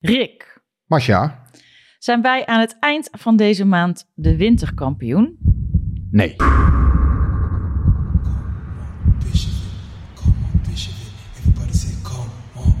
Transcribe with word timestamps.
Rick, 0.00 0.60
Masja? 0.86 1.44
zijn 1.98 2.22
wij 2.22 2.46
aan 2.46 2.60
het 2.60 2.76
eind 2.78 3.08
van 3.12 3.36
deze 3.36 3.64
maand 3.64 4.10
de 4.14 4.36
winterkampioen? 4.36 5.38
Nee. 6.10 6.36
Come 6.36 6.54
on, 10.44 10.60
Bishop. 10.66 10.94
Everybody 11.38 11.72
say, 11.72 11.92
come 12.02 12.30
on, 12.54 12.80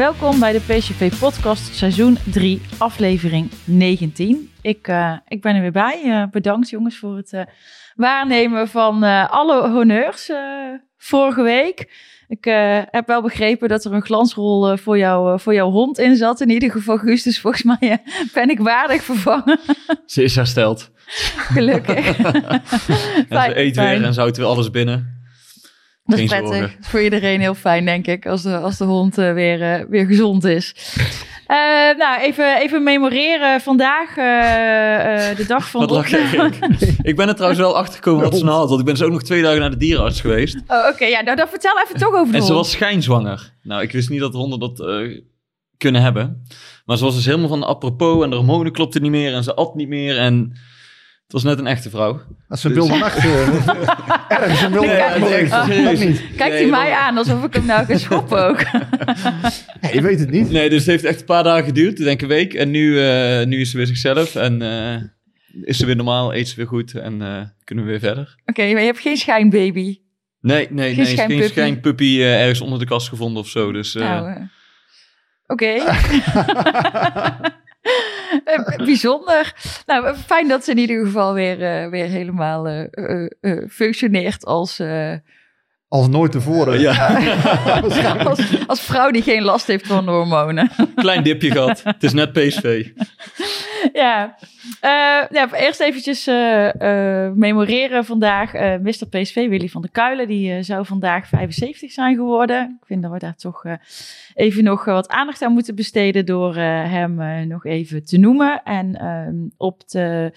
Welkom 0.00 0.40
bij 0.40 0.52
de 0.52 0.60
PSV 0.60 1.12
Podcast, 1.18 1.74
seizoen 1.74 2.18
3, 2.32 2.60
aflevering 2.78 3.50
19. 3.64 4.50
Ik, 4.62 4.88
eh, 4.88 5.16
ik 5.28 5.40
ben 5.40 5.54
er 5.54 5.60
weer 5.60 5.72
bij. 5.72 6.02
Eh, 6.04 6.24
bedankt 6.30 6.70
jongens 6.70 6.98
voor 6.98 7.16
het 7.16 7.32
eh, 7.32 7.42
waarnemen 7.94 8.68
van 8.68 9.02
alle 9.28 9.68
honneurs 9.68 10.30
vorige 10.96 11.42
week. 11.42 11.90
Ik 12.28 12.44
heb 12.90 13.06
wel 13.06 13.22
begrepen 13.22 13.68
dat 13.68 13.84
er 13.84 13.92
een 13.92 14.04
glansrol 14.04 14.76
voor, 14.76 14.98
jou, 14.98 15.40
voor 15.40 15.54
jouw 15.54 15.70
hond 15.70 15.98
in 15.98 16.16
zat. 16.16 16.40
In 16.40 16.50
ieder 16.50 16.70
geval, 16.70 16.98
Guus, 16.98 17.22
dus 17.22 17.40
volgens 17.40 17.62
mij 17.62 18.02
ben 18.34 18.50
ik 18.50 18.58
waardig 18.58 19.02
vervangen. 19.02 19.60
Ze 20.06 20.22
is 20.22 20.36
hersteld. 20.36 20.90
Gelukkig. 21.36 22.06
En 23.28 23.42
ze 23.42 23.58
eet 23.58 23.76
weer 23.76 24.04
en 24.04 24.14
ze 24.14 24.20
houdt 24.20 24.36
weer 24.36 24.46
alles 24.46 24.70
binnen. 24.70 25.19
Dat 26.10 26.18
is 26.18 26.30
Geen 26.30 26.40
prettig. 26.40 26.58
zorgen. 26.58 26.84
Voor 26.84 27.00
iedereen 27.02 27.40
heel 27.40 27.54
fijn, 27.54 27.84
denk 27.84 28.06
ik, 28.06 28.26
als 28.26 28.42
de, 28.42 28.58
als 28.58 28.78
de 28.78 28.84
hond 28.84 29.18
eh, 29.18 29.32
weer, 29.32 29.62
eh, 29.62 29.84
weer 29.88 30.06
gezond 30.06 30.44
is. 30.44 30.74
Eh, 31.46 31.56
nou, 31.98 32.20
even, 32.20 32.60
even 32.60 32.82
memoreren. 32.82 33.60
Vandaag, 33.60 34.16
eh, 34.16 35.30
eh, 35.30 35.36
de 35.36 35.46
dag 35.46 35.70
van... 35.70 35.80
Wat 35.80 35.90
lach 35.90 36.08
jij, 36.08 36.26
Rick? 36.30 36.58
Ik 37.10 37.16
ben 37.16 37.28
er 37.28 37.34
trouwens 37.34 37.60
wel 37.60 37.76
achter 37.76 37.94
gekomen 37.94 38.24
wat 38.24 38.36
ze 38.38 38.44
nou 38.44 38.56
had. 38.58 38.68
Want 38.68 38.80
ik 38.80 38.86
ben 38.86 38.96
zo 38.96 39.04
ook 39.04 39.10
nog 39.12 39.22
twee 39.22 39.42
dagen 39.42 39.60
naar 39.60 39.70
de 39.70 39.76
dierenarts 39.76 40.20
geweest. 40.20 40.56
Oh, 40.66 40.86
Oké, 40.92 41.04
ja, 41.04 41.20
nou 41.20 41.36
dan 41.36 41.48
vertel 41.48 41.72
even 41.84 41.98
toch 41.98 42.14
over 42.14 42.32
de 42.32 42.38
En 42.38 42.44
ze 42.44 42.52
was 42.52 42.70
schijnzwanger. 42.70 43.54
Nou, 43.62 43.82
ik 43.82 43.92
wist 43.92 44.10
niet 44.10 44.20
dat 44.20 44.32
honden 44.34 44.58
dat 44.58 44.80
eh, 44.80 45.20
kunnen 45.76 46.02
hebben. 46.02 46.42
Maar 46.84 46.96
ze 46.96 47.04
was 47.04 47.14
dus 47.14 47.24
helemaal 47.26 47.48
van 47.48 47.62
apropos 47.62 48.24
en 48.24 48.30
de 48.30 48.36
hormonen 48.36 48.72
klopten 48.72 49.02
niet 49.02 49.10
meer 49.10 49.34
en 49.34 49.42
ze 49.44 49.54
at 49.54 49.74
niet 49.74 49.88
meer. 49.88 50.18
En 50.18 50.56
het 51.32 51.42
was 51.42 51.42
net 51.42 51.58
een 51.58 51.66
echte 51.66 51.90
vrouw. 51.90 52.20
Dat 52.48 52.58
is 52.58 52.64
een 52.64 52.72
wilde 52.74 52.96
nacht. 52.98 53.16
eh, 53.16 53.48
ergens 54.38 54.62
een 54.62 54.72
wilde 54.72 54.86
Nee, 55.68 55.82
nacht. 55.82 56.04
niet. 56.04 56.22
Kijkt 56.36 56.52
Nee, 56.54 56.60
hij 56.62 56.70
mij 56.70 56.92
aan 56.92 57.16
alsof 57.18 57.44
ik 57.44 57.54
hem 57.54 57.66
nou 57.66 57.84
ga 57.86 57.98
schoppen 57.98 58.44
ook. 58.48 58.62
Nee, 59.80 59.94
je 59.94 60.02
weet 60.02 60.20
het 60.20 60.30
niet. 60.30 60.50
Nee, 60.50 60.68
dus 60.70 60.78
het 60.78 60.86
heeft 60.88 61.04
echt 61.04 61.20
een 61.20 61.26
paar 61.26 61.42
dagen 61.42 61.64
geduurd. 61.64 61.98
Ik 61.98 62.04
denk 62.04 62.22
een 62.22 62.28
week. 62.28 62.54
En 62.54 62.70
nu, 62.70 63.00
eh, 63.08 63.46
nu 63.46 63.60
is 63.60 63.70
ze 63.70 63.76
weer 63.76 63.86
zichzelf. 63.86 64.34
En 64.34 64.62
eh, 64.62 65.02
is 65.62 65.76
ze 65.76 65.86
weer 65.86 65.96
normaal, 65.96 66.34
eet 66.34 66.48
ze 66.48 66.56
weer 66.56 66.66
goed. 66.66 66.94
En 66.94 67.22
eh, 67.22 67.42
kunnen 67.64 67.84
we 67.84 67.90
weer 67.90 68.00
verder. 68.00 68.34
Oké, 68.46 68.60
maar 68.72 68.80
je 68.80 68.86
hebt 68.86 68.98
geen 69.00 69.16
schijnbaby. 69.16 69.72
Nee, 69.72 70.00
nee, 70.40 70.68
nee. 70.70 70.94
Geen 70.94 71.04
Geen, 71.04 71.06
schijnpuppy. 71.14 71.42
geen 71.42 71.50
schijnpuppy 71.50 72.20
ergens 72.22 72.60
onder 72.60 72.78
de 72.78 72.84
kast 72.86 73.08
gevonden 73.08 73.42
of 73.42 73.48
zo. 73.48 73.72
Dus 73.72 73.94
eh, 73.94 74.02
Nou, 74.02 74.48
Oké. 75.46 75.74
Bijzonder. 78.76 79.54
Nou, 79.86 80.14
fijn 80.26 80.48
dat 80.48 80.64
ze 80.64 80.70
in 80.70 80.78
ieder 80.78 81.04
geval 81.04 81.34
weer, 81.34 81.62
eh, 81.62 81.90
weer 81.90 82.06
helemaal 82.06 82.66
eh, 82.66 82.80
eh, 82.90 83.26
eh, 83.40 83.68
functioneert 83.70 84.44
als, 84.44 84.78
eh, 84.78 85.12
Als 85.88 86.08
nooit 86.08 86.32
tevoren. 86.32 86.80
ja, 86.80 87.18
als, 88.24 88.66
als 88.66 88.80
vrouw 88.80 89.10
die 89.10 89.22
geen 89.22 89.42
last 89.42 89.66
heeft 89.66 89.86
van 89.86 90.04
de 90.04 90.10
hormonen. 90.10 90.70
klein 90.94 91.22
dipje 91.22 91.50
gehad. 91.50 91.80
Het 91.84 92.02
is 92.02 92.12
net 92.12 92.32
PSV. 92.32 92.86
ja. 93.92 94.36
Eh, 94.80 94.90
ja, 95.30 95.52
eerst 95.52 95.80
eventjes 95.80 96.26
eh, 96.26 97.26
eh, 97.26 97.32
memoreren 97.32 98.04
vandaag. 98.04 98.52
Mr. 98.52 99.06
PSV, 99.10 99.48
Willy 99.48 99.68
van 99.68 99.80
der 99.80 99.90
Kuilen, 99.90 100.28
die 100.28 100.62
zou 100.62 100.86
vandaag 100.86 101.26
75 101.28 101.92
zijn 101.92 102.16
geworden. 102.16 102.78
Ik 102.80 102.86
vind 102.86 103.02
dat 103.02 103.12
we 103.12 103.18
daar 103.18 103.36
toch 103.36 103.64
even 104.34 104.64
nog 104.64 104.84
wat 104.84 105.08
aandacht 105.08 105.42
aan 105.42 105.52
moeten 105.52 105.74
besteden 105.74 106.26
door 106.26 106.54
hem 106.56 107.48
nog 107.48 107.64
even 107.64 108.04
te 108.04 108.18
noemen. 108.18 108.62
En 108.62 108.96
ehm, 108.96 109.36
op 109.56 109.88
de 109.88 110.32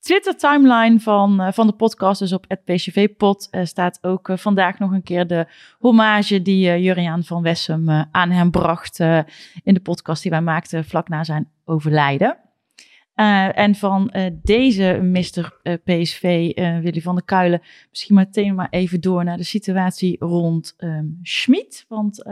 Twitter-timeline 0.00 1.00
van, 1.00 1.52
van 1.52 1.66
de 1.66 1.72
podcast, 1.72 2.18
dus 2.20 2.32
op 2.32 2.46
eh, 2.46 3.64
staat 3.64 3.98
ook 4.02 4.30
vandaag 4.34 4.78
nog 4.78 4.92
een 4.92 5.02
keer 5.02 5.26
de 5.26 5.46
hommage 5.78 6.42
die 6.42 6.80
Juriaan 6.80 7.24
van 7.24 7.42
Wessem 7.42 7.88
aan 8.10 8.30
hem 8.30 8.50
bracht 8.50 8.98
in 9.62 9.74
de 9.74 9.80
podcast 9.80 10.22
die 10.22 10.30
wij 10.30 10.40
maakten 10.40 10.84
vlak 10.84 11.08
na 11.08 11.24
zijn 11.24 11.48
overlijden. 11.64 12.43
Eh, 13.14 13.58
en 13.58 13.74
van 13.74 14.10
eh, 14.10 14.30
deze 14.42 14.98
Mr. 15.02 15.58
eh, 15.62 15.74
PSV, 15.84 16.52
Willy 16.82 17.00
van 17.00 17.14
der 17.14 17.24
Kuilen, 17.24 17.62
misschien 17.90 18.14
meteen 18.14 18.54
maar 18.54 18.68
even 18.70 19.00
door 19.00 19.24
naar 19.24 19.36
de 19.36 19.42
situatie 19.42 20.16
rond 20.18 20.74
ehm 20.76 21.04
Schmid. 21.22 21.84
Want 21.88 22.24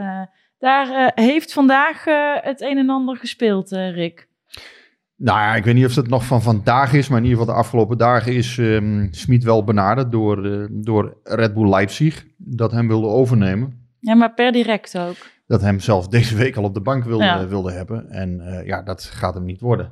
daar 0.57 1.11
heeft 1.15 1.53
vandaag 1.53 2.03
het 2.41 2.61
een 2.61 2.77
en 2.77 2.89
ander 2.89 3.17
gespeeld, 3.17 3.71
Rick. 3.71 4.27
Nou 5.15 5.39
ja, 5.39 5.55
ik 5.55 5.63
weet 5.63 5.73
niet 5.75 5.85
of 5.85 5.95
het 5.95 6.07
nog 6.09 6.25
van 6.25 6.41
vandaag 6.41 6.93
is, 6.93 7.07
maar 7.07 7.17
in 7.17 7.23
ieder 7.23 7.39
geval 7.39 7.53
de 7.53 7.59
afgelopen 7.61 7.97
dagen 7.97 8.33
is 8.33 8.57
ehm 8.57 9.07
Smit 9.11 9.43
wel 9.43 9.63
benaderd 9.63 10.11
door, 10.11 10.67
door 10.71 11.17
Red 11.23 11.53
Bull 11.53 11.69
Leipzig. 11.69 12.25
Dat 12.37 12.71
hem 12.71 12.87
wilde 12.87 13.07
overnemen. 13.07 13.87
Ja, 13.99 14.15
maar 14.15 14.33
per 14.33 14.51
direct 14.51 14.97
ook. 14.97 15.15
Dat 15.47 15.61
hem 15.61 15.79
zelf 15.79 16.07
deze 16.07 16.35
week 16.35 16.55
al 16.55 16.63
op 16.63 16.73
de 16.73 16.81
bank 16.81 17.03
wilde, 17.03 17.23
Ja. 17.23 17.47
wilde 17.47 17.71
hebben. 17.71 18.09
En 18.09 18.61
ja, 18.65 18.81
dat 18.81 19.03
gaat 19.03 19.33
hem 19.33 19.45
niet 19.45 19.61
worden. 19.61 19.91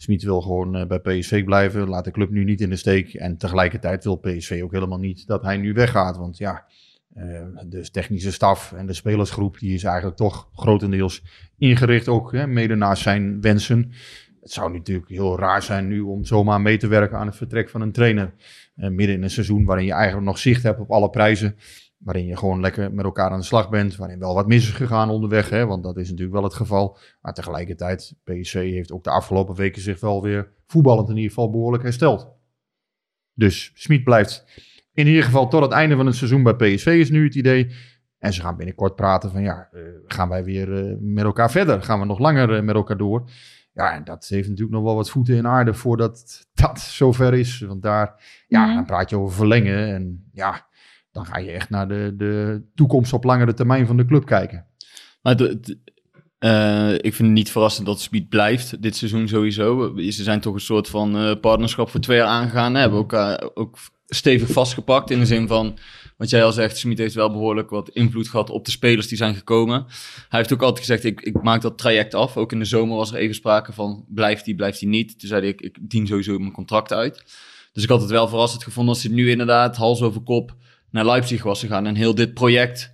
Smit 0.00 0.22
wil 0.22 0.40
gewoon 0.40 0.76
eh, 0.76 0.86
bij 0.86 0.98
PSV 0.98 1.44
blijven, 1.44 1.88
laat 1.88 2.04
de 2.04 2.10
club 2.10 2.30
nu 2.30 2.44
niet 2.44 2.60
in 2.60 2.70
de 2.70 2.76
steek. 2.76 3.14
En 3.14 3.36
tegelijkertijd 3.36 4.04
wil 4.04 4.16
PSV 4.16 4.60
ook 4.64 4.72
helemaal 4.72 4.98
niet 4.98 5.26
dat 5.26 5.42
hij 5.42 5.56
nu 5.56 5.72
weggaat. 5.72 6.16
Want 6.16 6.38
ja, 6.38 6.66
eh, 7.14 7.42
de 7.66 7.90
technische 7.90 8.32
staf 8.32 8.72
en 8.72 8.86
de 8.86 8.92
spelersgroep 8.92 9.58
die 9.58 9.74
is 9.74 9.84
eigenlijk 9.84 10.16
toch 10.16 10.48
grotendeels 10.52 11.22
ingericht 11.58 12.08
ook 12.08 12.32
hè, 12.32 12.46
mede 12.46 12.74
naar 12.74 12.96
zijn 12.96 13.40
wensen. 13.40 13.92
Het 14.40 14.52
zou 14.52 14.72
natuurlijk 14.72 15.08
heel 15.08 15.38
raar 15.38 15.62
zijn 15.62 15.88
nu 15.88 16.00
om 16.00 16.24
zomaar 16.24 16.60
mee 16.60 16.76
te 16.76 16.86
werken 16.86 17.18
aan 17.18 17.26
het 17.26 17.36
vertrek 17.36 17.70
van 17.70 17.80
een 17.80 17.92
trainer. 17.92 18.34
eh, 18.76 18.88
midden 18.88 19.16
in 19.16 19.22
een 19.22 19.30
seizoen 19.30 19.64
waarin 19.64 19.86
je 19.86 19.92
eigenlijk 19.92 20.26
nog 20.26 20.38
zicht 20.38 20.62
hebt 20.62 20.80
op 20.80 20.90
alle 20.90 21.10
prijzen. 21.10 21.56
Waarin 21.98 22.26
je 22.26 22.36
gewoon 22.36 22.60
lekker 22.60 22.92
met 22.92 23.04
elkaar 23.04 23.30
aan 23.30 23.38
de 23.38 23.44
slag 23.44 23.70
bent. 23.70 23.96
Waarin 23.96 24.18
wel 24.18 24.34
wat 24.34 24.46
mis 24.46 24.68
is 24.68 24.74
gegaan 24.74 25.10
onderweg. 25.10 25.50
Hè, 25.50 25.66
want 25.66 25.82
dat 25.82 25.96
is 25.96 26.06
natuurlijk 26.08 26.34
wel 26.34 26.44
het 26.44 26.54
geval. 26.54 26.98
Maar 27.20 27.32
tegelijkertijd, 27.34 28.14
PSV 28.24 28.70
heeft 28.70 28.92
ook 28.92 29.04
de 29.04 29.10
afgelopen 29.10 29.54
weken 29.54 29.82
zich 29.82 30.00
wel 30.00 30.22
weer 30.22 30.52
voetballend 30.66 31.08
in 31.08 31.14
ieder 31.16 31.30
geval 31.30 31.50
behoorlijk 31.50 31.82
hersteld. 31.82 32.36
Dus 33.34 33.70
Smit 33.74 34.04
blijft 34.04 34.44
in 34.92 35.06
ieder 35.06 35.22
geval 35.24 35.48
tot 35.48 35.62
het 35.62 35.72
einde 35.72 35.96
van 35.96 36.06
het 36.06 36.14
seizoen 36.14 36.42
bij 36.42 36.54
PSV 36.54 36.86
is 36.86 37.10
nu 37.10 37.24
het 37.24 37.34
idee. 37.34 37.70
En 38.18 38.32
ze 38.32 38.40
gaan 38.40 38.56
binnenkort 38.56 38.94
praten 38.94 39.30
van 39.30 39.42
ja, 39.42 39.68
eh, 39.72 39.80
gaan 40.06 40.28
wij 40.28 40.44
weer 40.44 40.86
eh, 40.88 40.94
met 41.00 41.24
elkaar 41.24 41.50
verder? 41.50 41.82
Gaan 41.82 42.00
we 42.00 42.06
nog 42.06 42.18
langer 42.18 42.54
eh, 42.56 42.62
met 42.62 42.74
elkaar 42.74 42.96
door? 42.96 43.30
Ja, 43.72 43.92
en 43.94 44.04
dat 44.04 44.26
heeft 44.28 44.48
natuurlijk 44.48 44.76
nog 44.76 44.84
wel 44.84 44.94
wat 44.94 45.10
voeten 45.10 45.36
in 45.36 45.46
aarde 45.46 45.74
voordat 45.74 46.44
dat 46.62 46.80
zover 46.80 47.34
is. 47.34 47.60
Want 47.60 47.82
daar, 47.82 48.24
ja, 48.48 48.64
Mhm. 48.64 48.74
dan 48.74 48.84
praat 48.84 49.10
je 49.10 49.16
over 49.18 49.36
verlengen. 49.36 49.94
En 49.94 50.28
ja, 50.32 50.66
dan 51.18 51.26
ga 51.26 51.38
je 51.38 51.50
echt 51.50 51.70
naar 51.70 51.88
de, 51.88 52.14
de 52.16 52.62
toekomst 52.74 53.12
op 53.12 53.24
langere 53.24 53.54
termijn 53.54 53.86
van 53.86 53.96
de 53.96 54.04
club 54.04 54.24
kijken. 54.24 54.66
Maar 55.22 55.36
eh, 56.38 56.92
ik 56.94 57.14
vind 57.14 57.18
het 57.18 57.30
niet 57.30 57.50
verrassend 57.50 57.86
dat 57.86 58.00
Speed 58.00 58.28
blijft 58.28 58.82
dit 58.82 58.96
seizoen 58.96 59.28
sowieso. 59.28 59.92
Ze 59.96 60.22
zijn 60.22 60.40
toch 60.40 60.54
een 60.54 60.60
soort 60.60 60.88
van 60.88 61.16
eh, 61.16 61.40
partnerschap 61.40 61.90
voor 61.90 62.00
twee 62.00 62.16
jaar 62.16 62.26
aangegaan. 62.26 62.74
Hebben 62.74 62.98
elkaar 62.98 63.50
ook 63.54 63.78
stevig 64.06 64.50
vastgepakt 64.50 65.10
in 65.10 65.18
de 65.18 65.26
zin 65.26 65.48
van... 65.48 65.78
Wat 66.16 66.30
jij 66.30 66.44
al 66.44 66.52
zegt, 66.52 66.76
Smit 66.76 66.98
heeft 66.98 67.14
wel 67.14 67.30
behoorlijk 67.30 67.70
wat 67.70 67.88
invloed 67.88 68.28
gehad 68.28 68.50
op 68.50 68.64
de 68.64 68.70
spelers 68.70 69.06
die 69.06 69.16
zijn 69.16 69.34
gekomen. 69.34 69.84
Hij 70.28 70.38
heeft 70.38 70.52
ook 70.52 70.62
altijd 70.62 70.86
gezegd, 70.86 71.04
ik, 71.04 71.20
ik 71.20 71.42
maak 71.42 71.60
dat 71.60 71.78
traject 71.78 72.14
af. 72.14 72.36
Ook 72.36 72.52
in 72.52 72.58
de 72.58 72.64
zomer 72.64 72.96
was 72.96 73.12
er 73.12 73.18
even 73.18 73.34
sprake 73.34 73.72
van, 73.72 74.04
blijft 74.08 74.44
hij, 74.44 74.54
blijft 74.54 74.80
hij 74.80 74.88
niet. 74.88 75.18
Toen 75.18 75.28
zei 75.28 75.46
ik, 75.46 75.60
ik 75.60 75.78
dien 75.80 76.06
sowieso 76.06 76.38
mijn 76.38 76.52
contract 76.52 76.92
uit. 76.92 77.24
Dus 77.72 77.82
ik 77.82 77.88
had 77.88 78.00
het 78.00 78.10
wel 78.10 78.28
verrassend 78.28 78.64
gevonden 78.64 78.94
als 78.94 79.02
hij 79.02 79.12
nu 79.12 79.30
inderdaad 79.30 79.76
hals 79.76 80.02
over 80.02 80.20
kop 80.20 80.56
naar 80.90 81.04
Leipzig 81.06 81.42
was 81.42 81.60
gegaan. 81.60 81.86
En 81.86 81.94
heel 81.94 82.14
dit 82.14 82.34
project, 82.34 82.92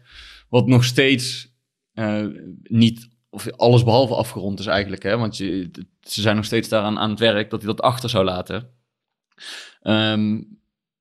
wat 0.48 0.66
nog 0.66 0.84
steeds 0.84 1.52
eh, 1.92 2.26
niet 2.62 3.08
of 3.30 3.50
alles 3.50 3.84
behalve 3.84 4.14
afgerond 4.14 4.58
is 4.60 4.66
eigenlijk. 4.66 5.02
Hè? 5.02 5.16
Want 5.16 5.36
je, 5.36 5.70
ze 6.00 6.20
zijn 6.20 6.36
nog 6.36 6.44
steeds 6.44 6.68
daaraan 6.68 6.98
aan 6.98 7.10
het 7.10 7.18
werk 7.18 7.50
dat 7.50 7.62
hij 7.62 7.70
dat 7.74 7.80
achter 7.84 8.08
zou 8.10 8.24
laten. 8.24 8.70
Ehm, 9.80 10.42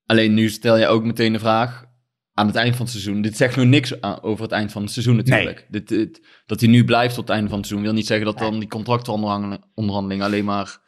alleen 0.06 0.34
nu 0.34 0.48
stel 0.48 0.76
je 0.76 0.86
ook 0.86 1.04
meteen 1.04 1.32
de 1.32 1.38
vraag 1.38 1.84
aan 2.32 2.46
het 2.46 2.56
eind 2.56 2.76
van 2.76 2.84
het 2.84 2.94
seizoen. 2.94 3.22
Dit 3.22 3.36
zegt 3.36 3.56
nog 3.56 3.66
niks 3.66 4.02
over 4.22 4.42
het 4.42 4.52
eind 4.52 4.72
van 4.72 4.82
het 4.82 4.90
seizoen 4.90 5.16
natuurlijk. 5.16 5.66
Dit, 5.70 5.88
dit- 5.88 6.26
dat 6.46 6.60
hij 6.60 6.68
nu 6.68 6.84
blijft 6.84 7.14
tot 7.14 7.24
het 7.26 7.32
einde 7.36 7.48
van 7.48 7.58
het 7.58 7.66
seizoen 7.66 7.88
wil 7.88 7.96
niet 7.98 8.06
zeggen 8.06 8.26
dat 8.26 8.38
dan 8.38 8.58
die 8.58 8.68
contractonderhandelingen 8.68 10.24
alleen 10.26 10.44
maar 10.44 10.82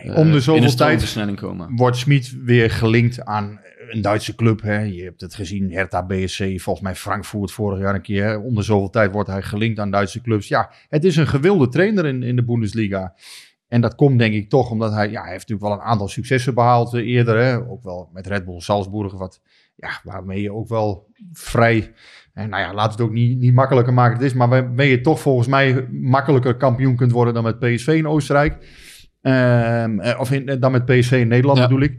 eh, 0.00 0.16
Om 0.16 0.28
de 0.28 0.34
in 0.34 0.40
zoveel 0.42 0.74
tijd 0.74 1.34
komen. 1.34 1.76
wordt 1.76 1.96
Smit 1.96 2.36
weer 2.44 2.70
gelinkt 2.70 3.24
aan 3.24 3.60
een 3.92 4.00
Duitse 4.00 4.34
club. 4.34 4.62
Hè. 4.62 4.80
Je 4.80 5.02
hebt 5.02 5.20
het 5.20 5.34
gezien, 5.34 5.72
Hertha 5.72 6.06
BSC, 6.06 6.38
volgens 6.38 6.80
mij 6.80 6.94
Frankfurt 6.94 7.52
vorig 7.52 7.80
jaar 7.80 7.94
een 7.94 8.02
keer. 8.02 8.24
Hè. 8.24 8.36
Om 8.36 8.54
de 8.54 8.62
zoveel 8.62 8.90
tijd 8.90 9.12
wordt 9.12 9.28
hij 9.28 9.42
gelinkt 9.42 9.78
aan 9.78 9.90
Duitse 9.90 10.20
clubs. 10.20 10.48
Ja, 10.48 10.70
het 10.88 11.04
is 11.04 11.16
een 11.16 11.26
gewilde 11.26 11.68
trainer 11.68 12.06
in, 12.06 12.22
in 12.22 12.36
de 12.36 12.44
Bundesliga. 12.44 13.14
En 13.68 13.80
dat 13.80 13.94
komt 13.94 14.18
denk 14.18 14.34
ik 14.34 14.48
toch 14.48 14.70
omdat 14.70 14.92
hij, 14.92 15.10
ja, 15.10 15.22
hij 15.22 15.32
heeft 15.32 15.48
natuurlijk 15.48 15.68
wel 15.68 15.84
een 15.84 15.90
aantal 15.90 16.08
successen 16.08 16.54
behaald 16.54 16.94
eh, 16.94 17.06
eerder. 17.06 17.36
Hè. 17.36 17.70
Ook 17.70 17.82
wel 17.82 18.10
met 18.12 18.26
Red 18.26 18.44
Bull 18.44 18.60
Salzburg, 18.60 19.12
wat, 19.12 19.40
ja, 19.74 20.00
waarmee 20.04 20.42
je 20.42 20.52
ook 20.52 20.68
wel 20.68 21.06
vrij... 21.32 21.92
En 22.32 22.48
nou 22.48 22.62
ja, 22.62 22.74
laat 22.74 22.92
het 22.92 23.00
ook 23.00 23.12
niet, 23.12 23.38
niet 23.38 23.54
makkelijker 23.54 23.92
maken 23.92 24.16
het 24.16 24.24
is. 24.24 24.34
Maar 24.34 24.48
waarmee 24.48 24.90
je 24.90 25.00
toch 25.00 25.20
volgens 25.20 25.48
mij 25.48 25.86
makkelijker 25.90 26.56
kampioen 26.56 26.96
kunt 26.96 27.12
worden 27.12 27.34
dan 27.34 27.42
met 27.42 27.58
PSV 27.58 27.86
in 27.86 28.06
Oostenrijk. 28.06 28.56
Eh, 29.22 30.16
of 30.18 30.30
in, 30.32 30.56
dan 30.60 30.72
met 30.72 30.84
PSV 30.84 31.12
in 31.12 31.28
Nederland 31.28 31.58
Ja. 31.58 31.66
bedoel 31.66 31.82
ik. 31.82 31.96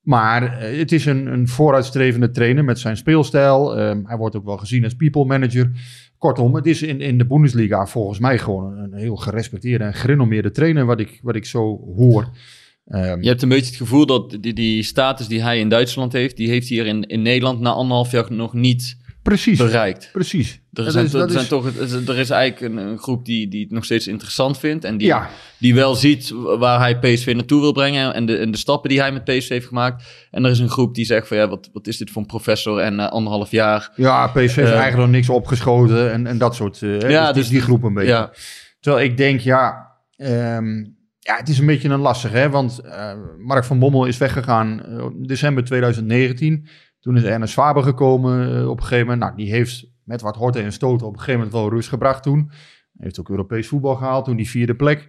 Maar 0.00 0.58
eh, 0.58 0.78
het 0.78 0.92
is 0.92 1.06
een, 1.06 1.26
een 1.26 1.48
vooruitstrevende 1.48 2.30
trainer 2.30 2.64
met 2.64 2.78
zijn 2.78 2.96
speelstijl. 2.96 3.76
Ehm, 3.78 4.00
hij 4.04 4.16
wordt 4.16 4.36
ook 4.36 4.44
wel 4.44 4.56
gezien 4.56 4.84
als 4.84 4.94
people 4.94 5.24
manager. 5.24 5.70
Kortom, 6.18 6.54
het 6.54 6.66
is 6.66 6.82
in, 6.82 7.00
in 7.00 7.18
de 7.18 7.26
Bundesliga 7.26 7.86
volgens 7.86 8.18
mij 8.18 8.38
gewoon 8.38 8.78
een, 8.78 8.92
een 8.92 8.98
heel 8.98 9.16
gerespecteerde 9.16 9.84
en 9.84 9.94
gerenommeerde 9.94 10.50
trainer, 10.50 10.84
wat 10.86 11.00
ik, 11.00 11.20
wat 11.22 11.34
ik 11.36 11.44
zo 11.44 11.80
hoor. 11.96 12.28
Ehm, 12.86 13.20
Je 13.22 13.28
hebt 13.28 13.42
een 13.42 13.48
beetje 13.48 13.66
het 13.66 13.76
gevoel 13.76 14.06
dat 14.06 14.36
die, 14.40 14.52
die 14.52 14.82
status 14.82 15.28
die 15.28 15.42
hij 15.42 15.58
in 15.58 15.68
Duitsland 15.68 16.12
heeft, 16.12 16.36
die 16.36 16.48
heeft 16.48 16.68
hier 16.68 16.86
in, 16.86 17.02
in 17.02 17.22
Nederland 17.22 17.60
na 17.60 17.70
anderhalf 17.70 18.10
jaar 18.10 18.32
nog 18.32 18.52
niet 18.52 18.96
precies, 19.22 19.58
bereikt. 19.58 20.08
precies. 20.12 20.60
Er, 20.78 20.84
Dat 20.84 20.92
zijn, 20.92 21.04
is- 21.04 21.14
er, 21.14 21.30
zijn 21.30 21.42
is- 21.42 21.48
toch, 21.48 21.66
er 22.08 22.18
is 22.18 22.30
eigenlijk 22.30 22.72
een, 22.72 22.76
een 22.86 22.98
groep 22.98 23.24
die, 23.24 23.48
die 23.48 23.62
het 23.62 23.70
nog 23.70 23.84
steeds 23.84 24.06
interessant 24.06 24.58
vindt. 24.58 24.84
En 24.84 24.96
die, 24.96 25.06
Ja, 25.06 25.28
die 25.58 25.74
wel 25.74 25.94
ziet 25.94 26.32
waar 26.58 26.78
hij 26.78 26.98
PSV 26.98 27.32
naartoe 27.34 27.60
wil 27.60 27.72
brengen. 27.72 28.14
En 28.14 28.26
de, 28.26 28.36
en 28.36 28.50
de 28.50 28.58
stappen 28.58 28.90
die 28.90 29.00
hij 29.00 29.12
met 29.12 29.24
PSV 29.24 29.48
heeft 29.48 29.66
gemaakt. 29.66 30.04
En 30.30 30.44
er 30.44 30.50
is 30.50 30.58
een 30.58 30.68
groep 30.70 30.94
die 30.94 31.04
zegt 31.04 31.28
van 31.28 31.36
ja, 31.36 31.48
wat, 31.48 31.70
wat 31.72 31.86
is 31.86 31.96
dit 31.96 32.10
voor 32.10 32.22
een 32.22 32.28
professor? 32.28 32.78
En 32.80 32.94
na 32.94 33.08
anderhalf 33.10 33.50
jaar. 33.50 33.92
ja, 33.96 34.26
PSV 34.26 34.34
heeft 34.36 34.56
Eh, 34.56 34.64
eigenlijk 34.64 34.96
nog 34.96 35.10
niks 35.10 35.28
opgeschoten 35.28 36.12
en, 36.12 36.26
en 36.26 36.38
dat 36.38 36.54
soort. 36.54 36.82
eh, 36.82 36.88
hè, 36.98 37.08
Ja, 37.08 37.24
dus 37.26 37.32
die, 37.32 37.42
dus- 37.42 37.48
die 37.50 37.60
groep 37.60 37.82
een 37.82 37.94
beetje. 37.94 38.10
Ja, 38.10 38.30
Terwijl 38.80 39.04
ik 39.04 39.16
denk, 39.16 39.40
ja, 39.40 39.86
ehm, 40.16 40.76
ja 41.18 41.36
het 41.36 41.48
is 41.48 41.58
een 41.58 41.66
beetje 41.66 41.88
een 41.88 42.00
lastig, 42.00 42.32
hè? 42.32 42.50
Want 42.50 42.78
eh, 42.78 43.12
Mark 43.38 43.64
van 43.64 43.78
Bommel 43.78 44.04
is 44.04 44.18
weggegaan 44.18 44.82
eh, 44.84 44.98
in 44.98 45.22
december 45.26 45.64
2019. 45.64 46.66
Toen 47.00 47.16
is 47.16 47.22
Ernest 47.22 47.52
Faber 47.52 47.82
gekomen 47.82 48.56
eh, 48.56 48.68
op 48.68 48.76
een 48.76 48.82
gegeven 48.82 49.04
moment. 49.06 49.22
Nou, 49.22 49.36
die 49.36 49.50
heeft 49.52 49.86
met 50.08 50.20
wat 50.20 50.36
horten 50.36 50.62
en 50.62 50.72
stoten 50.72 51.06
op 51.06 51.12
een 51.12 51.18
gegeven 51.18 51.40
moment 51.40 51.56
wel 51.56 51.70
rust 51.70 51.88
gebracht 51.88 52.22
toen. 52.22 52.50
Heeft 52.98 53.20
ook 53.20 53.30
Europees 53.30 53.68
voetbal 53.68 53.94
gehaald, 53.94 54.24
toen 54.24 54.36
die 54.36 54.48
vierde 54.48 54.74
plek. 54.74 55.08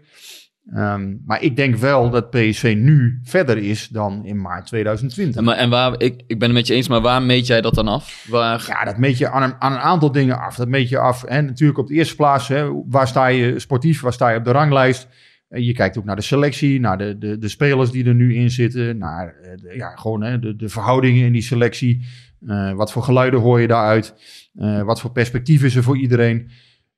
Ehm, 0.74 1.16
maar 1.26 1.42
ik 1.42 1.56
denk 1.56 1.76
wel 1.76 2.10
dat 2.10 2.30
PSV 2.30 2.76
nu 2.78 3.20
verder 3.24 3.58
is 3.58 3.88
dan 3.88 4.26
in 4.26 4.42
maart 4.42 4.66
2020. 4.66 5.40
en, 5.40 5.44
maar, 5.44 5.56
en 5.56 5.70
waar, 5.70 6.02
ik, 6.02 6.24
ik 6.28 6.40
ben 6.40 6.48
het 6.48 6.58
met 6.58 6.68
je 6.68 6.74
eens, 6.74 6.88
maar 6.88 7.02
waar 7.02 7.22
meet 7.22 7.48
jij 7.48 7.62
dat 7.62 7.76
dan 7.76 7.88
af? 7.88 8.26
Waar, 8.30 8.66
Ja, 8.68 8.86
dat 8.86 8.98
meet 8.98 9.18
je 9.18 9.30
aan 9.30 9.44
een, 9.44 9.56
aan 9.60 9.72
een 9.72 9.80
aantal 9.80 10.12
dingen 10.12 10.40
af. 10.40 10.56
Dat 10.56 10.68
meet 10.68 10.90
je 10.90 10.98
af. 10.98 11.24
En 11.24 11.46
natuurlijk 11.46 11.80
op 11.80 11.88
de 11.88 11.94
eerste 11.94 12.16
plaats, 12.16 12.48
hè, 12.48 12.84
waar 12.86 13.08
sta 13.08 13.28
je 13.28 13.60
sportief, 13.60 14.02
waar 14.02 14.14
sta 14.14 14.30
je 14.30 14.38
op 14.38 14.46
de 14.46 14.52
ranglijst? 14.52 15.08
En 15.50 15.64
je 15.64 15.74
kijkt 15.74 15.98
ook 15.98 16.06
naar 16.06 16.16
de 16.16 16.22
selectie, 16.22 16.80
naar 16.80 16.98
de, 16.98 17.18
de, 17.18 17.38
de 17.38 17.48
spelers 17.48 17.92
die 17.92 18.06
er 18.06 18.16
nu 18.16 18.36
in 18.36 18.50
zitten, 18.50 18.98
naar 18.98 19.36
eh, 19.42 19.52
de, 19.56 19.76
ja, 19.76 19.96
gewoon, 19.96 20.24
hè, 20.24 20.40
de, 20.40 20.56
de 20.56 20.70
verhoudingen 20.70 21.26
in 21.26 21.32
die 21.32 21.42
selectie. 21.42 22.06
Eh, 22.48 22.74
wat 22.74 22.92
voor 22.92 23.04
geluiden 23.04 23.40
hoor 23.40 23.62
je 23.62 23.68
daaruit? 23.68 24.16
Eh, 24.56 24.82
wat 24.82 25.02
voor 25.02 25.12
perspectief 25.12 25.64
is 25.64 25.76
er 25.76 25.84
voor 25.84 25.98
iedereen? 25.98 26.50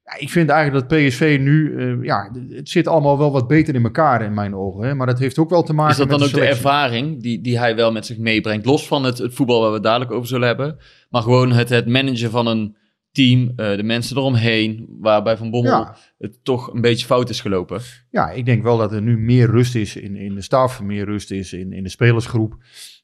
Ja, 0.03 0.17
ik 0.19 0.29
vind 0.29 0.49
eigenlijk 0.49 0.89
dat 0.89 0.99
PSV 0.99 1.37
nu, 1.41 1.77
eh, 1.77 2.03
ja, 2.03 2.31
het 2.49 2.69
zit 2.69 2.87
allemaal 2.87 3.17
wel 3.17 3.31
wat 3.31 3.47
beter 3.47 3.75
in 3.75 3.83
elkaar 3.83 4.21
in 4.21 4.33
mijn 4.33 4.55
ogen. 4.55 4.87
Hè? 4.87 4.95
Maar 4.95 5.07
dat 5.07 5.19
heeft 5.19 5.37
ook 5.39 5.49
wel 5.49 5.63
te 5.63 5.73
maken 5.73 5.91
is 5.91 5.97
dat 5.97 6.07
met 6.07 6.19
dan 6.19 6.27
ook 6.27 6.33
de 6.33 6.45
ervaring 6.45 7.21
die, 7.21 7.41
die 7.41 7.59
hij 7.59 7.75
wel 7.75 7.91
met 7.91 8.05
zich 8.05 8.17
meebrengt? 8.17 8.65
Los 8.65 8.87
van 8.87 9.03
het, 9.03 9.17
het 9.17 9.33
voetbal 9.33 9.59
waar 9.59 9.69
we 9.69 9.73
het 9.75 9.83
dadelijk 9.83 10.11
over 10.11 10.27
zullen 10.27 10.47
hebben. 10.47 10.77
Maar 11.09 11.21
gewoon 11.21 11.51
het, 11.51 11.69
het 11.69 11.87
managen 11.87 12.31
van 12.31 12.47
een 12.47 12.75
team, 13.11 13.53
eh, 13.55 13.75
de 13.75 13.83
mensen 13.83 14.17
eromheen. 14.17 14.95
Waarbij 14.99 15.37
Van 15.37 15.51
Bommel 15.51 15.71
Ja. 15.71 15.95
het 16.17 16.43
toch 16.43 16.73
een 16.73 16.81
beetje 16.81 17.05
fout 17.05 17.29
is 17.29 17.41
gelopen. 17.41 17.81
Ja, 18.09 18.29
ik 18.29 18.45
denk 18.45 18.63
wel 18.63 18.77
dat 18.77 18.91
er 18.91 19.01
nu 19.01 19.17
meer 19.17 19.49
rust 19.49 19.75
is 19.75 19.95
in, 19.95 20.15
in 20.15 20.35
de 20.35 20.41
staf, 20.41 20.81
meer 20.81 21.05
rust 21.05 21.31
is 21.31 21.53
in, 21.53 21.73
in 21.73 21.83
de 21.83 21.89
spelersgroep. 21.89 22.55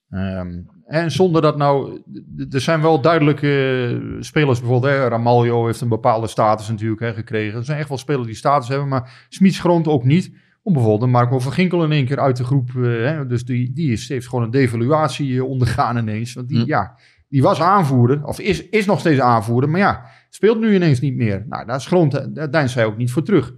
Ehm, 0.09 0.59
en 0.85 1.11
zonder 1.11 1.41
dat 1.41 1.57
nou, 1.57 2.01
er 2.49 2.61
zijn 2.61 2.81
wel 2.81 3.01
duidelijke 3.01 4.17
spelers, 4.19 4.59
bijvoorbeeld 4.59 4.93
hè, 4.93 5.07
Ramaljo 5.07 5.65
heeft 5.65 5.81
een 5.81 5.87
bepaalde 5.89 6.27
status 6.27 6.69
natuurlijk 6.69 7.01
hè, 7.01 7.13
gekregen. 7.13 7.57
Er 7.59 7.65
zijn 7.65 7.79
echt 7.79 7.89
wel 7.89 7.97
spelers 7.97 8.25
die 8.27 8.35
status 8.35 8.67
hebben, 8.67 8.87
maar 8.87 9.25
Smit 9.29 9.53
schroomt 9.53 9.87
ook 9.87 10.03
niet 10.03 10.31
om 10.63 10.73
bijvoorbeeld 10.73 11.11
Marco 11.11 11.39
van 11.39 11.51
Ginkel 11.51 11.83
in 11.83 11.91
één 11.91 12.05
keer 12.05 12.19
uit 12.19 12.37
de 12.37 12.43
groep. 12.43 12.69
eh, 12.69 12.83
hè, 12.83 13.27
dus 13.27 13.45
die, 13.45 13.73
die 13.73 13.91
is, 13.91 14.09
heeft 14.09 14.27
gewoon 14.27 14.43
een 14.43 14.51
devaluatie 14.51 15.35
eh, 15.37 15.43
ondergaan 15.49 15.97
ineens. 15.97 16.33
Want 16.33 16.47
die, 16.47 16.59
Hm. 16.61 16.67
ja, 16.67 16.97
die 17.29 17.41
was 17.41 17.61
aanvoerder, 17.61 18.23
of 18.25 18.39
is, 18.39 18.69
is 18.69 18.85
nog 18.85 18.99
steeds 18.99 19.19
aanvoerder, 19.19 19.69
maar 19.69 19.79
ja, 19.79 20.05
speelt 20.29 20.59
nu 20.59 20.75
ineens 20.75 20.99
niet 20.99 21.15
meer. 21.15 21.45
Nou, 21.49 21.65
daar 21.65 21.81
schroomt, 21.81 22.35
deinst 22.51 22.75
hij 22.75 22.85
ook 22.85 22.97
niet 22.97 23.11
voor 23.11 23.23
terug. 23.23 23.53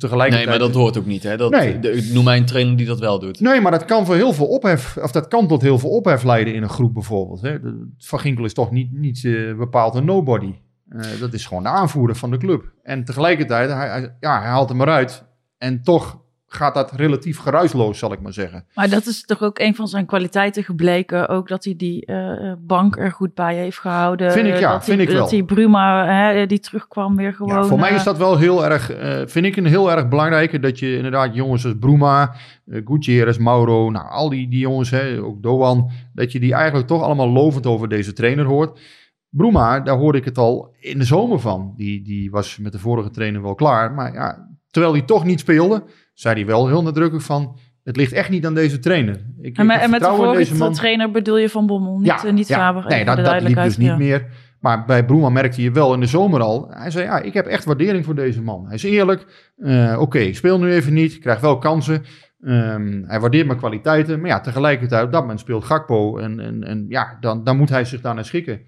Dus 0.00 0.10
Nee, 0.10 0.10
tegelijkertijd... 0.10 0.58
maar 0.58 0.68
dat 0.68 0.82
hoort 0.82 0.98
ook 0.98 1.06
niet. 1.06 1.22
Hè? 1.22 1.36
Dat, 1.36 1.50
Nee. 1.50 1.78
de- 1.78 2.10
noem 2.14 2.24
mij 2.24 2.36
een 2.36 2.44
trainer 2.44 2.76
die 2.76 2.86
dat 2.86 2.98
wel 3.00 3.18
doet. 3.18 3.40
Nee, 3.40 3.60
maar 3.60 3.72
dat 3.72 3.84
kan 3.84 4.06
voor 4.06 4.14
heel 4.14 4.32
veel 4.32 4.46
ophef, 4.46 4.96
of 4.96 5.10
dat 5.12 5.28
kan 5.28 5.48
tot 5.48 5.62
heel 5.62 5.78
veel 5.78 5.90
ophef 5.90 6.22
leiden 6.22 6.54
in 6.54 6.62
een 6.62 6.68
groep 6.68 6.94
bijvoorbeeld. 6.94 7.40
Hè. 7.42 7.60
De- 7.60 7.88
Van 7.98 8.18
Ginkel 8.20 8.44
is 8.44 8.54
toch 8.54 8.70
niet, 8.70 8.92
niet 8.92 9.24
eh, 9.24 9.54
bepaald 9.56 9.94
een 9.94 10.04
nobody. 10.04 10.54
Eh, 10.88 11.00
dat 11.20 11.32
is 11.32 11.46
gewoon 11.46 11.62
de 11.62 11.68
aanvoerder 11.68 12.16
van 12.16 12.30
de 12.30 12.36
club. 12.38 12.72
En 12.82 13.04
tegelijkertijd, 13.04 13.70
hij, 13.70 13.88
hij- 13.88 14.16
ja, 14.20 14.38
hij 14.40 14.48
haalt 14.48 14.68
hem 14.68 14.80
eruit. 14.80 15.24
En 15.58 15.82
toch 15.82 16.20
gaat 16.54 16.74
dat 16.74 16.92
relatief 16.92 17.38
geruisloos, 17.38 17.98
zal 17.98 18.12
ik 18.12 18.20
maar 18.20 18.32
zeggen. 18.32 18.64
Maar 18.74 18.88
dat 18.88 19.06
is 19.06 19.24
toch 19.24 19.42
ook 19.42 19.58
een 19.58 19.74
van 19.74 19.88
zijn 19.88 20.06
kwaliteiten 20.06 20.64
gebleken. 20.64 21.28
Ook 21.28 21.48
dat 21.48 21.64
hij 21.64 21.74
die 21.76 22.06
eh, 22.06 22.52
bank 22.58 22.96
er 22.96 23.12
goed 23.12 23.34
bij 23.34 23.54
heeft 23.54 23.78
gehouden. 23.78 24.32
Vind 24.32 24.46
ik, 24.46 24.58
ja, 24.58 24.72
dat 24.72 24.84
vind 24.84 24.96
hij, 24.96 25.06
ik 25.06 25.12
wel. 25.12 25.20
Dat 25.20 25.30
hij 25.30 25.42
Bruma, 25.42 26.06
hè, 26.06 26.46
die 26.46 26.60
terugkwam 26.60 27.16
weer 27.16 27.34
gewoon. 27.34 27.54
Ja, 27.54 27.64
voor 27.64 27.78
mij 27.78 27.90
eh, 27.90 27.96
is 27.96 28.04
dat 28.04 28.18
wel 28.18 28.38
heel 28.38 28.64
erg, 28.64 28.90
eh, 28.90 29.22
vind 29.26 29.46
ik 29.46 29.56
een 29.56 29.66
heel 29.66 29.90
erg 29.90 30.08
belangrijke, 30.08 30.58
dat 30.58 30.78
je 30.78 30.96
inderdaad 30.96 31.34
jongens 31.34 31.64
als 31.64 31.74
Bruma, 31.80 32.34
eh, 32.66 32.80
Gutierrez, 32.84 33.36
Mauro, 33.36 33.90
nou 33.90 34.08
al 34.08 34.28
die, 34.28 34.48
die 34.48 34.58
jongens, 34.58 34.90
hè, 34.90 35.22
ook 35.22 35.42
Doan, 35.42 35.90
dat 36.12 36.32
je 36.32 36.40
die 36.40 36.54
eigenlijk 36.54 36.86
toch 36.86 37.02
allemaal 37.02 37.28
lovend 37.28 37.66
over 37.66 37.88
deze 37.88 38.12
trainer 38.12 38.44
hoort. 38.44 38.80
Bruma, 39.28 39.80
daar 39.80 39.96
hoorde 39.96 40.18
ik 40.18 40.24
het 40.24 40.38
al 40.38 40.74
in 40.80 40.98
de 40.98 41.04
zomer 41.04 41.40
van. 41.40 41.74
Die, 41.76 42.02
die 42.02 42.30
was 42.30 42.58
met 42.58 42.72
de 42.72 42.78
vorige 42.78 43.10
trainer 43.10 43.42
wel 43.42 43.54
klaar. 43.54 43.92
Maar 43.92 44.12
ja, 44.12 44.48
terwijl 44.70 44.92
hij 44.92 45.02
toch 45.02 45.24
niet 45.24 45.40
speelde, 45.40 45.84
zei 46.14 46.34
hij 46.34 46.46
wel 46.46 46.66
heel 46.68 46.82
nadrukkelijk 46.82 47.24
van... 47.24 47.58
Het 47.82 47.96
ligt 47.96 48.12
echt 48.12 48.30
niet 48.30 48.46
aan 48.46 48.54
deze 48.54 48.78
trainer. 48.78 49.26
Ik, 49.40 49.56
En, 49.56 49.70
en 49.70 49.90
met 49.90 50.00
de 50.00 50.06
vorige 50.06 50.36
deze 50.36 50.54
man. 50.54 50.72
trainer 50.72 51.10
bedoel 51.10 51.38
je 51.38 51.48
Van 51.48 51.66
Bommel, 51.66 51.98
niet, 51.98 52.24
eh, 52.24 52.32
niet 52.32 52.46
Faber. 52.46 52.86
Nee, 52.86 53.04
dat, 53.04 53.16
dat 53.16 53.42
liep 53.42 53.56
dus 53.56 53.76
niet 53.76 53.88
ja. 53.88 53.96
meer. 53.96 54.26
Maar 54.60 54.84
bij 54.84 55.04
Broema 55.04 55.28
merkte 55.28 55.62
je 55.62 55.70
wel 55.70 55.94
in 55.94 56.00
de 56.00 56.06
zomer 56.06 56.40
al. 56.40 56.66
Hij 56.70 56.90
zei, 56.90 57.04
ja, 57.04 57.20
ik 57.20 57.34
heb 57.34 57.46
echt 57.46 57.64
waardering 57.64 58.04
voor 58.04 58.14
deze 58.14 58.42
man. 58.42 58.64
Hij 58.66 58.74
is 58.74 58.82
eerlijk. 58.82 59.52
Eh, 59.56 59.96
Oké, 60.00 60.18
ik 60.18 60.36
speel 60.36 60.58
nu 60.58 60.72
even 60.72 60.92
niet. 60.92 61.14
Ik 61.14 61.20
krijg 61.20 61.40
wel 61.40 61.58
kansen. 61.58 62.04
Ehm, 62.40 63.02
hij 63.06 63.20
waardeert 63.20 63.46
mijn 63.46 63.58
kwaliteiten. 63.58 64.20
Maar 64.20 64.30
ja, 64.30 64.40
tegelijkertijd, 64.40 65.04
op 65.04 65.12
dat 65.12 65.20
moment 65.20 65.40
speelt 65.40 65.64
Gakpo. 65.64 66.18
En, 66.18 66.40
en, 66.40 66.64
en 66.64 66.86
ja, 66.88 67.16
dan, 67.20 67.44
dan 67.44 67.56
moet 67.56 67.68
hij 67.68 67.84
zich 67.84 68.00
daarnaar 68.00 68.24
schikken. 68.24 68.60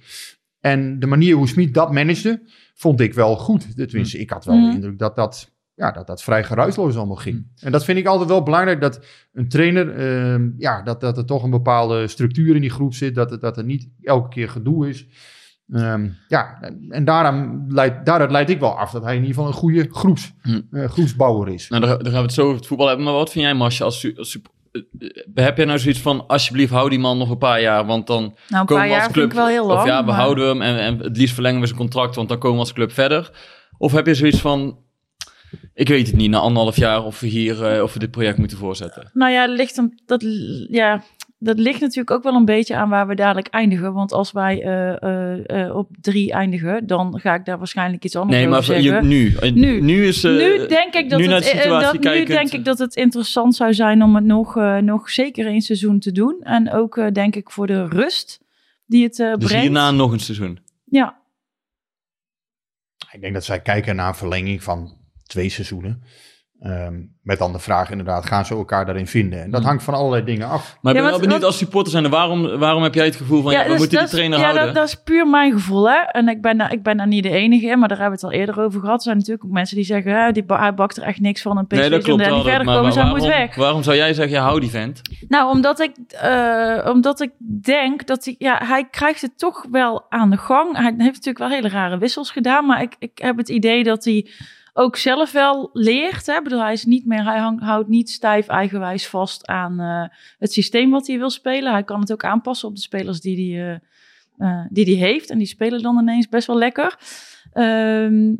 En 0.60 0.98
de 0.98 1.06
manier 1.06 1.34
hoe 1.34 1.48
Smit 1.48 1.74
dat 1.74 1.92
managede, 1.92 2.42
vond 2.74 3.00
ik 3.00 3.14
wel 3.14 3.36
goed. 3.36 3.76
Tenminste, 3.88 4.18
ik 4.18 4.30
had 4.30 4.44
wel 4.44 4.68
de 4.68 4.74
indruk 4.74 4.98
dat 4.98 5.16
dat, 5.16 5.55
ja, 5.76 5.90
dat 5.90 6.06
dat 6.06 6.22
vrij 6.22 6.44
geruisloos 6.44 6.96
allemaal 6.96 7.16
ging. 7.16 7.46
En 7.60 7.72
dat 7.72 7.84
vind 7.84 7.98
ik 7.98 8.06
altijd 8.06 8.28
wel 8.28 8.42
belangrijk, 8.42 8.80
dat 8.80 9.00
een 9.32 9.48
trainer, 9.48 9.90
ehm, 9.94 10.48
ja, 10.58 10.82
dat, 10.82 11.00
dat 11.00 11.16
er 11.16 11.24
toch 11.26 11.42
een 11.42 11.50
bepaalde 11.50 12.08
structuur 12.08 12.54
in 12.54 12.60
die 12.60 12.70
groep 12.70 12.94
zit, 12.94 13.14
dat, 13.14 13.30
het- 13.30 13.40
dat 13.40 13.56
er 13.56 13.64
niet 13.64 13.88
elke 14.02 14.28
keer 14.28 14.48
gedoe 14.48 14.88
is. 14.88 15.06
Ehm, 15.72 16.08
ja, 16.28 16.58
en, 16.60 16.86
en 16.88 17.04
daarom 17.04 17.64
leidt, 17.68 18.06
daaruit 18.06 18.30
leid 18.30 18.50
ik 18.50 18.60
wel 18.60 18.78
af 18.78 18.90
dat 18.90 19.02
hij 19.02 19.14
in 19.14 19.20
ieder 19.20 19.34
geval 19.34 19.50
een 19.50 19.56
goede 19.58 19.88
groeps, 19.90 20.32
Hm. 20.42 20.60
eh, 20.70 20.88
groepsbouwer 20.88 21.48
is. 21.54 21.68
Nou, 21.68 21.82
daar, 21.86 21.96
daar 21.98 22.04
gaan 22.12 22.20
we 22.20 22.26
het 22.26 22.32
zo 22.32 22.42
over 22.44 22.56
het 22.56 22.66
voetbal 22.66 22.86
hebben. 22.86 23.04
Maar 23.04 23.14
wat 23.14 23.30
vind 23.30 23.44
jij, 23.44 23.54
Masje, 23.54 23.84
als, 23.84 24.12
als 24.16 24.38
eh, 24.72 24.82
eh, 25.34 25.44
heb 25.44 25.56
jij 25.56 25.66
nou 25.66 25.78
zoiets 25.78 26.00
van, 26.00 26.26
alsjeblieft, 26.26 26.72
hou 26.72 26.88
die 26.90 26.98
man 26.98 27.18
nog 27.18 27.30
een 27.30 27.38
paar 27.38 27.60
jaar, 27.60 27.86
want 27.86 28.06
dan 28.06 28.22
Nou, 28.22 28.34
een 28.60 28.66
komen 28.66 28.66
paar 28.66 28.86
we 28.86 28.94
als 28.94 29.02
jaar 29.02 29.12
club... 29.12 29.14
vind 29.14 29.32
ik 29.32 29.38
wel 29.38 29.46
heel 29.48 29.66
lang. 29.66 29.80
Of 29.80 29.86
ja, 29.86 30.00
we 30.00 30.06
maar- 30.06 30.14
houden 30.20 30.46
hem 30.48 30.62
en, 30.62 30.78
en 30.78 30.98
het 30.98 31.16
liefst 31.16 31.34
verlengen 31.34 31.60
we 31.60 31.66
zijn 31.66 31.78
contract, 31.78 32.14
want 32.14 32.28
dan 32.28 32.38
komen 32.38 32.56
we 32.58 32.62
als 32.62 32.72
club 32.72 32.92
verder. 32.92 33.30
Of 33.78 33.92
heb 33.92 34.06
je 34.06 34.14
zoiets 34.14 34.40
van, 34.40 34.78
ik 35.74 35.88
weet 35.88 36.06
het 36.06 36.16
niet, 36.16 36.30
na 36.30 36.38
anderhalf 36.38 36.76
jaar 36.76 37.04
of 37.04 37.20
we 37.20 37.26
hier, 37.26 37.64
eh, 37.64 37.82
of 37.82 37.92
we 37.92 37.98
dit 37.98 38.10
project 38.10 38.38
moeten 38.38 38.58
voortzetten. 38.58 39.10
Nou 39.12 39.32
ja, 39.32 39.46
ligt 39.46 39.76
hem, 39.76 39.94
dat, 40.06 40.24
ja, 40.70 41.02
dat 41.38 41.58
ligt 41.58 41.80
natuurlijk 41.80 42.10
ook 42.10 42.22
wel 42.22 42.34
een 42.34 42.44
beetje 42.44 42.76
aan 42.76 42.88
waar 42.88 43.06
we 43.06 43.14
dadelijk 43.14 43.46
eindigen. 43.48 43.92
Want 43.92 44.12
als 44.12 44.32
wij 44.32 44.62
eh, 44.62 45.64
eh, 45.64 45.76
op 45.76 45.88
drie 46.00 46.32
eindigen, 46.32 46.86
dan 46.86 47.20
ga 47.20 47.34
ik 47.34 47.44
daar 47.44 47.58
waarschijnlijk 47.58 48.04
iets 48.04 48.16
anders 48.16 48.38
Nee, 48.38 48.48
maar 48.48 48.58
over 48.58 48.76
je, 48.76 48.82
zeggen. 48.82 49.08
nu. 49.08 49.34
Nu. 49.54 49.80
Nu 49.80 50.06
is... 50.06 50.24
eh, 50.24 50.32
nu 50.32 50.66
denk 50.66 50.94
ik 50.94 51.10
dat, 51.10 51.18
nu 51.20 51.26
het, 51.28 51.42
de 51.42 51.48
situatie 51.48 52.00
dat, 52.00 52.14
nu 52.14 52.24
denk 52.24 52.52
ik 52.52 52.64
dat 52.64 52.78
het 52.78 52.94
interessant 52.96 53.54
zou 53.54 53.74
zijn 53.74 54.02
om 54.02 54.14
het 54.14 54.24
nog, 54.24 54.56
eh, 54.56 54.76
nog 54.76 55.10
zeker 55.10 55.46
een 55.46 55.60
seizoen 55.60 55.98
te 55.98 56.12
doen. 56.12 56.36
En 56.42 56.72
ook 56.72 56.96
eh, 56.96 57.10
denk 57.12 57.36
ik 57.36 57.50
voor 57.50 57.66
de 57.66 57.86
rust 57.88 58.40
die 58.86 59.02
het 59.04 59.16
Dus 59.16 59.36
brengt. 59.36 59.52
hierna 59.62 59.90
nog 59.90 60.12
een 60.12 60.20
seizoen. 60.20 60.58
Ja, 60.84 61.20
Ik 63.12 63.20
denk 63.20 63.34
dat 63.34 63.44
zij 63.44 63.60
kijken 63.60 63.96
naar 63.96 64.08
een 64.08 64.14
verlenging 64.14 64.62
van 64.62 64.96
twee 65.26 65.48
seizoenen. 65.48 66.02
Ehm, 66.60 66.94
met 67.22 67.38
dan 67.38 67.52
de 67.52 67.58
vraag 67.58 67.90
inderdaad, 67.90 68.26
gaan 68.26 68.46
ze 68.46 68.54
elkaar 68.54 68.86
daarin 68.86 69.06
vinden? 69.06 69.42
En 69.42 69.50
dat 69.50 69.60
Hmm. 69.60 69.68
hangt 69.68 69.84
van 69.84 69.94
allerlei 69.94 70.24
dingen 70.24 70.48
af. 70.48 70.78
Maar 70.82 70.92
ik 70.92 70.98
Ja, 70.98 71.04
ben 71.04 71.10
wel 71.18 71.20
benieuwd 71.28 71.44
als 71.44 71.58
supporter 71.58 71.92
zijn, 71.92 72.10
waarom, 72.10 72.58
waarom 72.58 72.82
heb 72.82 72.94
jij 72.94 73.04
het 73.04 73.16
gevoel 73.16 73.42
van, 73.42 73.52
ja, 73.52 73.62
we 73.62 73.68
dus 73.68 73.78
moeten 73.78 73.88
die 73.90 73.98
dat 73.98 74.06
is- 74.08 74.12
trainer 74.14 74.38
ja, 74.38 74.44
houden? 74.44 74.64
Dat, 74.66 74.74
dat 74.74 74.86
is 74.88 74.94
puur 75.04 75.26
mijn 75.28 75.52
gevoel, 75.52 75.90
hè. 75.90 75.96
En 75.98 76.28
ik 76.28 76.42
ben, 76.42 76.58
daar- 76.58 76.72
ik 76.72 76.82
ben 76.82 76.96
daar 76.96 77.06
niet 77.06 77.22
de 77.22 77.30
enige 77.30 77.66
in, 77.66 77.78
maar 77.78 77.88
daar 77.88 77.98
hebben 77.98 78.18
we 78.20 78.26
het 78.26 78.34
al 78.34 78.40
eerder 78.40 78.60
over 78.64 78.80
gehad. 78.80 78.96
Er 78.96 79.02
zijn 79.02 79.16
natuurlijk 79.16 79.44
ook 79.44 79.50
mensen 79.52 79.76
die 79.76 79.84
zeggen, 79.84 80.34
die, 80.34 80.44
hij 80.46 80.74
bakt 80.74 80.96
er 80.96 81.02
echt 81.02 81.20
niks 81.20 81.42
van. 81.42 81.58
Een 81.58 81.66
PSV 81.66 81.78
nee, 81.80 81.90
dat 81.90 82.02
klopt 82.02 82.20
en 82.22 82.26
wel. 82.28 82.34
die 82.36 82.44
verder 82.48 82.66
maar 82.66 82.76
komen, 82.76 82.92
zij 82.92 83.02
waarom, 83.02 83.20
moet 83.20 83.28
weg. 83.28 83.54
waarom 83.54 83.82
zou 83.82 83.96
jij 83.96 84.14
zeggen, 84.14 84.36
ja, 84.36 84.42
hou 84.42 84.60
die 84.60 84.70
vent? 84.70 85.00
Nou, 85.28 85.50
omdat 85.50 85.80
ik, 85.80 85.96
eh, 86.08 86.86
omdat 86.92 87.20
ik 87.20 87.30
denk 87.62 88.06
dat 88.06 88.24
hij, 88.24 88.34
ja, 88.38 88.60
hij 88.64 88.84
krijgt 88.90 89.20
het 89.20 89.38
toch 89.38 89.66
wel 89.70 90.06
aan 90.08 90.30
de 90.30 90.36
gang. 90.36 90.72
Hij 90.76 90.84
heeft 90.84 90.98
natuurlijk 90.98 91.38
wel 91.38 91.48
hele 91.50 91.68
rare 91.68 91.98
wissels 91.98 92.30
gedaan, 92.30 92.66
maar 92.66 92.82
ik, 92.82 92.96
ik 92.98 93.18
heb 93.18 93.36
het 93.36 93.48
idee 93.48 93.82
dat 93.84 94.04
hij 94.04 94.26
ook 94.78 94.96
zelf 94.96 95.32
wel 95.32 95.70
leert. 95.72 96.26
Hè? 96.26 96.42
Bedoel, 96.42 96.62
hij 96.62 96.72
is 96.72 96.84
niet 96.84 97.06
meer, 97.06 97.24
hij 97.24 97.38
houdt 97.58 97.88
niet 97.88 98.10
stijf 98.10 98.46
eigenwijs 98.46 99.06
vast 99.08 99.46
aan 99.46 99.80
eh, 99.80 100.16
het 100.38 100.52
systeem 100.52 100.90
wat 100.90 101.06
hij 101.06 101.18
wil 101.18 101.30
spelen. 101.30 101.72
Hij 101.72 101.84
kan 101.84 102.00
het 102.00 102.12
ook 102.12 102.24
aanpassen 102.24 102.68
op 102.68 102.74
de 102.74 102.80
spelers 102.80 103.20
die 103.20 103.54
hij, 103.54 103.80
eh, 104.36 104.58
eh, 104.60 104.66
die 104.70 104.84
hij 104.84 105.08
heeft. 105.08 105.30
En 105.30 105.38
die 105.38 105.46
spelen 105.46 105.82
dan 105.82 105.98
ineens 105.98 106.28
best 106.28 106.46
wel 106.46 106.58
lekker. 106.58 106.98
Ehm, 107.52 108.34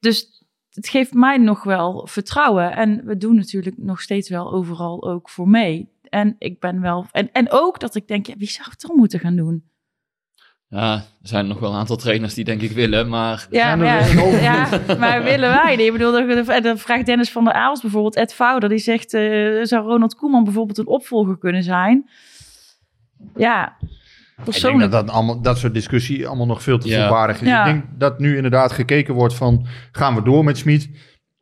dus 0.00 0.44
het 0.70 0.88
geeft 0.88 1.14
mij 1.14 1.36
nog 1.36 1.64
wel 1.64 2.06
vertrouwen. 2.06 2.72
En 2.72 3.04
we 3.04 3.16
doen 3.16 3.34
natuurlijk 3.34 3.78
nog 3.78 4.00
steeds 4.00 4.28
wel 4.28 4.52
overal 4.52 5.08
ook 5.08 5.30
voor 5.30 5.48
mee. 5.48 5.88
En 6.02 6.36
ik 6.38 6.60
ben 6.60 6.80
wel. 6.80 7.06
En, 7.12 7.32
en 7.32 7.50
ook 7.50 7.80
dat 7.80 7.94
ik 7.94 8.08
denk, 8.08 8.26
ja, 8.26 8.34
wie 8.36 8.50
zou 8.50 8.70
het 8.70 8.80
dan 8.80 8.96
moeten 8.96 9.18
gaan 9.18 9.36
doen? 9.36 9.69
Ja, 10.70 10.92
er 10.94 11.28
zijn 11.28 11.46
nog 11.46 11.58
wel 11.58 11.70
een 11.72 11.78
aantal 11.78 11.96
trainers 11.96 12.34
die 12.34 12.44
denk 12.44 12.60
ik 12.60 12.70
willen, 12.72 13.08
maar... 13.08 13.46
Ja, 13.50 13.74
ja, 13.74 14.04
ja, 14.40 14.68
maar 14.98 15.22
willen 15.24 15.48
wij 15.50 15.76
die? 15.76 15.86
Ik 15.86 15.92
bedoel, 15.92 16.12
dan, 16.62 16.78
vraagt 16.78 17.06
Dennis 17.06 17.30
van 17.30 17.44
der 17.44 17.52
Aalst 17.52 17.82
bijvoorbeeld, 17.82 18.16
Ed 18.16 18.34
Vouder, 18.34 18.68
die 18.68 18.78
zegt, 18.78 19.14
eh, 19.14 19.22
zou 19.62 19.86
Ronald 19.86 20.14
Koeman 20.14 20.44
bijvoorbeeld 20.44 20.78
een 20.78 20.86
opvolger 20.86 21.38
kunnen 21.38 21.62
zijn? 21.62 22.10
Ja, 23.36 23.76
Ik 23.80 23.88
denk 24.36 24.44
persoonlijk. 24.44 24.90
dat 24.90 25.06
dat, 25.06 25.14
allemaal, 25.14 25.40
dat 25.42 25.58
soort 25.58 25.74
discussie 25.74 26.26
allemaal 26.26 26.46
nog 26.46 26.62
veel 26.62 26.78
te 26.78 26.88
Ja. 26.88 27.00
voorbarig 27.00 27.40
is. 27.40 27.48
Ja. 27.48 27.64
Ik 27.64 27.72
denk 27.72 27.84
dat 27.98 28.18
nu 28.18 28.36
inderdaad 28.36 28.72
gekeken 28.72 29.14
wordt 29.14 29.34
van, 29.34 29.66
gaan 29.92 30.14
we 30.14 30.22
door 30.22 30.44
met 30.44 30.58
Smit? 30.58 30.90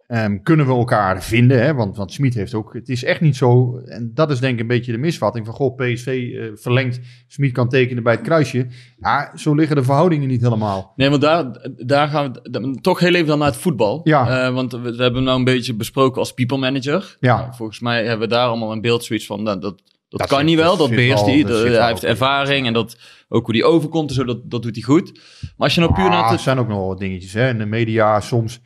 Ehm, 0.09 0.38
kunnen 0.43 0.67
we 0.67 0.73
elkaar 0.73 1.23
vinden? 1.23 1.62
Hè? 1.62 1.75
Want, 1.75 1.97
want 1.97 2.12
Smit 2.12 2.35
heeft 2.35 2.55
ook, 2.55 2.75
het 2.75 2.88
is 2.88 3.05
echt 3.05 3.21
niet 3.21 3.37
zo, 3.37 3.79
en 3.79 4.11
dat 4.15 4.31
is 4.31 4.41
denk 4.41 4.55
ik 4.55 4.61
een 4.61 4.67
beetje 4.67 4.93
de 4.93 4.99
misvatting 4.99 5.47
van, 5.47 5.55
goh, 5.55 5.77
PSV 5.77 6.07
eh, 6.07 6.45
verlengt, 6.55 7.00
Smit 7.27 7.53
kan 7.53 7.69
tekenen 7.69 8.03
bij 8.03 8.12
het 8.12 8.23
kruisje. 8.23 8.67
Ja, 9.00 9.33
zo 9.37 9.55
liggen 9.55 9.77
de 9.77 9.83
verhoudingen 9.83 10.29
niet 10.29 10.41
helemaal. 10.41 10.93
Nee, 10.97 11.11
want 11.11 11.23
daar, 11.23 11.45
daar 11.77 12.09
gaan 12.09 12.33
we 12.43 12.79
toch 12.81 12.99
heel 12.99 13.15
even 13.15 13.27
dan 13.27 13.38
naar 13.38 13.49
het 13.49 13.57
voetbal. 13.57 14.00
Ja. 14.05 14.47
Eh, 14.47 14.55
want 14.55 14.73
we, 14.73 14.79
we 14.81 14.88
hebben 14.88 15.15
hem 15.15 15.23
nou 15.23 15.38
een 15.38 15.45
beetje 15.45 15.75
besproken 15.75 16.21
als 16.21 16.33
people 16.33 16.59
manager. 16.59 17.17
Ja. 17.21 17.37
Nou, 17.38 17.55
volgens 17.55 17.81
mij 17.81 18.05
hebben 18.05 18.29
we 18.29 18.35
daar 18.35 18.49
allemaal 18.49 18.73
een 18.73 18.81
beeld 18.81 19.05
zoiets 19.05 19.27
van, 19.27 19.43
nou, 19.43 19.61
dat, 19.61 19.83
dat, 20.09 20.21
Dat 20.21 20.29
kan 20.29 20.45
niet 20.45 20.59
wel, 20.59 20.77
dat 20.77 20.91
beheerst 20.91 21.25
hij. 21.27 21.45
hij 21.47 21.87
heeft 21.87 22.05
ervaring 22.05 22.67
en 22.67 22.73
dat, 22.73 22.97
ook 23.29 23.45
hoe 23.45 23.55
die 23.55 23.65
overkomt 23.65 24.09
en 24.09 24.15
zo, 24.15 24.25
dat, 24.25 24.50
dat 24.50 24.62
doet 24.62 24.75
hij 24.75 24.85
goed. 24.85 25.12
Maar 25.41 25.53
als 25.57 25.75
je 25.75 25.81
nou 25.81 25.93
puur 25.95 26.05
Ah, 26.05 26.11
naar 26.11 26.25
er 26.25 26.31
het... 26.31 26.41
zijn 26.41 26.59
ook 26.59 26.69
nog 26.69 26.87
wat 26.87 26.99
dingetjes 26.99 27.33
hè? 27.33 27.49
in 27.49 27.59
de 27.59 27.67
media 27.67 28.21
soms. 28.21 28.61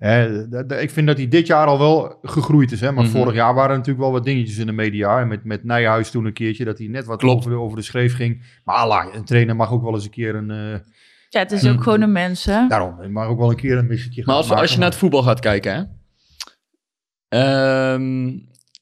D- 0.00 0.72
ik 0.72 0.90
vind 0.90 1.06
dat 1.06 1.16
hij 1.16 1.28
dit 1.28 1.46
jaar 1.46 1.66
al 1.66 1.78
wel 1.78 2.18
gegroeid 2.22 2.72
is. 2.72 2.80
Hè? 2.80 2.92
Maar 2.92 3.04
Mhm. 3.04 3.12
vorig 3.12 3.34
jaar 3.34 3.54
waren 3.54 3.70
er 3.70 3.76
natuurlijk 3.76 4.04
wel 4.04 4.12
wat 4.12 4.24
dingetjes 4.24 4.58
in 4.58 4.66
de 4.66 4.72
media. 4.72 5.20
En 5.20 5.28
met, 5.28 5.44
met 5.44 5.64
Nijhuis 5.64 6.10
toen 6.10 6.24
een 6.24 6.32
keertje 6.32 6.64
dat 6.64 6.78
hij 6.78 6.86
net 6.86 7.04
wat 7.06 7.18
Klopt. 7.18 7.36
over 7.38 7.50
de, 7.50 7.56
over 7.56 7.76
de 7.76 7.82
schreef 7.82 8.14
ging. 8.14 8.42
Maar 8.64 8.76
Allah, 8.76 9.14
een 9.14 9.24
trainer 9.24 9.56
mag 9.56 9.72
ook 9.72 9.82
wel 9.82 9.94
eens 9.94 10.04
een 10.04 10.10
keer 10.10 10.34
een... 10.34 10.50
eh, 10.50 10.78
Ja, 11.28 11.38
het 11.40 11.52
is 11.52 11.68
ook 11.68 11.82
gewoon 11.82 12.00
een 12.00 12.12
mens, 12.12 12.44
hè? 12.44 12.66
daarom, 12.68 12.98
hij 12.98 13.08
mag 13.08 13.26
ook 13.26 13.38
wel 13.38 13.50
een 13.50 13.56
keer 13.56 13.78
een 13.78 13.86
missetje 13.86 14.22
Maar 14.24 14.34
gaan 14.34 14.44
als, 14.50 14.60
als 14.60 14.72
je 14.72 14.78
naar 14.78 14.88
het 14.88 14.98
voetbal 14.98 15.22
gaat 15.22 15.40
kijken, 15.40 15.74
hè? 15.74 15.82
Ehm, 17.28 18.30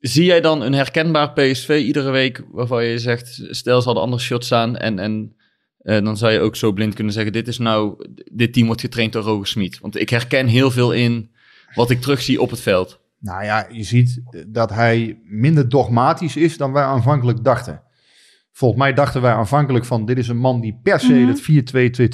zie 0.00 0.24
jij 0.24 0.40
dan 0.40 0.62
een 0.62 0.72
herkenbaar 0.72 1.32
PSV 1.32 1.80
iedere 1.84 2.10
week 2.10 2.42
waarvan 2.52 2.84
je 2.84 2.98
zegt, 2.98 3.26
stel 3.50 3.78
ze 3.80 3.84
hadden 3.86 4.02
andere 4.04 4.22
shots 4.22 4.46
staan 4.46 4.76
en, 4.76 4.98
en 4.98 5.36
eh, 5.78 6.04
dan 6.04 6.16
zou 6.16 6.32
je 6.32 6.40
ook 6.40 6.56
zo 6.56 6.72
blind 6.72 6.94
kunnen 6.94 7.12
zeggen, 7.12 7.32
dit 7.32 7.48
is 7.48 7.58
nou, 7.58 8.06
dit 8.32 8.52
team 8.52 8.66
wordt 8.66 8.80
getraind 8.80 9.12
door 9.12 9.22
Roger 9.22 9.46
Smit. 9.46 9.78
Want 9.78 10.00
ik 10.00 10.10
herken 10.10 10.46
heel 10.46 10.70
veel 10.70 10.92
in 10.92 11.30
wat 11.74 11.90
ik 11.90 12.00
terugzie 12.00 12.40
op 12.40 12.50
het 12.50 12.60
veld. 12.60 13.00
Nou 13.20 13.44
ja, 13.44 13.66
je 13.70 13.82
ziet 13.82 14.22
dat 14.46 14.70
hij 14.70 15.20
minder 15.24 15.68
dogmatisch 15.68 16.36
is 16.36 16.56
dan 16.56 16.72
wij 16.72 16.82
aanvankelijk 16.82 17.44
dachten. 17.44 17.82
Volgens 18.52 18.80
mij 18.80 18.92
dachten 18.92 19.22
wij 19.22 19.32
aanvankelijk 19.32 19.84
van 19.84 20.04
dit 20.04 20.18
is 20.18 20.28
een 20.28 20.38
man 20.38 20.60
die 20.60 20.80
per 20.82 21.00
se 21.00 21.14
het 21.14 21.42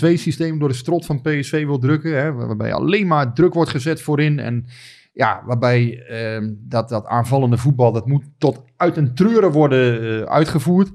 4-2-2-2 0.08 0.12
systeem 0.14 0.58
door 0.58 0.68
de 0.68 0.74
strot 0.74 1.06
van 1.06 1.20
PSV 1.20 1.64
wil 1.64 1.78
drukken. 1.78 2.16
Hè, 2.16 2.32
waarbij 2.32 2.72
alleen 2.72 3.06
maar 3.06 3.34
druk 3.34 3.54
wordt 3.54 3.70
gezet 3.70 4.02
voorin. 4.02 4.38
En 4.38 4.66
ja, 5.12 5.42
waarbij 5.46 6.02
ehm, 6.08 6.52
dat, 6.58 6.88
dat 6.88 7.06
aanvallende 7.06 7.56
voetbal, 7.56 7.92
dat 7.92 8.06
moet 8.06 8.24
tot 8.38 8.62
uit 8.76 8.96
een 8.96 9.14
treuren 9.14 9.50
worden 9.50 10.00
eh, 10.00 10.32
uitgevoerd. 10.32 10.90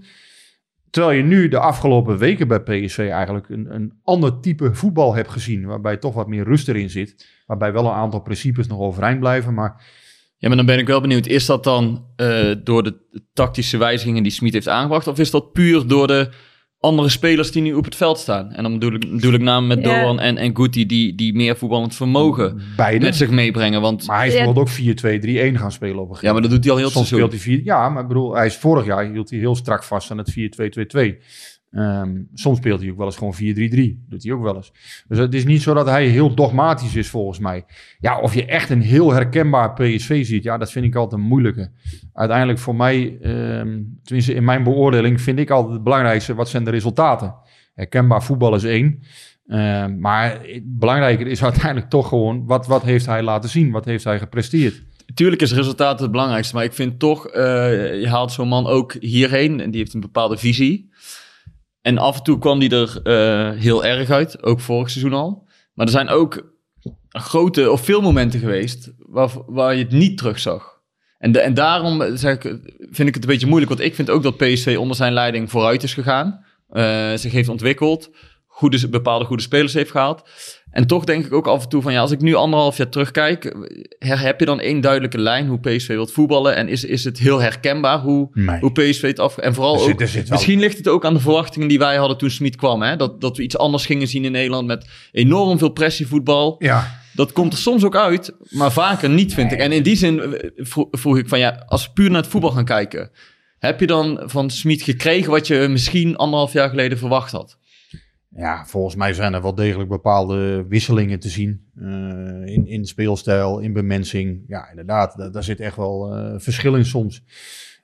Terwijl 0.90 1.18
je 1.18 1.24
nu 1.24 1.48
de 1.48 1.60
afgelopen 1.60 2.18
weken 2.18 2.48
bij 2.48 2.60
PSV 2.60 2.98
eigenlijk 3.12 3.50
een, 3.50 3.76
een 3.76 3.94
ander 4.04 4.40
type 4.40 4.74
voetbal 4.74 5.16
hebt 5.16 5.30
gezien. 5.30 5.66
Waarbij 5.66 5.98
toch 5.98 6.14
wat 6.14 6.28
meer 6.28 6.44
rust 6.44 6.68
erin 6.68 6.90
zit. 6.90 7.28
Waarbij 7.46 7.74
wel 7.74 7.86
een 7.86 7.92
aantal 7.92 8.22
principes 8.22 8.68
nog 8.68 8.80
overeind 8.80 9.20
blijven. 9.20 9.54
Maar 9.54 9.84
Ja, 10.38 10.48
maar 10.48 10.58
dan 10.58 10.66
ben 10.66 10.80
ik 10.80 10.88
wel 10.88 11.02
benieuwd, 11.02 11.28
is 11.28 11.46
dat 11.46 11.64
dan 11.64 12.06
eh, 12.16 12.56
door 12.64 12.84
de 12.84 13.24
tactische 13.34 13.78
wijzigingen 13.78 14.24
die 14.24 14.32
Smit 14.32 14.54
heeft 14.54 14.68
aangebracht, 14.68 15.08
of 15.08 15.20
is 15.20 15.32
dat 15.32 15.52
puur 15.52 15.88
door 15.88 16.08
de 16.08 16.30
andere 16.80 17.10
spelers 17.10 17.52
die 17.52 17.62
nu 17.62 17.74
op 17.74 17.86
het 17.86 17.96
veld 17.96 18.20
staan? 18.20 18.52
En 18.52 18.64
dan 18.64 18.74
bedoel 18.74 18.94
ik, 18.94 19.12
bedoel 19.12 19.34
ik 19.34 19.42
namelijk 19.42 19.82
met 19.82 19.92
Ja. 19.92 20.02
Doan 20.02 20.20
en, 20.20 20.38
en 20.38 20.56
Guti, 20.56 20.86
die, 20.86 21.16
die 21.16 21.34
meer 21.34 21.58
voetballend 21.58 21.96
vermogen 21.96 22.62
beide. 22.78 23.06
met 23.06 23.16
zich 23.16 23.30
meebrengen. 23.30 23.82
Want 23.82 24.08
Maar 24.08 24.18
hij 24.18 24.28
is 24.28 24.34
Ja. 24.34 24.38
bijvoorbeeld 24.46 24.70
ook 24.70 25.54
4-2-3-1 25.56 25.60
gaan 25.60 25.72
spelen 25.72 25.96
op 25.96 26.02
een 26.10 26.16
gegeven 26.16 26.28
ja, 26.28 26.34
maar 26.34 26.42
dat 26.42 26.52
doet 26.52 26.64
hij 26.64 26.72
al 26.74 26.78
heel 26.80 26.90
Soms 26.90 27.08
seizoen. 27.08 27.30
speelt 27.30 27.44
hij 27.46 27.54
4. 27.56 27.64
Ja, 27.66 27.90
maar 27.90 28.02
ik 28.02 28.08
bedoel, 28.08 28.36
hij 28.36 28.46
is 28.46 28.56
vorig 28.56 28.86
jaar 28.86 29.12
hield 29.12 29.30
hij 29.30 29.40
heel 29.40 29.56
strak 29.56 29.84
vast 29.84 30.12
aan 30.12 30.18
het 30.18 30.32
4-2-2-2. 30.32 31.24
Ehm, 31.72 32.22
soms 32.34 32.58
speelt 32.58 32.82
hij 32.82 32.90
ook 32.90 32.98
wel 32.98 33.06
eens 33.06 33.18
gewoon 33.18 33.34
4-3-3. 33.34 34.06
Doet 34.10 34.24
hij 34.24 34.34
ook 34.34 34.44
wel 34.44 34.56
eens. 34.56 34.72
Dus 35.08 35.18
het 35.18 35.34
is 35.34 35.46
niet 35.46 35.62
zo 35.62 35.74
dat 35.74 35.86
hij 35.86 36.08
heel 36.08 36.36
dogmatisch 36.36 36.96
is 36.96 37.10
volgens 37.10 37.40
mij. 37.40 37.66
Ja, 38.00 38.20
of 38.20 38.34
je 38.34 38.46
echt 38.46 38.70
een 38.70 38.82
heel 38.82 39.14
herkenbaar 39.14 39.74
PSV 39.74 40.26
ziet. 40.26 40.44
Ja, 40.44 40.58
dat 40.58 40.72
vind 40.72 40.86
ik 40.86 40.96
altijd 40.96 41.22
een 41.22 41.28
moeilijke. 41.28 41.72
Uiteindelijk 42.14 42.60
voor 42.60 42.76
mij, 42.76 43.18
ehm, 43.22 43.82
tenminste 44.04 44.34
in 44.34 44.44
mijn 44.44 44.64
beoordeling, 44.64 45.22
vind 45.22 45.40
ik 45.40 45.50
altijd 45.50 45.74
het 45.74 45.84
belangrijkste. 45.84 46.36
Wat 46.36 46.50
zijn 46.50 46.64
de 46.64 46.72
resultaten? 46.72 47.36
Herkenbaar 47.74 48.24
voetbal 48.24 48.56
is 48.56 48.64
één. 48.64 49.00
Ehm, 49.48 50.00
maar 50.00 50.42
belangrijker 50.64 51.28
is 51.28 51.44
uiteindelijk 51.44 51.90
toch 51.90 52.08
gewoon, 52.08 52.46
wat, 52.46 52.68
wat 52.68 52.84
heeft 52.84 53.06
hij 53.06 53.24
laten 53.24 53.50
zien? 53.50 53.72
Wat 53.72 53.86
heeft 53.86 54.04
hij 54.04 54.20
gepresteerd? 54.20 54.82
Tuurlijk 55.14 55.42
is 55.42 55.54
resultaat 55.54 56.00
het 56.00 56.12
belangrijkste, 56.12 56.56
maar 56.56 56.64
ik 56.64 56.74
vind 56.74 57.00
toch, 57.00 57.28
eh, 57.28 58.02
je 58.02 58.08
haalt 58.08 58.32
zo'n 58.32 58.48
man 58.48 58.68
ook 58.68 58.94
hierheen 59.00 59.60
en 59.60 59.72
die 59.72 59.80
heeft 59.80 59.94
een 59.94 60.00
bepaalde 60.00 60.38
visie. 60.38 60.90
En 61.90 61.98
af 61.98 62.18
en 62.18 62.24
toe 62.24 62.40
kwam 62.40 62.60
die 62.60 62.70
er 62.70 63.02
eh, 63.04 63.60
heel 63.60 63.86
erg 63.86 64.10
uit, 64.10 64.44
ook 64.44 64.60
vorig 64.60 64.90
seizoen 64.90 65.14
al. 65.14 65.48
Maar 65.74 65.86
er 65.86 65.92
zijn 65.92 66.10
ook 66.10 66.54
grote 67.10 67.72
of 67.72 67.82
veel 67.86 68.02
momenten 68.02 68.40
geweest 68.40 68.92
waar, 68.98 69.30
waar 69.46 69.76
je 69.76 69.84
het 69.84 69.92
niet 69.92 70.18
terug 70.18 70.40
zag. 70.40 70.82
En, 71.18 71.44
en 71.44 71.54
daarom 71.54 72.18
zeg 72.18 72.34
ik, 72.34 72.42
vind 72.80 73.08
ik 73.08 73.14
het 73.14 73.24
een 73.24 73.30
beetje 73.30 73.48
moeilijk, 73.48 73.72
want 73.72 73.84
ik 73.84 73.96
vind 73.96 74.10
ook 74.10 74.24
dat 74.24 74.38
PSV 74.38 74.76
onder 74.80 74.96
zijn 74.96 75.14
leiding 75.14 75.50
vooruit 75.50 75.84
is 75.84 75.94
gegaan. 75.94 76.46
eh, 76.70 77.14
zich 77.16 77.32
heeft 77.32 77.50
ontwikkeld, 77.50 78.10
goede, 78.46 78.90
bepaalde 78.90 79.26
goede 79.26 79.44
spelers 79.44 79.74
heeft 79.74 79.92
gehaald. 79.92 80.30
En 80.72 80.88
toch 80.88 81.04
denk 81.04 81.26
ik 81.26 81.34
ook 81.34 81.48
af 81.48 81.64
en 81.64 81.70
toe 81.70 81.82
van 81.82 81.94
ja, 81.94 82.00
als 82.00 82.12
ik 82.12 82.22
nu 82.22 82.34
anderhalf 82.36 82.78
jaar 82.78 82.90
terugkijk, 82.90 83.56
her, 84.00 84.20
heb 84.20 84.40
je 84.40 84.46
dan 84.46 84.60
één 84.60 84.82
duidelijke 84.82 85.18
lijn 85.18 85.48
hoe 85.48 85.60
PSV 85.60 85.88
wilt 85.88 86.12
voetballen? 86.12 86.56
En 86.56 86.68
is, 86.68 86.84
is 86.84 87.04
het 87.04 87.20
heel 87.20 87.40
herkenbaar 87.42 88.00
hoe, 88.00 88.30
Nee. 88.34 88.60
hoe 88.60 88.72
PSV 88.72 89.02
het 89.02 89.20
af... 89.20 89.38
En 89.38 89.54
vooral 89.54 89.78
zit- 89.80 89.92
ook, 89.94 90.00
misschien 90.30 90.60
ligt 90.60 90.78
het 90.78 90.88
ook 90.88 91.06
aan 91.06 91.14
de 91.14 91.20
verwachtingen 91.20 91.68
die 91.68 91.80
wij 91.80 91.96
hadden 91.98 92.18
toen 92.18 92.30
Smit 92.30 92.56
kwam. 92.56 92.82
Hè? 92.82 92.96
Dat, 92.96 93.22
dat 93.22 93.38
we 93.38 93.44
iets 93.44 93.58
anders 93.58 93.86
gingen 93.86 94.08
zien 94.08 94.26
in 94.26 94.32
Nederland 94.32 94.68
met 94.68 94.90
enorm 95.12 95.58
veel 95.58 95.70
pressievoetbal. 95.70 96.56
Ja, 96.60 96.98
Dat 97.14 97.32
komt 97.34 97.54
er 97.54 97.60
soms 97.60 97.84
ook 97.84 97.96
uit, 97.96 98.36
maar 98.50 98.72
vaker 98.72 99.10
niet, 99.10 99.34
vind 99.34 99.52
ik. 99.52 99.60
En 99.60 99.72
in 99.72 99.84
die 99.84 99.96
zin 99.96 100.20
eh, 100.22 100.50
vro- 100.56 100.88
vroeg 100.92 101.18
ik 101.18 101.28
van 101.28 101.40
ja, 101.40 101.64
als 101.68 101.86
we 101.86 101.92
puur 101.94 102.10
naar 102.12 102.22
het 102.22 102.30
voetbal 102.32 102.52
gaan 102.52 102.66
kijken, 102.66 103.12
heb 103.60 103.80
je 103.80 103.88
dan 103.88 104.22
van 104.26 104.50
Smit 104.50 104.82
gekregen 104.82 105.32
wat 105.32 105.48
je 105.48 105.68
misschien 105.70 106.16
anderhalf 106.16 106.54
jaar 106.54 106.70
geleden 106.70 106.98
verwacht 106.98 107.32
had? 107.32 107.58
Ja, 108.36 108.66
volgens 108.66 108.96
mij 108.96 109.14
zijn 109.14 109.34
er 109.34 109.42
wel 109.42 109.56
degelijk 109.56 109.90
bepaalde 109.90 110.66
wisselingen 110.68 111.20
te 111.20 111.30
zien. 111.30 111.68
eh, 111.76 111.86
in, 112.54 112.68
in 112.68 112.86
speelstijl, 112.86 113.60
in 113.60 113.74
bemensing. 113.74 114.44
Ja, 114.48 114.70
inderdaad, 114.70 115.18
da- 115.18 115.30
daar 115.30 115.44
zit 115.44 115.60
echt 115.60 115.76
wel 115.76 116.16
eh, 116.16 116.34
verschil 116.40 116.76
in 116.76 116.86
soms. 116.86 117.24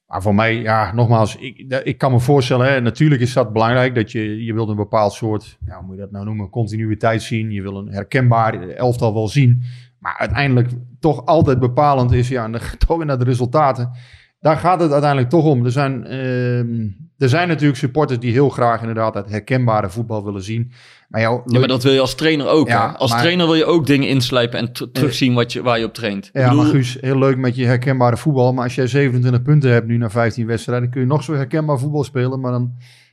Maar 0.08 0.22
voor 0.22 0.36
mij, 0.36 0.56
ja, 0.62 0.94
nogmaals, 0.94 1.36
ik, 1.36 1.82
ik 1.84 1.98
kan 1.98 2.12
me 2.12 2.20
voorstellen, 2.20 2.68
hè, 2.72 2.82
natuurlijk 2.82 3.22
is 3.22 3.34
dat 3.34 3.54
belangrijk, 3.54 3.96
dat 3.96 4.12
je, 4.12 4.44
je 4.44 4.54
wilt 4.54 4.70
een 4.70 4.76
bepaald 4.76 5.14
soort, 5.14 5.58
ja, 5.66 5.76
hoe 5.78 5.86
moet 5.86 5.96
je 5.96 6.02
dat 6.02 6.12
nou 6.12 6.26
noemen, 6.26 6.50
continuïteit 6.50 7.22
zien. 7.22 7.52
Je 7.52 7.62
wil 7.62 7.78
een 7.78 7.92
herkenbaar 7.92 8.70
elftal 8.70 9.14
wel 9.14 9.28
zien. 9.28 9.64
Maar 10.00 10.16
uiteindelijk 10.18 10.70
toch 11.00 11.26
altijd 11.26 11.60
bepalend 11.60 12.12
is, 12.12 12.28
ja, 12.28 12.50
toch 12.88 13.06
naar 13.06 13.20
de 13.20 13.26
resultaten. 13.26 13.92
Daar 14.46 14.58
gaat 14.58 14.80
het 14.82 14.92
uiteindelijk 14.92 15.30
toch 15.32 15.46
om. 15.46 15.66
Er 15.66 15.72
zijn, 15.72 16.06
ehm, 16.06 16.88
er 17.18 17.30
zijn 17.30 17.48
natuurlijk 17.48 17.78
supporters 17.78 18.20
die 18.20 18.32
heel 18.32 18.50
graag 18.50 18.80
inderdaad 18.80 19.14
het 19.14 19.30
herkenbare 19.30 19.90
voetbal 19.90 20.24
willen 20.26 20.44
zien. 20.44 20.72
Maar, 21.10 21.22
jou, 21.22 21.42
Ja, 21.46 21.60
maar 21.60 21.68
dat 21.68 21.84
wil 21.84 21.94
je 21.94 22.00
als 22.00 22.16
trainer 22.16 22.48
ook. 22.48 22.68
Ja, 22.68 22.90
hè? 22.92 22.98
Als 22.98 23.12
maar- 23.12 23.20
trainer 23.22 23.46
wil 23.46 23.56
je 23.56 23.66
ook 23.66 23.86
dingen 23.86 24.08
inslijpen 24.08 24.60
en 24.60 24.72
t- 24.74 24.88
terugzien 24.94 25.34
wat 25.34 25.54
je, 25.54 25.62
waar 25.64 25.80
je 25.80 25.86
op 25.86 25.94
traint. 25.94 26.30
Ja, 26.34 26.44
bedoel, 26.50 26.64
maar 26.64 26.72
Guus, 26.72 26.98
heel 27.02 27.18
leuk 27.18 27.38
met 27.38 27.56
je 27.56 27.66
herkenbare 27.66 28.18
voetbal. 28.18 28.54
Maar 28.54 28.64
als 28.64 28.76
jij 28.76 28.88
27 28.88 29.42
punten 29.42 29.72
hebt 29.72 29.88
nu 29.88 29.98
na 29.98 30.10
15 30.10 30.48
wedstrijden, 30.48 30.90
kun 30.90 31.02
je 31.02 31.08
nog 31.08 31.24
zo 31.24 31.34
herkenbaar 31.34 31.80
voetbal 31.80 32.04
spelen. 32.04 32.40
Maar 32.40 32.52
dan 32.52 32.72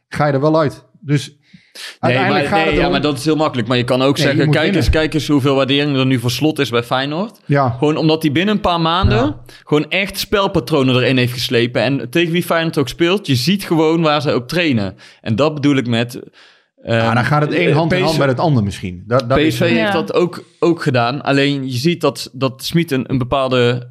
ga 0.08 0.26
je 0.26 0.32
er 0.32 0.40
wel 0.40 0.58
uit. 0.58 0.84
Dus 1.04 1.36
Nee, 1.72 1.82
uiteindelijk 2.00 2.44
maar, 2.50 2.58
gaat 2.58 2.66
nee, 2.66 2.74
het 2.74 2.84
ja, 2.84 2.90
maar 2.90 3.00
dat 3.00 3.18
is 3.18 3.24
heel 3.24 3.36
makkelijk. 3.36 3.68
Maar 3.68 3.76
je 3.76 3.84
kan 3.84 4.02
ook 4.02 4.16
Nee, 4.16 4.26
zeggen, 4.26 4.50
kijk 4.50 4.74
eens, 4.74 4.90
kijk 4.90 5.14
eens 5.14 5.28
hoeveel 5.28 5.54
waardering 5.54 5.96
er 5.96 6.06
nu 6.06 6.18
voor 6.18 6.30
slot 6.30 6.58
is 6.58 6.70
bij 6.70 6.82
Feyenoord. 6.82 7.40
Ja, 7.46 7.70
Gewoon 7.70 7.96
omdat 7.96 8.22
hij 8.22 8.32
binnen 8.32 8.54
een 8.54 8.60
paar 8.60 8.80
maanden 8.80 9.18
Ja. 9.18 9.40
gewoon 9.64 9.90
echt 9.90 10.18
spelpatronen 10.18 10.94
erin 10.94 11.16
heeft 11.16 11.32
geslepen. 11.32 11.82
En 11.82 12.10
tegen 12.10 12.32
wie 12.32 12.42
Feyenoord 12.42 12.78
ook 12.78 12.88
speelt, 12.88 13.26
je 13.26 13.34
ziet 13.34 13.64
gewoon 13.64 14.02
waar 14.02 14.22
ze 14.22 14.34
op 14.34 14.48
trainen. 14.48 14.94
En 15.20 15.36
dat 15.36 15.54
bedoel 15.54 15.76
ik 15.76 15.86
met... 15.86 16.20
ja, 16.84 16.98
ehm, 17.06 17.14
dan 17.14 17.24
gaat 17.24 17.42
het 17.42 17.52
één 17.52 17.68
eh, 17.70 17.76
hand 17.76 17.92
in 17.92 18.02
hand 18.02 18.18
met 18.18 18.28
het 18.28 18.38
ander 18.40 18.62
misschien. 18.62 19.04
Dat, 19.06 19.28
dat 19.28 19.38
is 19.38 19.54
PSV. 19.54 19.60
Ja. 19.60 19.66
heeft 19.66 19.92
dat 19.92 20.12
ook, 20.14 20.44
ook 20.58 20.82
gedaan. 20.82 21.22
Alleen 21.22 21.64
je 21.70 21.76
ziet 21.78 22.00
dat, 22.00 22.30
dat 22.32 22.64
Smit 22.64 22.90
een, 22.90 23.04
een 23.10 23.18
bepaalde 23.18 23.88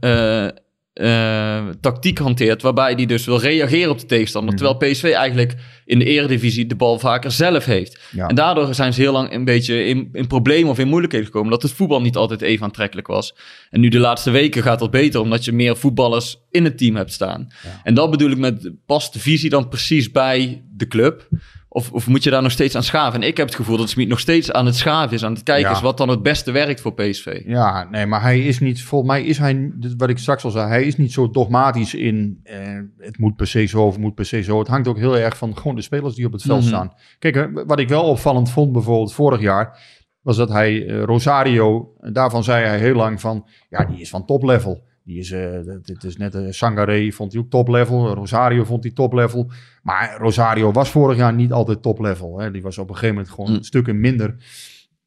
eh, 0.94 1.68
tactiek 1.82 2.18
hanteert. 2.18 2.62
Waarbij 2.62 2.94
hij 2.94 3.06
dus 3.06 3.26
wil 3.26 3.40
reageren 3.40 3.92
op 3.92 4.00
de 4.00 4.06
tegenstander. 4.06 4.54
Mhm. 4.54 4.64
Terwijl 4.64 4.94
PSV 4.94 5.04
eigenlijk 5.04 5.56
in 5.86 6.00
de 6.00 6.06
eredivisie 6.06 6.66
de 6.66 6.76
bal 6.76 7.00
vaker 7.00 7.32
zelf 7.32 7.66
heeft. 7.66 8.00
Ja. 8.12 8.28
En 8.28 8.36
daardoor 8.36 8.74
zijn 8.76 8.94
ze 8.94 9.02
heel 9.02 9.12
lang 9.12 9.34
een 9.34 9.46
beetje 9.46 9.84
in, 9.86 10.10
in 10.12 10.28
problemen 10.28 10.70
of 10.70 10.80
in 10.80 10.88
moeilijkheden 10.88 11.28
gekomen. 11.28 11.52
Dat 11.52 11.62
het 11.62 11.72
voetbal 11.72 12.02
niet 12.02 12.16
altijd 12.16 12.42
even 12.42 12.66
aantrekkelijk 12.66 13.08
was. 13.08 13.36
En 13.70 13.80
nu 13.80 13.88
de 13.88 14.00
laatste 14.00 14.32
weken 14.32 14.64
gaat 14.64 14.80
dat 14.80 14.92
beter. 14.92 15.20
Omdat 15.20 15.46
je 15.46 15.52
meer 15.52 15.78
voetballers 15.78 16.38
in 16.50 16.64
het 16.64 16.78
team 16.78 16.96
hebt 16.96 17.14
staan. 17.14 17.48
En 17.84 17.94
dat 17.94 18.12
bedoel 18.12 18.32
ik 18.32 18.38
met 18.38 18.72
past 18.86 19.14
de 19.14 19.20
visie 19.20 19.50
dan 19.50 19.70
precies 19.70 20.12
bij 20.12 20.64
de 20.76 20.88
club? 20.88 21.28
Of, 21.74 21.92
of 21.92 22.08
moet 22.08 22.24
je 22.24 22.30
daar 22.30 22.42
nog 22.42 22.52
steeds 22.52 22.76
aan 22.76 22.84
schaven? 22.84 23.22
En 23.22 23.28
ik 23.28 23.38
heb 23.38 23.46
het 23.46 23.56
gevoel 23.56 23.78
dat 23.78 23.90
Smit 23.90 24.08
nog 24.08 24.20
steeds 24.20 24.52
aan 24.52 24.66
het 24.66 24.76
schaven 24.76 25.14
is. 25.16 25.24
Aan 25.24 25.34
het 25.34 25.44
kijken 25.44 25.70
Ja. 25.70 25.76
is 25.76 25.82
wat 25.82 25.98
dan 25.98 26.10
het 26.10 26.24
beste 26.24 26.52
werkt 26.52 26.82
voor 26.82 26.94
PSV. 26.94 27.42
Ja, 27.46 27.88
nee, 27.92 28.06
maar 28.06 28.22
hij 28.22 28.40
is 28.40 28.60
niet, 28.60 28.84
volgens 28.84 29.12
mij 29.12 29.24
is 29.24 29.38
hij, 29.38 29.72
wat 29.98 30.10
ik 30.10 30.18
straks 30.18 30.44
al 30.44 30.52
zei, 30.52 30.68
hij 30.68 30.84
is 30.84 30.98
niet 30.98 31.12
zo 31.12 31.30
dogmatisch 31.30 31.94
in, 31.94 32.40
eh, 32.44 32.58
het 32.98 33.18
moet 33.18 33.36
per 33.36 33.48
se 33.48 33.66
zo 33.66 33.86
of 33.86 33.92
het 33.94 34.02
moet 34.02 34.16
per 34.16 34.26
se 34.26 34.42
zo. 34.44 34.60
Het 34.60 34.68
hangt 34.68 34.88
ook 34.88 34.98
heel 34.98 35.18
erg 35.18 35.38
van 35.38 35.58
gewoon 35.58 35.76
de 35.76 35.82
spelers 35.82 36.16
die 36.16 36.26
op 36.26 36.32
het 36.32 36.42
veld 36.42 36.60
Mhm. 36.60 36.68
staan. 36.68 36.94
Kijk, 37.20 37.36
eh, 37.36 37.46
wat 37.66 37.80
ik 37.80 37.90
wel 37.90 38.04
opvallend 38.04 38.52
vond 38.52 38.72
bijvoorbeeld 38.72 39.14
vorig 39.14 39.42
jaar, 39.42 39.80
was 40.22 40.38
dat 40.38 40.50
hij 40.50 40.86
eh, 40.88 41.04
Rosario, 41.04 41.94
eh, 42.00 42.14
daarvan 42.14 42.44
zei 42.44 42.66
hij 42.66 42.80
heel 42.80 42.96
lang 42.96 43.22
van, 43.22 43.46
ja, 43.70 43.86
die 43.86 44.00
is 44.02 44.10
van 44.10 44.26
toplevel. 44.26 44.84
Die 45.04 45.20
is, 45.20 45.32
eh, 45.32 45.60
dit 45.84 46.04
is 46.04 46.18
net, 46.18 46.36
eh 46.36 46.46
Sangaré 46.50 47.12
vond 47.12 47.32
hij 47.34 47.42
ook 47.42 47.50
toplevel, 47.50 48.14
Rosario 48.14 48.64
vond 48.64 48.84
hij 48.84 48.92
toplevel. 48.94 49.52
Maar 49.84 50.16
Rosario 50.18 50.72
was 50.72 50.90
vorig 50.90 51.18
jaar 51.18 51.34
niet 51.34 51.52
altijd 51.52 51.82
toplevel. 51.82 52.40
Hè. 52.40 52.52
Die 52.52 52.62
was 52.62 52.78
op 52.78 52.88
een 52.90 52.94
gegeven 52.96 53.16
moment 53.16 53.34
gewoon 53.34 53.52
Mm. 53.52 53.64
stukken 53.64 54.00
minder. 54.00 54.36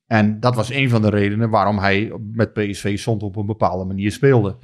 En 0.07 0.41
dat 0.41 0.55
was 0.55 0.71
een 0.73 0.89
van 0.91 1.03
de 1.03 1.11
redenen 1.11 1.51
waarom 1.51 1.79
hij 1.79 2.13
met 2.33 2.53
PSV 2.53 2.99
soms 2.99 3.23
op 3.23 3.37
een 3.37 3.47
bepaalde 3.47 3.85
manier 3.85 4.13
speelde. 4.13 4.57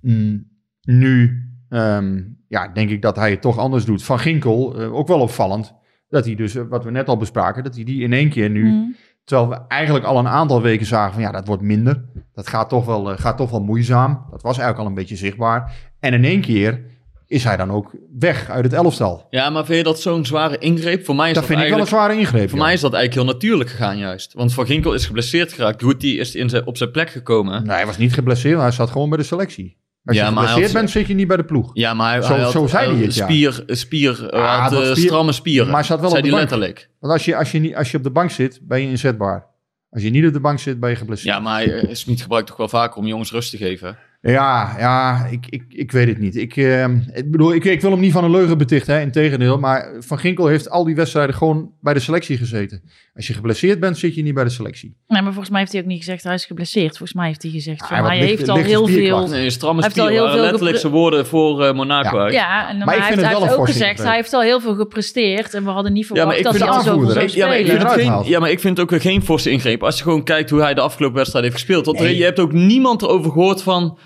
Mm, 0.00 0.48
nu 0.82 1.42
ehm, 1.68 2.22
ja, 2.48 2.68
denk 2.68 2.90
ik 2.90 3.02
dat 3.02 3.16
hij 3.16 3.30
het 3.30 3.40
toch 3.40 3.58
anders 3.58 3.84
doet. 3.84 4.02
Van 4.02 4.18
Ginkel, 4.18 4.80
eh, 4.80 4.94
ook 4.94 5.08
wel 5.08 5.20
opvallend, 5.20 5.74
dat 6.08 6.24
hij 6.24 6.34
dus, 6.34 6.54
wat 6.54 6.84
we 6.84 6.90
net 6.90 7.08
al 7.08 7.16
bespraken, 7.16 7.64
dat 7.64 7.74
hij 7.74 7.84
die 7.84 8.02
in 8.02 8.12
één 8.12 8.28
keer 8.28 8.50
nu, 8.50 8.64
Mm. 8.70 8.94
Terwijl 9.24 9.48
we 9.48 9.60
eigenlijk 9.68 10.04
al 10.04 10.18
een 10.18 10.28
aantal 10.28 10.62
weken 10.62 10.86
zagen 10.86 11.12
van 11.12 11.22
ja, 11.22 11.30
dat 11.30 11.46
wordt 11.46 11.62
minder. 11.62 12.04
Dat 12.34 12.48
gaat 12.48 12.68
toch 12.68 12.84
wel, 12.84 13.10
eh, 13.10 13.18
gaat 13.18 13.36
toch 13.36 13.50
wel 13.50 13.62
moeizaam. 13.62 14.26
Dat 14.30 14.42
was 14.42 14.58
eigenlijk 14.58 14.78
al 14.78 14.86
een 14.86 14.94
beetje 14.94 15.16
zichtbaar. 15.16 15.72
En 16.00 16.12
in 16.12 16.24
één 16.24 16.40
keer 16.40 16.84
is 17.26 17.44
hij 17.44 17.56
dan 17.56 17.70
ook 17.70 17.94
weg 18.18 18.50
uit 18.50 18.64
het 18.64 18.72
elftal. 18.72 19.26
Ja, 19.30 19.50
maar 19.50 19.64
vind 19.64 19.78
je 19.78 19.84
dat 19.84 20.00
zo'n 20.00 20.24
zware 20.26 20.58
ingreep? 20.58 21.04
Voor 21.04 21.14
mij 21.14 21.28
is 21.28 21.34
Dat 21.34 21.46
dat, 21.46 21.52
vind 21.52 21.64
ik 21.64 21.72
wel 21.72 21.80
een 21.80 21.86
zware 21.86 22.18
ingreep. 22.18 22.48
Voor 22.48 22.58
ja. 22.58 22.64
mij 22.64 22.72
is 22.72 22.80
dat 22.80 22.92
eigenlijk 22.92 23.26
heel 23.26 23.34
natuurlijk 23.34 23.70
gegaan 23.70 23.98
juist. 23.98 24.32
Want 24.32 24.54
Van 24.54 24.66
Ginkel 24.66 24.94
is 24.94 25.06
geblesseerd 25.06 25.52
geraakt. 25.52 25.82
Guti 25.82 26.18
is 26.18 26.34
in 26.34 26.48
zijn, 26.48 26.66
op 26.66 26.76
zijn 26.76 26.90
plek 26.90 27.10
gekomen. 27.10 27.64
Nee, 27.64 27.76
hij 27.76 27.86
was 27.86 27.98
niet 27.98 28.14
geblesseerd, 28.14 28.60
hij 28.60 28.70
zat 28.70 28.90
gewoon 28.90 29.08
bij 29.08 29.18
de 29.18 29.24
selectie. 29.24 29.79
Als 30.04 30.16
Ja, 30.16 30.22
je 30.26 30.28
hij 30.30 30.36
geblesseerd 30.38 30.64
had- 30.72 30.80
bent, 30.80 30.90
zit 30.90 31.06
je 31.06 31.14
niet 31.14 31.26
bij 31.26 31.36
de 31.36 31.44
ploeg. 31.44 31.70
Ja, 31.72 31.94
maar 31.94 32.12
hij, 32.12 32.22
Zo- 32.22 32.32
hij 32.34 32.42
had, 32.42 32.52
zo 32.52 32.66
zei 32.66 32.84
hij 32.86 32.94
had 32.94 33.04
het, 33.04 33.14
ja. 33.14 33.24
Spier, 33.24 33.62
spier, 33.66 34.18
hij 34.20 34.30
Ah, 34.40 34.62
had 34.62 34.72
eh, 34.72 34.78
spier- 34.90 34.96
stramme 34.96 35.32
spieren. 35.32 35.66
Maar 35.66 35.74
hij 35.76 35.84
zat 35.84 36.00
wel 36.00 36.10
zei 36.10 36.22
op 36.22 36.28
de 36.28 36.34
hij 36.36 36.46
bank. 36.46 36.50
letterlijk. 36.60 36.90
Want 37.00 37.12
als 37.12 37.24
je, 37.24 37.36
als, 37.36 37.52
je 37.52 37.58
niet, 37.58 37.74
als 37.74 37.90
je 37.90 37.96
op 37.96 38.02
de 38.02 38.10
bank 38.10 38.30
zit, 38.30 38.60
ben 38.62 38.80
je 38.80 38.88
inzetbaar. 38.88 39.46
Als 39.90 40.02
je 40.02 40.10
niet 40.10 40.26
op 40.26 40.32
de 40.32 40.40
bank 40.40 40.58
zit, 40.58 40.80
ben 40.80 40.90
je 40.90 40.96
geblesseerd. 40.96 41.34
Ja, 41.34 41.40
maar 41.40 41.54
hij 41.62 41.72
eh, 41.80 41.94
Smit 41.94 42.20
gebruikt 42.22 42.46
toch 42.48 42.56
wel 42.56 42.68
vaker 42.68 42.96
om 42.98 43.06
jongens 43.06 43.30
rust 43.30 43.50
te 43.50 43.56
geven. 43.56 43.98
Ja, 44.22 44.74
ja, 44.78 45.26
ik, 45.30 45.46
ik, 45.48 45.62
ik 45.68 45.92
weet 45.92 46.08
het 46.08 46.18
niet. 46.18 46.36
Ik, 46.36 46.56
eh, 46.56 46.84
ik 47.14 47.30
bedoel, 47.30 47.54
ik, 47.54 47.64
ik 47.64 47.80
wil 47.80 47.90
hem 47.90 48.00
niet 48.00 48.12
van 48.12 48.24
een 48.24 48.30
leugen 48.30 48.58
betichten, 48.58 48.94
hè, 48.94 49.00
integendeel. 49.00 49.58
Maar 49.58 49.92
Van 49.98 50.18
Ginkel 50.18 50.46
heeft 50.46 50.70
al 50.70 50.84
die 50.84 50.94
wedstrijden 50.94 51.34
gewoon 51.34 51.70
bij 51.80 51.94
de 51.94 52.00
selectie 52.00 52.36
gezeten. 52.36 52.82
Als 53.14 53.26
je 53.26 53.34
geblesseerd 53.34 53.80
bent, 53.80 53.98
zit 53.98 54.14
je 54.14 54.22
niet 54.22 54.34
bij 54.34 54.44
de 54.44 54.50
selectie. 54.50 54.96
Nee, 55.06 55.22
maar 55.22 55.30
volgens 55.32 55.50
mij 55.50 55.60
heeft 55.60 55.72
hij 55.72 55.80
ook 55.80 55.86
niet 55.86 55.98
gezegd 55.98 56.22
hij 56.24 56.34
is 56.34 56.44
geblesseerd. 56.44 56.88
Volgens 56.88 57.12
mij 57.12 57.26
heeft 57.26 57.42
hij 57.42 57.50
gezegd 57.50 57.86
van 57.86 58.04
hij 58.04 58.18
heeft 58.18 58.48
al 58.48 58.56
heel 58.56 58.86
veel... 58.86 59.28
Nee, 59.28 59.50
stramme 59.50 59.80
Hij 59.80 59.88
heeft 59.90 60.00
al 60.00 60.06
spieren 60.06 60.24
heel 60.26 60.32
veel 60.36 60.42
letterlijk 60.44 60.76
zijn 60.78 60.92
woorden 60.92 61.26
voor 61.26 61.64
eh, 61.64 61.74
Monaco 61.74 62.16
Ja. 62.16 62.22
uit. 62.22 62.32
Ja, 62.32 62.68
en 62.68 62.78
Maar 62.78 62.86
hij 62.86 62.96
heeft, 62.96 63.08
het 63.08 63.20
wel 63.20 63.28
hij 63.30 63.40
heeft 63.40 63.52
een 63.52 63.58
ook 63.58 63.66
gezegd, 63.66 63.90
ingreep. 63.90 64.06
hij 64.06 64.16
heeft 64.16 64.32
al 64.32 64.40
heel 64.42 64.60
veel 64.60 64.74
gepresteerd 64.74 65.54
en 65.54 65.64
we 65.64 65.70
hadden 65.70 65.92
niet 65.92 66.02
Ja, 66.02 66.06
verwacht 66.14 66.28
maar 66.28 66.36
ik 66.38 66.44
dat 66.44 66.52
vind 66.56 66.64
hij 66.64 66.72
al 66.78 66.78
aanvoerder, 66.78 67.12
zou? 67.30 67.38
Ja 67.38 67.46
maar, 67.46 67.58
ik 67.58 67.66
spelen. 67.66 67.90
vind 67.90 68.02
geen, 68.20 68.30
ja, 68.30 68.38
maar 68.40 68.50
ik 68.50 68.60
vind 68.60 68.76
het 68.76 68.84
ook 68.86 68.90
weer 68.90 69.00
geen 69.00 69.22
forse 69.22 69.50
ingreep. 69.50 69.82
Als 69.82 69.96
je 69.96 70.02
gewoon 70.02 70.24
kijkt 70.24 70.50
hoe 70.50 70.60
hij 70.60 70.74
de 70.74 70.80
afgelopen 70.80 71.16
wedstrijd 71.16 71.44
heeft 71.44 71.56
gespeeld. 71.56 71.86
Want 71.86 71.98
Nee. 71.98 72.16
je 72.16 72.24
hebt 72.24 72.38
ook 72.38 72.52
niemand 72.52 73.02
erover 73.02 73.30
gehoord 73.32 73.62
van... 73.62 73.98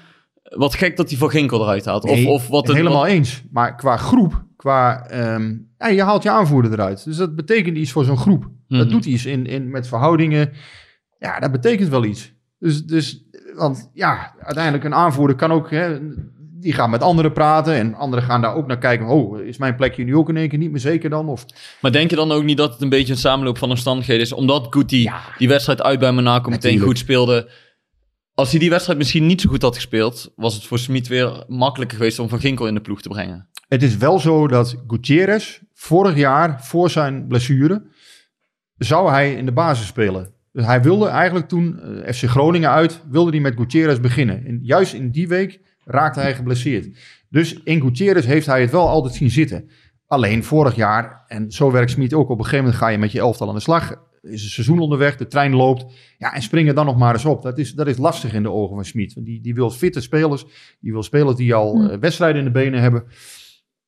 Wat 0.57 0.75
gek 0.75 0.97
dat 0.97 1.09
hij 1.09 1.19
Van 1.19 1.31
Ginkel 1.31 1.62
eruit 1.62 1.85
haalt. 1.85 2.05
Of, 2.05 2.11
Nee, 2.11 2.29
of 2.29 2.49
wat 2.49 2.67
het, 2.67 2.77
helemaal 2.77 2.99
wat- 3.01 3.09
eens. 3.09 3.43
Maar 3.51 3.77
qua 3.77 3.97
groep, 3.97 4.45
qua, 4.57 5.07
ehm, 5.09 5.55
ja, 5.79 5.88
je 5.88 6.03
haalt 6.03 6.23
je 6.23 6.31
aanvoerder 6.31 6.73
eruit. 6.73 7.05
Dus 7.05 7.17
dat 7.17 7.37
betekent 7.37 7.77
iets 7.77 7.93
voor 7.93 8.05
zo'n 8.05 8.17
groep. 8.19 8.49
Mhm. 8.69 8.79
Dat 8.79 8.90
doet 8.90 9.05
iets 9.05 9.27
in, 9.27 9.47
in, 9.47 9.71
met 9.71 9.88
verhoudingen. 9.88 10.53
Ja, 11.19 11.38
dat 11.40 11.53
betekent 11.53 11.88
wel 11.88 12.05
iets. 12.05 12.33
Dus, 12.59 12.85
dus, 12.85 13.25
want 13.57 13.90
ja, 13.95 14.35
uiteindelijk 14.40 14.85
een 14.85 14.95
aanvoerder 14.95 15.37
kan 15.37 15.53
ook, 15.53 15.71
hè, 15.71 15.99
die 16.61 16.73
gaat 16.73 16.88
met 16.90 17.03
anderen 17.03 17.33
praten 17.33 17.75
en 17.75 17.95
anderen 17.95 18.25
gaan 18.25 18.40
daar 18.40 18.55
ook 18.55 18.67
naar 18.67 18.79
kijken. 18.79 19.07
Oh, 19.07 19.40
is 19.40 19.59
mijn 19.59 19.75
plekje 19.75 20.05
nu 20.05 20.17
ook 20.17 20.29
in 20.29 20.37
één 20.37 20.49
keer 20.49 20.59
niet 20.59 20.71
meer 20.71 20.81
zeker 20.81 21.11
dan? 21.11 21.29
Of, 21.29 21.45
Maar 21.81 21.93
denk 21.93 22.11
je 22.11 22.17
dan 22.17 22.33
ook 22.33 22.45
niet 22.45 22.57
dat 22.57 22.73
het 22.73 22.81
een 22.83 22.88
beetje 22.88 23.12
een 23.12 23.19
samenloop 23.19 23.59
van 23.59 23.71
omstandigheden 23.71 24.23
is? 24.23 24.33
Omdat 24.33 24.67
Guti 24.71 25.03
Ja. 25.03 25.21
die 25.38 25.49
wedstrijd 25.49 25.83
uit 25.83 25.99
bij 25.99 26.12
Monaco 26.12 26.51
meteen 26.51 26.79
goed 26.79 26.99
speelde. 26.99 27.51
Als 28.35 28.51
hij 28.51 28.61
die 28.61 28.70
wedstrijd 28.70 28.99
misschien 28.99 29.27
niet 29.27 29.40
zo 29.40 29.49
goed 29.49 29.62
had 29.62 29.75
gespeeld... 29.75 30.33
was 30.37 30.55
het 30.55 30.64
voor 30.64 30.79
Smit 30.79 31.09
weer 31.09 31.44
makkelijker 31.49 31.97
geweest 31.97 32.18
om 32.18 32.29
Van 32.29 32.40
Ginkel 32.40 32.66
in 32.66 32.75
de 32.75 32.81
ploeg 32.81 33.03
te 33.03 33.09
brengen. 33.09 33.49
Het 33.68 33.83
is 33.83 33.97
wel 33.97 34.18
zo 34.18 34.49
dat 34.49 34.83
Gutierrez 34.87 35.61
vorig 35.75 36.16
jaar, 36.16 36.64
voor 36.64 36.90
zijn 36.90 37.27
blessure, 37.27 37.87
zou 38.77 39.11
hij 39.11 39.35
in 39.35 39.47
de 39.47 39.53
basis 39.53 39.87
spelen. 39.87 40.33
Dus 40.53 40.64
hij 40.64 40.83
wilde 40.83 41.07
eigenlijk 41.07 41.49
toen 41.49 41.81
eh, 41.81 42.12
FC 42.12 42.25
Groningen 42.25 42.70
uit, 42.70 43.03
wilde 43.11 43.31
hij 43.31 43.40
met 43.40 43.55
Gutierrez 43.57 44.01
beginnen. 44.01 44.44
En 44.47 44.59
juist 44.62 44.92
in 44.92 45.11
die 45.11 45.29
week 45.29 45.61
raakte 45.85 46.20
hij 46.20 46.35
geblesseerd. 46.35 46.99
Dus 47.29 47.62
in 47.62 47.81
Gutierrez 47.81 48.27
heeft 48.27 48.47
hij 48.47 48.61
het 48.61 48.70
wel 48.70 48.88
altijd 48.88 49.14
zien 49.14 49.31
zitten. 49.31 49.70
Alleen 50.07 50.44
vorig 50.44 50.75
jaar, 50.75 51.25
en 51.27 51.51
zo 51.51 51.70
werkt 51.70 51.90
Smit 51.90 52.14
ook, 52.14 52.29
op 52.29 52.38
een 52.38 52.44
gegeven 52.44 52.64
moment 52.64 52.83
ga 52.83 52.88
je 52.88 52.99
met 52.99 53.12
je 53.12 53.18
elftal 53.18 53.49
aan 53.49 53.55
de 53.55 53.61
slag. 53.61 53.94
Is 54.25 54.43
een 54.43 54.51
seizoen 54.51 54.79
onderweg, 54.79 55.17
de 55.17 55.27
trein 55.27 55.55
loopt. 55.55 55.85
Ja, 56.19 56.35
en 56.35 56.43
spring 56.43 56.69
er 56.69 56.75
dan 56.75 56.87
nog 56.87 56.97
maar 56.97 57.13
eens 57.15 57.25
op. 57.25 57.43
Dat 57.43 57.59
is, 57.59 57.75
dat 57.75 57.87
is 57.87 57.97
lastig 57.97 58.33
in 58.35 58.43
de 58.43 58.51
ogen 58.51 58.75
van 58.75 58.85
Smit. 58.85 59.25
Die, 59.25 59.41
die 59.41 59.55
wil 59.55 59.71
fitte 59.71 60.01
spelers. 60.01 60.45
Die 60.81 60.93
wil 60.93 61.03
spelers 61.03 61.37
die 61.37 61.55
al 61.55 61.75
Hm. 61.77 61.87
eh, 61.87 61.99
wedstrijden 61.99 62.39
in 62.39 62.45
de 62.45 62.51
benen 62.53 62.81
hebben. 62.81 63.05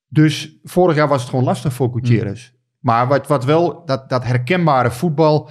Dus 0.08 0.56
vorig 0.62 0.96
jaar 0.96 1.08
was 1.08 1.20
het 1.20 1.30
gewoon 1.30 1.44
lastig 1.44 1.72
voor 1.72 1.92
Gutierrez. 1.92 2.52
Maar 2.80 3.06
wat, 3.08 3.26
wat 3.26 3.44
wel, 3.44 3.84
dat, 3.84 4.08
dat 4.08 4.24
herkenbare 4.24 4.90
voetbal. 4.90 5.50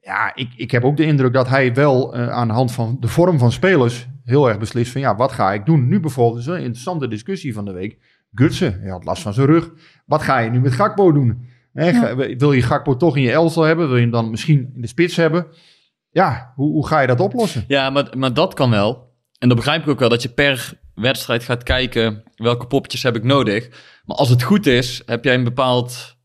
Ja, 0.00 0.34
ik, 0.34 0.48
ik 0.56 0.70
heb 0.70 0.84
ook 0.84 0.96
de 0.96 1.04
indruk 1.04 1.32
dat 1.32 1.48
hij 1.48 1.74
wel 1.74 2.14
eh, 2.14 2.28
aan 2.28 2.48
de 2.48 2.54
hand 2.54 2.72
van 2.72 2.96
de 3.00 3.08
vorm 3.08 3.38
van 3.38 3.52
spelers 3.52 4.08
heel 4.24 4.48
erg 4.48 4.58
beslist 4.58 4.92
van 4.92 5.00
ja, 5.00 5.16
wat 5.16 5.32
ga 5.32 5.52
ik 5.52 5.66
doen? 5.66 5.88
Nu 5.88 6.00
bijvoorbeeld 6.00 6.40
is 6.40 6.46
een 6.46 6.56
interessante 6.56 7.08
discussie 7.08 7.54
van 7.54 7.64
de 7.64 7.72
week. 7.72 7.98
Gutsen, 8.34 8.80
hij 8.80 8.90
had 8.90 9.04
last 9.04 9.22
van 9.22 9.34
zijn 9.34 9.46
rug. 9.46 9.70
Wat 10.06 10.22
ga 10.22 10.38
je 10.38 10.50
nu 10.50 10.60
met 10.60 10.72
Gakpo 10.72 11.12
doen? 11.12 11.46
Wil 11.72 12.52
je 12.52 12.62
Gakpo 12.62 12.96
toch 12.96 13.16
in 13.16 13.22
je 13.22 13.32
elftal 13.32 13.62
hebben? 13.62 13.86
Wil 13.86 13.96
je 13.96 14.02
hem 14.02 14.10
dan 14.10 14.30
misschien 14.30 14.70
in 14.74 14.80
de 14.80 14.86
spits 14.86 15.16
hebben? 15.16 15.46
Ja, 16.10 16.52
hoe, 16.54 16.72
hoe 16.72 16.86
ga 16.86 17.00
je 17.00 17.06
dat 17.06 17.20
oplossen? 17.20 17.64
Ja, 17.68 17.90
maar, 17.90 18.08
maar 18.16 18.34
dat 18.34 18.54
kan 18.54 18.70
wel. 18.70 19.10
En 19.38 19.48
dan 19.48 19.56
begrijp 19.56 19.82
ik 19.82 19.88
ook 19.88 19.98
wel 19.98 20.08
dat 20.08 20.22
je 20.22 20.28
per 20.28 20.80
wedstrijd 20.94 21.44
gaat 21.44 21.62
kijken... 21.62 22.22
welke 22.36 22.66
poppetjes 22.66 23.02
heb 23.02 23.16
ik 23.16 23.24
nodig. 23.24 23.68
Maar 24.04 24.16
als 24.16 24.28
het 24.28 24.42
goed 24.42 24.66
is, 24.66 25.02
heb 25.06 25.24
jij 25.24 25.34
een 25.34 25.44
bepaald 25.44 26.16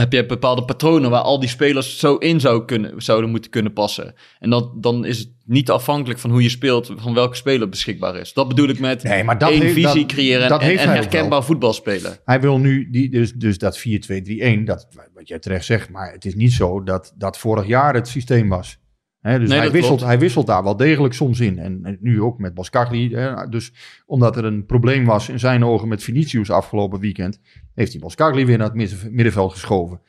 heb 0.00 0.12
je 0.12 0.26
bepaalde 0.26 0.64
patronen 0.64 1.10
waar 1.10 1.20
al 1.20 1.40
die 1.40 1.48
spelers 1.48 1.98
zo 1.98 2.14
in 2.16 2.40
zou 2.40 2.64
kunnen, 2.64 3.02
zouden 3.02 3.30
moeten 3.30 3.50
kunnen 3.50 3.72
passen. 3.72 4.14
En 4.38 4.50
dat, 4.50 4.82
dan 4.82 5.04
is 5.04 5.18
het 5.18 5.28
niet 5.46 5.70
afhankelijk 5.70 6.18
van 6.20 6.30
hoe 6.30 6.42
je 6.42 6.48
speelt, 6.48 6.92
van 6.96 7.14
welke 7.14 7.36
speler 7.36 7.68
beschikbaar 7.68 8.16
is. 8.16 8.32
Dat 8.32 8.48
bedoel 8.48 8.68
ik 8.68 8.78
met 8.78 9.02
Nee, 9.02 9.24
maar 9.24 9.38
dat 9.38 9.50
één 9.50 9.60
heeft- 9.60 9.74
visie 9.74 9.94
dat- 10.06 10.06
creëren 10.06 10.48
dat 10.48 10.60
en, 10.60 10.66
heeft 10.66 10.82
en 10.82 10.88
herkenbaar 10.88 11.44
voetbal 11.44 11.72
spelen. 11.72 12.16
Hij 12.24 12.40
wil 12.40 12.58
nu 12.58 12.90
die, 12.90 13.10
dus, 13.10 13.32
dus 13.32 13.58
dat 13.58 13.78
4-2-3-1, 13.78 14.64
dat, 14.64 14.88
wat 15.14 15.28
jij 15.28 15.38
terecht 15.38 15.64
zegt, 15.64 15.90
maar 15.90 16.12
het 16.12 16.24
is 16.24 16.34
niet 16.34 16.52
zo 16.52 16.82
dat 16.82 17.12
dat 17.18 17.38
vorig 17.38 17.66
jaar 17.66 17.94
het 17.94 18.08
systeem 18.08 18.48
was. 18.48 18.78
Dus 19.24 19.48
Nee, 19.48 19.58
hij, 19.58 19.70
wisselt, 19.70 19.86
klopt. 19.86 20.02
hij 20.02 20.18
wisselt 20.18 20.46
daar 20.46 20.62
wel 20.62 20.76
degelijk 20.76 21.14
soms 21.14 21.40
in. 21.40 21.58
En, 21.58 21.80
en 21.82 21.96
nu 22.00 22.22
ook 22.22 22.38
met 22.38 22.54
Boskagli. 22.54 23.14
Hè, 23.14 23.48
dus 23.48 23.72
omdat 24.06 24.36
er 24.36 24.44
een 24.44 24.66
probleem 24.66 25.04
was 25.04 25.28
in 25.28 25.38
zijn 25.38 25.64
ogen 25.64 25.88
met 25.88 26.02
Vinicius 26.02 26.50
afgelopen 26.50 27.00
weekend, 27.00 27.40
heeft 27.74 27.92
hij 27.92 28.00
Boskagli 28.00 28.44
weer 28.46 28.58
naar 28.58 28.66
het 28.66 28.76
midden- 28.76 29.14
middenveld 29.14 29.52
geschoven. 29.52 30.00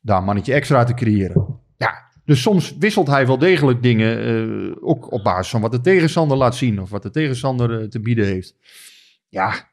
Daar 0.00 0.18
een 0.18 0.24
mannetje 0.24 0.52
extra 0.54 0.84
te 0.84 0.94
creëren. 0.94 1.60
Ja, 1.76 2.10
dus 2.24 2.42
soms 2.42 2.76
wisselt 2.78 3.06
hij 3.06 3.26
wel 3.26 3.38
degelijk 3.38 3.82
dingen, 3.82 4.24
eh, 4.24 4.76
ook 4.80 5.12
op 5.12 5.22
basis 5.22 5.50
van 5.50 5.60
wat 5.60 5.72
de 5.72 5.80
tegenstander 5.80 6.36
laat 6.36 6.54
zien 6.56 6.80
of 6.80 6.90
wat 6.90 7.02
de 7.02 7.10
tegenstander 7.10 7.80
eh, 7.80 7.86
te 7.88 8.00
bieden 8.00 8.26
heeft. 8.26 8.54
Ja, 9.28 9.70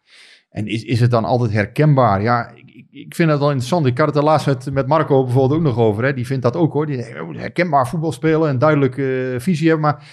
en 0.49 0.67
is, 0.67 0.83
is 0.83 0.99
het 0.99 1.11
dan 1.11 1.25
altijd 1.25 1.51
herkenbaar? 1.51 2.21
Ja, 2.21 2.51
ik, 2.55 2.68
ik- 2.91 3.15
vind 3.15 3.29
dat 3.29 3.39
wel 3.39 3.47
interessant. 3.47 3.85
Ik 3.85 3.97
had 3.97 4.07
het 4.07 4.15
er 4.15 4.23
laatst 4.23 4.47
met, 4.47 4.69
met 4.73 4.87
Marco 4.87 5.23
bijvoorbeeld 5.23 5.59
ook 5.59 5.65
nog 5.65 5.77
over. 5.77 6.03
Hè. 6.03 6.13
Die 6.13 6.25
vindt 6.25 6.43
dat 6.43 6.55
ook 6.55 6.73
hoor. 6.73 6.85
Die 6.85 6.97
denkt, 6.97 7.21
oh, 7.21 7.35
herkenbaar 7.37 7.87
voetbal 7.87 8.11
spelen 8.11 8.49
en 8.49 8.59
duidelijke 8.59 9.31
eh, 9.33 9.39
visie 9.39 9.67
hebben. 9.69 9.85
Maar 9.85 10.03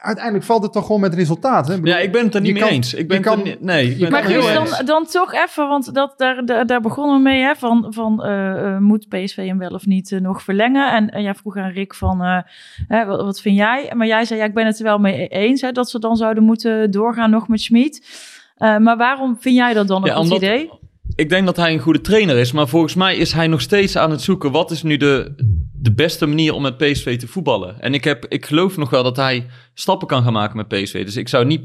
uiteindelijk 0.00 0.44
valt 0.44 0.62
het 0.62 0.72
toch 0.72 0.86
gewoon 0.86 1.00
met 1.00 1.14
resultaat. 1.14 1.68
Hè? 1.68 1.74
Ja, 1.82 1.98
ik 1.98 2.12
ben 2.12 2.24
het 2.24 2.34
er 2.34 2.40
niet 2.40 2.52
mee 2.52 2.62
kan- 2.62 2.70
eens. 2.70 2.94
Ik 2.94 3.08
ben 3.08 3.20
kan- 3.22 3.38
er 3.38 3.44
niet, 3.44 3.60
nee, 3.60 3.90
ik 3.90 3.98
ben 3.98 4.10
Maar 4.10 4.22
er 4.24 4.30
Guus, 4.42 4.52
dan, 4.76 4.86
dan 4.86 5.04
toch 5.06 5.32
even, 5.34 5.68
want 5.68 5.94
dat, 5.94 6.14
daar, 6.16 6.44
daar, 6.44 6.66
daar 6.66 6.80
begonnen 6.80 7.16
we 7.16 7.22
mee, 7.22 7.42
hè, 7.42 7.54
van, 7.54 7.86
van 7.88 8.24
eh, 8.24 8.74
eh, 8.74 8.78
moet 8.78 9.08
PSV 9.08 9.36
hem 9.46 9.58
wel 9.58 9.70
of 9.70 9.86
niet 9.86 10.18
nog 10.20 10.42
verlengen? 10.42 10.92
En, 10.92 11.10
en 11.10 11.22
jij 11.22 11.34
vroeg 11.34 11.56
aan 11.56 11.70
Rick 11.70 11.94
van, 11.94 12.22
eh, 12.22 12.38
hè, 12.88 13.04
wat, 13.06 13.22
wat 13.22 13.40
vind 13.40 13.56
jij? 13.56 13.92
Maar 13.96 14.06
jij 14.06 14.24
zei, 14.24 14.38
ja, 14.40 14.44
ik 14.46 14.54
ben 14.54 14.66
het 14.66 14.78
er 14.78 14.84
wel 14.84 14.98
mee 14.98 15.28
eens, 15.28 15.60
hè, 15.60 15.72
dat 15.72 15.90
ze 15.90 15.98
dan 15.98 16.16
zouden 16.16 16.42
moeten 16.44 16.90
doorgaan 16.90 17.30
nog 17.30 17.48
met 17.48 17.60
Schmid. 17.60 18.06
Eh, 18.56 18.76
maar 18.78 18.96
waarom 18.96 19.36
vind 19.40 19.56
jij 19.56 19.74
dat 19.74 19.86
dan 19.88 20.02
een 20.02 20.08
Ja, 20.08 20.14
goed 20.14 20.22
omdat- 20.22 20.38
idee? 20.38 20.70
Ik 21.14 21.28
denk 21.28 21.46
dat 21.46 21.56
hij 21.56 21.72
een 21.72 21.78
goede 21.78 22.00
trainer 22.00 22.36
is, 22.38 22.52
maar 22.52 22.68
volgens 22.68 22.94
mij 22.94 23.16
is 23.16 23.32
hij 23.32 23.46
nog 23.46 23.60
steeds 23.60 23.96
aan 23.96 24.10
het 24.10 24.20
zoeken. 24.22 24.50
Wat 24.52 24.70
is 24.70 24.82
nu 24.82 24.96
de, 24.96 25.34
de 25.72 25.92
beste 25.92 26.26
manier 26.26 26.52
om 26.52 26.62
met 26.62 26.76
PSV 26.76 27.18
te 27.18 27.26
voetballen? 27.26 27.80
En 27.80 27.94
ik, 27.94 28.04
heb, 28.04 28.26
ik 28.28 28.46
geloof 28.46 28.76
nog 28.76 28.90
wel 28.90 29.02
dat 29.02 29.16
hij 29.16 29.46
stappen 29.74 30.08
kan 30.08 30.22
gaan 30.22 30.32
maken 30.32 30.56
met 30.56 30.68
PSV. 30.68 31.04
Dus 31.04 31.16
ik 31.16 31.28
zou 31.28 31.44
niet, 31.44 31.62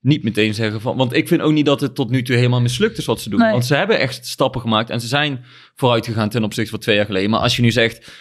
niet 0.00 0.22
meteen 0.22 0.54
zeggen 0.54 0.80
van... 0.80 0.96
Want 0.96 1.12
ik 1.12 1.28
vind 1.28 1.40
ook 1.40 1.52
niet 1.52 1.66
dat 1.66 1.80
het 1.80 1.94
tot 1.94 2.10
nu 2.10 2.22
toe 2.22 2.36
helemaal 2.36 2.60
mislukt 2.60 2.98
is 2.98 3.04
wat 3.04 3.20
ze 3.20 3.30
doen. 3.30 3.40
Nee. 3.40 3.50
Want 3.52 3.66
ze 3.66 3.74
hebben 3.74 3.98
echt 3.98 4.26
stappen 4.26 4.60
gemaakt 4.60 4.90
en 4.90 5.00
ze 5.00 5.06
zijn 5.06 5.44
vooruit 5.74 6.06
gegaan 6.06 6.28
ten 6.28 6.44
opzichte 6.44 6.70
van 6.70 6.78
twee 6.80 6.96
jaar 6.96 7.06
geleden. 7.06 7.30
Maar 7.30 7.40
als 7.40 7.56
je 7.56 7.62
nu 7.62 7.70
zegt, 7.70 8.12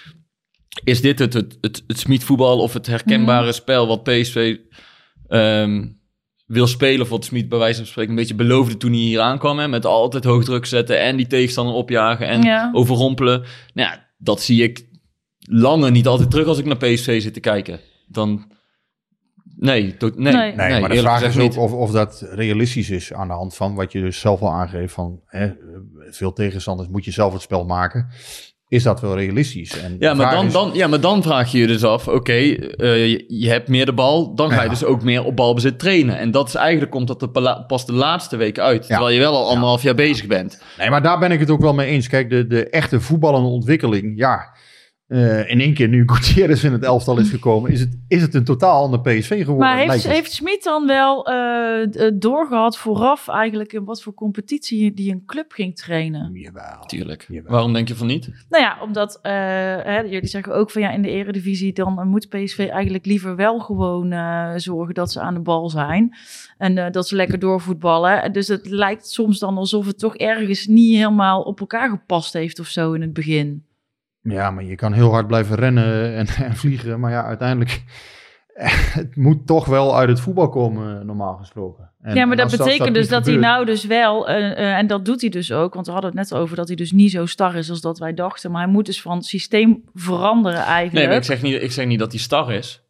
is 0.84 1.02
dit 1.02 1.20
het, 1.20 1.34
het, 1.34 1.58
het, 1.62 1.84
het 1.88 2.00
Smit-voetbal 2.00 2.60
of 2.60 2.74
het 2.74 2.88
herkenbare 2.88 3.46
Mhm. 3.46 3.54
spel 3.54 3.88
wat 3.88 4.04
PSV... 4.04 4.58
ehm, 5.28 5.86
wil 6.48 6.68
spelen 6.68 7.08
voor 7.08 7.18
het 7.18 7.26
Smit 7.26 7.50
bij 7.50 7.58
wijze 7.60 7.78
van 7.78 7.88
spreken 7.88 8.10
een 8.12 8.18
beetje 8.18 8.36
beloofde 8.36 8.78
toen 8.78 8.92
hij 8.92 9.00
hier 9.00 9.20
aankwam. 9.20 9.60
Hè, 9.60 9.68
met 9.68 9.86
altijd 9.86 10.24
hoog 10.24 10.44
druk 10.44 10.66
zetten 10.66 11.00
en 11.00 11.18
die 11.18 11.28
tegenstander 11.28 11.76
opjagen 11.76 12.28
en 12.28 12.42
Ja. 12.42 12.70
overrompelen. 12.74 13.40
Nou 13.74 13.90
ja, 13.90 14.08
dat 14.18 14.42
zie 14.42 14.64
ik 14.64 14.88
lange 15.40 15.92
niet 15.92 16.08
altijd 16.08 16.32
terug 16.32 16.48
als 16.48 16.58
ik 16.58 16.66
naar 16.66 16.78
PSV 16.78 17.22
zit 17.22 17.34
te 17.34 17.40
kijken. 17.40 17.80
Dan... 18.08 18.56
Nee, 19.60 19.96
nee, 20.00 20.12
Nee. 20.16 20.56
Nee, 20.56 20.80
maar 20.82 20.90
de 20.90 20.98
vraag 21.00 21.24
is 21.24 21.38
ook 21.38 21.58
of, 21.58 21.72
of 21.72 21.92
dat 21.92 22.28
realistisch 22.32 22.90
is 22.90 23.14
aan 23.14 23.28
de 23.28 23.34
hand 23.34 23.56
van 23.56 23.76
wat 23.76 23.92
je 23.92 24.02
dus 24.02 24.20
zelf 24.20 24.42
al 24.42 24.52
aangeeft 24.52 24.94
van 24.94 25.22
hè, 25.26 25.52
veel 26.10 26.34
tegenstanders 26.34 26.90
moet 26.90 27.06
je 27.06 27.12
zelf 27.12 27.34
het 27.34 27.42
spel 27.42 27.66
maken. 27.66 28.08
Is 28.70 28.84
dat 28.84 29.02
wel 29.02 29.16
realistisch? 29.16 29.80
En 29.82 29.96
Ja 30.00 30.14
maar, 30.14 30.32
dan, 30.36 30.46
is- 30.46 30.54
dan, 30.54 30.70
ja, 30.74 30.88
maar 30.88 31.00
dan 31.02 31.24
vraag 31.24 31.52
je 31.52 31.58
je 31.58 31.68
dus 31.68 31.84
af, 31.84 32.08
oké, 32.08 32.32
eh, 32.34 33.10
je, 33.12 33.26
je 33.28 33.50
hebt 33.50 33.68
meer 33.68 33.86
de 33.86 33.94
bal, 33.94 34.36
dan 34.36 34.52
ga 34.52 34.64
je 34.64 34.70
dus 34.70 34.84
ook 34.84 35.04
meer 35.04 35.24
op 35.24 35.36
balbezit 35.36 35.80
trainen. 35.80 36.18
En 36.18 36.32
dat 36.32 36.48
is 36.48 36.56
eigenlijk, 36.56 36.92
komt 36.92 37.08
dat 37.08 37.32
pas 37.68 37.86
de 37.86 37.94
laatste 37.94 38.38
weken 38.38 38.64
uit, 38.64 38.88
terwijl 38.88 39.10
je 39.10 39.20
wel 39.20 39.36
al 39.36 39.48
anderhalf 39.50 39.84
jaar 39.84 39.96
bezig 39.96 40.26
bent. 40.28 40.62
Nee, 40.78 40.90
maar 40.90 41.02
daar 41.02 41.20
ben 41.20 41.32
ik 41.32 41.40
het 41.40 41.50
ook 41.50 41.62
wel 41.62 41.74
mee 41.74 41.88
eens. 41.88 42.08
Kijk, 42.08 42.30
de, 42.30 42.48
de 42.48 42.70
echte 42.70 43.02
voetballende 43.02 43.48
ontwikkeling, 43.50 44.14
ja. 44.18 44.56
Eh, 45.08 45.50
in 45.50 45.60
één 45.62 45.74
keer 45.74 45.88
nu 45.88 46.04
Gutierrez 46.06 46.63
in 46.63 46.72
het 46.72 46.84
elftal 46.84 47.17
is 47.20 47.30
gekomen, 47.30 47.72
is 47.72 47.80
het, 47.80 47.98
is 48.08 48.22
het 48.22 48.34
een 48.34 48.43
totaal 48.43 48.84
ander 48.84 49.00
PSV 49.02 49.28
geworden. 49.43 49.58
Maar 49.58 49.78
heeft, 49.78 50.08
heeft 50.08 50.32
Schmid 50.32 50.63
dan 50.63 50.88
wel 50.88 51.26
eh, 51.28 51.82
d- 51.89 52.22
doorgehad 52.22 52.78
vooraf 52.78 53.28
eigenlijk 53.28 53.74
in 53.74 53.84
wat 53.84 54.02
voor 54.02 54.13
competitie 54.13 54.93
die 54.93 55.12
een 55.12 55.24
club 55.26 55.52
ging 55.52 55.76
trainen? 55.76 56.32
Jawel. 56.34 56.80
Tuurlijk. 56.86 57.26
Jawel. 57.30 57.52
Waarom 57.52 57.74
denk 57.74 57.88
je 57.88 57.96
van 57.96 58.08
niet? 58.08 58.30
Nou 58.50 58.63
ja, 58.63 58.78
omdat 58.82 59.20
eh, 59.22 59.32
hè, 59.32 60.00
jullie 60.00 60.28
zeggen 60.28 60.56
ook 60.56 60.72
van 60.72 60.82
ja, 60.82 60.89
in 60.91 61.02
de 61.02 61.10
eredivisie 61.10 61.74
dan 61.74 62.00
eh, 62.00 62.06
moet 62.06 62.30
PSV 62.30 62.67
eigenlijk 62.72 63.06
liever 63.06 63.36
wel 63.36 63.60
gewoon 63.60 64.12
eh, 64.12 64.52
zorgen 64.56 64.93
dat 64.93 65.12
ze 65.12 65.20
aan 65.22 65.34
de 65.34 65.39
bal 65.39 65.70
zijn. 65.70 66.15
En 66.58 66.78
eh, 66.78 66.91
dat 66.91 67.08
ze 67.08 67.15
lekker 67.15 67.39
doorvoetballen. 67.39 68.24
En 68.24 68.32
Dus 68.32 68.48
het 68.48 68.70
lijkt 68.70 69.08
soms 69.10 69.39
dan 69.39 69.58
alsof 69.58 69.86
het 69.86 70.00
toch 70.00 70.15
ergens 70.15 70.67
niet 70.67 70.96
helemaal 70.96 71.41
op 71.41 71.60
elkaar 71.60 71.89
gepast 71.89 72.34
heeft 72.34 72.60
of 72.60 72.67
zo 72.67 72.93
in 72.93 73.02
het 73.02 73.13
begin. 73.13 73.65
Ja, 74.30 74.52
maar 74.52 74.63
je 74.63 74.76
kan 74.76 74.94
heel 74.94 75.12
hard 75.12 75.28
blijven 75.28 75.56
rennen 75.56 76.16
en, 76.16 76.28
en 76.50 76.56
vliegen. 76.56 77.00
Maar 77.00 77.12
ja, 77.12 77.24
uiteindelijk, 77.24 77.84
het 79.00 79.16
moet 79.16 79.48
toch 79.48 79.66
wel 79.66 79.98
uit 79.98 80.10
het 80.10 80.20
voetbal 80.20 80.50
komen, 80.50 81.06
normaal 81.06 81.36
gesproken. 81.36 81.90
En- 82.02 82.16
ja, 82.16 82.26
maar 82.26 82.36
dat 82.36 82.52
betekent 82.52 82.94
dus 82.94 83.08
dat 83.08 83.26
hij 83.26 83.36
nou 83.36 83.66
dus 83.66 83.86
wel, 83.86 84.28
eh, 84.30 84.52
eh, 84.52 84.78
en 84.78 84.88
dat 84.88 85.06
doet 85.06 85.22
hij 85.22 85.30
dus 85.30 85.52
ook, 85.52 85.74
want 85.74 85.86
we 85.86 85.92
hadden 85.92 86.10
het 86.16 86.20
net 86.20 86.40
over 86.40 86.56
dat 86.56 86.68
hij 86.68 86.76
dus 86.76 86.92
niet 86.92 87.12
zo 87.12 87.26
star 87.26 87.56
is 87.56 87.70
als 87.70 87.82
dat 87.82 88.00
wij 88.00 88.13
dachten. 88.13 88.52
Maar 88.52 88.62
hij 88.63 88.72
moet 88.72 88.86
dus 88.86 89.02
van 89.02 89.22
systeem 89.22 89.84
veranderen 89.94 90.60
eigenlijk. 90.62 90.94
Nee, 90.94 91.08
maar 91.08 91.16
ik 91.18 91.24
zeg 91.24 91.42
niet, 91.42 91.62
ik 91.62 91.72
zeg 91.72 91.86
niet 91.86 92.00
dat 92.00 92.12
hij 92.12 92.22
star 92.22 92.54
is. 92.54 92.82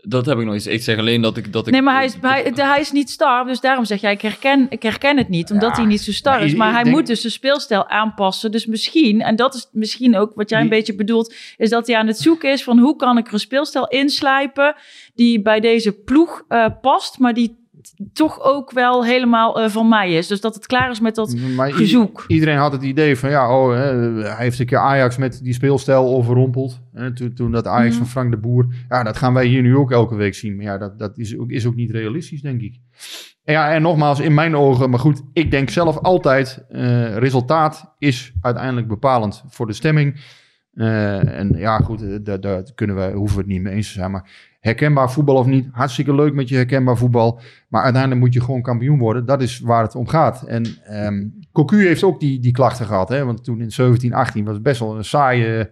Dat 0.00 0.26
heb 0.26 0.38
ik 0.38 0.44
nooit 0.44 0.66
eens. 0.66 0.74
Ik 0.74 0.82
zeg 0.82 0.98
alleen 0.98 1.20
dat 1.20 1.36
ik... 1.36 1.52
Dat 1.52 1.66
ik 1.66 1.72
Nee, 1.72 1.82
maar 1.82 1.94
hij 1.94 2.04
is, 2.04 2.14
hij, 2.20 2.52
hij 2.54 2.80
is 2.80 2.92
niet 2.92 3.10
star, 3.10 3.46
dus 3.46 3.60
daarom 3.60 3.84
zeg 3.84 4.00
jij, 4.00 4.12
ik 4.12 4.20
herken, 4.20 4.66
ik 4.70 4.82
herken 4.82 5.16
het 5.16 5.28
niet, 5.28 5.50
omdat 5.50 5.70
Ja, 5.70 5.76
hij 5.76 5.84
niet 5.84 6.00
zo 6.00 6.12
star 6.12 6.36
maar 6.36 6.44
is. 6.44 6.54
Maar 6.54 6.72
hij 6.72 6.82
denk- 6.82 6.96
moet 6.96 7.06
dus 7.06 7.20
zijn 7.20 7.32
speelstijl 7.32 7.88
aanpassen. 7.88 8.50
Dus 8.50 8.66
misschien, 8.66 9.20
en 9.20 9.36
dat 9.36 9.54
is 9.54 9.68
misschien 9.72 10.16
ook 10.16 10.32
wat 10.34 10.50
jij 10.50 10.60
een 10.60 10.68
Die- 10.68 10.76
beetje 10.76 10.94
bedoelt, 10.94 11.34
is 11.56 11.70
dat 11.70 11.86
hij 11.86 11.96
aan 11.96 12.06
het 12.06 12.18
zoeken 12.18 12.52
is 12.52 12.62
van 12.64 12.78
hoe 12.78 12.96
kan 12.96 13.18
ik 13.18 13.26
er 13.26 13.32
een 13.32 13.38
speelstijl 13.38 13.86
inslijpen 13.88 14.74
die 15.14 15.42
bij 15.42 15.60
deze 15.60 15.92
ploeg 15.92 16.44
eh, 16.48 16.66
past, 16.80 17.18
maar 17.18 17.34
die 17.34 17.66
toch 18.12 18.40
ook 18.42 18.72
wel 18.72 19.04
helemaal 19.04 19.60
eh, 19.62 19.68
van 19.68 19.88
mij 19.88 20.12
is. 20.12 20.26
Dus 20.26 20.40
dat 20.40 20.54
het 20.54 20.66
klaar 20.66 20.90
is 20.90 21.00
met 21.00 21.14
dat 21.14 21.34
Maar 21.56 21.68
i- 21.68 21.72
gezoek. 21.72 22.24
Iedereen 22.28 22.56
had 22.56 22.72
het 22.72 22.82
idee 22.82 23.16
van, 23.16 23.30
ja, 23.30 23.56
oh, 23.58 23.72
hè, 23.74 23.94
hij 24.22 24.36
heeft 24.44 24.58
een 24.58 24.66
keer 24.66 24.78
Ajax 24.78 25.16
met 25.16 25.40
die 25.42 25.52
speelstijl 25.52 26.06
overrompeld. 26.14 26.80
Hè, 26.92 27.14
toen, 27.14 27.32
toen 27.34 27.52
dat 27.52 27.66
Ajax 27.66 27.88
Mhm. 27.90 27.98
van 27.98 28.06
Frank 28.06 28.30
de 28.30 28.36
Boer. 28.38 28.66
Ja, 28.88 29.02
dat 29.02 29.16
gaan 29.16 29.34
wij 29.34 29.46
hier 29.46 29.62
nu 29.62 29.76
ook 29.76 29.90
elke 29.92 30.14
week 30.14 30.34
zien. 30.34 30.56
Maar 30.56 30.64
ja, 30.64 30.78
dat, 30.78 30.98
dat 30.98 31.18
is, 31.18 31.38
ook, 31.38 31.50
is 31.50 31.66
ook 31.66 31.74
niet 31.74 31.90
realistisch, 31.90 32.40
denk 32.42 32.60
ik. 32.60 32.74
En 33.44 33.54
ja, 33.54 33.72
en 33.72 33.82
nogmaals, 33.82 34.20
in 34.20 34.34
mijn 34.34 34.56
ogen, 34.56 34.90
maar 34.90 34.98
goed, 34.98 35.22
ik 35.32 35.50
denk 35.50 35.70
zelf 35.70 35.98
altijd, 35.98 36.64
eh, 36.68 37.16
resultaat 37.16 37.94
is 37.98 38.32
uiteindelijk 38.40 38.88
bepalend 38.88 39.44
voor 39.48 39.66
de 39.66 39.72
stemming. 39.72 40.20
Eh, 40.74 41.38
en 41.38 41.54
ja, 41.56 41.78
goed, 41.78 42.24
daar, 42.24 42.40
daar 42.40 42.62
kunnen 42.74 42.96
we, 42.96 43.12
hoeven 43.16 43.36
we 43.36 43.42
het 43.42 43.50
niet 43.52 43.62
mee 43.62 43.74
eens 43.74 43.86
te 43.86 43.92
zijn. 43.92 44.10
Maar 44.10 44.30
herkenbaar 44.58 45.10
voetbal 45.10 45.36
of 45.36 45.46
niet, 45.46 45.68
hartstikke 45.72 46.14
leuk 46.14 46.34
met 46.34 46.48
je 46.48 46.54
herkenbaar 46.54 46.96
voetbal. 46.96 47.40
Maar 47.68 47.82
uiteindelijk 47.82 48.20
moet 48.20 48.34
je 48.34 48.40
gewoon 48.40 48.62
kampioen 48.62 48.98
worden. 48.98 49.26
Dat 49.26 49.42
is 49.42 49.60
waar 49.60 49.82
het 49.82 49.94
om 49.94 50.08
gaat. 50.08 50.42
En 50.42 50.64
ehm 50.84 51.26
Cocu 51.52 51.86
heeft 51.86 52.02
ook 52.02 52.20
die, 52.20 52.40
die 52.40 52.52
klachten 52.52 52.86
gehad. 52.86 53.08
Hè? 53.08 53.24
Want 53.24 53.44
toen 53.44 53.60
in 53.60 53.72
17, 53.72 54.14
18 54.14 54.44
was 54.44 54.54
het 54.54 54.62
best 54.62 54.80
wel 54.80 54.96
een 54.96 55.04
saaie, 55.04 55.70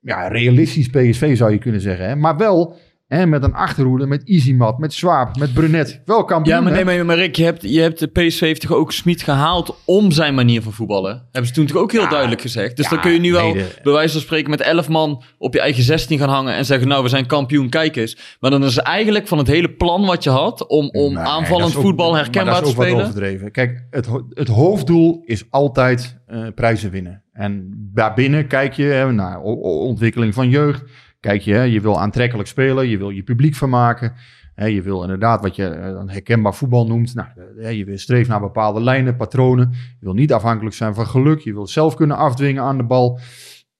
ja, 0.00 0.28
realistisch 0.28 0.88
PSV 0.88 1.36
zou 1.36 1.52
je 1.52 1.58
kunnen 1.58 1.80
zeggen. 1.80 2.06
Hè? 2.06 2.16
Maar 2.16 2.36
wel 2.36 2.76
hè, 3.14 3.26
met 3.26 3.42
een 3.44 3.54
achterhoede, 3.54 4.06
met 4.06 4.28
Easymat, 4.28 4.78
met 4.78 4.92
Swaap, 4.92 5.36
met 5.38 5.54
Brunet. 5.54 6.02
Wel 6.04 6.24
kampioen. 6.24 6.56
Ja, 6.56 6.62
maar 6.62 6.72
nee, 6.72 6.84
maar, 6.84 7.04
maar 7.06 7.16
Rick, 7.16 7.36
je 7.36 7.44
hebt, 7.44 7.62
je 7.62 7.80
hebt 7.80 7.98
de 7.98 8.06
PSV 8.06 8.40
heeft 8.40 8.60
toch 8.60 8.72
ook 8.72 8.92
Smit 8.92 9.22
gehaald 9.22 9.76
om 9.84 10.10
zijn 10.10 10.34
manier 10.34 10.62
van 10.62 10.72
voetballen? 10.72 11.12
Hebben 11.30 11.46
ze 11.46 11.52
toen 11.52 11.66
toch 11.66 11.76
ook 11.76 11.92
heel 11.92 12.00
Ja, 12.02 12.08
duidelijk 12.08 12.40
gezegd. 12.40 12.76
Dus 12.76 12.84
ja, 12.84 12.90
dan 12.90 13.00
kun 13.00 13.12
je 13.12 13.18
nu 13.20 13.32
wel 13.32 13.44
nee, 13.54 13.62
de- 13.62 13.78
bij 13.82 13.92
wijze 13.92 14.12
van 14.12 14.20
spreken 14.20 14.50
met 14.50 14.60
11 14.60 14.88
man 14.88 15.22
op 15.38 15.54
je 15.54 15.60
eigen 15.60 15.82
16 15.82 16.18
gaan 16.18 16.28
hangen 16.28 16.54
en 16.54 16.64
zeggen, 16.64 16.88
nou, 16.88 17.02
we 17.02 17.08
zijn 17.08 17.26
kampioen, 17.26 17.68
kijk 17.68 17.96
eens. 17.96 18.36
Maar 18.40 18.50
dan 18.50 18.64
is 18.64 18.78
eigenlijk 18.78 19.28
van 19.28 19.38
het 19.38 19.46
hele 19.46 19.70
plan 19.70 20.06
wat 20.06 20.24
je 20.24 20.30
had 20.30 20.66
om, 20.66 20.88
om 20.90 21.14
Nee, 21.14 21.24
aanvallend 21.24 21.76
ook- 21.76 21.82
voetbal 21.82 22.14
herkenbaar 22.14 22.62
te 22.62 22.70
spelen. 22.70 23.00
overdreven. 23.00 23.50
Kijk, 23.50 23.86
het, 23.90 24.08
het 24.30 24.48
hoofddoel 24.48 25.22
is 25.24 25.44
altijd 25.50 26.22
eh, 26.26 26.46
prijzen 26.54 26.90
winnen. 26.90 27.22
En 27.32 27.70
daarbinnen 27.94 28.46
kijk 28.46 28.72
je 28.74 28.84
hè, 28.84 29.12
naar 29.12 29.40
ontwikkeling 29.42 30.34
van 30.34 30.48
jeugd. 30.48 30.82
Kijk 31.24 31.42
je, 31.42 31.58
je 31.58 31.80
wil 31.80 32.00
aantrekkelijk 32.00 32.48
spelen, 32.48 32.88
je 32.88 32.98
wil 32.98 33.10
je 33.10 33.22
publiek 33.22 33.54
vermaken. 33.54 34.12
Hè, 34.54 34.66
je 34.66 34.82
wil 34.82 35.02
inderdaad 35.02 35.42
wat 35.42 35.56
je 35.56 35.66
eh, 35.66 35.92
dan 35.92 36.08
herkenbaar 36.10 36.54
voetbal 36.54 36.86
noemt. 36.86 37.14
Nou, 37.14 37.28
eh, 37.60 37.72
je 37.72 37.84
wil 37.84 37.98
streven 37.98 38.30
naar 38.30 38.40
bepaalde 38.40 38.82
lijnen, 38.82 39.16
patronen. 39.16 39.70
Je 39.72 40.04
wil 40.04 40.14
niet 40.14 40.32
afhankelijk 40.32 40.74
zijn 40.74 40.94
van 40.94 41.06
geluk. 41.06 41.40
Je 41.40 41.52
wil 41.52 41.66
zelf 41.66 41.94
kunnen 41.94 42.16
afdwingen 42.16 42.62
aan 42.62 42.76
de 42.76 42.82
bal. 42.82 43.20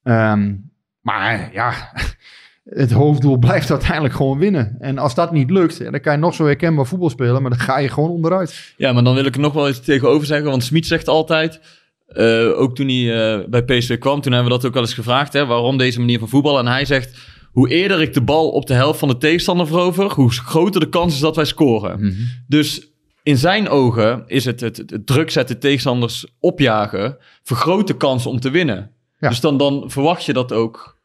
Ehm, 0.02 0.54
maar 1.00 1.50
ja, 1.52 1.92
het 2.82 2.92
hoofddoel 2.92 3.36
blijft 3.36 3.70
uiteindelijk 3.70 4.14
gewoon 4.14 4.38
winnen. 4.38 4.76
En 4.78 4.98
als 4.98 5.14
dat 5.14 5.32
niet 5.32 5.50
lukt, 5.50 5.78
dan 5.78 6.00
kan 6.00 6.12
je 6.12 6.18
nog 6.18 6.34
zo 6.34 6.44
herkenbaar 6.44 6.86
voetbal 6.86 7.10
spelen, 7.10 7.42
maar 7.42 7.50
dan 7.50 7.60
ga 7.60 7.78
je 7.78 7.88
gewoon 7.88 8.10
onderuit. 8.10 8.74
Ja, 8.76 8.92
maar 8.92 9.04
dan 9.04 9.14
wil 9.14 9.24
ik 9.24 9.34
er 9.34 9.40
nog 9.40 9.52
wel 9.52 9.68
iets 9.68 9.80
tegenover 9.80 10.26
zeggen, 10.26 10.50
want 10.50 10.64
Smit 10.64 10.86
zegt 10.86 11.08
altijd, 11.08 11.60
eh, 12.06 12.60
ook 12.60 12.74
toen 12.74 12.88
hij 12.88 13.34
eh, 13.34 13.48
bij 13.48 13.64
PSV 13.64 13.98
kwam, 13.98 14.20
toen 14.20 14.32
hebben 14.32 14.50
we 14.50 14.56
dat 14.56 14.66
ook 14.66 14.74
wel 14.74 14.82
eens 14.82 14.94
gevraagd. 14.94 15.32
Hè, 15.32 15.46
waarom 15.46 15.76
deze 15.76 16.00
manier 16.00 16.18
van 16.18 16.28
voetbal? 16.28 16.58
En 16.58 16.66
hij 16.66 16.84
zegt, 16.84 17.18
hoe 17.54 17.68
eerder 17.68 18.00
ik 18.00 18.14
de 18.14 18.22
bal 18.22 18.50
op 18.50 18.66
de 18.66 18.74
helft 18.74 18.98
van 18.98 19.08
de 19.08 19.16
tegenstander 19.16 19.66
verover, 19.66 20.12
hoe 20.12 20.30
groter 20.30 20.80
de 20.80 20.88
kans 20.88 21.14
is 21.14 21.20
dat 21.20 21.36
wij 21.36 21.44
scoren. 21.44 22.00
Mhm. 22.00 22.12
Dus 22.46 22.88
in 23.22 23.36
zijn 23.36 23.68
ogen 23.68 24.24
is 24.26 24.44
het, 24.44 24.60
het, 24.60 24.76
het 24.76 25.06
druk 25.06 25.30
zetten, 25.30 25.58
tegenstanders 25.58 26.26
opjagen, 26.40 27.16
vergroot 27.42 27.86
de 27.86 27.96
kans 27.96 28.26
om 28.26 28.40
te 28.40 28.50
winnen. 28.50 28.90
Ja. 29.18 29.28
Dus 29.28 29.40
dan, 29.40 29.56
dan 29.56 29.84
verwacht 29.86 30.24
je 30.24 30.32
dat 30.32 30.52
ook 30.52 30.98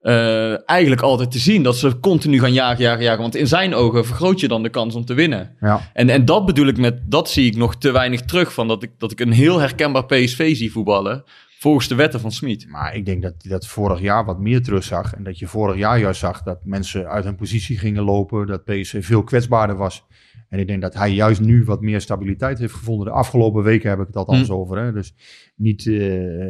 eh, 0.00 0.68
eigenlijk 0.68 1.00
altijd 1.00 1.30
te 1.30 1.38
zien. 1.38 1.62
Dat 1.62 1.76
ze 1.76 2.00
continu 2.00 2.40
gaan 2.40 2.52
jagen, 2.52 2.82
jagen, 2.82 3.02
jagen. 3.02 3.20
Want 3.20 3.36
in 3.36 3.46
zijn 3.46 3.74
ogen 3.74 4.06
vergroot 4.06 4.40
je 4.40 4.48
dan 4.48 4.62
de 4.62 4.68
kans 4.68 4.94
om 4.94 5.04
te 5.04 5.14
winnen. 5.14 5.56
Ja. 5.60 5.90
En, 5.92 6.08
en 6.08 6.24
dat 6.24 6.46
bedoel 6.46 6.66
ik 6.66 6.76
met, 6.76 7.10
dat 7.10 7.30
zie 7.30 7.46
ik 7.46 7.56
nog 7.56 7.76
te 7.76 7.90
weinig 7.90 8.22
terug 8.22 8.52
van. 8.52 8.68
Dat 8.68 8.82
ik, 8.82 8.90
dat 8.98 9.12
ik 9.12 9.20
een 9.20 9.32
heel 9.32 9.58
herkenbaar 9.58 10.06
PSV 10.06 10.56
zie 10.56 10.72
voetballen. 10.72 11.24
Volgens 11.58 11.88
de 11.88 11.94
wetten 11.94 12.20
van 12.20 12.32
Smit. 12.32 12.68
Maar 12.68 12.94
ik 12.94 13.04
denk 13.06 13.22
dat 13.22 13.34
hij 13.38 13.50
dat 13.50 13.66
vorig 13.66 14.00
jaar 14.00 14.24
wat 14.24 14.38
meer 14.40 14.62
terugzag. 14.62 15.14
En 15.14 15.24
dat 15.24 15.38
je 15.38 15.46
vorig 15.46 15.76
jaar 15.76 15.98
juist 15.98 16.20
zag 16.20 16.42
dat 16.42 16.64
mensen 16.64 17.08
uit 17.08 17.24
hun 17.24 17.36
positie 17.36 17.78
gingen 17.78 18.02
lopen. 18.02 18.46
Dat 18.46 18.64
PSV 18.64 19.04
veel 19.04 19.24
kwetsbaarder 19.24 19.76
was. 19.76 20.06
En 20.48 20.58
ik 20.58 20.66
denk 20.66 20.82
dat 20.82 20.94
hij 20.94 21.12
juist 21.12 21.40
nu 21.40 21.64
wat 21.64 21.80
meer 21.80 22.00
stabiliteit 22.00 22.58
heeft 22.58 22.74
gevonden. 22.74 23.06
De 23.06 23.12
afgelopen 23.12 23.62
weken 23.62 23.90
heb 23.90 24.00
ik 24.00 24.06
het 24.06 24.16
althans 24.16 24.48
Mm. 24.48 24.54
over. 24.54 24.78
Hè? 24.78 24.92
Dus 24.92 25.14
niet 25.56 25.78
eh, 25.86 25.94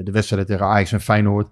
de 0.04 0.10
wedstrijden 0.12 0.48
tegen 0.48 0.66
Ajax 0.66 0.92
en 0.92 1.00
Feyenoord. 1.00 1.48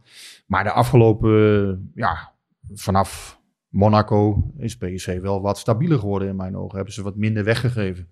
Maar 0.46 0.64
de 0.64 0.70
afgelopen, 0.72 1.90
ja, 1.94 2.32
vanaf 2.72 3.40
Monaco 3.68 4.50
is 4.58 4.76
PSV 4.76 5.20
wel 5.20 5.40
wat 5.40 5.58
stabieler 5.58 5.98
geworden 5.98 6.28
in 6.28 6.36
mijn 6.36 6.56
ogen. 6.56 6.76
Hebben 6.76 6.94
ze 6.94 7.02
wat 7.02 7.16
minder 7.16 7.44
weggegeven. 7.44 8.08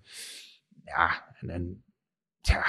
Ja, 0.85 1.35
en, 1.39 1.49
en 1.49 1.83
ja, 2.41 2.65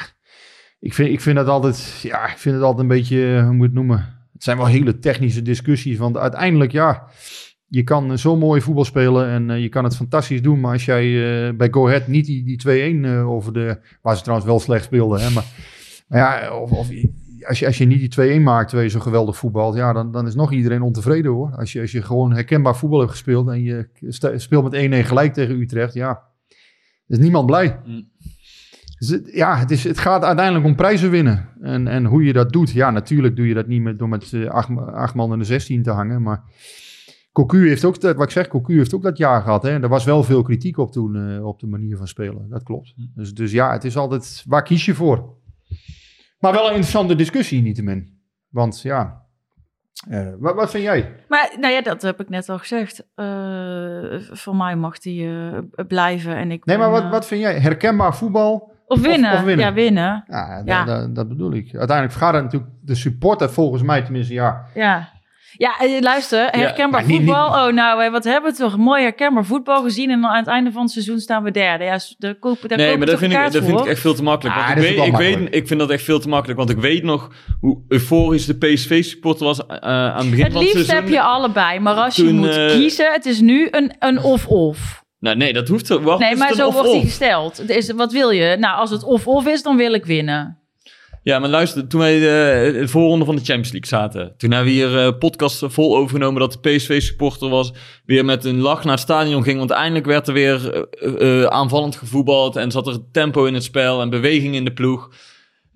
ik 0.86 0.94
vind, 0.94 1.10
ik 1.10 1.20
vind 1.20 1.38
het 1.38 1.46
altijd, 1.46 2.00
ja, 2.02 2.30
ik 2.30 2.38
vind 2.38 2.54
het 2.54 2.64
altijd 2.64 2.82
een 2.82 2.96
beetje, 2.96 3.36
eh, 3.36 3.44
hoe 3.44 3.52
moet 3.52 3.66
het 3.66 3.74
noemen? 3.74 4.14
Het 4.32 4.42
zijn 4.42 4.56
wel 4.56 4.66
hele 4.66 4.98
technische 4.98 5.42
discussies, 5.42 5.98
want 5.98 6.16
uiteindelijk, 6.16 6.72
ja, 6.72 7.08
je 7.68 7.82
kan 7.82 8.10
eh, 8.10 8.16
zo 8.16 8.36
mooi 8.36 8.60
voetbal 8.60 8.84
spelen 8.84 9.28
en 9.28 9.50
eh, 9.50 9.60
je 9.60 9.68
kan 9.68 9.84
het 9.84 9.96
fantastisch 9.96 10.42
doen, 10.42 10.60
maar 10.60 10.72
als 10.72 10.84
jij 10.84 11.56
bij 11.56 11.68
Go 11.70 11.86
Ahead 11.86 12.06
niet 12.06 12.26
die, 12.26 12.44
die 12.44 12.60
2-1 13.00 13.04
eh, 13.04 13.30
over 13.30 13.52
de, 13.52 13.78
waar 14.02 14.16
ze 14.16 14.22
trouwens 14.22 14.48
wel 14.48 14.60
slecht 14.60 14.84
speelden, 14.84 15.20
hè, 15.20 15.30
maar, 15.30 15.44
maar 16.08 16.18
ja, 16.18 16.56
of, 16.56 16.70
of 16.70 16.90
als 17.46 17.58
je, 17.58 17.66
als 17.66 17.78
je 17.78 17.84
niet 17.84 18.16
die 18.16 18.38
2-1 18.38 18.42
maakt 18.42 18.68
terwijl 18.68 18.88
je 18.88 18.94
zo 18.94 19.00
geweldig 19.00 19.36
voetbalt, 19.36 19.76
ja, 19.76 19.92
dan, 19.92 20.12
dan 20.12 20.26
is 20.26 20.34
nog 20.34 20.52
iedereen 20.52 20.82
ontevreden 20.82 21.32
hoor. 21.32 21.50
Als 21.56 21.72
je, 21.72 21.80
als 21.80 21.92
je 21.92 22.02
gewoon 22.02 22.32
herkenbaar 22.32 22.76
voetbal 22.76 22.98
hebt 22.98 23.10
gespeeld 23.10 23.48
en 23.48 23.62
je 23.62 23.88
speelt 24.36 24.70
met 24.70 25.04
1-1 25.04 25.06
gelijk 25.06 25.32
tegen 25.32 25.60
Utrecht, 25.60 25.94
ja, 25.94 26.22
is 27.06 27.18
niemand 27.18 27.46
blij. 27.46 27.80
Mm. 27.84 28.08
Dus 28.98 29.20
ja, 29.24 29.56
het, 29.56 29.70
is, 29.70 29.84
het 29.84 29.98
gaat 29.98 30.24
uiteindelijk 30.24 30.66
om 30.66 30.74
prijzen 30.74 31.10
winnen. 31.10 31.48
En, 31.60 31.88
en 31.88 32.04
hoe 32.04 32.24
je 32.24 32.32
dat 32.32 32.52
doet, 32.52 32.70
ja, 32.70 32.90
natuurlijk 32.90 33.36
doe 33.36 33.48
je 33.48 33.54
dat 33.54 33.66
niet 33.66 33.82
met, 33.82 33.98
door 33.98 34.08
met 34.08 34.32
eh, 34.32 34.46
acht, 34.46 34.68
acht 34.76 35.14
man 35.14 35.32
in 35.32 35.38
de 35.38 35.44
16 35.44 35.82
te 35.82 35.90
hangen. 35.90 36.22
Maar 36.22 36.42
Cocu 37.32 37.68
heeft 37.68 37.84
ook, 37.84 38.00
dat, 38.00 38.16
wat 38.16 38.24
ik 38.24 38.30
zeg, 38.30 38.48
Cocu 38.48 38.76
heeft 38.76 38.94
ook 38.94 39.02
dat 39.02 39.18
jaar 39.18 39.42
gehad. 39.42 39.62
Hè? 39.62 39.82
Er 39.82 39.88
was 39.88 40.04
wel 40.04 40.22
veel 40.22 40.42
kritiek 40.42 40.78
op 40.78 40.92
toen, 40.92 41.16
eh, 41.16 41.46
op 41.46 41.60
de 41.60 41.66
manier 41.66 41.96
van 41.96 42.08
spelen. 42.08 42.48
Dat 42.48 42.62
klopt. 42.62 42.94
Dus, 43.14 43.34
dus 43.34 43.52
ja, 43.52 43.72
het 43.72 43.84
is 43.84 43.96
altijd, 43.96 44.44
waar 44.46 44.62
kies 44.62 44.84
je 44.84 44.94
voor? 44.94 45.34
Maar 46.38 46.52
wel 46.52 46.64
een 46.64 46.74
interessante 46.74 47.14
discussie, 47.14 47.62
niettemin. 47.62 48.18
Want 48.48 48.80
ja, 48.82 49.26
eh, 50.08 50.28
wat, 50.38 50.54
wat 50.54 50.70
vind 50.70 50.82
jij? 50.82 51.14
Maar 51.28 51.56
nou 51.60 51.72
ja, 51.72 51.80
dat 51.80 52.02
heb 52.02 52.20
ik 52.20 52.28
net 52.28 52.48
al 52.48 52.58
gezegd. 52.58 53.06
Eh, 53.14 54.20
voor 54.30 54.56
mij 54.56 54.76
mag 54.76 54.98
die 54.98 55.28
eh, 55.28 55.86
blijven. 55.86 56.36
En 56.36 56.50
ik 56.50 56.64
Nee, 56.64 56.78
maar 56.78 56.90
wat, 56.90 57.08
wat 57.10 57.26
vind 57.26 57.40
jij? 57.40 57.58
Herkenbaar 57.58 58.16
voetbal? 58.16 58.74
Of 58.86 59.00
winnen. 59.00 59.32
of 59.32 59.42
winnen? 59.42 59.64
Ja, 59.66 59.72
winnen. 59.72 60.24
Ja, 60.28 60.62
Ja. 60.64 60.84
Dat, 60.84 60.96
dat, 61.00 61.14
dat 61.14 61.28
bedoel 61.28 61.52
ik. 61.52 61.74
Uiteindelijk 61.76 62.18
gaat 62.18 62.34
het 62.34 62.42
natuurlijk 62.42 62.72
de 62.82 62.94
supporter 62.94 63.50
volgens 63.50 63.82
mij 63.82 64.02
tenminste, 64.02 64.34
ja, 64.34 64.64
Ja. 64.74 65.14
Ja, 65.58 65.78
eh, 65.80 66.00
luister, 66.00 66.48
herkenbaar 66.50 67.00
Ja, 67.00 67.06
niet- 67.06 67.16
voetbal. 67.16 67.46
Oh, 67.68 67.72
nou, 67.74 68.02
eh, 68.04 68.10
wat 68.10 68.24
hebben 68.24 68.50
we 68.52 68.56
toch 68.58 68.76
mooi 68.76 69.02
herkenbaar 69.02 69.44
voetbal 69.44 69.82
gezien. 69.82 70.10
En 70.10 70.20
dan 70.20 70.30
aan 70.30 70.36
het 70.38 70.46
einde 70.46 70.72
van 70.72 70.82
het 70.82 70.90
seizoen 70.90 71.18
staan 71.18 71.42
we 71.42 71.50
derde. 71.50 71.84
Ja, 71.84 71.98
daar 72.18 72.34
kopen, 72.34 72.68
daar 72.68 72.78
Nee, 72.78 72.86
kopen 72.86 72.98
maar 72.98 73.08
dat 73.08 73.18
vind, 73.18 73.32
ik, 73.32 73.52
dat 73.52 73.64
vind 73.64 73.80
ik 73.80 73.86
echt 73.86 74.00
veel 74.00 74.14
te 74.14 74.22
makkelijk. 74.22 74.56
Ah, 74.56 74.68
ik, 74.70 74.76
weet, 74.76 75.06
ik, 75.06 75.16
weet, 75.16 75.54
ik 75.54 75.66
vind 75.66 75.80
dat 75.80 75.90
echt 75.90 76.02
veel 76.02 76.18
te 76.20 76.28
makkelijk. 76.28 76.58
Want 76.58 76.70
ik 76.70 76.78
weet 76.78 77.02
nog 77.02 77.30
hoe 77.60 77.82
euforisch 77.88 78.46
de 78.46 78.54
PSV-supporter 78.56 79.46
was 79.46 79.66
eh, 79.66 79.76
aan 79.78 80.16
het 80.16 80.30
begin 80.30 80.44
Het 80.44 80.52
van 80.52 80.62
het 80.62 80.72
liefst 80.74 80.86
seizoen. 80.88 80.94
heb 80.94 81.08
je 81.08 81.20
allebei. 81.20 81.80
Maar 81.80 81.94
als 81.94 82.16
je 82.16 82.32
moet 82.32 82.66
kiezen, 82.72 83.12
het 83.12 83.26
is 83.26 83.40
nu 83.40 83.68
een 83.70 83.94
een 83.98 84.22
of-of. 84.22 85.04
Nou, 85.18 85.36
nee, 85.36 85.52
dat 85.52 85.68
hoeft. 85.68 85.88
Wacht, 85.88 86.20
Nee, 86.20 86.36
maar 86.36 86.54
zo 86.54 86.70
wordt 86.70 86.88
die 86.88 86.96
of-of? 86.96 87.08
gesteld. 87.08 87.56
Het 87.56 87.70
is, 87.70 87.92
wat 87.92 88.12
wil 88.12 88.30
je? 88.30 88.56
Nou, 88.58 88.78
als 88.78 88.90
het 88.90 89.04
of-of 89.04 89.46
is, 89.46 89.62
dan 89.62 89.76
wil 89.76 89.92
ik 89.92 90.04
winnen. 90.04 90.58
Ja, 91.22 91.38
maar 91.38 91.48
luister, 91.48 91.86
toen 91.88 92.00
wij 92.00 92.14
eh, 92.14 92.72
de 92.80 92.88
voorronde 92.88 93.24
van 93.24 93.34
de 93.34 93.44
Champions 93.44 93.72
League 93.72 93.88
zaten, 93.88 94.34
toen 94.36 94.50
hebben 94.50 94.72
we 94.72 94.78
hier 94.78 94.98
eh 94.98 95.18
podcast 95.18 95.64
vol 95.66 95.96
overgenomen 95.96 96.40
dat 96.40 96.52
de 96.52 96.58
PSV-supporter 96.70 97.48
was, 97.48 97.72
weer 98.04 98.24
met 98.24 98.44
een 98.44 98.60
lach 98.60 98.84
naar 98.84 98.92
het 98.92 99.02
stadion 99.02 99.42
ging, 99.42 99.58
want 99.58 99.70
eindelijk 99.70 100.06
werd 100.06 100.28
er 100.28 100.34
weer 100.34 100.86
eh, 100.90 101.42
eh, 101.42 101.46
aanvallend 101.46 101.96
gevoetbald 101.96 102.56
en 102.56 102.70
zat 102.70 102.86
er 102.86 102.98
tempo 103.12 103.44
in 103.44 103.54
het 103.54 103.64
spel 103.64 104.00
en 104.00 104.10
beweging 104.10 104.54
in 104.54 104.64
de 104.64 104.72
ploeg. 104.72 105.10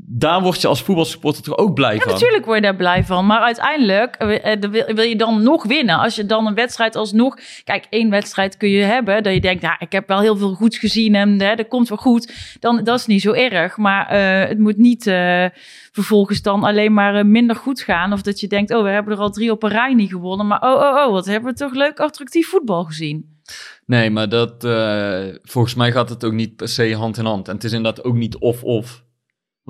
Daar 0.06 0.42
word 0.42 0.60
je 0.60 0.68
als 0.68 0.82
voetbalsupporter 0.82 1.42
toch 1.42 1.56
ook 1.56 1.74
blij 1.74 1.94
Ja, 1.94 2.00
van? 2.00 2.12
natuurlijk 2.12 2.44
word 2.44 2.56
je 2.56 2.62
daar 2.62 2.76
blij 2.76 3.04
van. 3.04 3.26
Maar 3.26 3.40
uiteindelijk 3.40 4.14
eh, 4.16 4.52
eh, 4.52 4.70
wil, 4.94 5.04
je 5.04 5.16
dan 5.16 5.42
nog 5.42 5.64
winnen. 5.64 5.98
Als 5.98 6.14
je 6.14 6.26
dan 6.26 6.46
een 6.46 6.54
wedstrijd 6.54 6.96
alsnog... 6.96 7.38
Kijk, 7.64 7.86
één 7.90 8.10
wedstrijd 8.10 8.56
kun 8.56 8.68
je 8.68 8.82
hebben. 8.82 9.22
Dat 9.22 9.34
je 9.34 9.40
denkt, 9.40 9.62
nou, 9.62 9.76
ik 9.78 9.92
heb 9.92 10.08
wel 10.08 10.20
heel 10.20 10.36
veel 10.36 10.54
goeds 10.54 10.78
gezien 10.78 11.14
en 11.14 11.40
hè, 11.40 11.54
dat 11.54 11.68
komt 11.68 11.88
wel 11.88 11.98
goed. 11.98 12.56
Dan, 12.60 12.84
dat 12.84 12.98
is 12.98 13.06
niet 13.06 13.22
zo 13.22 13.32
erg. 13.32 13.76
Maar 13.76 14.08
eh, 14.08 14.48
het 14.48 14.58
moet 14.58 14.76
niet 14.76 15.06
eh, 15.06 15.46
vervolgens 15.92 16.42
dan 16.42 16.64
alleen 16.64 16.92
maar 16.92 17.26
minder 17.26 17.56
goed 17.56 17.80
gaan. 17.80 18.12
Of 18.12 18.22
dat 18.22 18.40
je 18.40 18.48
denkt, 18.48 18.74
oh, 18.74 18.82
we 18.82 18.88
hebben 18.88 19.12
er 19.12 19.20
al 19.20 19.30
drie 19.30 19.50
op 19.50 19.62
een 19.62 19.70
rij 19.70 19.94
niet 19.94 20.10
gewonnen. 20.10 20.46
Maar 20.46 20.62
oh, 20.62 20.74
oh, 20.74 21.06
oh, 21.06 21.12
wat 21.12 21.26
hebben 21.26 21.52
we 21.52 21.58
toch 21.58 21.74
leuk 21.74 22.00
attractief 22.00 22.48
voetbal 22.48 22.84
gezien. 22.84 23.38
Nee, 23.86 24.10
maar 24.10 24.28
dat, 24.28 24.64
eh, 24.64 25.24
volgens 25.42 25.74
mij 25.74 25.92
gaat 25.92 26.08
het 26.08 26.24
ook 26.24 26.32
niet 26.32 26.56
per 26.56 26.68
se 26.68 26.94
hand 26.94 27.18
in 27.18 27.24
hand. 27.24 27.48
En 27.48 27.54
het 27.54 27.64
is 27.64 27.72
inderdaad 27.72 28.04
ook 28.04 28.14
niet 28.14 28.38
of-of. 28.38 29.02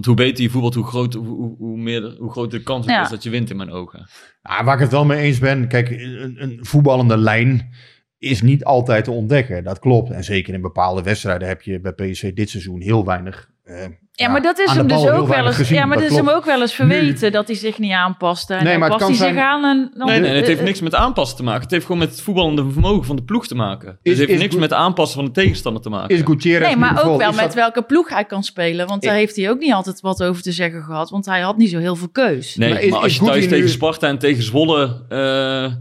Want 0.01 0.19
hoe 0.19 0.27
beter 0.27 0.43
je 0.45 0.51
voetbalt, 0.51 0.75
hoe, 0.75 0.85
groot, 0.85 1.15
hoe, 1.15 1.27
hoe, 1.27 1.55
hoe 1.59 1.77
meer, 1.79 2.15
hoe 2.19 2.31
groter 2.31 2.59
de 2.59 2.65
kans 2.65 2.87
Ja. 2.87 3.03
is 3.03 3.09
dat 3.09 3.23
je 3.23 3.31
wint 3.31 3.51
in 3.51 3.57
mijn 3.57 3.71
ogen. 3.71 4.09
Ja, 4.43 4.65
waar 4.65 4.75
ik 4.75 4.81
het 4.81 4.91
wel 4.91 5.05
mee 5.05 5.21
eens 5.21 5.39
ben, 5.39 5.69
kijk, 5.69 5.91
een, 5.91 6.43
een 6.43 6.59
voetballende 6.61 7.17
lijn 7.17 7.75
is 8.19 8.43
niet 8.43 8.65
altijd 8.65 9.05
te 9.05 9.11
ontdekken. 9.11 9.65
Dat 9.65 9.79
klopt. 9.79 10.11
En 10.11 10.25
zeker 10.25 10.55
in 10.55 10.61
bepaalde 10.61 11.03
wedstrijden 11.03 11.49
heb 11.49 11.63
je 11.63 11.81
bij 11.81 11.93
PSV 11.93 12.33
dit 12.33 12.51
seizoen 12.51 12.81
heel 12.81 13.05
weinig. 13.05 13.51
eh, 13.65 13.85
Ja, 14.21 14.29
maar 14.29 14.43
dat 14.43 14.59
is 14.59 14.71
hem 14.73 14.87
dus 14.87 15.09
ook 15.09 15.29
wel 15.29 15.47
eens. 15.47 15.57
gezien, 15.57 15.77
ja, 15.77 15.85
maar 15.87 15.97
dat 15.99 16.09
dat 16.09 16.19
is 16.19 16.25
hem 16.25 16.35
ook 16.35 16.45
wel 16.45 16.61
eens 16.61 16.73
verweten 16.75 17.33
dat 17.33 17.47
hij 17.47 17.57
zich 17.57 17.79
niet 17.79 17.93
aanpaste. 17.93 18.55
En 18.55 18.65
Nee, 18.65 18.79
maar 18.79 18.89
past 18.89 19.07
hij 19.07 19.15
zich 19.15 19.37
aan 19.37 19.65
en 19.65 19.91
dan, 19.95 20.07
Nee, 20.07 20.21
nee, 20.21 20.35
het 20.37 20.47
heeft 20.47 20.59
eh, 20.59 20.65
niks 20.65 20.81
met 20.81 20.95
aanpassen 20.95 21.37
te 21.37 21.43
maken. 21.43 21.63
Het 21.63 21.71
heeft 21.71 21.85
gewoon 21.87 22.01
met 22.01 22.11
het 22.11 22.21
voetballende 22.21 22.71
vermogen 22.71 23.05
van 23.05 23.17
de 23.17 23.23
ploeg 23.23 23.47
te 23.47 23.55
maken. 23.55 23.87
Dus 24.03 24.13
Is- 24.13 24.19
het 24.19 24.29
heeft 24.29 24.31
is 24.41 24.47
niks 24.47 24.55
met 24.61 24.73
aanpassen 24.73 25.17
van 25.17 25.25
de 25.25 25.31
tegenstander 25.31 25.83
te 25.83 25.89
maken. 25.89 26.17
Is 26.17 26.23
Gutierrez 26.25 26.67
Nee, 26.67 26.77
maar 26.77 27.05
ook 27.05 27.19
wel 27.19 27.31
met 27.33 27.39
dat- 27.41 27.55
welke 27.55 27.83
ploeg 27.83 28.09
hij 28.09 28.25
kan 28.25 28.43
spelen. 28.43 28.87
Want 28.87 29.03
daar 29.03 29.13
Ik- 29.15 29.19
heeft 29.19 29.37
hij 29.37 29.51
ook 29.51 29.59
niet 29.59 29.73
altijd 29.73 30.01
wat 30.01 30.23
over 30.23 30.43
te 30.43 30.53
zeggen 30.53 30.83
gehad. 30.83 31.11
Want 31.11 31.27
hij 31.27 31.41
had 31.41 31.57
niet 31.57 31.71
zo 31.71 31.79
heel 31.79 31.97
veel 31.97 32.09
keus. 32.13 32.57
nee, 32.57 32.69
maar 32.69 32.79
maar, 32.79 32.87
is- 32.89 32.95
als 32.95 33.15
je 33.17 33.25
thuis 33.25 33.45
nu- 33.45 33.51
tegen 33.51 33.69
Sparta 33.69 34.09
en 34.09 34.19
tegen 34.19 34.43
Zwolle... 34.43 35.05
eh, 35.09 35.73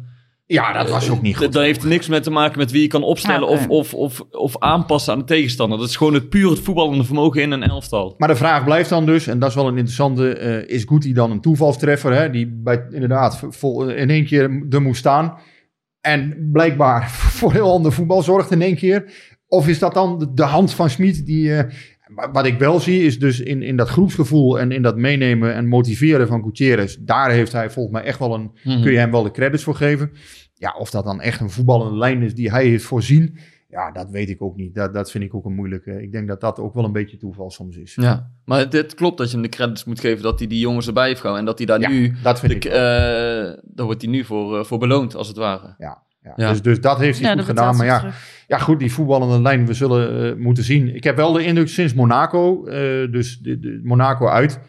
Ja, 0.52 0.74
dat 0.74 0.90
was 0.90 1.10
ook 1.10 1.22
niet 1.22 1.38
goed. 1.38 1.54
Dat 1.54 1.64
heeft 1.64 1.84
niks 1.84 2.08
met 2.08 2.24
te 2.24 2.32
maken 2.32 2.58
met 2.58 2.72
wie 2.72 2.82
je 2.82 2.88
kan 2.88 3.04
opstellen 3.04 3.50
Ja, 3.50 3.56
oké. 3.56 3.68
of, 3.68 3.94
of, 3.94 3.94
of, 3.94 4.22
of 4.32 4.60
aanpassen 4.60 5.14
aan 5.14 5.20
de 5.20 5.26
tegenstander. 5.26 5.78
Dat 5.78 5.90
is 5.90 5.96
gewoon 5.96 6.14
het 6.14 6.30
puur 6.30 6.50
het 6.50 6.60
voetballende 6.60 7.04
vermogen 7.04 7.42
in 7.42 7.52
een 7.52 7.64
elftal. 7.64 8.16
Maar 8.18 8.28
de 8.28 8.36
vraag 8.36 8.64
blijft 8.64 8.90
dan 8.90 9.06
dus, 9.06 9.28
en 9.28 9.40
dat 9.40 9.50
is 9.50 9.56
wel 9.56 9.68
een 9.68 9.78
interessante, 9.78 10.34
eh, 10.34 10.76
is 10.76 10.84
Guti 10.84 11.14
dan 11.14 11.32
een 11.32 11.42
toevalstreffer, 11.42 12.14
hè, 12.14 12.30
die 12.30 12.48
bij, 12.64 12.86
inderdaad 12.90 13.44
vol, 13.50 13.90
in 13.90 14.10
één 14.10 14.26
keer 14.26 14.66
er 14.70 14.82
moest 14.82 15.00
staan 15.00 15.38
en 16.02 16.50
blijkbaar 16.52 17.10
voor 17.38 17.52
heel 17.52 17.72
ander 17.72 17.92
voetbal 17.92 18.22
zorgt 18.22 18.52
in 18.52 18.62
één 18.62 18.76
keer? 18.76 19.14
Of 19.48 19.68
is 19.68 19.80
dat 19.80 19.94
dan 19.94 20.20
de, 20.20 20.34
de 20.34 20.44
hand 20.44 20.74
van 20.74 20.90
Smit 20.90 21.26
die... 21.26 21.56
eh, 21.56 21.74
wa- 22.16 22.32
wat 22.32 22.46
ik 22.46 22.60
wel 22.60 22.80
zie 22.80 23.04
is 23.04 23.20
dus 23.20 23.40
in, 23.40 23.62
in 23.62 23.76
dat 23.76 23.90
groepsgevoel 23.90 24.60
en 24.60 24.72
in 24.72 24.82
dat 24.82 24.98
meenemen 24.98 25.54
en 25.54 25.68
motiveren 25.68 26.28
van 26.28 26.44
Gutierrez, 26.44 26.96
daar 27.00 27.32
heeft 27.32 27.52
hij 27.52 27.70
volgens 27.70 27.96
mij 27.96 28.04
echt 28.06 28.20
wel 28.20 28.34
een, 28.34 28.52
Mhm. 28.64 28.82
kun 28.82 28.92
je 28.92 28.98
hem 28.98 29.12
wel 29.12 29.24
de 29.24 29.32
credits 29.32 29.64
voor 29.64 29.76
geven. 29.76 30.12
Ja, 30.54 30.76
of 30.78 30.90
dat 30.90 31.04
dan 31.04 31.22
echt 31.22 31.40
een 31.42 31.50
voetballende 31.50 31.98
lijn 31.98 32.22
is 32.22 32.36
die 32.36 32.52
hij 32.52 32.66
heeft 32.66 32.84
voorzien, 32.86 33.38
ja, 33.70 33.92
dat 33.92 34.10
weet 34.10 34.30
ik 34.30 34.42
ook 34.42 34.56
niet. 34.56 34.76
Dat, 34.76 34.94
dat 34.94 35.12
vind 35.12 35.24
ik 35.24 35.34
ook 35.36 35.46
een 35.46 35.56
moeilijke. 35.56 36.02
Ik 36.02 36.12
denk 36.12 36.28
dat 36.28 36.42
dat 36.42 36.60
ook 36.60 36.74
wel 36.74 36.84
een 36.84 36.92
beetje 36.92 37.18
toeval 37.18 37.52
soms 37.52 37.78
is. 37.78 37.96
Ja, 37.96 38.32
maar 38.46 38.70
dit 38.70 38.94
klopt 38.96 39.18
dat 39.18 39.28
je 39.28 39.34
hem 39.34 39.42
de 39.44 39.50
credits 39.50 39.84
moet 39.84 40.00
geven 40.00 40.24
dat 40.24 40.40
hij 40.40 40.48
die 40.48 40.60
jongens 40.60 40.88
erbij 40.88 41.08
heeft 41.08 41.20
gehouden. 41.20 41.46
En 41.48 41.52
dat 41.56 41.58
hij 41.68 41.68
daar 41.68 41.92
Ja, 41.92 41.98
nu... 42.00 42.14
dat 42.24 42.40
vind 42.40 42.52
De, 42.52 42.58
ik. 42.58 42.66
eh, 42.74 43.62
daar 43.74 43.86
wordt 43.86 44.02
hij 44.02 44.12
nu 44.12 44.24
voor, 44.24 44.60
eh, 44.60 44.64
voor 44.66 44.78
beloond, 44.78 45.16
als 45.16 45.28
het 45.28 45.38
ware. 45.38 45.76
Ja, 45.78 46.04
ja. 46.24 46.34
Ja. 46.36 46.50
Dus, 46.50 46.62
dus 46.62 46.82
dat 46.82 46.98
heeft 46.98 47.20
hij 47.20 47.30
Ja, 47.30 47.36
goed 47.36 47.46
gedaan. 47.46 47.76
Maar 47.76 47.86
ja, 47.86 48.00
terug. 48.00 48.44
ja, 48.48 48.58
goed, 48.58 48.80
die 48.80 48.94
voetballende 48.94 49.42
lijn, 49.42 49.66
we 49.66 49.74
zullen 49.74 50.32
eh, 50.32 50.36
moeten 50.36 50.64
zien. 50.64 50.96
Ik 50.96 51.04
heb 51.04 51.16
wel 51.16 51.34
de 51.34 51.44
indruk 51.44 51.68
sinds 51.68 51.94
Monaco, 51.94 52.66
eh, 52.66 53.12
dus 53.12 53.40
de, 53.40 53.60
de 53.60 53.80
Monaco 53.84 54.28
uit, 54.28 54.60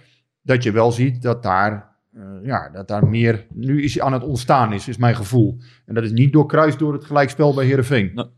dat 0.43 0.63
je 0.63 0.73
wel 0.73 0.93
ziet 0.93 1.23
dat 1.23 1.43
daar, 1.43 1.97
eh, 2.13 2.23
ja, 2.43 2.71
dat 2.73 2.89
daar 2.89 3.07
meer 3.07 3.47
nu 3.55 3.83
is 3.83 4.01
aan 4.01 4.13
het 4.13 4.23
ontstaan 4.23 4.73
is, 4.73 4.89
is 4.89 4.97
mijn 4.97 5.17
gevoel. 5.17 5.59
En 5.87 5.95
dat 5.95 6.05
is 6.05 6.13
niet 6.13 6.33
doorkruist 6.33 6.79
door 6.79 6.93
het 6.93 7.05
gelijkspel 7.05 7.55
bij 7.55 7.65
Heerenveen. 7.65 8.29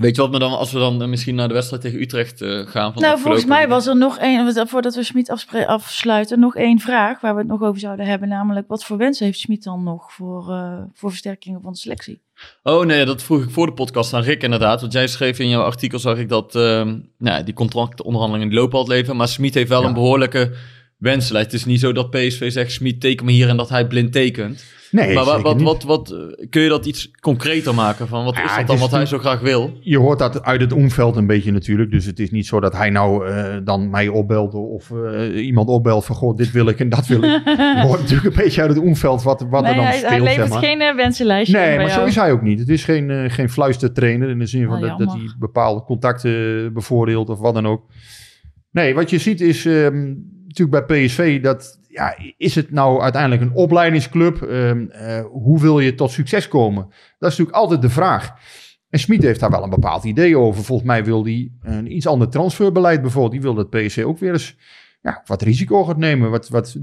Weet 0.00 0.16
je 0.16 0.22
wat 0.22 0.30
me 0.30 0.38
dan, 0.38 0.52
als 0.52 0.72
we 0.72 0.78
dan 0.78 1.10
misschien 1.10 1.34
naar 1.34 1.48
de 1.48 1.54
wedstrijd 1.54 1.82
tegen 1.82 2.00
Utrecht 2.00 2.44
gaan? 2.44 2.92
Van 2.92 3.02
Nou, 3.02 3.18
volgens 3.18 3.44
mij 3.44 3.68
was 3.68 3.86
er 3.86 3.96
nog 3.96 4.18
één, 4.18 4.68
voordat 4.68 4.94
we 4.94 5.02
Smit 5.02 5.46
afsluiten, 5.66 6.40
nog 6.40 6.56
één 6.56 6.78
vraag 6.78 7.20
waar 7.20 7.34
we 7.34 7.38
het 7.40 7.48
nog 7.48 7.62
over 7.62 7.80
zouden 7.80 8.06
hebben. 8.06 8.28
Namelijk, 8.28 8.68
wat 8.68 8.84
voor 8.84 8.96
wensen 8.96 9.26
heeft 9.26 9.38
Smit 9.38 9.62
dan 9.62 9.82
nog 9.82 10.12
voor, 10.12 10.50
eh, 10.50 10.82
voor 10.92 11.10
versterkingen 11.10 11.62
van 11.62 11.72
de 11.72 11.78
selectie? 11.78 12.22
Oh 12.62 12.84
nee, 12.84 13.04
dat 13.04 13.22
vroeg 13.22 13.42
ik 13.42 13.50
voor 13.50 13.66
de 13.66 13.72
podcast 13.72 14.12
aan 14.14 14.22
Rick 14.22 14.42
inderdaad. 14.42 14.80
Want 14.80 14.92
jij 14.92 15.06
schreef 15.06 15.38
in 15.38 15.48
jouw 15.48 15.62
artikel, 15.62 15.98
zag 15.98 16.18
ik 16.18 16.28
dat 16.28 16.54
ehm, 16.54 16.98
nou, 17.18 17.44
die 17.44 17.54
contractonderhandelingen 17.54 18.54
lopen 18.54 18.74
al 18.78 18.84
het 18.84 18.92
leven. 18.92 19.16
Maar 19.16 19.28
Smit 19.28 19.54
heeft 19.54 19.68
wel 19.68 19.80
Ja. 19.82 19.86
een 19.88 19.94
behoorlijke 19.94 20.52
wensenlijst. 21.04 21.50
Het 21.50 21.60
is 21.60 21.66
niet 21.66 21.80
zo 21.80 21.92
dat 21.92 22.10
PSV 22.10 22.52
zegt, 22.52 22.72
Smit 22.72 23.00
teken 23.00 23.26
me 23.26 23.32
hier 23.32 23.48
en 23.48 23.56
dat 23.56 23.68
hij 23.68 23.86
blind 23.86 24.12
tekent. 24.12 24.64
Nee, 24.94 25.14
maar 25.14 25.24
wat, 25.24 25.34
zeker 25.34 25.42
wat, 25.42 25.62
wat, 25.62 25.82
wat, 25.82 26.10
eh, 26.10 26.46
kun 26.50 26.62
je 26.62 26.68
dat 26.68 26.86
iets 26.86 27.10
concreter 27.20 27.74
maken? 27.74 28.08
Van 28.08 28.24
wat 28.24 28.36
Ja, 28.36 28.44
is 28.44 28.56
dat 28.56 28.66
dan 28.66 28.76
is 28.76 28.82
wat 28.82 28.90
hij 28.90 29.06
zo 29.06 29.18
graag 29.18 29.40
wil? 29.40 29.78
Je 29.80 29.98
hoort 29.98 30.18
dat 30.18 30.42
uit 30.42 30.60
het 30.60 30.72
omveld 30.72 31.16
een 31.16 31.26
beetje 31.26 31.52
natuurlijk. 31.52 31.90
Dus 31.90 32.04
het 32.04 32.18
is 32.18 32.30
niet 32.30 32.46
zo 32.46 32.60
dat 32.60 32.72
hij 32.72 32.90
nou 32.90 33.28
eh, 33.28 33.56
dan 33.64 33.90
mij 33.90 34.08
opbelt 34.08 34.54
of 34.54 34.90
eh, 34.90 35.46
iemand 35.46 35.68
opbelt 35.68 36.04
van... 36.04 36.16
Goh, 36.16 36.36
dit 36.36 36.50
wil 36.50 36.68
ik 36.68 36.80
en 36.80 36.88
dat 36.88 37.06
wil 37.06 37.22
ik. 37.22 37.42
Je 37.54 37.82
hoort 37.82 38.00
natuurlijk 38.00 38.36
een 38.36 38.42
beetje 38.42 38.60
uit 38.60 38.70
het 38.70 38.78
omveld 38.78 39.22
wat, 39.22 39.46
wat 39.50 39.62
nee, 39.62 39.70
er 39.70 39.76
dan 39.76 39.84
hij, 39.84 39.96
speelt, 39.96 40.10
hij 40.10 40.20
levert 40.20 40.36
zeg 40.40 40.48
maar. 40.48 40.62
geen 40.62 40.80
eh, 40.80 40.94
wensenlijstje 40.94 41.58
Nee, 41.58 41.76
bij 41.76 41.76
maar 41.76 41.90
zo 41.90 42.04
is 42.04 42.16
hij 42.16 42.32
ook 42.32 42.42
niet. 42.42 42.58
Het 42.58 42.68
is 42.68 42.84
geen, 42.84 43.30
geen 43.30 43.50
fluistertrainer 43.50 44.28
in 44.28 44.38
de 44.38 44.46
zin 44.46 44.66
van 44.66 44.74
Oh, 44.74 44.80
dat, 44.80 44.98
dat 44.98 45.12
hij 45.12 45.34
bepaalde 45.38 45.82
contacten 45.82 46.72
bevoordeelt 46.72 47.28
of 47.28 47.38
wat 47.38 47.54
dan 47.54 47.66
ook. 47.66 47.82
Nee, 48.70 48.94
wat 48.94 49.10
je 49.10 49.18
ziet 49.18 49.40
is 49.40 49.66
ehm, 49.66 50.12
natuurlijk 50.58 50.86
bij 50.86 51.04
PSV 51.06 51.42
dat 51.42 51.78
ja, 51.88 52.16
is 52.36 52.54
het 52.54 52.70
nou 52.70 53.00
uiteindelijk 53.00 53.42
een 53.42 53.52
opleidingsclub? 53.52 54.42
Ehm, 54.42 54.86
eh, 54.90 55.24
hoe 55.32 55.60
wil 55.60 55.80
je 55.80 55.94
tot 55.94 56.10
succes 56.10 56.48
komen? 56.48 56.82
Dat 57.18 57.30
is 57.32 57.38
natuurlijk 57.38 57.56
altijd 57.56 57.82
de 57.82 57.90
vraag. 57.90 58.32
En 58.90 58.98
Smit 58.98 59.22
heeft 59.22 59.40
daar 59.40 59.50
wel 59.50 59.62
een 59.62 59.70
bepaald 59.70 60.04
idee 60.04 60.38
over. 60.38 60.64
Volgens 60.64 60.88
mij 60.88 61.04
wil 61.04 61.24
hij 61.24 61.50
een 61.62 61.96
iets 61.96 62.06
ander 62.06 62.28
transferbeleid 62.28 63.00
bijvoorbeeld. 63.00 63.32
Die 63.32 63.40
wil 63.42 63.54
dat 63.54 63.70
PSV 63.70 64.02
ook 64.06 64.18
weer 64.18 64.32
eens 64.32 64.56
ja, 65.02 65.22
wat 65.26 65.42
risico 65.42 65.84
gaat 65.84 65.96
nemen. 65.96 66.30
Wat, 66.30 66.48
wat 66.48 66.76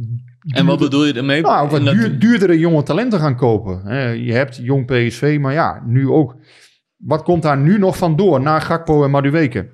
En 0.47 0.65
wat 0.65 0.79
bedoel 0.79 1.05
je 1.05 1.13
ermee? 1.13 1.41
nou, 1.41 1.69
wat 1.69 1.81
duur- 1.86 2.19
duurdere 2.19 2.60
jonge 2.60 2.84
talenten 2.84 3.19
gaan 3.19 3.36
kopen. 3.36 3.81
Je 4.23 4.34
hebt 4.34 4.55
jong 4.55 4.86
PSV, 4.86 5.38
maar 5.41 5.53
ja, 5.53 5.84
nu 5.86 6.10
ook. 6.10 6.36
Wat 6.97 7.23
komt 7.23 7.41
daar 7.43 7.57
nu 7.57 7.77
nog 7.79 7.97
van 7.97 8.15
door 8.15 8.41
na 8.41 8.60
Gakpo 8.60 9.03
en 9.03 9.12
Madueke? 9.12 9.69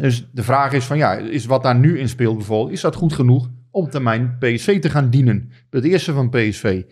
Dus 0.00 0.26
de 0.32 0.42
vraag 0.42 0.72
is 0.72 0.84
van 0.84 0.98
ja, 0.98 1.14
is 1.14 1.46
wat 1.46 1.62
daar 1.62 1.78
nu 1.78 1.98
in 1.98 2.08
speelt 2.08 2.36
bijvoorbeeld, 2.36 2.72
is 2.72 2.80
dat 2.80 2.94
goed 2.94 3.12
genoeg 3.12 3.48
om 3.70 3.90
termijn 3.90 4.36
PSV 4.38 4.80
te 4.80 4.90
gaan 4.90 5.10
dienen? 5.10 5.52
Het 5.70 5.84
eerste 5.84 6.12
van 6.12 6.30
PSV. 6.30 6.82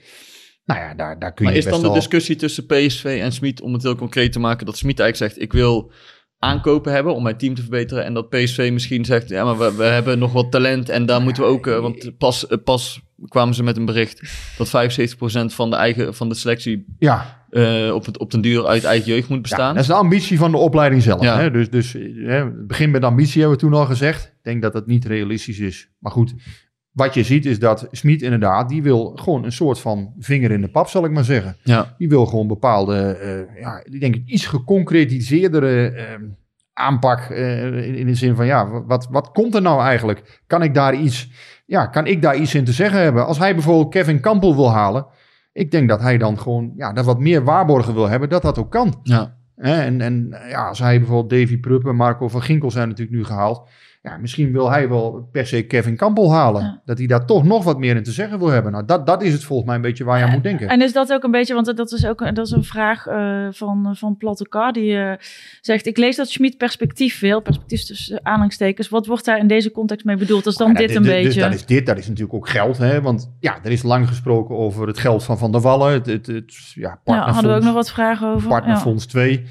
Nou 0.64 0.81
ja, 0.81 0.94
daar, 0.94 1.18
daar 1.18 1.33
kun 1.33 1.44
Maar 1.44 1.53
je 1.53 1.59
is 1.59 1.64
best 1.64 1.81
dan 1.81 1.90
de 1.90 1.99
discussie 1.99 2.37
tussen 2.37 2.66
PSV 2.66 3.18
en 3.23 3.33
Smit, 3.33 3.61
om 3.61 3.73
het 3.73 3.83
heel 3.83 3.94
concreet 3.94 4.33
te 4.33 4.38
maken, 4.38 4.66
dat 4.66 4.77
Smit 4.77 5.01
eigenlijk 5.01 5.33
zegt, 5.33 5.44
ik 5.44 5.53
wil 5.53 5.92
aankopen 6.38 6.92
hebben 6.92 7.14
om 7.14 7.23
mijn 7.23 7.37
team 7.37 7.55
te 7.55 7.61
verbeteren. 7.61 8.05
En 8.05 8.14
dat 8.14 8.29
PSV 8.29 8.71
misschien 8.73 9.05
zegt, 9.05 9.29
ja, 9.29 9.44
maar 9.44 9.59
we, 9.59 9.75
we 9.77 9.85
hebben 9.85 10.18
nog 10.18 10.33
wat 10.33 10.51
talent 10.51 10.88
en 10.88 11.07
daar 11.07 11.21
moeten 11.21 11.42
we 11.42 11.49
ook... 11.49 11.66
eh, 11.66 11.81
want 11.81 12.18
pas, 12.18 12.47
eh, 12.47 12.59
pas 12.64 13.01
kwamen 13.28 13.54
ze 13.54 13.62
met 13.62 13.76
een 13.76 13.85
bericht 13.85 14.22
dat 14.57 14.68
75% 14.68 15.54
van 15.54 15.70
de, 15.70 15.76
eigen, 15.76 16.14
van 16.14 16.28
de 16.28 16.35
selectie 16.35 16.85
Ja, 16.98 17.44
eh, 17.50 17.90
op, 17.94 18.07
het, 18.07 18.18
op 18.18 18.31
den 18.31 18.40
duur 18.40 18.66
uit 18.66 18.85
eigen 18.85 19.12
jeugd 19.12 19.28
moet 19.28 19.37
ja, 19.37 19.42
bestaan. 19.42 19.74
dat 19.74 19.83
is 19.83 19.88
de 19.88 19.94
ambitie 19.94 20.38
van 20.38 20.50
de 20.50 20.57
opleiding 20.57 21.02
zelf. 21.02 21.22
Ja. 21.22 21.38
Hè? 21.38 21.50
Dus, 21.50 21.70
dus 21.70 21.94
eh, 21.94 22.02
hè, 22.26 22.44
het 22.44 22.66
begin 22.66 22.90
met 22.90 23.02
ambitie 23.04 23.40
hebben 23.40 23.59
we 23.59 23.64
toen 23.64 23.74
al 23.74 23.87
gezegd. 23.87 24.24
Ik 24.24 24.42
denk 24.42 24.62
dat 24.62 24.72
dat 24.72 24.87
niet 24.87 25.04
realistisch 25.04 25.59
is. 25.59 25.90
Maar 25.98 26.12
goed, 26.12 26.35
wat 26.92 27.14
je 27.14 27.22
ziet 27.22 27.46
is 27.46 27.59
dat 27.59 27.88
Smit 27.90 28.22
inderdaad, 28.22 28.68
die 28.68 28.83
wil 28.83 29.12
gewoon 29.16 29.44
een 29.44 29.52
soort 29.52 29.78
van 29.81 30.12
vinger 30.18 30.50
in 30.50 30.61
de 30.61 30.68
pap, 30.68 30.88
zal 30.88 31.04
ik 31.04 31.11
maar 31.11 31.24
zeggen. 31.24 31.57
ja. 31.62 31.94
Die 31.98 32.09
wil 32.09 32.26
gewoon 32.26 32.46
bepaalde, 32.46 32.96
eh, 32.96 33.61
ja, 33.61 33.83
ik 33.85 34.00
denk 34.00 34.16
iets 34.26 34.46
geconcretiseerdere 34.46 35.88
eh, 35.88 36.14
aanpak. 36.72 37.20
eh, 37.20 37.87
in, 37.87 37.94
in 37.94 38.07
de 38.07 38.14
zin 38.14 38.37
van, 38.37 38.46
ja, 38.46 38.83
wat, 38.87 39.09
wat 39.11 39.31
komt 39.31 39.54
er 39.54 39.62
nou 39.62 39.83
eigenlijk? 39.83 40.42
Kan 40.46 40.62
ik 40.62 40.74
daar 40.74 40.94
iets, 40.94 41.28
ja, 41.68 41.87
kan 41.87 42.07
ik 42.07 42.22
daar 42.22 42.37
iets 42.37 42.54
in 42.54 42.64
te 42.64 42.72
zeggen 42.72 43.00
hebben? 43.00 43.26
Als 43.26 43.38
hij 43.38 43.54
bijvoorbeeld 43.54 43.92
Kevin 43.92 44.20
Campbell 44.20 44.54
wil 44.54 44.70
halen, 44.70 45.07
ik 45.52 45.70
denk 45.70 45.88
dat 45.88 46.00
hij 46.00 46.18
dan 46.18 46.38
gewoon, 46.38 46.72
ja, 46.76 46.92
dat 46.92 47.04
wat 47.04 47.18
meer 47.18 47.44
waarborgen 47.44 47.94
wil 47.94 48.09
hebben, 48.09 48.28
dat 48.28 48.42
dat 48.42 48.59
ook 48.59 48.70
kan. 48.70 49.00
ja. 49.02 49.37
En, 49.57 50.00
en 50.00 50.37
ja, 50.48 50.68
als 50.68 50.78
hij 50.78 50.98
bijvoorbeeld 50.98 51.40
Davy 51.40 51.61
Pruppen, 51.61 51.96
Marco 51.96 52.28
van 52.28 52.42
Ginkel 52.42 52.70
zijn 52.70 52.88
natuurlijk 52.88 53.16
nu 53.16 53.24
gehaald. 53.24 53.68
Ja, 54.02 54.16
misschien 54.16 54.52
wil 54.52 54.70
hij 54.70 54.88
wel 54.88 55.28
per 55.32 55.46
se 55.46 55.62
Kevin 55.66 55.96
Campbell 55.96 56.28
halen. 56.28 56.62
Ja. 56.62 56.82
Dat 56.84 56.98
hij 56.98 57.06
daar 57.06 57.26
toch 57.26 57.44
nog 57.44 57.64
wat 57.64 57.78
meer 57.78 57.96
in 57.96 58.02
te 58.02 58.12
zeggen 58.12 58.38
wil 58.38 58.48
hebben. 58.48 58.72
Nou, 58.72 58.84
dat, 58.84 59.06
dat 59.06 59.22
is 59.22 59.32
het 59.32 59.44
volgens 59.44 59.66
mij 59.68 59.76
een 59.76 59.82
beetje 59.82 60.04
waar 60.04 60.18
je 60.18 60.24
aan 60.24 60.30
moet 60.30 60.42
denken. 60.42 60.68
En 60.68 60.82
is 60.82 60.92
dat 60.92 61.12
ook 61.12 61.22
een 61.22 61.30
beetje, 61.30 61.54
want 61.54 61.76
dat 61.76 61.92
is 61.92 62.06
ook 62.06 62.34
dat 62.34 62.46
is 62.46 62.50
een 62.50 62.64
vraag 62.64 63.06
eh, 63.06 63.46
van, 63.50 63.96
van 63.96 64.16
Platte 64.16 64.68
die 64.72 64.96
eh, 64.98 65.12
zegt: 65.61 65.87
Ik 65.87 65.96
lees 65.96 66.16
dat 66.16 66.28
Schmid 66.28 66.56
perspectief 66.56 67.20
wil, 67.20 67.40
perspectief 67.40 67.84
tussen 67.84 68.20
aanhalingstekens. 68.22 68.88
Wat 68.88 69.06
wordt 69.06 69.24
daar 69.24 69.38
in 69.38 69.46
deze 69.46 69.70
context 69.70 70.04
mee 70.04 70.16
bedoeld? 70.16 70.44
Dat 70.44 70.52
is 70.52 70.58
dan 70.58 70.68
Ja, 70.72 70.74
dit 70.74 70.88
dat- 70.88 70.96
een 70.96 71.02
dus 71.02 71.12
beetje. 71.12 71.40
dat 71.40 71.54
is 71.54 71.66
dit, 71.66 71.87
dat 71.87 71.98
is 71.98 72.06
natuurlijk 72.08 72.34
ook 72.34 72.48
geld. 72.48 72.78
Hè? 72.78 73.00
Want 73.02 73.30
ja, 73.40 73.58
er 73.64 73.70
is 73.70 73.82
lang 73.82 74.08
gesproken 74.08 74.56
over 74.56 74.87
het 74.87 74.98
geld 74.98 75.24
van 75.24 75.38
Van 75.38 75.52
der 75.52 75.61
Wallen. 75.61 75.92
Het, 75.92 76.06
het, 76.06 76.26
het 76.26 76.54
ja, 76.74 76.88
ja, 76.88 77.00
partnerfonds, 77.04 77.32
hadden 77.34 77.50
we 77.50 77.56
ook 77.56 77.64
nog 77.64 77.74
wat 77.74 77.90
vragen 77.90 78.28
over. 78.28 78.42
Ja. 78.42 78.48
partnerfonds 78.48 79.06
2. 79.06 79.44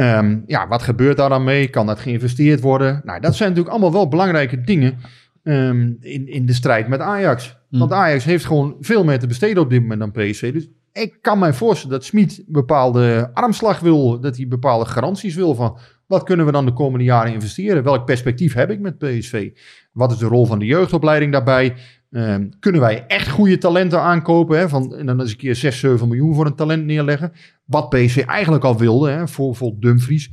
Ehm, 0.00 0.38
ja, 0.46 0.68
wat 0.68 0.82
gebeurt 0.82 1.16
daar 1.16 1.28
dan 1.28 1.44
mee? 1.44 1.68
Kan 1.68 1.86
dat 1.86 2.00
geïnvesteerd 2.00 2.60
worden? 2.60 3.00
Nou, 3.04 3.20
dat 3.20 3.34
zijn 3.36 3.48
natuurlijk 3.48 3.74
allemaal 3.74 3.92
wel 3.92 4.08
belangrijke 4.08 4.60
dingen 4.60 4.98
ehm, 5.42 5.92
in, 6.00 6.28
in 6.28 6.46
de 6.46 6.52
strijd 6.52 6.88
met 6.88 7.00
Ajax. 7.00 7.56
Hm. 7.70 7.78
Want 7.78 7.92
Ajax 7.92 8.24
heeft 8.24 8.44
gewoon 8.44 8.76
veel 8.80 9.04
meer 9.04 9.18
te 9.18 9.26
besteden 9.26 9.62
op 9.62 9.70
dit 9.70 9.80
moment 9.80 10.00
dan 10.00 10.10
PSV. 10.10 10.52
Dus 10.52 10.68
ik 10.92 11.18
kan 11.20 11.38
mij 11.38 11.52
voorstellen 11.52 11.96
dat 11.96 12.04
Smit 12.04 12.44
bepaalde 12.46 13.30
armslag 13.34 13.80
wil. 13.80 14.20
Dat 14.20 14.36
hij 14.36 14.48
bepaalde 14.48 14.84
garanties 14.84 15.34
wil 15.34 15.54
van... 15.54 15.78
Wat 16.06 16.22
kunnen 16.22 16.46
we 16.46 16.52
dan 16.52 16.64
de 16.64 16.72
komende 16.72 17.04
jaren 17.04 17.32
investeren? 17.32 17.82
Welk 17.82 18.04
perspectief 18.04 18.54
heb 18.54 18.70
ik 18.70 18.80
met 18.80 18.98
PSV? 18.98 19.50
Wat 19.92 20.12
is 20.12 20.18
de 20.18 20.26
rol 20.26 20.46
van 20.46 20.58
de 20.58 20.66
jeugdopleiding 20.66 21.32
daarbij? 21.32 21.76
Ehm, 22.10 22.48
kunnen 22.60 22.80
wij 22.80 23.04
echt 23.06 23.28
goede 23.28 23.58
talenten 23.58 24.00
aankopen? 24.00 24.58
Hè? 24.58 24.68
Van, 24.68 24.94
en 24.96 25.06
dan 25.06 25.20
eens 25.20 25.30
een 25.30 25.36
keer 25.36 25.54
6, 25.56 25.78
7 25.78 26.08
miljoen 26.08 26.34
voor 26.34 26.46
een 26.46 26.54
talent 26.54 26.84
neerleggen. 26.84 27.32
Wat 27.64 27.88
PSV 27.88 28.16
eigenlijk 28.26 28.64
al 28.64 28.78
wilde, 28.78 29.10
hè? 29.10 29.28
voor, 29.28 29.56
voor 29.56 29.72
Dumfries. 29.78 30.30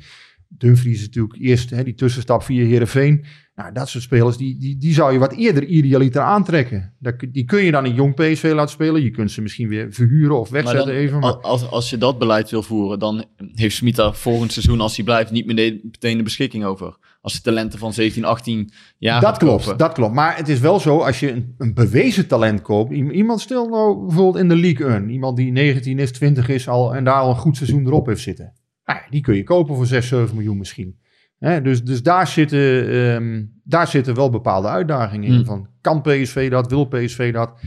Dumfries 0.49 0.99
is 0.99 1.05
natuurlijk 1.05 1.39
eerst 1.39 1.69
hè, 1.69 1.83
die 1.83 1.93
tussenstap 1.93 2.43
via 2.43 2.65
Heerenveen. 2.65 3.25
Nou, 3.55 3.73
dat 3.73 3.89
soort 3.89 4.03
spelers, 4.03 4.37
die, 4.37 4.59
die, 4.59 4.77
die 4.77 4.93
zou 4.93 5.13
je 5.13 5.19
wat 5.19 5.33
eerder 5.33 5.63
idealiter 5.65 6.21
aantrekken. 6.21 6.93
Die 7.31 7.45
kun 7.45 7.63
je 7.63 7.71
dan 7.71 7.85
in 7.85 7.93
jong 7.93 8.15
PSV 8.15 8.51
laten 8.55 8.71
spelen. 8.71 9.03
Je 9.03 9.11
kunt 9.11 9.31
ze 9.31 9.41
misschien 9.41 9.67
weer 9.67 9.87
verhuren 9.93 10.39
of 10.39 10.51
Maar 10.51 10.61
wegzetten 10.63 10.93
dan, 10.93 11.01
even. 11.03 11.19
Maar, 11.19 11.31
al- 11.31 11.41
als, 11.41 11.69
als 11.69 11.89
je 11.89 11.97
dat 11.97 12.19
beleid 12.19 12.49
wil 12.49 12.63
voeren, 12.63 12.99
dan 12.99 13.25
heeft 13.55 13.75
Smit 13.75 13.95
daar 13.95 14.15
volgend 14.15 14.51
seizoen, 14.51 14.81
als 14.81 14.95
hij 14.95 15.05
blijft, 15.05 15.31
niet 15.31 15.45
meteen 15.45 16.17
de 16.17 16.23
beschikking 16.23 16.63
over. 16.65 16.97
Als 17.27 17.35
de 17.35 17.41
talenten 17.41 17.79
van 17.79 17.93
17, 17.93 18.25
18 18.25 18.71
jaar 18.97 19.21
dat 19.21 19.37
klopt, 19.37 19.63
kopen. 19.63 19.77
dat 19.77 19.93
klopt. 19.93 20.13
Maar 20.13 20.37
het 20.37 20.47
is 20.47 20.59
wel 20.59 20.79
zo, 20.79 20.97
als 20.99 21.19
je 21.19 21.31
een, 21.31 21.55
een 21.57 21.73
bewezen 21.73 22.27
talent 22.27 22.61
koopt. 22.61 22.91
Iemand 22.91 23.41
stel 23.41 23.69
nou 23.69 24.05
bijvoorbeeld 24.05 24.43
in 24.43 24.47
de 24.47 24.55
League 24.55 24.87
1. 24.87 25.09
Iemand 25.09 25.37
die 25.37 25.51
19 25.51 25.99
is, 25.99 26.11
20 26.11 26.49
is 26.49 26.67
al 26.67 26.95
en 26.95 27.03
daar 27.03 27.19
al 27.19 27.29
een 27.29 27.35
goed 27.35 27.57
seizoen 27.57 27.85
erop 27.85 28.05
heeft 28.05 28.21
zitten. 28.21 28.53
Nou, 28.85 28.99
die 29.09 29.21
kun 29.21 29.35
je 29.35 29.43
kopen 29.43 29.75
voor 29.75 29.85
6, 29.85 30.07
7 30.07 30.35
miljoen 30.35 30.57
misschien. 30.57 30.99
Dus 31.39 31.83
dus 31.83 32.03
daar, 32.03 32.27
zitten, 32.27 32.89
ehm, 32.89 33.45
daar 33.63 33.87
zitten 33.87 34.15
wel 34.15 34.29
bepaalde 34.29 34.67
uitdagingen 34.67 35.29
in. 35.29 35.35
Hmm. 35.35 35.45
Van, 35.45 35.69
kan 35.81 36.01
PSV 36.01 36.49
dat? 36.49 36.69
Wil 36.69 36.85
PSV 36.85 37.33
dat? 37.33 37.59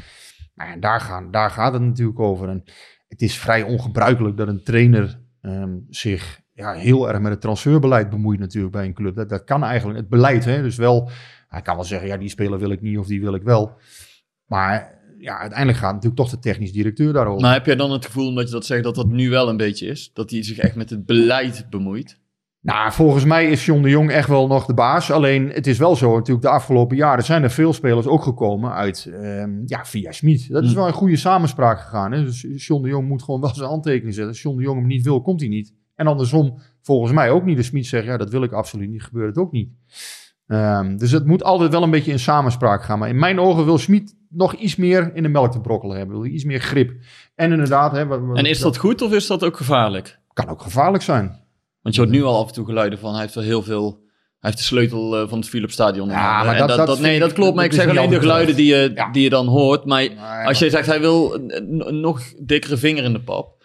Nou, 0.54 0.72
en 0.72 0.80
daar, 0.80 1.00
gaan, 1.00 1.30
daar 1.30 1.50
gaat 1.50 1.72
het 1.72 1.82
natuurlijk 1.82 2.20
over. 2.20 2.48
En 2.48 2.62
het 3.08 3.22
is 3.22 3.38
vrij 3.38 3.62
ongebruikelijk 3.62 4.36
dat 4.36 4.48
een 4.48 4.64
trainer 4.64 5.20
ehm, 5.40 5.78
zich 5.88 6.39
ja, 6.60 6.72
heel 6.72 7.08
erg 7.08 7.20
met 7.20 7.32
het 7.32 7.40
transferbeleid 7.40 8.10
bemoeit 8.10 8.38
natuurlijk 8.38 8.72
bij 8.72 8.84
een 8.84 8.94
club. 8.94 9.16
Dat, 9.16 9.28
dat 9.28 9.44
kan 9.44 9.64
eigenlijk, 9.64 9.98
het 9.98 10.08
beleid, 10.08 10.44
hè, 10.44 10.62
dus 10.62 10.76
wel... 10.76 11.10
Hij 11.48 11.62
kan 11.62 11.74
wel 11.74 11.84
zeggen, 11.84 12.08
ja, 12.08 12.16
die 12.16 12.28
speler 12.28 12.58
wil 12.58 12.70
ik 12.70 12.80
niet 12.80 12.98
of 12.98 13.06
die 13.06 13.20
wil 13.20 13.34
ik 13.34 13.42
wel. 13.42 13.72
Maar 14.46 14.98
ja, 15.18 15.38
uiteindelijk 15.38 15.78
gaat 15.78 15.92
natuurlijk 15.92 16.20
toch 16.20 16.30
de 16.30 16.38
technisch 16.38 16.72
directeur 16.72 17.12
daarover. 17.12 17.42
Maar 17.42 17.52
heb 17.52 17.66
jij 17.66 17.76
dan 17.76 17.92
het 17.92 18.04
gevoel, 18.04 18.28
omdat 18.28 18.46
je 18.46 18.52
dat 18.52 18.66
zegt, 18.66 18.82
dat 18.82 18.94
dat 18.94 19.08
nu 19.08 19.30
wel 19.30 19.48
een 19.48 19.56
beetje 19.56 19.86
is? 19.86 20.10
Dat 20.14 20.30
hij 20.30 20.42
zich 20.42 20.58
echt 20.58 20.74
met 20.74 20.90
het 20.90 21.06
beleid 21.06 21.66
bemoeit? 21.70 22.18
Nou, 22.62 22.92
volgens 22.92 23.24
mij 23.24 23.50
is 23.50 23.64
John 23.64 23.82
de 23.82 23.88
Jong 23.88 24.10
echt 24.10 24.28
wel 24.28 24.46
nog 24.46 24.66
de 24.66 24.74
baas. 24.74 25.10
Alleen 25.10 25.48
het 25.48 25.66
is 25.66 25.78
wel 25.78 25.96
zo, 25.96 26.14
natuurlijk 26.14 26.46
de 26.46 26.52
afgelopen 26.52 26.96
jaren 26.96 27.24
zijn 27.24 27.42
er 27.42 27.50
veel 27.50 27.72
spelers 27.72 28.06
ook 28.06 28.22
gekomen 28.22 28.72
uit, 28.72 29.10
ehm, 29.12 29.50
ja, 29.64 29.84
via 29.84 30.12
Smit. 30.12 30.48
Dat 30.48 30.62
is 30.62 30.68
Hmm. 30.68 30.78
wel 30.78 30.86
een 30.86 30.92
goede 30.92 31.16
samenspraak 31.16 31.80
gegaan. 31.80 32.12
Hè? 32.12 32.24
Dus 32.24 32.46
John 32.66 32.82
de 32.82 32.88
Jong 32.88 33.08
moet 33.08 33.22
gewoon 33.22 33.40
wel 33.40 33.54
zijn 33.54 33.68
handtekening 33.68 34.14
zetten. 34.14 34.32
Als 34.32 34.42
John 34.42 34.56
de 34.56 34.62
Jong 34.62 34.78
hem 34.78 34.86
niet 34.86 35.04
wil, 35.04 35.20
komt 35.22 35.40
hij 35.40 35.48
niet. 35.48 35.74
En 36.00 36.06
andersom, 36.06 36.58
volgens 36.82 37.12
mij 37.12 37.30
ook 37.30 37.44
niet. 37.44 37.56
De 37.56 37.62
Smit 37.62 37.86
zegt, 37.86 38.04
ja, 38.06 38.16
dat 38.16 38.30
wil 38.30 38.42
ik 38.42 38.52
absoluut 38.52 38.88
niet, 38.90 39.02
gebeurt 39.02 39.28
het 39.28 39.44
ook 39.44 39.52
niet. 39.52 39.68
Ehm, 40.46 40.96
dus 40.96 41.10
het 41.10 41.26
moet 41.26 41.42
altijd 41.44 41.70
wel 41.70 41.82
een 41.82 41.90
beetje 41.90 42.10
in 42.12 42.18
samenspraak 42.18 42.82
gaan. 42.82 42.98
Maar 42.98 43.08
in 43.08 43.18
mijn 43.18 43.40
ogen 43.40 43.64
wil 43.64 43.78
Smit 43.78 44.14
nog 44.28 44.54
iets 44.54 44.76
meer 44.76 45.10
in 45.14 45.22
de 45.22 45.28
melk 45.28 45.52
te 45.52 45.60
brokkelen 45.60 45.96
hebben. 45.96 46.20
Wil 46.20 46.30
iets 46.30 46.44
meer 46.44 46.60
grip. 46.60 46.92
En 47.34 47.50
inderdaad... 47.52 47.92
Hè, 47.92 48.06
wat- 48.06 48.20
wat- 48.20 48.36
En 48.38 48.44
is 48.44 48.58
dat 48.60 48.76
goed 48.76 49.02
of 49.02 49.12
is 49.12 49.26
dat 49.26 49.44
ook 49.44 49.56
gevaarlijk? 49.56 50.18
kan 50.32 50.48
ook 50.48 50.62
gevaarlijk 50.62 51.02
zijn. 51.02 51.38
Want 51.82 51.94
je 51.94 52.00
hoort 52.00 52.12
nu 52.12 52.22
al 52.22 52.38
af 52.40 52.46
en 52.48 52.54
toe 52.54 52.64
geluiden 52.64 52.98
van, 52.98 53.12
hij 53.12 53.20
heeft 53.20 53.34
wel 53.34 53.44
heel 53.44 53.62
veel... 53.62 54.00
Hij 54.38 54.50
heeft 54.50 54.58
de 54.58 54.68
sleutel 54.68 55.16
eh, 55.20 55.28
van 55.28 55.38
het 55.38 55.48
Philips 55.48 55.72
Stadion. 55.72 56.08
Ja, 56.08 56.44
maar 56.44 56.66
dat- 56.66 56.86
dat 56.86 57.00
nee, 57.00 57.18
dat 57.18 57.32
klopt. 57.32 57.54
Maar 57.56 57.64
ik 57.64 57.72
zeg 57.72 57.88
alleen 57.88 58.10
de 58.10 58.18
geluiden 58.20 58.56
die 58.56 58.66
je, 58.74 58.90
Ja. 58.94 59.10
die 59.10 59.22
je 59.22 59.30
dan 59.30 59.46
hoort. 59.46 59.84
Maar 59.84 60.08
Maar- 60.16 60.46
als 60.46 60.58
jij 60.58 60.70
zegt, 60.70 60.86
hij 60.86 61.00
wil 61.00 61.34
een 61.34 62.00
nog 62.00 62.20
dikkere 62.42 62.76
vinger 62.76 63.04
in 63.04 63.12
de 63.12 63.20
pap. 63.20 63.59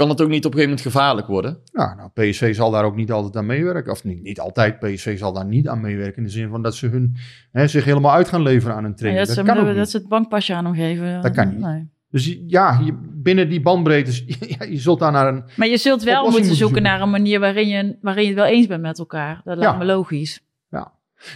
Kan 0.00 0.08
het 0.08 0.20
ook 0.20 0.28
niet 0.28 0.44
op 0.44 0.52
een 0.54 0.58
gegeven 0.58 0.76
moment 0.76 0.80
gevaarlijk 0.96 1.26
worden? 1.26 1.58
Ja, 1.72 1.94
nou, 1.94 2.10
PSV 2.30 2.54
zal 2.54 2.70
daar 2.70 2.84
ook 2.84 2.96
niet 2.96 3.12
altijd 3.12 3.36
aan 3.36 3.46
meewerken. 3.46 3.92
Of 3.92 4.04
niet, 4.04 4.22
niet 4.22 4.40
altijd, 4.40 4.78
PSV 4.78 5.18
zal 5.18 5.32
daar 5.32 5.44
niet 5.46 5.68
aan 5.68 5.80
meewerken. 5.80 6.16
In 6.16 6.22
de 6.22 6.28
zin 6.30 6.48
van 6.48 6.62
dat 6.62 6.74
ze 6.74 6.86
hun, 6.86 7.16
hè, 7.52 7.66
zich 7.66 7.84
helemaal 7.84 8.12
uit 8.12 8.28
gaan 8.28 8.42
leveren 8.42 8.76
aan 8.76 8.84
een 8.84 8.90
Ja, 8.90 8.96
training. 8.96 9.26
dat, 9.26 9.36
dat, 9.36 9.46
ze, 9.46 9.52
kan 9.52 9.60
ook 9.62 9.68
dat 9.68 9.76
niet. 9.76 9.90
ze 9.90 9.96
het 9.96 10.08
bankpasje 10.08 10.54
aan 10.54 10.64
hem 10.64 10.74
geven. 10.74 11.22
Dat 11.22 11.32
kan 11.32 11.48
niet. 11.48 11.58
Nee. 11.58 11.88
Dus 12.10 12.38
ja, 12.46 12.80
je, 12.84 12.98
binnen 13.14 13.48
die 13.48 13.60
bandbreedtes, 13.60 14.24
ja, 14.58 14.64
je 14.64 14.78
zult 14.78 14.98
daar 14.98 15.12
naar 15.12 15.28
een... 15.34 15.44
Maar 15.56 15.68
je 15.68 15.76
zult 15.76 16.02
wel 16.02 16.22
moeten 16.22 16.40
zoeken 16.40 16.56
zoeken. 16.56 16.82
naar 16.82 17.00
een 17.00 17.10
manier 17.10 17.40
waarin 17.40 17.68
je, 17.68 17.96
waarin 18.00 18.22
je 18.22 18.28
het 18.28 18.38
wel 18.38 18.46
eens 18.48 18.66
bent 18.66 18.82
met 18.82 18.98
elkaar. 18.98 19.40
Dat 19.44 19.56
lijkt 19.56 19.72
Ja. 19.72 19.78
me 19.78 19.84
logisch. 19.84 20.40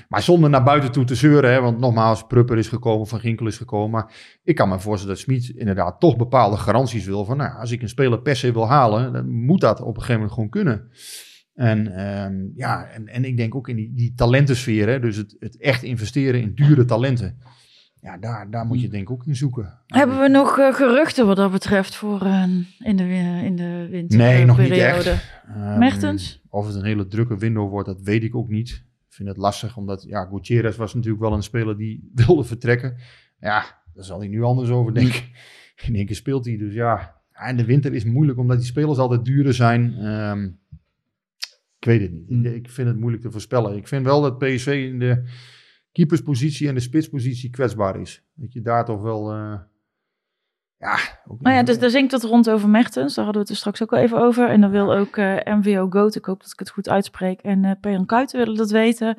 Maar 0.08 0.22
zonder 0.22 0.50
naar 0.50 0.62
buiten 0.64 0.92
toe 0.92 1.04
te 1.04 1.14
zeuren, 1.14 1.52
hè, 1.52 1.60
want 1.60 1.78
nogmaals, 1.78 2.26
Prupper 2.26 2.58
is 2.58 2.68
gekomen, 2.68 3.06
Van 3.06 3.20
Ginkel 3.20 3.46
is 3.46 3.56
gekomen. 3.56 3.90
Maar 3.90 4.12
ik 4.42 4.54
kan 4.54 4.68
me 4.68 4.80
voorstellen 4.80 5.14
dat 5.14 5.24
Smit 5.24 5.48
inderdaad 5.48 6.00
toch 6.00 6.16
bepaalde 6.16 6.56
garanties 6.56 7.04
wil. 7.06 7.24
Van 7.24 7.36
nou, 7.36 7.58
als 7.58 7.70
ik 7.70 7.82
een 7.82 7.88
speler 7.88 8.20
per 8.22 8.36
se 8.36 8.52
wil 8.52 8.68
halen, 8.68 9.12
dan 9.12 9.28
moet 9.30 9.60
dat 9.60 9.80
op 9.80 9.86
een 9.86 9.94
gegeven 10.02 10.14
moment 10.14 10.32
gewoon 10.32 10.48
kunnen. 10.48 10.88
En 11.54 11.96
ehm, 11.96 12.34
ja, 12.54 12.84
en, 12.86 13.06
en 13.06 13.24
ik 13.24 13.36
denk 13.36 13.54
ook 13.54 13.68
in 13.68 13.76
die, 13.76 13.92
die 13.94 14.12
talentensfeer, 14.14 14.88
hè, 14.88 15.00
dus 15.00 15.16
het, 15.16 15.36
het 15.38 15.60
echt 15.60 15.82
investeren 15.82 16.40
in 16.40 16.52
dure 16.54 16.84
talenten. 16.84 17.38
Ja, 18.00 18.18
daar, 18.18 18.50
daar 18.50 18.66
moet 18.66 18.80
je 18.80 18.88
denk 18.88 19.02
ik 19.02 19.10
ook 19.10 19.26
in 19.26 19.36
zoeken. 19.36 19.78
Hebben 19.86 20.20
we 20.20 20.28
nog 20.28 20.58
eh, 20.58 20.74
geruchten 20.74 21.26
wat 21.26 21.36
dat 21.36 21.50
betreft 21.52 21.94
voor 21.96 22.22
eh, 22.22 22.42
in, 22.78 22.96
de, 22.96 23.04
wi- 23.06 23.44
in 23.44 23.56
de 23.56 23.86
winterperiode? 23.90 24.36
Nee, 24.36 24.44
nog 24.44 24.58
niet 24.58 24.70
echt. 24.70 25.06
Ehm, 25.46 25.78
Mertens? 25.78 26.42
Of 26.48 26.66
het 26.66 26.74
een 26.74 26.84
hele 26.84 27.06
drukke 27.06 27.38
window 27.38 27.70
wordt, 27.70 27.88
dat 27.88 28.00
weet 28.00 28.22
ik 28.22 28.34
ook 28.36 28.48
niet. 28.48 28.84
Vind 29.14 29.28
het 29.28 29.36
lastig, 29.36 29.76
omdat 29.76 30.02
ja, 30.02 30.24
Gutierrez 30.24 30.76
was 30.76 30.94
natuurlijk 30.94 31.22
wel 31.22 31.32
een 31.32 31.42
speler 31.42 31.76
die 31.76 32.10
wilde 32.26 32.44
vertrekken. 32.44 32.96
Ja, 33.40 33.82
daar 33.94 34.04
zal 34.04 34.18
hij 34.18 34.28
nu 34.28 34.42
anders 34.42 34.70
over 34.70 34.94
denken. 34.94 35.22
In 35.86 35.94
één 35.94 36.06
keer 36.06 36.16
speelt 36.16 36.44
hij, 36.44 36.56
dus 36.56 36.74
ja. 36.74 37.22
En 37.32 37.56
de 37.56 37.64
winter 37.64 37.94
is 37.94 38.04
moeilijk, 38.04 38.38
omdat 38.38 38.56
die 38.56 38.66
spelers 38.66 38.98
altijd 38.98 39.24
duurder 39.24 39.54
zijn. 39.54 39.94
Ehm, 39.94 40.44
ik 41.78 41.84
weet 41.84 42.00
het 42.00 42.12
niet. 42.12 42.30
Mm. 42.30 42.44
Ik, 42.44 42.54
ik 42.54 42.70
vind 42.70 42.88
het 42.88 42.96
moeilijk 42.96 43.22
te 43.22 43.30
voorspellen. 43.30 43.76
Ik 43.76 43.88
vind 43.88 44.04
wel 44.04 44.20
dat 44.22 44.38
PSV 44.38 44.88
in 44.92 44.98
de 44.98 45.30
keeperspositie 45.92 46.68
en 46.68 46.74
de 46.74 46.80
spitspositie 46.80 47.50
kwetsbaar 47.50 48.00
is. 48.00 48.24
Dat 48.34 48.52
je 48.52 48.60
daar 48.60 48.84
toch 48.84 49.02
wel... 49.02 49.32
eh, 49.32 49.60
ja, 50.84 50.98
ook 51.28 51.40
Nou 51.40 51.56
ja, 51.56 51.62
dus 51.62 51.78
daar 51.78 51.90
zingt 51.90 52.12
het 52.12 52.22
rond 52.22 52.50
over 52.50 52.68
Mertens. 52.68 53.14
Daar 53.14 53.24
hadden 53.24 53.42
we 53.42 53.48
het 53.48 53.56
er 53.56 53.56
straks 53.56 53.82
ook 53.82 53.92
al 53.92 53.98
even 53.98 54.18
over. 54.18 54.48
En 54.48 54.60
dan 54.60 54.70
wil 54.70 54.94
ook 54.94 55.16
eh, 55.16 55.36
MVO 55.44 55.86
Goat, 55.90 56.14
ik 56.14 56.24
hoop 56.24 56.42
dat 56.42 56.52
ik 56.52 56.58
het 56.58 56.70
goed 56.70 56.88
uitspreek. 56.88 57.40
En 57.40 57.64
eh 57.64 57.70
Peron 57.80 58.06
Kuiten 58.06 58.38
willen 58.38 58.56
dat 58.56 58.70
weten. 58.70 59.18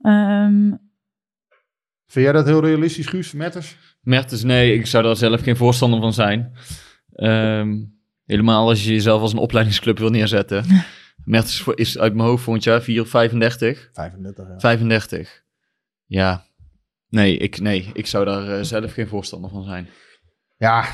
Ehm, 0.00 0.72
Vind 2.06 2.24
jij 2.24 2.32
dat 2.32 2.46
heel 2.46 2.60
realistisch, 2.60 3.06
Guus? 3.06 3.32
Metters? 3.32 3.76
Mertens, 4.00 4.42
nee, 4.42 4.74
ik 4.74 4.86
zou 4.86 5.04
daar 5.04 5.16
zelf 5.16 5.40
geen 5.40 5.56
voorstander 5.56 6.00
van 6.00 6.12
zijn. 6.12 6.52
Ehm, 7.12 7.76
helemaal 8.24 8.68
als 8.68 8.84
je 8.84 8.92
jezelf 8.92 9.20
als 9.20 9.32
een 9.32 9.38
opleidingsclub 9.38 9.98
wil 9.98 10.10
neerzetten. 10.10 10.64
Mertens 11.24 11.66
is 11.74 11.98
uit 11.98 12.14
mijn 12.14 12.28
hoofd 12.28 12.42
volgend 12.42 12.64
jaar 12.64 12.82
4, 12.82 13.06
35. 13.06 13.90
35, 13.92 14.48
ja. 14.48 14.58
35. 14.58 15.42
Ja, 16.06 16.44
nee, 17.08 17.36
ik, 17.36 17.60
nee, 17.60 17.90
ik 17.92 18.06
zou 18.06 18.24
daar 18.24 18.58
eh, 18.58 18.64
zelf 18.64 18.92
geen 18.92 19.08
voorstander 19.08 19.50
van 19.50 19.64
zijn. 19.64 19.88
Ja, 20.60 20.84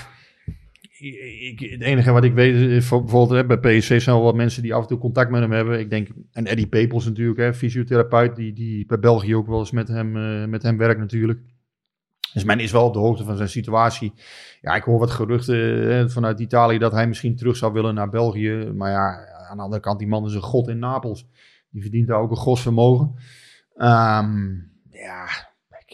ik, 0.98 1.60
het 1.60 1.80
enige 1.80 2.12
wat 2.12 2.24
ik 2.24 2.34
weet 2.34 2.54
is 2.54 2.86
voor- 2.86 3.00
bijvoorbeeld 3.00 3.40
hè, 3.40 3.58
bij 3.58 3.78
PSV 3.78 4.00
zijn 4.00 4.16
wel 4.16 4.24
wat 4.24 4.34
mensen 4.34 4.62
die 4.62 4.74
af 4.74 4.82
en 4.82 4.88
toe 4.88 4.98
contact 4.98 5.30
met 5.30 5.40
hem 5.40 5.52
hebben. 5.52 5.78
Ik 5.80 5.90
denk, 5.90 6.08
en 6.32 6.46
Eddie 6.46 6.66
Pepels 6.66 7.04
natuurlijk, 7.04 7.38
hè, 7.38 7.54
fysiotherapeut, 7.54 8.36
die, 8.36 8.52
die 8.52 8.86
bij 8.86 8.98
België 8.98 9.36
ook 9.36 9.46
wel 9.46 9.58
eens 9.58 9.70
met 9.70 9.88
hem, 9.88 10.16
eh, 10.16 10.48
met 10.48 10.62
hem 10.62 10.76
werkt 10.76 11.00
natuurlijk. 11.00 11.40
Dus 12.32 12.44
men 12.44 12.60
is 12.60 12.72
wel 12.72 12.86
op 12.86 12.92
de 12.92 12.98
hoogte 12.98 13.24
van 13.24 13.36
zijn 13.36 13.48
situatie. 13.48 14.12
Ja, 14.60 14.74
ik 14.74 14.82
hoor 14.82 14.98
wat 14.98 15.10
geruchten 15.10 15.56
hè, 15.90 16.10
vanuit 16.10 16.40
Italië 16.40 16.78
dat 16.78 16.92
hij 16.92 17.06
misschien 17.08 17.36
terug 17.36 17.56
zou 17.56 17.72
willen 17.72 17.94
naar 17.94 18.08
België. 18.08 18.70
Maar 18.74 18.90
ja, 18.90 19.26
aan 19.50 19.56
de 19.56 19.62
andere 19.62 19.82
kant, 19.82 19.98
die 19.98 20.08
man 20.08 20.26
is 20.26 20.34
een 20.34 20.40
god 20.40 20.68
in 20.68 20.78
Napels. 20.78 21.26
Die 21.70 21.82
verdient 21.82 22.08
daar 22.08 22.20
ook 22.20 22.30
een 22.30 22.36
godsvermogen. 22.36 23.14
Ehm 23.74 24.54
ja, 24.90 25.45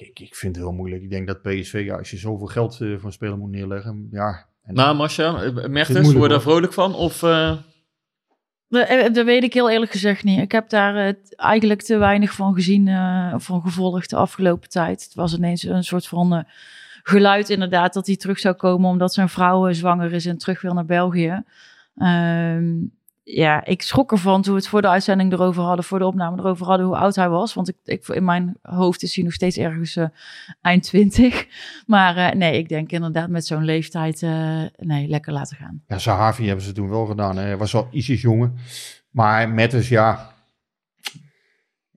ik, 0.08 0.20
ik, 0.20 0.34
vind 0.34 0.56
het 0.56 0.64
heel 0.64 0.74
moeilijk. 0.74 1.02
Ik 1.02 1.10
denk 1.10 1.26
dat 1.26 1.42
PSV, 1.42 1.82
ja, 1.86 1.96
als 1.96 2.10
je 2.10 2.16
zoveel 2.16 2.46
geld 2.46 2.72
eh, 2.72 2.78
voor 2.96 3.04
een 3.04 3.12
speler 3.12 3.38
moet 3.38 3.50
neerleggen, 3.50 4.08
ja... 4.10 4.46
en- 4.64 4.74
Maar 4.74 4.96
Masha, 4.96 5.42
eh, 5.42 5.66
Mertens, 5.68 6.12
word 6.12 6.22
je 6.22 6.28
daar 6.28 6.40
vrolijk 6.40 6.72
van? 6.72 6.94
Of, 6.94 7.22
eh, 7.22 7.56
dat, 8.68 9.14
dat 9.14 9.24
weet 9.24 9.42
ik 9.42 9.54
heel 9.54 9.70
eerlijk 9.70 9.90
gezegd 9.92 10.24
niet. 10.24 10.40
Ik 10.40 10.52
heb 10.52 10.68
daar 10.68 11.14
eigenlijk 11.36 11.82
te 11.82 11.96
weinig 11.96 12.32
van 12.32 12.54
gezien 12.54 12.88
eh, 12.88 13.32
of 13.34 13.44
van 13.44 13.60
gevolgd 13.62 14.10
de 14.10 14.16
afgelopen 14.16 14.68
tijd. 14.68 15.04
Het 15.04 15.14
was 15.14 15.34
ineens 15.36 15.62
een 15.62 15.84
soort 15.84 16.06
van 16.06 16.34
eh, 16.34 16.42
geluid 17.02 17.50
inderdaad 17.50 17.92
dat 17.94 18.06
hij 18.06 18.16
terug 18.16 18.38
zou 18.38 18.54
komen 18.54 18.90
omdat 18.90 19.14
zijn 19.14 19.28
vrouw 19.28 19.72
zwanger 19.72 20.12
is 20.12 20.26
en 20.26 20.38
terug 20.38 20.60
wil 20.60 20.74
naar 20.74 20.84
België. 20.84 21.42
Ehm, 21.96 22.72
ja, 23.24 23.64
ik 23.64 23.82
schrok 23.82 24.12
ervan 24.12 24.42
toen 24.42 24.52
we 24.54 24.58
het 24.58 24.68
voor 24.68 24.82
de 24.82 24.88
uitzending 24.88 25.32
erover 25.32 25.62
hadden, 25.62 25.84
voor 25.84 25.98
de 25.98 26.06
opname 26.06 26.38
erover 26.38 26.66
hadden, 26.66 26.86
hoe 26.86 26.96
oud 26.96 27.14
hij 27.14 27.28
was. 27.28 27.54
Want 27.54 27.68
ik, 27.68 27.76
ik, 27.84 28.08
in 28.08 28.24
mijn 28.24 28.56
hoofd 28.62 29.02
is 29.02 29.14
hij 29.14 29.24
nog 29.24 29.32
steeds 29.32 29.56
ergens 29.56 29.96
eh, 29.96 30.06
eind 30.60 30.82
twintig. 30.82 31.46
Maar 31.86 32.16
eh, 32.16 32.36
nee, 32.36 32.58
ik 32.58 32.68
denk 32.68 32.90
inderdaad 32.90 33.28
met 33.28 33.46
zo'n 33.46 33.64
leeftijd, 33.64 34.22
eh, 34.22 34.62
nee, 34.76 35.08
lekker 35.08 35.32
laten 35.32 35.56
gaan. 35.56 35.82
Ja, 35.86 35.98
Sahavi 35.98 36.46
hebben 36.46 36.64
ze 36.64 36.72
toen 36.72 36.88
wel 36.88 37.06
gedaan. 37.06 37.36
Hij 37.36 37.56
was 37.56 37.72
wel 37.72 37.88
ietsjes 37.90 38.20
jonger. 38.20 38.52
Maar 39.10 39.48
Metters, 39.48 39.88
ja... 39.88 40.31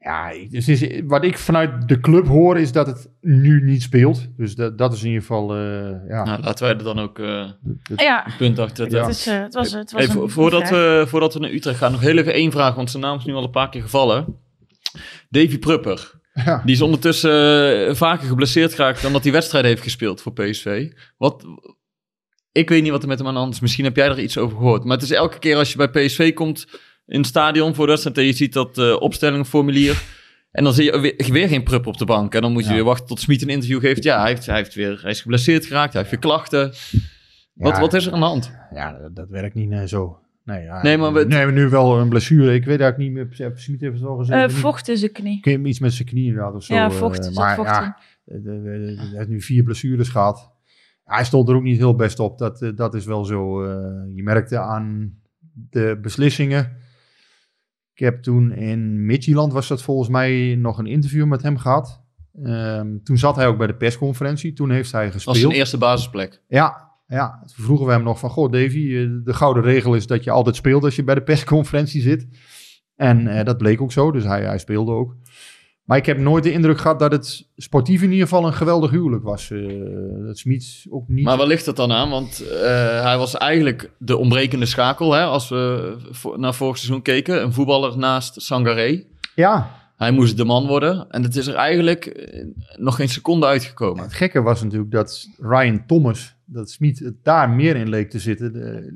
Ja, 0.05 0.33
dus 0.49 0.67
is, 0.67 1.01
wat 1.05 1.23
ik 1.23 1.37
vanuit 1.37 1.87
de 1.87 1.99
club 1.99 2.27
hoor, 2.27 2.57
is 2.59 2.71
dat 2.71 2.87
het 2.87 3.09
nu 3.21 3.63
niet 3.63 3.81
speelt. 3.81 4.27
Dus 4.37 4.55
dat, 4.55 4.77
dat 4.77 4.93
is 4.93 4.99
in 5.01 5.05
ieder 5.07 5.21
geval... 5.21 5.55
eh, 5.55 6.07
ja, 6.07 6.23
nou, 6.23 6.41
laten 6.41 6.65
wij 6.65 6.75
er 6.77 6.83
dan 6.83 6.99
ook 6.99 7.19
eh, 7.19 7.49
het- 7.83 8.01
Ja, 8.01 8.25
een 8.25 8.35
punt 8.37 8.59
achter 8.59 8.91
Ja. 8.91 9.01
het, 9.05 9.09
is, 9.15 9.27
eh, 9.27 9.39
het 9.41 9.53
was, 9.53 9.71
het 9.71 9.91
was 9.91 10.01
Even, 10.01 10.21
een 10.21 10.29
voordat, 10.29 10.69
we, 10.69 11.03
voordat 11.07 11.33
we 11.33 11.39
naar 11.39 11.51
Utrecht 11.51 11.77
gaan, 11.77 11.91
nog 11.91 12.01
heel 12.01 12.17
even 12.17 12.33
één 12.33 12.51
vraag, 12.51 12.75
want 12.75 12.89
zijn 12.91 13.03
naam 13.03 13.17
is 13.17 13.25
nu 13.25 13.33
al 13.33 13.43
een 13.43 13.49
paar 13.49 13.69
keer 13.69 13.81
gevallen. 13.81 14.25
Davy 15.29 15.59
Prupper. 15.59 16.11
ja. 16.33 16.61
Die 16.65 16.75
is 16.75 16.81
ondertussen 16.81 17.95
vaker 17.95 18.27
geblesseerd 18.27 18.73
geraakt 18.73 19.01
dan 19.01 19.13
dat 19.13 19.23
hij 19.23 19.31
wedstrijden 19.31 19.69
heeft 19.71 19.83
gespeeld 19.83 20.21
voor 20.21 20.33
PSV. 20.33 20.91
Wat, 21.17 21.45
ik 22.51 22.69
weet 22.69 22.81
niet 22.81 22.91
wat 22.91 23.01
er 23.01 23.07
met 23.07 23.17
hem 23.17 23.27
aan 23.27 23.33
de 23.33 23.39
hand 23.39 23.53
is. 23.53 23.59
Misschien 23.59 23.85
heb 23.85 23.95
jij 23.95 24.07
er 24.07 24.19
iets 24.19 24.37
over 24.37 24.57
gehoord. 24.57 24.83
Maar 24.83 24.93
het 24.97 25.05
is 25.05 25.11
elke 25.11 25.39
keer 25.39 25.57
als 25.57 25.71
je 25.73 25.87
bij 25.87 26.05
PSV 26.05 26.33
komt 26.33 26.67
in 27.07 27.17
het 27.17 27.27
stadion 27.27 27.75
voor 27.75 27.85
de 27.85 27.91
wedstrijd... 27.91 28.17
en 28.17 28.23
je 28.25 28.33
ziet 28.33 28.53
dat 28.53 28.77
eh 28.77 28.95
opstellingformulier... 29.01 30.03
en 30.51 30.63
dan 30.63 30.73
zie 30.73 30.83
je 30.83 30.99
weer, 30.99 31.31
weer 31.31 31.47
geen 31.47 31.63
Prupper 31.63 31.91
op 31.91 31.97
de 31.97 32.05
bank. 32.05 32.33
En 32.35 32.41
dan 32.41 32.51
moet 32.51 32.63
je 32.63 32.69
Ja. 32.69 32.75
weer 32.75 32.83
wachten 32.83 33.07
tot 33.07 33.19
Smit 33.19 33.41
een 33.41 33.49
interview 33.49 33.79
geeft. 33.79 34.03
Ja, 34.03 34.19
hij, 34.21 34.29
heeft, 34.29 34.45
hij, 34.45 34.55
heeft 34.55 34.73
weer, 34.73 34.99
hij 35.01 35.11
is 35.11 35.21
geblesseerd 35.21 35.65
geraakt, 35.65 35.93
hij 35.93 36.01
heeft 36.01 36.13
weer 36.13 36.23
klachten. 36.31 36.73
Wat, 37.53 37.73
Ja. 37.75 37.79
wat 37.79 37.93
is 37.93 38.05
er 38.05 38.13
aan 38.13 38.19
de 38.19 38.25
hand? 38.25 38.51
Ja, 38.73 38.91
dat, 38.99 39.15
dat 39.15 39.29
werkt 39.29 39.55
niet 39.55 39.71
eh, 39.71 39.83
zo. 39.83 40.19
Nee, 40.43 40.63
ja, 40.63 40.81
Nee, 40.83 40.97
maar 40.97 41.13
we- 41.13 41.25
nee, 41.25 41.45
nu 41.45 41.69
wel 41.69 41.99
een 41.99 42.09
blessure. 42.09 42.53
Ik 42.53 42.65
weet 42.65 42.79
eigenlijk 42.79 42.97
niet 42.97 43.11
meer. 43.39 43.51
Smit 43.57 43.81
heeft 43.81 43.93
het 43.93 44.01
wel 44.03 44.15
gezegd. 44.17 44.51
Eh, 44.51 44.57
vocht 44.57 44.87
in 44.89 44.97
zijn 44.97 45.11
knie. 45.11 45.59
Iets 45.65 45.79
met 45.79 45.93
zijn 45.93 46.07
knie 46.07 46.25
inderdaad 46.25 46.53
of 46.53 46.63
zo. 46.63 46.73
ja, 46.73 46.91
vocht. 46.91 47.23
zat 47.25 47.33
maar 47.33 47.55
vocht 47.55 47.69
ja, 47.69 47.97
hij 48.25 49.11
heeft 49.13 49.29
nu 49.29 49.41
vier 49.41 49.63
blessures 49.63 50.09
gehad. 50.09 50.51
Hij 51.03 51.23
stond 51.23 51.49
er 51.49 51.55
ook 51.55 51.63
niet 51.63 51.77
heel 51.77 51.95
best 51.95 52.19
op. 52.19 52.37
Dat, 52.37 52.71
dat 52.75 52.93
is 52.93 53.05
wel 53.05 53.25
zo. 53.25 53.63
eh, 53.63 53.69
je 54.15 54.23
merkte 54.23 54.57
aan 54.59 55.13
de 55.69 55.99
beslissingen. 56.01 56.77
Ik 57.95 58.01
heb 58.01 58.21
toen 58.21 58.51
in 58.51 59.05
Midtjylland 59.05 59.53
was 59.53 59.67
dat 59.67 59.81
volgens 59.81 60.09
mij 60.09 60.55
nog 60.55 60.77
een 60.77 60.85
interview 60.85 61.25
met 61.25 61.41
hem 61.41 61.57
gehad. 61.57 62.03
Ehm, 62.43 62.97
toen 63.03 63.17
zat 63.17 63.35
hij 63.35 63.47
ook 63.47 63.57
bij 63.57 63.67
de 63.67 63.75
persconferentie. 63.75 64.53
Toen 64.53 64.69
heeft 64.71 64.91
hij 64.91 65.03
Als 65.03 65.13
gespeeld. 65.13 65.37
zijn 65.37 65.51
eerste 65.51 65.77
basisplek. 65.77 66.41
Ja, 66.47 66.91
ja, 67.07 67.43
toen 67.55 67.65
vroegen 67.65 67.85
we 67.85 67.91
hem 67.91 68.03
nog 68.03 68.19
van, 68.19 68.29
goh 68.29 68.51
Davy, 68.51 68.95
eh, 68.95 69.23
de 69.23 69.33
gouden 69.33 69.63
regel 69.63 69.95
is 69.95 70.07
dat 70.07 70.23
je 70.23 70.31
altijd 70.31 70.55
speelt 70.55 70.83
als 70.83 70.95
je 70.95 71.03
bij 71.03 71.15
de 71.15 71.23
persconferentie 71.31 72.01
zit. 72.01 72.27
En 72.95 73.27
eh, 73.27 73.45
dat 73.45 73.57
bleek 73.57 73.81
ook 73.81 73.91
zo, 73.91 74.11
dus 74.11 74.23
hij, 74.23 74.43
hij 74.43 74.57
speelde 74.57 74.91
ook. 74.91 75.15
Maar 75.85 75.97
ik 75.97 76.05
heb 76.05 76.17
nooit 76.17 76.43
de 76.43 76.51
indruk 76.51 76.79
gehad 76.79 76.99
dat 76.99 77.11
het 77.11 77.47
sportief 77.55 78.01
in 78.01 78.11
ieder 78.11 78.27
geval 78.27 78.45
een 78.45 78.53
geweldig 78.53 78.91
huwelijk 78.91 79.23
was. 79.23 79.51
Eh 79.51 79.59
dat 80.25 80.37
Smit 80.37 80.85
ook 80.89 81.07
niet... 81.07 81.25
Maar 81.25 81.37
waar 81.37 81.47
ligt 81.47 81.65
dat 81.65 81.75
dan 81.75 81.91
aan? 81.91 82.09
Want 82.09 82.47
eh, 82.47 83.03
hij 83.03 83.17
was 83.17 83.35
eigenlijk 83.37 83.91
de 83.97 84.17
ontbrekende 84.17 84.65
schakel, 84.65 85.13
hè, 85.13 85.23
als 85.23 85.49
we 85.49 85.95
naar 86.37 86.53
vorig 86.53 86.77
seizoen 86.77 87.01
keken. 87.01 87.43
Een 87.43 87.53
voetballer 87.53 87.97
naast 87.97 88.41
Sangaré. 88.41 89.03
Ja, 89.35 89.71
Hij 89.95 90.11
moest 90.11 90.37
de 90.37 90.45
man 90.45 90.67
worden. 90.67 91.09
En 91.09 91.23
het 91.23 91.35
is 91.35 91.47
er 91.47 91.55
eigenlijk 91.55 92.05
eh, 92.05 92.45
nog 92.77 92.95
geen 92.95 93.09
seconde 93.09 93.45
uitgekomen. 93.45 94.03
het 94.03 94.13
gekke 94.13 94.41
was 94.41 94.63
natuurlijk 94.63 94.91
dat 94.91 95.27
Ryan 95.37 95.85
Thomas, 95.85 96.35
dat 96.45 96.69
Smit 96.69 96.99
het 96.99 97.15
daar 97.23 97.49
meer 97.49 97.75
in 97.75 97.89
leek 97.89 98.09
te, 98.09 98.19
zitten, 98.19 98.51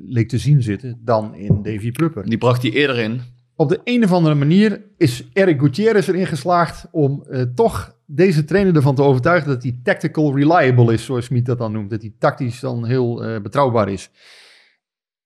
leek 0.06 0.28
te 0.28 0.38
zien 0.38 0.62
zitten 0.62 1.00
dan 1.04 1.34
in 1.34 1.62
Davy 1.62 1.90
Prupper. 1.90 2.24
Die 2.28 2.38
bracht 2.38 2.62
hij 2.62 2.70
eerder 2.70 2.98
in. 2.98 3.20
Op 3.60 3.68
de 3.68 3.80
een 3.84 4.04
of 4.04 4.12
andere 4.12 4.34
manier 4.34 4.80
is 4.96 5.24
Eric 5.32 5.60
Gutierrez 5.60 6.08
erin 6.08 6.26
geslaagd 6.26 6.86
om 6.90 7.22
eh, 7.22 7.42
toch 7.42 7.96
deze 8.06 8.44
trainer 8.44 8.76
ervan 8.76 8.94
te 8.94 9.02
overtuigen 9.02 9.48
dat 9.48 9.62
hij 9.62 9.78
tactical 9.82 10.36
reliable 10.36 10.92
is, 10.92 11.04
zoals 11.04 11.24
Smit 11.24 11.46
dat 11.46 11.58
dan 11.58 11.72
noemt. 11.72 11.90
Dat 11.90 12.00
hij 12.00 12.14
tactisch 12.18 12.60
dan 12.60 12.86
heel 12.86 13.24
eh, 13.24 13.40
betrouwbaar 13.40 13.88
is. 13.88 14.10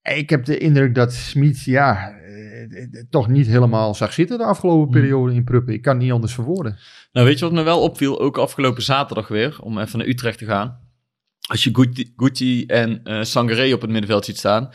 Ik 0.03 0.31
heb 0.31 0.45
de 0.45 0.59
indruk 0.59 0.95
dat 0.95 1.13
Smit, 1.13 1.63
ja, 1.63 2.11
eh, 2.11 3.05
toch 3.11 3.29
niet 3.29 3.47
helemaal 3.47 3.95
zag 3.95 4.13
zitten 4.13 4.39
de 4.39 4.45
afgelopen 4.45 4.91
periode 4.91 5.35
in 5.35 5.45
Pruppen. 5.45 5.75
Ik 5.75 5.83
kan 5.83 5.95
het 5.95 6.03
niet 6.03 6.13
anders 6.13 6.35
verwoorden. 6.35 6.79
Nou, 7.13 7.27
weet 7.27 7.39
je 7.39 7.45
wat 7.45 7.55
me 7.55 7.63
wel 7.63 7.81
opviel? 7.81 8.21
Ook 8.21 8.39
afgelopen 8.39 8.83
zaterdag 8.83 9.29
weer, 9.29 9.59
om 9.61 9.79
even 9.79 9.99
naar 9.99 10.09
Utrecht 10.09 10.39
te 10.39 10.45
gaan. 10.45 10.84
Als 11.49 11.65
je 11.65 11.71
Guti, 11.73 12.13
Guti 12.17 12.67
en 12.67 13.01
eh 13.05 13.23
Sangaré 13.23 13.73
op 13.75 13.81
het 13.81 13.91
middenveld 13.91 14.25
ziet 14.25 14.39
staan. 14.39 14.71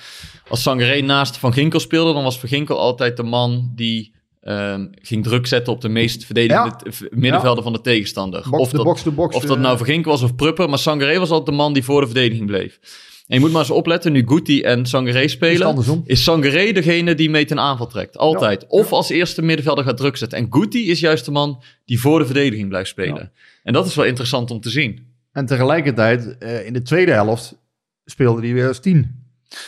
Als 0.47 0.61
Sangaré 0.61 1.01
naast 1.01 1.37
Van 1.37 1.53
Ginkel 1.53 1.79
speelde, 1.79 2.13
dan 2.13 2.23
was 2.23 2.39
Van 2.39 2.49
Ginkel 2.49 2.79
altijd 2.79 3.17
de 3.17 3.23
man 3.23 3.71
die 3.75 4.17
ehm, 4.41 4.87
ging 4.91 5.23
druk 5.23 5.47
zetten 5.47 5.73
op 5.73 5.81
de 5.81 5.89
meest 5.89 6.25
verdedigende 6.25 6.75
Ja. 6.83 7.07
middenvelder 7.09 7.63
van 7.63 7.73
de 7.73 7.81
tegenstander. 7.81 8.45
Box 8.49 8.61
of 8.63 8.71
dat, 8.71 8.83
box 8.83 9.01
to 9.03 9.11
box. 9.11 9.35
of 9.35 9.43
dat 9.45 9.55
eh, 9.57 9.61
nou 9.63 9.77
Van 9.77 9.85
Ginkel 9.85 10.11
was 10.11 10.21
of 10.21 10.35
Prupper, 10.35 10.69
maar 10.69 10.79
Sangaré 10.79 11.19
was 11.19 11.29
altijd 11.29 11.45
de 11.49 11.51
man 11.63 11.73
die 11.73 11.83
voor 11.83 12.01
de 12.01 12.07
verdediging 12.07 12.47
bleef. 12.47 12.79
En 13.27 13.35
je 13.35 13.39
moet 13.41 13.51
maar 13.51 13.61
eens 13.61 13.69
opletten, 13.71 14.11
nu 14.11 14.23
Guti 14.27 14.61
en 14.61 14.85
Sangaré 14.85 15.21
is 15.21 15.31
spelen, 15.31 15.67
andersom. 15.67 16.01
is 16.05 16.23
Sangaré 16.23 16.71
degene 16.71 17.15
die 17.15 17.29
mee 17.29 17.45
ten 17.45 17.59
aanval 17.59 17.87
trekt. 17.87 18.17
Altijd. 18.17 18.65
Of 18.67 18.91
als 18.91 19.09
eerste 19.09 19.41
middenvelder 19.41 19.83
gaat 19.83 19.97
druk 19.97 20.17
zetten. 20.17 20.37
En 20.37 20.47
Guti 20.49 20.89
is 20.89 20.99
juist 20.99 21.25
de 21.25 21.31
man 21.31 21.63
die 21.85 21.99
voor 21.99 22.19
de 22.19 22.25
verdediging 22.25 22.69
blijft 22.69 22.89
spelen. 22.89 23.31
En 23.63 23.73
dat 23.73 23.85
is 23.85 23.95
wel 23.95 24.05
interessant 24.05 24.51
om 24.51 24.61
te 24.61 24.69
zien. 24.69 25.07
En 25.39 25.45
tegelijkertijd, 25.45 26.37
eh, 26.37 26.65
in 26.65 26.73
de 26.73 26.81
tweede 26.81 27.11
helft, 27.11 27.57
speelde 28.05 28.41
hij 28.41 28.53
weer 28.53 28.67
als 28.67 28.79
tien. 28.79 29.23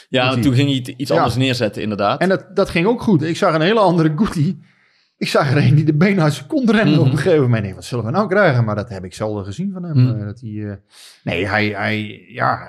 Ja, 0.09 0.35
toen 0.35 0.53
ging 0.53 0.69
hij 0.85 0.93
iets 0.97 1.09
Ja. 1.11 1.15
anders 1.17 1.35
neerzetten, 1.35 1.81
inderdaad. 1.81 2.21
En 2.21 2.29
dat, 2.29 2.55
dat 2.55 2.69
ging 2.69 2.85
ook 2.87 3.01
goed. 3.01 3.21
Ik 3.23 3.37
zag 3.37 3.53
een 3.53 3.61
hele 3.61 3.79
andere 3.79 4.11
Guti. 4.15 4.59
Ik 5.17 5.27
zag 5.27 5.51
er 5.51 5.57
een 5.57 5.75
die 5.75 5.85
de 5.85 5.93
benen 5.93 6.23
uit 6.23 6.33
zijn 6.33 6.47
kont 6.47 6.69
rende 6.69 6.99
op 6.99 7.05
Mhm. 7.05 7.11
een 7.11 7.17
gegeven 7.21 7.41
moment. 7.41 7.63
Nee, 7.63 7.73
wat 7.75 7.85
zullen 7.85 8.05
we 8.05 8.11
nou 8.11 8.27
krijgen? 8.27 8.63
Maar 8.65 8.75
dat 8.75 8.89
heb 8.89 9.03
ik 9.05 9.13
zelden 9.13 9.45
gezien 9.45 9.71
van 9.73 9.83
hem. 9.83 9.97
Mhm. 10.03 10.19
eh, 10.19 10.25
dat 10.25 10.39
hij, 10.41 10.69
eh, 10.69 10.73
nee, 11.23 11.47
hij, 11.47 11.67
hij 11.67 12.25
ja, 12.27 12.67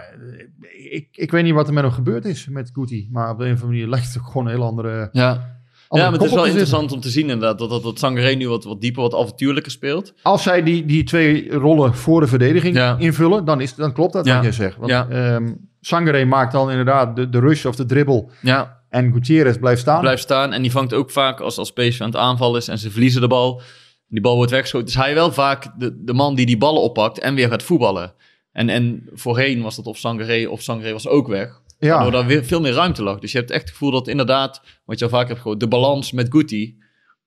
ik, 0.90 1.08
ik 1.12 1.30
weet 1.30 1.44
niet 1.44 1.54
wat 1.54 1.66
er 1.68 1.72
met 1.74 1.82
hem 1.84 1.92
gebeurd 1.92 2.24
is 2.24 2.48
met 2.48 2.70
Guti. 2.72 3.08
Maar 3.12 3.30
op 3.30 3.38
de 3.38 3.44
een 3.44 3.52
of 3.52 3.60
andere 3.62 3.72
manier 3.78 3.88
lijkt 3.90 4.06
het 4.06 4.18
ook 4.18 4.26
gewoon 4.26 4.46
een 4.46 4.52
heel 4.52 4.64
andere, 4.64 5.08
ja. 5.12 5.60
Ja, 6.00 6.10
maar 6.10 6.12
het 6.18 6.22
is 6.22 6.34
wel 6.34 6.44
zitten. 6.44 6.60
interessant 6.60 6.92
om 6.92 7.00
te 7.00 7.08
zien 7.10 7.22
inderdaad. 7.30 7.58
Dat, 7.58 7.70
dat, 7.70 7.82
dat 7.82 7.98
Sangaré 7.98 8.34
nu 8.34 8.48
wat, 8.48 8.64
wat 8.64 8.80
dieper, 8.80 9.02
wat 9.02 9.14
avontuurlijker 9.14 9.72
speelt. 9.72 10.14
Als 10.22 10.42
zij 10.42 10.62
die, 10.62 10.84
die 10.86 11.04
twee 11.04 11.50
rollen 11.52 11.94
voor 11.94 12.20
de 12.20 12.26
verdediging 12.26 12.76
Ja. 12.76 12.96
invullen, 12.98 13.44
dan, 13.44 13.60
is, 13.60 13.74
dan 13.74 13.92
klopt 13.92 14.12
dat 14.12 14.26
Ja. 14.26 14.34
wat 14.36 14.44
je 14.44 14.52
zegt. 14.52 14.76
Want 14.76 14.90
Ja. 14.90 15.08
ehm, 15.08 16.28
maakt 16.28 16.52
dan 16.52 16.70
inderdaad 16.70 17.16
de, 17.16 17.28
de 17.28 17.38
rush 17.38 17.64
of 17.64 17.76
de 17.76 17.86
dribbel. 17.86 18.30
Ja, 18.42 18.80
En 18.88 19.12
Gutierrez 19.12 19.56
blijft 19.56 19.80
staan. 19.80 20.00
blijft 20.00 20.22
staan. 20.22 20.52
En 20.52 20.62
die 20.62 20.70
vangt 20.70 20.94
ook 20.94 21.10
vaak 21.10 21.40
als, 21.40 21.58
als 21.58 21.72
PSV 21.72 22.00
aan 22.00 22.06
het 22.06 22.16
aanvallen 22.16 22.60
is 22.60 22.68
en 22.68 22.78
ze 22.78 22.90
verliezen 22.90 23.20
de 23.20 23.26
bal. 23.28 23.60
Die 24.08 24.20
bal 24.20 24.36
wordt 24.36 24.50
weggeschoten. 24.50 24.86
Dus 24.86 24.96
hij 24.96 25.14
wel 25.14 25.32
vaak 25.32 25.66
de, 25.78 26.02
de 26.04 26.12
man 26.12 26.34
die 26.34 26.46
die 26.46 26.58
ballen 26.58 26.82
oppakt 26.82 27.18
en 27.18 27.34
weer 27.34 27.48
gaat 27.48 27.62
voetballen. 27.62 28.12
En, 28.52 28.68
en 28.68 29.08
voorheen 29.12 29.62
was 29.62 29.76
dat 29.76 29.86
of 29.86 29.96
Sangaré 29.98 30.46
of 30.48 30.62
Sangaré 30.62 30.92
was 30.92 31.08
ook 31.08 31.28
weg. 31.28 31.60
Ja. 31.86 31.94
Waardoor 31.94 32.12
daar 32.12 32.26
weer 32.26 32.44
veel 32.44 32.60
meer 32.60 32.72
ruimte 32.72 33.02
lag. 33.02 33.18
Dus 33.18 33.32
je 33.32 33.38
hebt 33.38 33.50
echt 33.50 33.62
het 33.62 33.70
gevoel 33.70 33.90
dat 33.90 34.08
inderdaad, 34.08 34.62
wat 34.84 34.98
je 34.98 35.04
al 35.04 35.10
vaak 35.10 35.28
hebt 35.28 35.40
gehoord, 35.40 35.60
de 35.60 35.68
balans 35.68 36.12
met 36.12 36.26
Guti, 36.30 36.76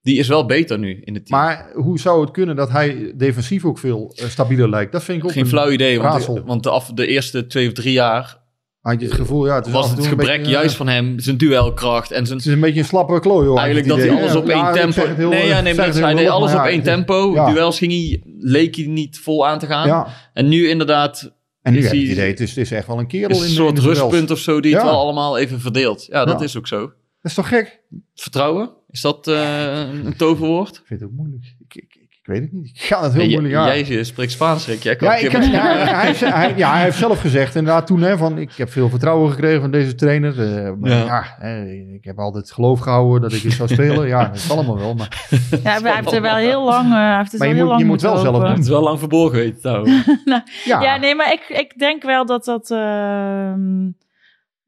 die 0.02 0.18
is 0.18 0.28
wel 0.28 0.46
beter 0.46 0.80
nu 0.80 1.02
in 1.04 1.14
het 1.14 1.26
team. 1.26 1.40
Maar 1.40 1.72
hoe 1.74 2.00
zou 2.00 2.22
het 2.22 2.32
kunnen 2.32 2.56
dat 2.56 2.70
hij 2.70 3.14
defensief 3.16 3.66
ook 3.66 3.78
veel 3.78 4.14
eh, 4.16 4.28
stabieler 4.28 4.70
lijkt? 4.70 4.92
Dat 4.92 5.04
vind 5.04 5.18
ik 5.18 5.26
ook 5.26 5.32
Geen 5.32 5.44
een 5.44 5.50
flauw 5.50 5.70
idee, 5.70 6.00
want, 6.00 6.14
raadsel. 6.14 6.44
want 6.46 6.64
de, 6.64 6.70
af, 6.70 6.92
de 6.94 7.08
eerste 7.08 7.48
twee 7.48 7.68
of 7.68 7.74
drie 7.74 7.94
jaar 7.94 8.38
Had 8.82 9.00
je 9.00 9.06
het 9.06 9.16
gevoel, 9.16 9.46
ja, 9.46 9.56
het 9.56 9.72
was 9.72 9.90
het 9.90 10.08
gebrek 10.08 10.38
beetje, 10.38 10.46
eh, 10.46 10.52
juist 10.52 10.76
van 10.76 10.88
hem, 10.88 11.20
zijn 11.20 11.38
duelkracht 11.38 12.12
en 12.12 12.26
zijn... 12.26 12.38
Het 12.38 12.48
is 12.48 12.54
een 12.54 12.60
beetje 12.60 12.80
een 12.80 12.86
slappe 12.86 13.20
klooi, 13.20 13.48
hoor. 13.48 13.58
Eigenlijk 13.58 13.88
dat 13.88 13.98
hij 13.98 14.12
alles 14.12 14.36
op 14.36 14.48
Ja, 14.48 14.74
één 14.74 14.74
tempo... 14.74 15.16
heel, 15.16 15.30
nee, 15.30 15.48
ja, 15.48 15.62
nee, 15.62 15.76
maar 15.76 15.94
hij 15.94 16.14
deed 16.14 16.30
alles 16.30 16.54
op 16.54 16.64
één 16.64 16.84
tempo. 16.84 17.46
Duels 17.46 17.78
ging 17.78 17.92
hij, 17.92 18.24
leek 18.40 18.76
hij 18.76 18.86
niet 18.86 19.20
vol 19.20 19.48
aan 19.48 19.60
te 19.60 19.66
gaan. 19.66 20.08
En 20.34 20.48
nu 20.48 20.70
inderdaad 20.70 21.35
en 21.66 21.72
nu 21.74 21.78
Is 21.80 21.84
heb 21.86 21.94
ik 21.94 22.00
het 22.02 22.10
idee, 22.12 22.30
het 22.30 22.40
is, 22.40 22.50
het 22.50 22.58
is 22.58 22.72
echt 22.72 22.88
wel 22.88 23.00
een 23.00 23.08
kerel 23.08 23.30
is 23.30 23.38
in 23.38 23.44
een 23.44 23.50
soort 23.50 23.70
in 23.70 23.76
de 23.76 23.82
duels. 23.82 24.00
rustpunt 24.00 24.32
of 24.32 24.40
zo 24.40 24.60
die 24.60 24.74
het 24.74 24.84
wel 24.84 25.00
allemaal 25.00 25.38
even 25.38 25.60
verdeelt. 25.62 26.06
Ja, 26.06 26.26
dat 26.26 26.40
Ja. 26.40 26.46
is 26.46 26.58
ook 26.58 26.68
zo. 26.68 26.80
Dat 26.80 26.94
is 27.22 27.34
toch 27.34 27.48
gek? 27.48 27.82
Vertrouwen, 28.16 28.72
is 28.90 29.02
dat 29.02 29.28
eh, 29.28 29.80
een 30.04 30.16
toverwoord? 30.18 30.76
Ik 30.76 30.82
vind 30.86 31.00
het 31.00 31.10
ook 31.10 31.16
moeilijk. 31.16 31.56
Ik, 31.68 31.76
ik, 31.76 32.05
ik, 32.26 32.32
weet 32.34 32.42
het 32.42 32.52
niet. 32.52 32.70
Ik 32.76 32.82
ga 32.82 33.04
het 33.04 33.14
heel 33.14 33.22
Nee, 33.22 33.32
moeilijk 33.32 33.56
aan. 33.56 33.84
jij 33.84 34.04
spreekt 34.04 34.32
Spaans, 34.32 34.68
Rick. 34.68 34.84
Jij 34.84 34.96
kan 34.96 35.08
Ja, 35.08 35.16
ik, 35.16 35.32
heb- 35.32 35.42
hij, 36.34 36.54
ja, 36.56 36.74
hij 36.74 36.84
heeft 36.84 36.98
zelf 36.98 37.20
gezegd 37.20 37.56
inderdaad 37.56 37.88
toen 37.88 38.02
hè, 38.02 38.18
van 38.18 38.38
ik 38.38 38.52
heb 38.56 38.72
veel 38.72 38.90
vertrouwen 38.90 39.30
gekregen 39.32 39.62
van 39.62 39.72
deze 39.72 39.96
trainer. 39.96 40.42
Eh, 40.66 40.72
maar 40.80 40.90
Ja. 40.92 41.06
ja, 41.06 41.36
hè, 41.40 41.66
ik 41.72 42.04
heb 42.04 42.20
altijd 42.20 42.52
geloof 42.52 42.80
gehouden 42.80 43.22
dat 43.22 43.34
ik 43.34 43.42
dit 43.42 43.52
zou 43.54 43.70
spelen. 43.70 44.08
Ja, 44.08 44.24
dat 44.28 44.36
is 44.36 44.52
allemaal 44.52 44.78
wel. 44.78 44.94
Maar, 44.94 45.28
Ja, 45.50 45.58
maar 45.64 45.82
hij 45.82 45.96
heeft 45.96 46.12
er 46.12 46.22
wel 46.22 46.36
heel 46.36 46.64
lang, 46.64 46.94
eh, 46.94 47.18
heeft 47.18 47.32
het 47.32 47.40
Maar 47.40 47.48
je 47.50 47.54
heel 47.54 47.64
moet- 47.64 47.72
lang 47.72 47.82
je 47.82 47.88
moet 47.88 48.02
wel 48.02 48.18
zelf 48.18 48.40
doen. 48.40 48.50
Het 48.50 48.60
is 48.60 48.68
wel 48.70 48.82
lang 48.84 49.00
verborgen 49.00 49.38
weten 49.40 49.86
ja, 50.66 50.82
Ja, 50.82 50.98
nee, 50.98 51.16
maar 51.16 51.34
ik, 51.34 51.58
ik 51.60 51.80
denk 51.80 52.04
wel 52.04 52.26
dat 52.26 52.46
dat, 52.46 52.72
ehm, 52.72 53.88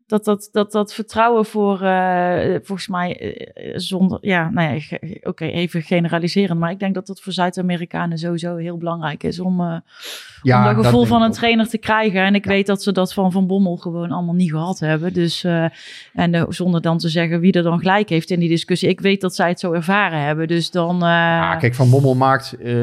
dat, 0.08 0.26
dat, 0.26 0.50
dat, 0.52 0.72
dat 0.72 0.94
vertrouwen 0.94 1.46
voor, 1.46 1.82
eh, 1.82 2.56
volgens 2.64 2.88
mij, 2.88 3.18
eh, 3.54 3.74
zonder, 3.76 4.18
ja, 4.22 4.50
nou 4.50 4.74
ja, 4.74 4.80
ge- 4.80 5.20
oké, 5.24 5.46
even 5.46 5.82
generaliseren, 5.82 6.58
maar 6.58 6.72
ik 6.72 6.80
denk 6.80 6.94
dat 6.94 7.08
dat 7.08 7.22
voor 7.22 7.34
Zuid-Amerikanen 7.34 8.18
sowieso 8.18 8.56
heel 8.56 8.78
belangrijk 8.78 9.24
is 9.24 9.40
om, 9.40 9.62
eh, 9.62 9.76
ja, 10.42 10.70
om 10.70 10.76
dat 10.76 10.86
gevoel 10.86 11.06
van 11.06 11.22
een 11.22 11.32
trainer 11.32 11.68
te 11.68 11.78
krijgen. 11.78 12.22
En 12.22 12.36
ik 12.36 12.46
Ja. 12.46 12.52
weet 12.52 12.66
dat 12.68 12.84
ze 12.84 12.92
dat 12.92 13.14
van 13.14 13.32
Van 13.32 13.48
Bommel 13.48 13.76
gewoon 13.76 14.12
allemaal 14.12 14.36
niet 14.36 14.52
gehad 14.52 14.80
hebben. 14.80 15.14
Dus, 15.14 15.44
eh, 15.44 15.66
en 16.14 16.34
eh, 16.34 16.44
zonder 16.50 16.82
dan 16.82 16.98
te 16.98 17.10
zeggen 17.10 17.40
wie 17.40 17.52
er 17.52 17.64
dan 17.64 17.80
gelijk 17.80 18.10
heeft 18.10 18.30
in 18.30 18.40
die 18.40 18.50
discussie. 18.50 18.90
Ik 18.90 19.00
weet 19.02 19.22
dat 19.22 19.36
zij 19.36 19.50
het 19.50 19.60
zo 19.60 19.72
ervaren 19.74 20.20
hebben, 20.22 20.48
dus 20.48 20.72
dan... 20.72 20.96
eh, 20.96 21.00
Ja, 21.08 21.56
kijk, 21.56 21.76
Van 21.76 21.90
Bommel 21.90 22.16
maakt, 22.16 22.54
eh, 22.54 22.76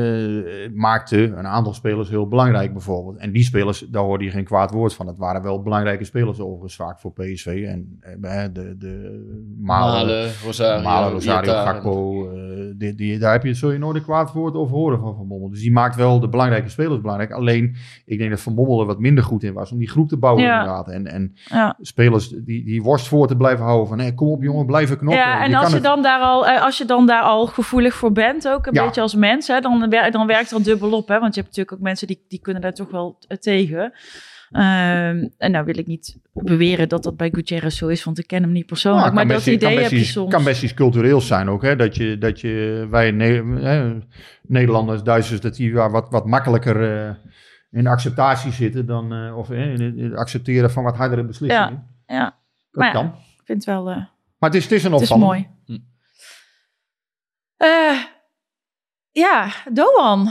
maakte 0.74 1.22
een 1.22 1.46
aantal 1.46 1.74
spelers 1.74 2.08
heel 2.08 2.28
belangrijk 2.28 2.72
bijvoorbeeld. 2.72 3.16
En 3.16 3.32
die 3.32 3.44
spelers, 3.44 3.78
daar 3.90 4.02
hoorde 4.02 4.24
je 4.24 4.30
geen 4.30 4.44
kwaad 4.44 4.70
woord 4.70 4.94
van. 4.94 5.06
Het 5.06 5.18
waren 5.18 5.42
wel 5.42 5.62
belangrijke 5.62 6.04
spelers 6.04 6.40
overigens 6.40 6.76
vaak 6.76 7.00
voor 7.00 7.12
PSV. 7.14 7.46
En 7.68 7.98
eh, 8.22 8.42
de, 8.52 8.76
de 8.78 9.24
Malen, 9.60 10.06
Malen, 10.06 10.30
Rosario, 10.44 10.82
Malen, 10.82 11.10
Rosario. 11.12 11.52
Gakpo. 11.52 12.30
eh, 12.32 12.40
die, 12.76 12.94
die, 12.94 13.18
daar 13.18 13.32
heb 13.32 13.44
je, 13.44 13.54
zul 13.54 13.70
je 13.72 13.78
nooit 13.78 13.96
een 13.96 14.02
kwaad 14.02 14.32
woord 14.32 14.54
over 14.54 14.76
horen 14.76 14.98
van 15.00 15.14
Van 15.16 15.28
Bommel. 15.28 15.50
Dus 15.50 15.60
die 15.60 15.72
maakt 15.72 15.96
wel 15.96 16.20
de 16.20 16.28
belangrijke 16.28 16.68
spelers 16.68 17.00
belangrijk. 17.00 17.30
Alleen, 17.32 17.76
ik 18.04 18.18
denk 18.18 18.30
dat 18.30 18.40
Van 18.40 18.54
Bommel 18.54 18.80
er 18.80 18.86
wat 18.86 18.98
minder 18.98 19.24
goed 19.24 19.42
in 19.42 19.52
was 19.52 19.72
om 19.72 19.78
die 19.78 19.88
groep 19.88 20.08
te 20.08 20.16
bouwen 20.16 20.42
Ja. 20.44 20.58
inderdaad. 20.60 20.88
En, 20.88 21.06
en 21.06 21.32
ja. 21.44 21.76
spelers 21.80 22.28
die, 22.28 22.64
die 22.64 22.82
worst 22.82 23.08
voor 23.08 23.26
te 23.26 23.36
blijven 23.36 23.64
houden 23.64 23.88
van, 23.88 23.98
hé, 23.98 24.14
kom 24.14 24.28
op 24.28 24.42
jongen, 24.42 24.66
blijven 24.66 24.98
knoppen. 24.98 25.22
Ja, 25.22 25.42
en 25.44 25.50
Je 25.50 25.56
als 25.58 25.68
je, 25.68 25.74
het- 25.74 25.82
dan 25.84 26.02
daar 26.02 26.20
al, 26.20 26.46
eh, 26.46 26.62
als 26.62 26.78
je 26.78 26.84
dan 26.84 27.06
daar 27.06 27.22
al 27.22 27.46
gevoelig 27.46 27.94
voor 27.94 28.12
bent, 28.12 28.48
ook 28.48 28.66
een 28.66 28.74
Ja. 28.74 28.84
beetje 28.84 29.00
als 29.00 29.14
mens, 29.14 29.46
hè, 29.48 29.60
dan, 29.60 29.90
dan 30.10 30.26
werkt 30.26 30.50
dat 30.50 30.64
dubbel 30.64 30.92
op. 30.92 31.08
Hè, 31.08 31.18
want 31.20 31.34
je 31.34 31.40
hebt 31.40 31.56
natuurlijk 31.56 31.72
ook 31.76 31.86
mensen 31.88 32.06
die, 32.06 32.24
die 32.28 32.40
kunnen 32.40 32.62
daar 32.62 32.74
toch 32.74 32.90
wel 32.90 33.18
eh, 33.28 33.36
tegen. 33.36 33.92
Ehm, 34.54 35.28
en 35.38 35.50
nou 35.50 35.64
wil 35.64 35.78
ik 35.78 35.86
niet 35.86 36.18
beweren 36.32 36.88
dat 36.88 37.02
dat 37.02 37.16
bij 37.16 37.30
Gutierrez 37.32 37.76
zo 37.78 37.86
is, 37.88 38.04
want 38.04 38.18
ik 38.18 38.26
ken 38.26 38.42
hem 38.42 38.52
niet 38.52 38.66
persoonlijk. 38.66 39.02
Nou, 39.04 39.14
maar 39.14 39.26
dat 39.26 39.34
best- 39.36 39.46
idee 39.46 39.74
kan 39.74 39.82
heb 39.82 39.90
je 39.92 40.04
soms. 40.04 40.30
kan 40.32 40.44
best 40.44 40.62
iets 40.62 40.74
cultureels 40.74 41.26
zijn 41.26 41.48
ook. 41.48 41.62
Hè? 41.62 41.76
Dat, 41.76 41.96
je, 41.96 42.18
dat 42.18 42.40
je, 42.40 42.86
wij 42.90 43.10
Ne- 43.10 44.02
Nederlanders, 44.42 45.02
Duitsers, 45.02 45.40
dat 45.40 45.54
die 45.54 45.74
wat, 45.74 46.10
wat, 46.10 46.26
makkelijker 46.26 47.06
eh, 47.08 47.14
in 47.70 47.86
acceptatie 47.86 48.52
zitten 48.52 48.86
dan, 48.86 49.12
eh, 49.12 49.36
of 49.38 49.50
in 49.50 49.98
het- 49.98 50.14
accepteren 50.14 50.70
van 50.70 50.82
wat 50.84 50.96
hardere 50.96 51.24
beslissingen. 51.24 51.86
Ja, 52.06 52.24
Dat 52.24 52.34
maar 52.70 52.86
ja, 52.86 52.92
kan. 52.92 53.06
ik 53.06 53.42
vind 53.44 53.58
het 53.58 53.66
wel, 53.66 53.90
eh, 53.90 53.96
Maar 54.38 54.50
het 54.50 54.54
is, 54.54 54.62
het 54.62 54.72
is 54.72 54.84
een 54.84 54.92
het 54.92 55.00
is 55.00 55.14
mooi. 55.14 55.48
Hm. 55.66 55.78
Ja, 59.12 59.48
Doan. 59.72 60.30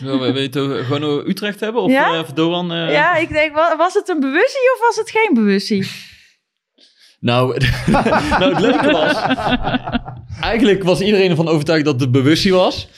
Wil 0.00 0.18
wil 0.18 0.34
je 0.36 0.40
het 0.40 0.56
over- 0.58 0.84
gewoon 0.84 1.28
Utrecht 1.28 1.60
hebben? 1.60 1.82
Of 1.82 1.90
Ja? 1.90 2.12
eh, 2.14 2.18
of 2.20 2.32
Doan? 2.32 2.72
eh? 2.72 2.92
ja, 2.92 3.16
ik 3.16 3.28
denk, 3.28 3.54
wa- 3.54 3.76
was 3.76 3.94
het 3.94 4.08
een 4.08 4.20
bewustie 4.20 4.70
of 4.74 4.80
was 4.86 4.96
het 4.96 5.10
geen 5.10 5.34
bewustie? 5.34 5.86
Nou, 7.20 7.56
nou, 7.86 8.44
het 8.54 8.60
leuke 8.60 8.90
was... 8.90 9.14
Eigenlijk 10.40 10.82
was 10.82 11.00
iedereen 11.00 11.30
ervan 11.30 11.48
overtuigd 11.48 11.84
dat 11.84 12.00
het 12.00 12.10
bewustie 12.12 12.52
was. 12.54 12.88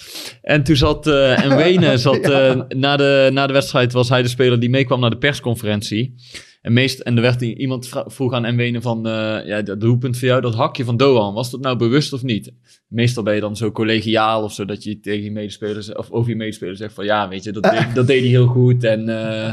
En 0.42 0.62
toen 0.62 0.76
zat... 0.76 1.06
en 1.06 1.56
Wenen 1.56 1.98
zat... 1.98 2.20
na, 2.68 2.96
de, 2.96 3.30
na 3.32 3.46
de 3.46 3.52
wedstrijd 3.52 3.92
was 3.92 4.08
hij 4.08 4.22
de 4.22 4.28
speler 4.28 4.60
die 4.60 4.70
meekwam 4.70 5.00
naar 5.00 5.10
de 5.10 5.18
persconferentie. 5.18 6.14
En, 6.62 6.72
meest, 6.72 7.00
en 7.00 7.16
er 7.16 7.22
werd 7.22 7.40
iemand 7.40 7.88
vroeg 8.06 8.32
aan 8.32 8.56
Wenen 8.56 8.82
van... 8.82 9.06
eh, 9.06 9.46
ja, 9.46 9.62
dat 9.62 9.80
doelpunt 9.80 10.18
voor 10.18 10.28
jou, 10.28 10.40
dat 10.40 10.54
hakje 10.54 10.84
van 10.84 10.96
Doan. 10.96 11.34
Was 11.34 11.50
dat 11.50 11.60
nou 11.60 11.76
bewust 11.76 12.12
of 12.12 12.22
niet? 12.22 12.52
Meestal 12.88 13.22
ben 13.22 13.34
je 13.34 13.40
dan 13.40 13.56
zo 13.56 13.72
collegiaal 13.72 14.42
of 14.42 14.52
zo... 14.52 14.64
dat 14.64 14.84
je 14.84 15.00
tegen 15.00 15.24
je 15.24 15.30
medespelers... 15.30 15.92
of 15.92 16.10
over 16.10 16.30
je 16.30 16.36
medespelers 16.36 16.78
zegt 16.78 16.94
van... 16.94 17.04
ja, 17.04 17.28
weet 17.28 17.44
je, 17.44 17.52
dat 17.52 17.62
deed, 17.62 17.86
dat 17.94 18.06
deed 18.06 18.20
hij 18.20 18.28
heel 18.28 18.46
goed. 18.46 18.84
En... 18.84 19.08
eh, 19.08 19.52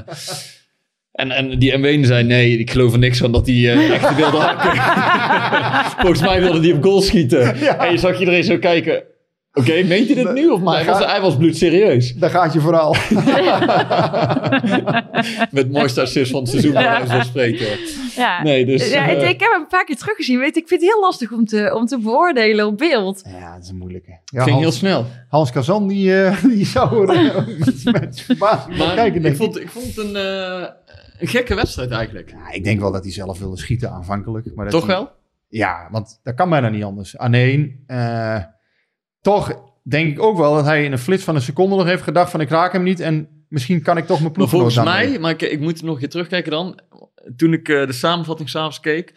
en, 1.11 1.31
en 1.31 1.59
die 1.59 1.77
Mwene 1.77 2.05
zei, 2.05 2.23
nee, 2.23 2.57
ik 2.57 2.71
geloof 2.71 2.93
er 2.93 2.99
niks 2.99 3.17
van 3.17 3.31
dat 3.31 3.47
hij 3.47 3.55
eh, 3.55 3.89
echt 3.91 4.15
wilde 4.15 4.37
hakken. 4.37 4.81
Volgens 6.01 6.21
mij 6.21 6.41
wilde 6.41 6.59
hij 6.59 6.71
op 6.71 6.83
goal 6.83 7.01
schieten. 7.01 7.55
En 7.79 7.91
je 7.91 7.97
zag 7.97 8.19
iedereen 8.19 8.43
zo 8.43 8.57
kijken. 8.57 9.03
Oké, 9.59 9.83
meent 9.83 10.07
hij 10.07 10.23
dit 10.23 10.33
nu? 10.33 10.49
Of 10.49 10.61
maar 10.61 10.75
hij 10.75 10.85
was, 10.85 11.05
hij 11.05 11.21
was 11.21 11.37
bloedserieus. 11.37 12.13
Daar 12.15 12.29
gaat 12.29 12.53
je 12.53 12.59
vooral. 12.59 12.95
Met 15.51 15.71
mooiste 15.71 16.01
assist 16.01 16.31
van 16.31 16.39
het 16.39 16.49
seizoen, 16.49 16.73
van 17.07 17.25
spreken. 17.25 17.67
Ja. 18.15 18.43
Nee, 18.43 18.65
dus... 18.65 18.91
ja, 18.91 19.07
eh, 19.07 19.11
ik, 19.11 19.29
ik 19.29 19.39
heb 19.39 19.51
hem 19.51 19.61
een 19.61 19.67
paar 19.67 19.85
keer 19.85 19.95
teruggezien. 19.95 20.39
Weet, 20.39 20.55
je, 20.55 20.61
ik 20.61 20.67
vind 20.67 20.81
het 20.81 20.89
heel 20.91 21.01
lastig 21.01 21.31
om 21.31 21.45
te, 21.45 21.75
om 21.75 21.85
te 21.85 21.99
beoordelen 21.99 22.67
op 22.67 22.77
beeld. 22.77 23.21
Ja, 23.39 23.53
dat 23.53 23.63
is 23.63 23.69
een 23.69 23.77
moeilijke. 23.77 24.19
Ja, 24.25 24.43
ging 24.43 24.59
heel 24.59 24.71
snel. 24.71 25.05
Hans 25.27 25.51
Kazan, 25.51 25.87
die, 25.87 26.23
eh, 26.23 26.43
die 26.55 26.65
zou 26.65 27.07
er 27.07 27.25
eh, 27.25 27.93
met, 27.93 28.21
verbazing 28.21 28.77
kijken, 28.77 29.25
ik, 29.25 29.35
vond, 29.35 29.59
ik 29.59 29.69
vond 29.69 29.85
het 29.85 29.97
een, 29.97 30.15
eh, 30.15 30.67
een 31.19 31.27
gekke 31.27 31.55
wedstrijd 31.55 31.91
eigenlijk. 31.91 32.29
Ja, 32.29 32.51
ik 32.51 32.63
denk 32.63 32.79
wel 32.79 32.91
dat 32.91 33.03
hij 33.03 33.13
zelf 33.13 33.39
wilde 33.39 33.57
schieten 33.57 33.91
aanvankelijk. 33.91 34.55
Maar 34.55 34.65
dat 34.65 34.73
Toch 34.73 34.87
hij- 34.87 34.95
wel? 34.95 35.09
Ja, 35.47 35.87
want 35.91 36.19
dat 36.23 36.33
kan 36.33 36.49
bijna 36.49 36.69
niet 36.69 36.83
anders. 36.83 37.17
Alleen, 37.17 37.83
eh, 37.87 38.37
toch 39.21 39.53
denk 39.83 40.11
ik 40.11 40.21
ook 40.21 40.37
wel 40.37 40.55
dat 40.55 40.65
hij 40.65 40.83
in 40.83 40.91
een 40.91 40.97
flits 40.97 41.23
van 41.23 41.35
een 41.35 41.41
seconde 41.41 41.75
nog 41.75 41.85
heeft 41.85 42.03
gedacht 42.03 42.31
van 42.31 42.41
ik 42.41 42.49
raak 42.49 42.73
hem 42.73 42.83
niet. 42.83 42.99
En 42.99 43.45
misschien 43.47 43.81
kan 43.81 43.97
ik 43.97 44.05
toch 44.05 44.19
mijn 44.19 44.31
ploeg 44.31 44.49
volgens 44.49 44.75
mij, 44.75 45.19
maar 45.19 45.31
ik, 45.31 45.41
ik 45.41 45.59
moet 45.59 45.81
nog 45.81 45.93
een 45.93 45.99
keer 45.99 46.09
terugkijken 46.09 46.51
dan. 46.51 46.79
Toen 47.35 47.53
ik 47.53 47.69
eh, 47.69 47.85
de 47.85 47.93
samenvatting 47.93 48.49
s'avonds 48.49 48.79
keek. 48.79 49.13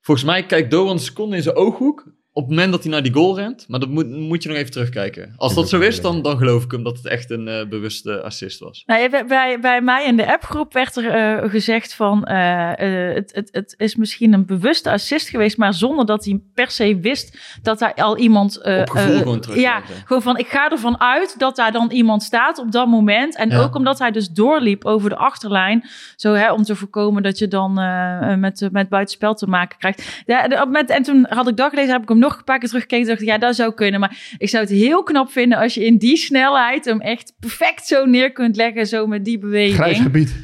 Volgens 0.00 0.26
mij 0.26 0.46
kijkt 0.46 0.70
Doan 0.70 0.90
een 0.90 0.98
seconde 0.98 1.36
in 1.36 1.42
zijn 1.42 1.56
ooghoek. 1.56 2.12
Op 2.32 2.44
het 2.44 2.52
moment 2.54 2.72
dat 2.72 2.82
hij 2.82 2.92
naar 2.92 3.02
die 3.02 3.12
goal 3.12 3.36
rent. 3.36 3.64
Maar 3.68 3.80
dat 3.80 3.88
moet, 3.88 4.08
moet 4.10 4.42
je 4.42 4.48
nog 4.48 4.58
even 4.58 4.70
terugkijken. 4.70 5.32
Als 5.36 5.54
dat 5.54 5.68
zo 5.68 5.80
is, 5.80 6.00
dan, 6.00 6.22
dan 6.22 6.38
geloof 6.38 6.64
ik 6.64 6.70
hem 6.70 6.82
dat 6.82 6.96
het 6.96 7.06
echt 7.06 7.30
een 7.30 7.48
eh, 7.48 7.66
bewuste 7.68 8.22
assist 8.22 8.58
was. 8.60 8.82
Nou, 8.86 9.10
bij- 9.10 9.26
bij, 9.26 9.60
bij 9.60 9.80
mij 9.80 10.04
in 10.06 10.16
de 10.16 10.32
appgroep 10.32 10.72
werd 10.72 10.96
er 10.96 11.08
eh, 11.10 11.50
gezegd 11.50 11.94
van 11.94 12.24
eh, 12.24 12.70
het, 13.14 13.30
het, 13.34 13.48
het 13.52 13.74
is 13.76 13.96
misschien 13.96 14.32
een 14.32 14.46
bewuste 14.46 14.90
assist 14.90 15.28
geweest, 15.28 15.56
maar 15.56 15.74
zonder 15.74 16.06
dat 16.06 16.24
hij 16.24 16.40
per 16.54 16.70
se 16.70 16.98
wist 17.00 17.38
dat 17.62 17.78
daar 17.78 17.94
al 17.94 18.18
iemand. 18.18 18.58
Op 18.58 18.90
gevoel 18.90 19.18
gewoon 19.18 19.40
terugkijken. 19.40 19.82
Ja, 19.94 20.02
gewoon 20.04 20.22
van 20.22 20.38
ik 20.38 20.46
ga 20.48 20.70
ervan 20.70 21.00
uit 21.00 21.34
dat 21.38 21.56
daar 21.56 21.72
dan 21.72 21.90
iemand 21.90 22.22
staat 22.22 22.58
op 22.58 22.72
dat 22.72 22.86
moment. 22.88 23.36
En 23.36 23.50
Ja. 23.50 23.58
ook 23.60 23.74
omdat 23.74 23.98
hij 23.98 24.10
dus 24.10 24.28
doorliep 24.28 24.84
over 24.84 25.10
de 25.10 25.16
achterlijn, 25.16 25.88
zo 26.16 26.32
hè, 26.32 26.52
om 26.52 26.62
te 26.62 26.74
voorkomen 26.76 27.22
dat 27.22 27.38
je 27.38 27.48
dan 27.48 27.78
eh, 27.78 28.34
met, 28.34 28.68
met 28.72 28.88
buitenspel 28.88 29.34
te 29.34 29.46
maken 29.46 29.78
krijgt. 29.78 30.22
Ja, 30.26 30.48
de- 30.48 30.84
en 30.86 31.02
toen 31.02 31.26
had 31.28 31.48
ik 31.48 31.56
dat 31.56 31.70
gelezen, 31.70 31.92
heb 31.92 32.02
ik 32.02 32.08
hem 32.08 32.18
nog 32.18 32.27
een 32.36 32.44
paar 32.44 32.58
keer 32.58 32.68
teruggekeken. 32.68 33.06
Dacht 33.06 33.20
ik, 33.20 33.26
ja, 33.26 33.38
dat 33.38 33.54
zou 33.54 33.74
kunnen. 33.74 34.00
Maar 34.00 34.34
ik 34.38 34.48
zou 34.48 34.62
het 34.62 34.72
heel 34.72 35.02
knap 35.02 35.30
vinden 35.30 35.58
als 35.58 35.74
je 35.74 35.84
in 35.86 35.96
die 35.96 36.16
snelheid 36.16 36.84
hem 36.84 37.00
echt 37.00 37.34
perfect 37.38 37.86
zo 37.86 38.04
neer 38.04 38.32
kunt 38.32 38.56
leggen, 38.56 38.86
zo 38.86 39.06
met 39.06 39.24
die 39.24 39.38
beweging. 39.38 39.74
Grijs 39.74 39.98
gebied. 40.00 40.36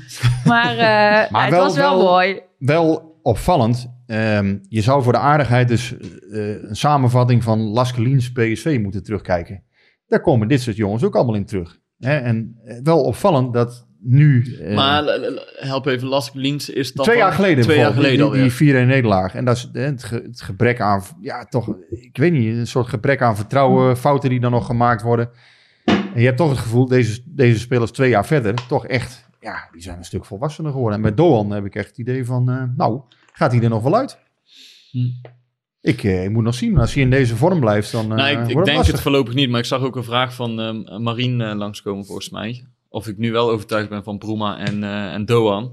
Maar, 0.45 0.77
ja, 0.85 1.29
het 1.33 1.51
wel- 1.51 1.63
was 1.65 1.77
wel, 1.77 1.97
wel- 1.99 2.07
mooi. 2.07 2.41
Wel 2.59 3.19
opvallend. 3.23 3.93
ehm, 4.07 4.57
je 4.69 4.81
zou 4.81 5.03
voor 5.03 5.13
de 5.13 5.19
aardigheid 5.19 5.69
dus 5.69 5.95
eh, 5.99 6.63
een 6.63 6.77
samenvatting 6.77 7.43
van 7.43 7.59
Laskelins 7.61 8.33
PSV 8.33 8.79
moeten 8.83 9.03
terugkijken. 9.03 9.63
Daar 10.07 10.21
komen 10.21 10.49
dit 10.49 10.61
soort 10.61 10.77
jongens 10.77 11.03
ook 11.05 11.15
allemaal 11.17 11.35
in 11.35 11.45
terug. 11.47 11.79
Hè? 11.99 12.17
En 12.17 12.57
eh, 12.65 12.77
wel 12.83 13.03
opvallend 13.03 13.53
dat 13.53 13.87
nu... 14.05 14.57
eh, 14.61 14.75
maar 14.75 15.03
l- 15.03 15.33
l- 15.35 15.41
help 15.67 15.87
even, 15.87 16.09
Lask 16.09 16.35
Liens 16.35 16.71
is 16.71 16.93
dan 16.93 17.05
Twee 17.05 17.17
jaar 17.17 17.33
geleden. 17.33 17.63
Twee 17.65 17.77
jaar 17.77 17.93
bijvoorbeeld, 17.93 18.17
geleden 18.21 18.33
die, 18.41 18.51
alweer. 18.51 18.75
die 18.83 18.85
4-1 18.85 18.89
nederlaag. 18.95 19.35
En 19.35 19.45
dat 19.45 19.57
is 19.57 19.71
eh, 19.73 19.85
het, 19.85 20.05
ge- 20.05 20.23
het 20.27 20.41
gebrek 20.43 20.81
aan, 20.81 21.03
ja 21.21 21.45
toch, 21.45 21.75
ik 21.91 22.17
weet 22.17 22.33
niet, 22.33 22.57
een 22.57 22.67
soort 22.67 22.87
gebrek 22.89 23.23
aan 23.23 23.37
vertrouwen, 23.37 23.97
fouten 23.97 24.31
die 24.31 24.41
dan 24.41 24.51
nog 24.51 24.67
gemaakt 24.67 25.03
worden. 25.03 25.31
En 25.85 26.21
je 26.21 26.25
hebt 26.25 26.37
toch 26.37 26.51
het 26.51 26.59
gevoel, 26.59 26.87
deze, 26.87 27.21
deze 27.25 27.59
spelers 27.59 27.91
twee 27.91 28.11
jaar 28.11 28.27
verder, 28.27 28.55
toch 28.69 28.87
echt, 28.87 29.29
ja, 29.41 29.69
die 29.73 29.83
zijn 29.83 29.99
een 29.99 30.05
stuk 30.05 30.25
volwassener 30.25 30.73
geworden. 30.73 30.99
En 30.99 31.05
met 31.05 31.17
Doan 31.17 31.51
heb 31.51 31.65
ik 31.65 31.75
echt 31.75 31.89
het 31.89 31.99
idee 31.99 32.25
van, 32.25 32.51
eh, 32.51 32.63
nou, 32.77 33.01
gaat 33.33 33.53
hij 33.53 33.63
er 33.63 33.69
nog 33.69 33.83
wel 33.83 33.97
uit? 33.97 34.19
Hm. 34.91 34.99
Ik, 35.81 36.03
eh, 36.05 36.25
ik 36.25 36.31
moet 36.31 36.43
nog 36.45 36.55
zien, 36.55 36.79
als 36.79 36.95
hij 36.95 37.03
in 37.03 37.11
deze 37.11 37.37
vorm 37.37 37.61
blijft, 37.61 37.93
dan 37.93 38.11
eh 38.11 38.17
Nou, 38.17 38.29
ik, 38.31 38.39
ik 38.49 38.55
denk 38.65 38.67
lastig. 38.67 38.93
het 38.93 39.01
voorlopig 39.03 39.35
niet, 39.35 39.51
maar 39.51 39.61
ik 39.61 39.67
zag 39.67 39.83
ook 39.83 39.97
een 39.97 40.05
vraag 40.05 40.35
van 40.35 40.61
ehm 40.61 41.03
Marien 41.03 41.41
eh, 41.41 41.55
langskomen 41.57 42.05
volgens 42.05 42.31
mij. 42.31 42.65
Of 42.95 43.07
ik 43.09 43.19
nu 43.19 43.33
wel 43.33 43.51
overtuigd 43.51 43.89
ben 43.89 44.05
van 44.05 44.19
Bruma 44.19 44.59
en, 44.59 44.85
eh, 44.85 45.13
en 45.13 45.25
Doan. 45.25 45.73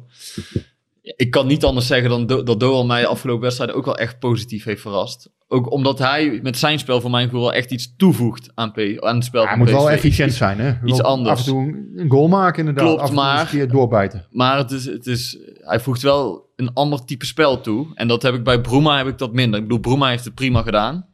Ik 1.02 1.32
kan 1.32 1.48
niet 1.48 1.64
anders 1.64 1.88
zeggen 1.88 2.10
dan 2.10 2.26
Do- 2.26 2.44
dat 2.44 2.60
Doan 2.60 2.88
mij 2.88 3.02
de 3.02 3.08
afgelopen 3.08 3.42
wedstrijden 3.42 3.76
ook 3.76 3.86
wel 3.86 3.98
echt 3.98 4.20
positief 4.20 4.64
heeft 4.64 4.82
verrast. 4.82 5.30
Ook 5.48 5.72
omdat 5.72 6.00
hij 6.00 6.40
met 6.44 6.58
zijn 6.58 6.80
spel 6.80 7.02
voor 7.02 7.10
mijn 7.10 7.26
gevoel 7.26 7.42
wel 7.42 7.54
echt 7.54 7.72
iets 7.72 7.96
toevoegt 7.96 8.52
aan, 8.56 8.72
P 8.72 8.78
aan 9.00 9.16
het 9.16 9.24
spel 9.26 9.42
Ja, 9.42 9.48
hij 9.48 9.58
moet 9.58 9.70
wel 9.70 9.90
efficiënt 9.92 10.34
zijn, 10.34 10.60
hè? 10.60 10.74
Wel 10.82 11.02
anders. 11.02 11.40
Af 11.40 11.46
en 11.48 11.52
toe 11.52 11.86
een 11.96 12.10
goal 12.10 12.28
maken, 12.28 12.60
inderdaad. 12.60 12.84
Klopt, 12.86 13.02
af 13.02 13.10
en 13.10 13.16
toe 13.16 13.24
maar- 13.24 13.40
eens 13.40 13.52
een 13.52 13.58
keer 13.58 13.70
doorbijten. 13.70 14.26
Maar 14.32 14.58
het 14.58 14.72
is, 14.72 14.86
het 14.86 15.08
is, 15.08 15.38
hij 15.58 15.80
voegt 15.80 16.02
wel 16.02 16.50
een 16.56 16.74
ander 16.74 17.06
type 17.06 17.26
spel 17.26 17.62
toe. 17.62 17.88
En 17.96 18.08
dat 18.08 18.22
heb 18.22 18.34
ik 18.34 18.44
bij 18.44 18.62
Bruma 18.62 18.98
heb 18.98 19.08
ik 19.08 19.18
dat 19.18 19.34
minder. 19.34 19.60
Ik 19.60 19.66
bedoel, 19.68 19.80
Bruma 19.82 20.10
heeft 20.10 20.26
het 20.26 20.36
prima 20.36 20.62
gedaan. 20.62 21.08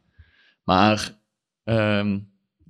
Maar 0.64 1.18
ehm, 1.64 2.18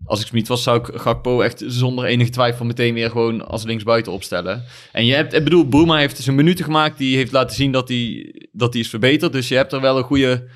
als 0.08 0.20
ik 0.20 0.26
Smit 0.26 0.48
was, 0.48 0.62
zou 0.62 0.78
ik 0.78 1.00
Gakpo 1.00 1.40
echt 1.40 1.62
zonder 1.66 2.04
enige 2.04 2.30
twijfel 2.30 2.64
meteen 2.64 2.94
weer 2.94 3.10
gewoon 3.10 3.46
als 3.46 3.64
linksbuiten 3.64 4.12
opstellen. 4.12 4.64
En 4.92 5.06
je 5.06 5.14
hebt, 5.14 5.34
ik 5.34 5.44
bedoel, 5.44 5.64
Bruma 5.64 5.96
heeft 5.96 6.18
zijn 6.18 6.36
minuten 6.36 6.64
gemaakt. 6.64 6.98
Die 6.98 7.16
heeft 7.16 7.32
laten 7.32 7.56
zien 7.56 7.72
dat 7.72 7.88
hij, 7.88 8.34
dat 8.52 8.72
hij 8.72 8.82
is 8.82 8.88
verbeterd. 8.88 9.32
Dus 9.32 9.48
je 9.48 9.54
hebt 9.54 9.72
er 9.72 9.80
wel 9.80 9.98
een 9.98 10.04
goede 10.04 10.48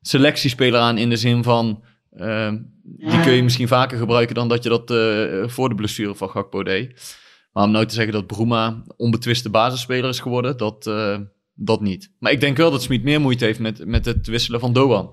selectiespeler 0.00 0.80
aan 0.80 0.98
in 0.98 1.08
de 1.10 1.16
zin 1.16 1.42
van... 1.42 1.82
ehm, 2.16 2.58
die 2.82 3.20
kun 3.20 3.32
je 3.32 3.42
misschien 3.42 3.68
vaker 3.68 3.98
gebruiken 3.98 4.34
dan 4.34 4.48
dat 4.48 4.62
je 4.62 4.68
dat 4.68 4.90
eh, 4.90 5.48
voor 5.48 5.68
de 5.68 5.74
blessure 5.74 6.14
van 6.14 6.30
Gakpo 6.30 6.62
deed. 6.62 7.18
Maar 7.52 7.64
om 7.64 7.70
nou 7.70 7.86
te 7.86 7.94
zeggen 7.94 8.12
dat 8.12 8.26
Bruma 8.26 8.82
onbetwiste 8.96 9.50
basisspeler 9.50 10.08
is 10.08 10.20
geworden, 10.20 10.56
dat, 10.56 10.86
eh, 10.86 11.18
dat 11.54 11.80
niet. 11.80 12.12
Maar 12.18 12.32
ik 12.32 12.40
denk 12.40 12.56
wel 12.56 12.70
dat 12.70 12.82
Smit 12.82 13.02
meer 13.02 13.20
moeite 13.20 13.44
heeft 13.44 13.58
met, 13.58 13.86
met 13.86 14.04
het 14.04 14.26
wisselen 14.26 14.60
van 14.60 14.72
Doan. 14.72 15.10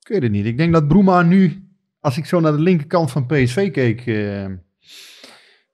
Ik 0.00 0.08
weet 0.08 0.22
het 0.22 0.32
niet. 0.32 0.46
Ik 0.46 0.56
denk 0.56 0.72
dat 0.72 0.88
Bruma 0.88 1.22
nu, 1.22 1.67
als 2.00 2.16
ik 2.18 2.26
zo 2.26 2.40
naar 2.40 2.52
de 2.52 2.60
linkerkant 2.62 3.10
van 3.10 3.26
PSV 3.26 3.70
keek, 3.70 4.06
eh, 4.06 4.44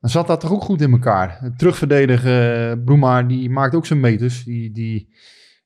dan 0.01 0.11
zat 0.11 0.27
dat 0.27 0.41
toch 0.41 0.53
ook 0.53 0.63
goed 0.63 0.81
in 0.81 0.93
elkaar. 0.93 1.37
Het 1.41 1.59
terugverdedigen, 1.59 2.69
eh, 2.71 2.85
Bruma, 2.85 3.23
die 3.23 3.51
maakt 3.51 3.75
ook 3.75 3.87
zijn 3.87 4.01
meters. 4.01 4.45
Die, 4.45 4.71
die, 4.73 5.09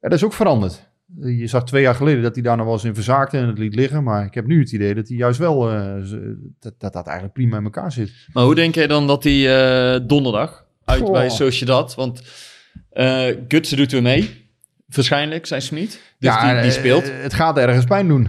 ja, 0.01 0.09
dat 0.09 0.13
is 0.19 0.25
ook 0.25 0.33
veranderd. 0.33 0.87
Je 1.21 1.47
zag 1.47 1.65
twee 1.65 1.83
jaar 1.83 1.95
geleden 1.95 2.23
dat 2.23 2.35
hij 2.35 2.43
daar 2.43 2.57
nog 2.57 2.65
wel 2.67 2.75
eens 2.75 2.85
in 2.85 2.95
verzaakte 2.95 3.39
en 3.39 3.47
het 3.47 3.59
liet 3.59 3.75
liggen. 3.75 4.03
Maar 4.05 4.25
ik 4.25 4.35
heb 4.35 4.47
nu 4.47 4.61
het 4.61 4.73
idee 4.73 4.95
dat 4.95 5.09
hij 5.09 5.17
juist 5.17 5.39
wel, 5.39 5.71
eh, 5.71 5.95
dat, 6.61 6.75
dat 6.79 6.93
dat 6.93 7.05
eigenlijk 7.07 7.35
prima 7.35 7.57
in 7.57 7.65
elkaar 7.65 7.93
zit. 7.93 8.13
Maar 8.33 8.45
hoe 8.45 8.55
denk 8.55 8.75
jij 8.75 8.87
dan 8.87 9.07
dat 9.07 9.25
hij 9.25 9.57
eh, 9.95 10.01
donderdag 10.07 10.67
uit 10.85 11.01
Goh. 11.01 11.13
bij 11.13 11.29
Sociedad, 11.31 11.95
want 11.95 12.23
eh 12.91 13.27
Gutsen 13.49 13.77
doet 13.77 13.93
weer 13.93 14.03
mee, 14.03 14.51
waarschijnlijk, 14.87 15.47
zijn 15.47 15.63
Smit. 15.63 16.01
Dus 16.19 16.41
die, 16.41 16.49
die 16.51 16.59
eh, 16.61 16.71
speelt. 16.71 17.05
eh, 17.11 17.23
het 17.23 17.35
gaat 17.35 17.59
ergens 17.59 17.85
pijn 17.85 18.09
doen. 18.09 18.29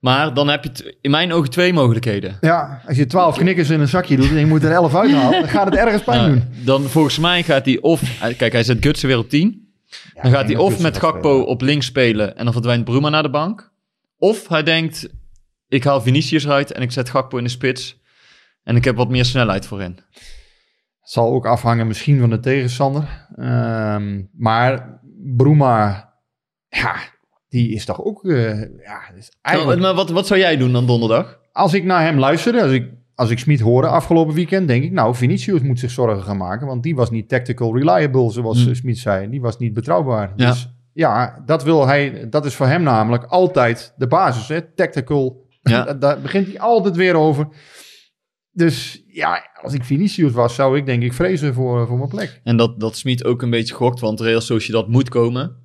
Maar 0.00 0.34
dan 0.34 0.48
heb 0.48 0.64
je 0.64 0.70
t- 0.72 0.96
in 1.00 1.10
mijn 1.10 1.32
ogen 1.32 1.50
twee 1.50 1.72
mogelijkheden. 1.72 2.36
Ja, 2.40 2.82
als 2.86 2.96
je 2.96 3.06
twaalf 3.06 3.36
knikkers 3.36 3.70
in 3.70 3.80
een 3.80 3.88
zakje 3.88 4.16
doet 4.16 4.30
en 4.30 4.38
je 4.38 4.46
moet 4.46 4.62
er 4.62 4.70
elf 4.72 4.94
uithalen, 4.94 5.40
dan 5.40 5.48
gaat 5.48 5.64
het 5.64 5.74
ergens 5.76 6.02
pijn 6.02 6.18
Nou, 6.20 6.32
doen. 6.32 6.44
dan 6.64 6.82
volgens 6.82 7.18
mij 7.18 7.42
gaat 7.42 7.64
hij 7.64 7.80
of... 7.80 8.18
Kijk, 8.36 8.52
hij 8.52 8.62
zet 8.62 8.84
Gutsen 8.84 9.08
weer 9.08 9.18
op 9.18 9.28
10. 9.28 9.68
Ja, 10.14 10.22
Dan 10.22 10.30
gaat 10.30 10.46
hij 10.46 10.56
of 10.56 10.80
met 10.80 10.98
Gakpo 10.98 11.18
spelen. 11.30 11.46
op 11.46 11.60
links 11.62 11.86
spelen 11.86 12.36
en 12.36 12.44
dan 12.44 12.52
verdwijnt 12.52 12.84
Bruma 12.84 13.08
naar 13.08 13.22
de 13.22 13.30
bank. 13.30 13.72
Of 14.18 14.48
hij 14.48 14.62
denkt, 14.62 15.08
ik 15.68 15.84
haal 15.84 16.00
Vinicius 16.00 16.44
eruit 16.44 16.72
en 16.72 16.82
ik 16.82 16.90
zet 16.92 17.10
Gakpo 17.10 17.36
in 17.38 17.44
de 17.44 17.50
spits. 17.50 17.98
En 18.62 18.76
ik 18.76 18.84
heb 18.84 18.96
wat 18.96 19.08
meer 19.08 19.24
snelheid 19.24 19.66
voorin. 19.66 19.98
Het 21.00 21.10
zal 21.10 21.32
ook 21.32 21.46
afhangen 21.46 21.86
misschien 21.86 22.20
van 22.20 22.30
de 22.30 22.40
tegenstander. 22.40 23.26
Ehm, 23.36 24.22
maar 24.36 25.00
Bruma, 25.36 26.12
ja, 26.68 26.96
die 27.50 27.68
is 27.74 27.84
toch 27.84 28.04
ook... 28.04 28.24
eh, 28.24 28.58
ja, 28.60 29.00
eigenlijk, 29.42 29.80
Maar 29.80 29.94
wat, 29.94 30.10
wat 30.10 30.26
zou 30.26 30.40
jij 30.40 30.56
doen 30.56 30.72
dan 30.72 30.86
donderdag? 30.86 31.38
als 31.52 31.74
ik 31.74 31.84
naar 31.84 32.02
hem 32.02 32.18
luisterde, 32.18 32.62
als 32.62 32.70
ik, 32.72 32.88
als 33.14 33.30
ik 33.30 33.38
Smit 33.38 33.60
hoorde 33.60 33.88
afgelopen 33.88 34.34
weekend, 34.34 34.68
denk 34.68 34.84
ik, 34.84 34.92
nou, 34.92 35.14
Vinicius 35.14 35.60
moet 35.60 35.78
zich 35.78 35.90
zorgen 35.90 36.22
gaan 36.22 36.36
maken. 36.36 36.66
Want 36.66 36.82
die 36.82 36.94
was 36.94 37.10
niet 37.10 37.28
tactical 37.28 37.76
reliable, 37.76 38.30
zoals 38.30 38.58
Hmm. 38.62 38.68
eh, 38.68 38.74
Smit 38.74 38.98
zei. 38.98 39.30
Die 39.30 39.40
was 39.40 39.58
niet 39.58 39.72
betrouwbaar. 39.74 40.32
Ja. 40.36 40.48
Dus 40.50 40.68
ja, 40.92 41.42
dat 41.46 41.64
wil 41.64 41.86
hij, 41.86 42.26
dat 42.30 42.44
is 42.44 42.54
voor 42.54 42.66
hem 42.66 42.82
namelijk 42.82 43.24
altijd 43.24 43.94
de 43.96 44.06
basis. 44.06 44.48
Hè? 44.48 44.62
Tactical, 44.74 45.46
Ja. 45.62 45.84
daar, 45.84 45.98
daar 45.98 46.20
begint 46.20 46.46
hij 46.46 46.60
altijd 46.60 46.96
weer 46.96 47.14
over. 47.14 47.48
Dus 48.52 49.02
ja, 49.06 49.48
als 49.62 49.74
ik 49.74 49.84
Vinicius 49.84 50.32
was, 50.32 50.54
zou 50.54 50.76
ik 50.76 50.86
denk 50.86 51.02
ik 51.02 51.12
vrezen 51.12 51.54
voor, 51.54 51.86
voor 51.86 51.96
mijn 51.96 52.08
plek. 52.08 52.40
En 52.44 52.56
dat, 52.56 52.80
dat 52.80 52.96
Smit 52.96 53.24
ook 53.24 53.42
een 53.42 53.50
beetje 53.50 53.74
gokt, 53.74 54.00
want 54.00 54.20
Real 54.20 54.40
Sociedad 54.40 54.88
moet 54.88 55.08
komen. 55.08 55.56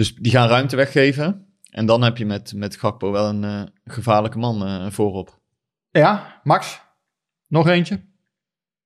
Dus 0.00 0.14
die 0.14 0.32
gaan 0.32 0.48
ruimte 0.48 0.76
weggeven. 0.76 1.46
En 1.70 1.86
dan 1.86 2.02
heb 2.02 2.16
je 2.16 2.26
met, 2.26 2.52
met 2.54 2.76
Gakpo 2.76 3.12
wel 3.12 3.28
een 3.28 3.44
eh, 3.44 3.62
gevaarlijke 3.84 4.38
man 4.38 4.64
eh, 4.66 4.90
voorop. 4.90 5.40
Ja, 5.90 6.40
Max. 6.44 6.80
Nog 7.46 7.68
eentje. 7.68 8.00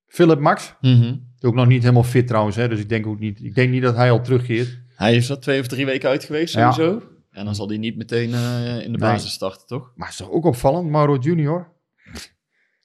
Philip 0.07 0.39
Max. 0.39 0.75
Mhm. 0.81 1.17
Ook 1.41 1.55
nog 1.55 1.67
niet 1.67 1.83
helemaal 1.83 2.03
fit 2.03 2.27
trouwens, 2.27 2.57
hè? 2.57 2.69
dus 2.69 2.79
ik 2.81 2.89
denk 2.89 3.07
ook 3.07 3.19
niet, 3.19 3.41
ik 3.45 3.55
denk 3.55 3.71
niet 3.71 3.83
dat 3.83 3.97
hij 3.97 4.11
al 4.11 4.21
terugkeert. 4.23 4.81
Hij 4.97 5.17
is 5.17 5.29
er 5.29 5.41
twee 5.41 5.61
of 5.61 5.67
drie 5.67 5.87
weken 5.87 6.09
uit 6.09 6.25
geweest, 6.25 6.55
Ja. 6.55 6.73
sowieso. 6.73 7.03
En 7.31 7.45
dan 7.45 7.55
zal 7.55 7.69
hij 7.69 7.77
niet 7.77 7.97
meteen 7.97 8.35
eh, 8.35 8.75
in 8.75 8.93
de 8.93 8.99
Nee. 8.99 9.11
basis 9.11 9.33
starten, 9.33 9.67
toch? 9.67 9.93
Maar 9.95 10.09
is 10.09 10.17
toch 10.17 10.31
ook 10.31 10.45
opvallend, 10.45 10.91
Mauro 10.91 11.17
Junior? 11.17 11.73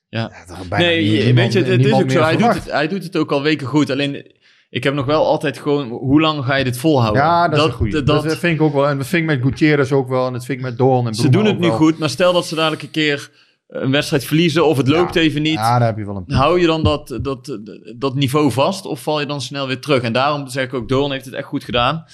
Ja. 0.10 0.32
bijna 0.70 0.86
Nee, 0.86 1.12
weet 1.12 1.26
niemand- 1.26 1.54
je, 1.54 1.60
het, 1.60 1.68
het 1.68 1.80
is 1.80 1.86
niemand 1.86 2.04
ook 2.04 2.12
zo. 2.12 2.22
Hij 2.22 2.38
doet, 2.38 2.54
het, 2.54 2.72
hij 2.72 2.88
doet 2.88 3.04
het 3.04 3.18
ook 3.18 3.32
al 3.32 3.42
weken 3.42 3.68
goed. 3.68 3.90
Alleen, 3.90 4.36
ik 4.70 4.84
heb 4.84 4.94
nog 4.94 5.06
wel 5.06 5.26
altijd 5.26 5.58
gewoon... 5.60 5.88
Hoe 5.90 6.22
lang 6.22 6.46
ga 6.46 6.56
je 6.56 6.64
dit 6.64 6.78
volhouden? 6.78 7.22
Ja, 7.22 7.48
dat, 7.48 7.68
is 7.68 7.74
goeie. 7.74 7.92
dat- 7.92 8.06
Dat, 8.06 8.38
vind 8.38 8.56
ik 8.56 8.62
ook 8.62 8.74
wel. 8.74 8.88
En 8.88 8.98
dat 8.98 9.08
vind 9.08 9.22
ik 9.22 9.28
met 9.38 9.42
Gutierrez 9.46 9.92
ook 9.92 10.08
wel. 10.10 10.28
En 10.28 10.34
dat 10.34 10.46
vind 10.46 10.58
ik 10.60 10.64
met 10.66 10.78
Doan 10.78 11.08
en 11.08 11.14
ze 11.14 11.22
Bruma 11.22 11.38
doen 11.38 11.46
het 11.46 11.60
nu 11.60 11.68
wel. 11.68 11.76
goed, 11.78 11.98
maar 12.00 12.10
stel 12.10 12.34
dat 12.34 12.46
ze 12.46 12.56
dadelijk 12.56 12.82
een 12.82 12.92
keer 12.92 13.32
een 13.68 13.92
wedstrijd 13.92 14.24
verliezen... 14.26 14.66
of 14.66 14.78
het 14.78 14.88
loopt 14.88 15.16
even 15.16 15.42
niet... 15.42 15.54
Ja, 15.54 15.78
daar 15.80 15.88
heb 15.88 15.98
je 15.98 16.06
wel 16.06 16.16
een 16.16 16.26
punt. 16.26 16.38
Hou 16.40 16.60
je 16.60 16.66
dan 16.66 16.84
dat, 16.84 17.20
dat, 17.22 17.58
dat 17.98 18.16
niveau 18.16 18.52
vast 18.52 18.86
of 18.86 19.02
val 19.02 19.20
je 19.20 19.26
dan 19.26 19.42
snel 19.42 19.68
weer 19.68 19.80
terug? 19.82 20.02
En 20.02 20.14
daarom 20.14 20.48
zeg 20.48 20.66
ik 20.66 20.74
ook, 20.74 20.90
Doorn 20.90 21.12
heeft 21.12 21.26
het 21.26 21.34
echt 21.34 21.48
goed 21.48 21.64
gedaan. 21.64 22.06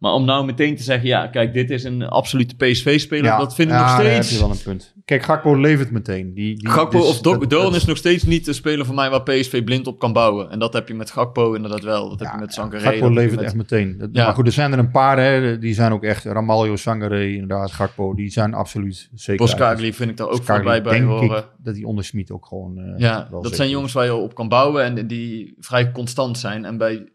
Maar 0.00 0.12
om 0.12 0.24
nou 0.24 0.44
meteen 0.44 0.76
te 0.76 0.82
zeggen, 0.82 1.08
ja, 1.08 1.26
kijk, 1.26 1.52
dit 1.52 1.70
is 1.70 1.84
een 1.84 2.02
absolute 2.08 2.56
PSV-speler, 2.56 3.24
Ja, 3.24 3.38
dat 3.38 3.54
vind 3.54 3.68
ik 3.70 3.74
ja, 3.74 3.80
nog 3.80 3.90
steeds... 4.00 4.14
heb 4.30 4.38
je 4.38 4.44
wel 4.46 4.50
een 4.56 4.62
punt. 4.64 4.94
Kijk, 5.04 5.22
Gakpo 5.22 5.54
levert 5.60 5.90
meteen. 5.90 6.34
Die, 6.34 6.56
die, 6.58 6.68
Gakpo 6.68 6.98
dus 6.98 7.08
of 7.08 7.20
Doan 7.20 7.48
dat- 7.48 7.74
is 7.74 7.84
nog 7.84 7.96
steeds 7.96 8.24
niet 8.24 8.44
de 8.44 8.52
speler 8.52 8.86
voor 8.86 8.94
mij 8.94 9.10
waar 9.10 9.22
PSV 9.22 9.64
blind 9.64 9.86
op 9.86 9.98
kan 9.98 10.12
bouwen. 10.12 10.50
En 10.50 10.58
dat 10.58 10.72
heb 10.72 10.88
je 10.88 10.94
met 10.94 11.10
Gakpo 11.10 11.54
inderdaad 11.54 11.82
wel. 11.82 12.08
Dat 12.08 12.18
heb 12.20 12.32
je 12.32 12.38
met 12.38 12.52
Sangaré. 12.54 12.80
Gakpo 12.82 13.10
levert 13.10 13.34
met- 13.36 13.44
echt 13.44 13.54
meteen. 13.54 14.08
Ja. 14.12 14.24
Maar 14.24 14.34
goed, 14.34 14.46
er 14.46 14.52
zijn 14.52 14.72
er 14.72 14.78
een 14.78 14.90
paar, 14.90 15.18
hè, 15.18 15.58
die 15.58 15.74
zijn 15.74 15.92
ook 15.92 16.02
echt, 16.04 16.24
Ramaljo, 16.24 16.76
Sangaré, 16.76 17.26
inderdaad, 17.26 17.72
Gakpo, 17.72 18.14
die 18.14 18.30
zijn 18.30 18.54
absoluut 18.54 19.08
zeker. 19.14 19.44
Boskagli 19.44 19.92
vind 19.92 20.10
ik 20.10 20.16
daar 20.16 20.28
ook 20.28 20.42
voorbij 20.44 20.82
bij 20.82 20.92
denk 20.92 21.06
horen. 21.08 21.38
ik 21.38 21.48
dat 21.58 21.74
die 21.74 21.86
onder 21.86 22.04
Smit 22.04 22.30
ook 22.30 22.46
gewoon 22.46 22.78
eh, 22.78 22.98
Ja, 22.98 23.28
dat 23.30 23.54
zijn 23.56 23.68
is. 23.68 23.74
jongens 23.74 23.92
waar 23.92 24.04
je 24.04 24.14
op 24.14 24.34
kan 24.34 24.48
bouwen 24.48 24.84
en 24.84 25.06
die 25.06 25.54
vrij 25.58 25.92
constant 25.92 26.38
zijn. 26.38 26.64
En 26.64 26.76
bij 26.78 27.08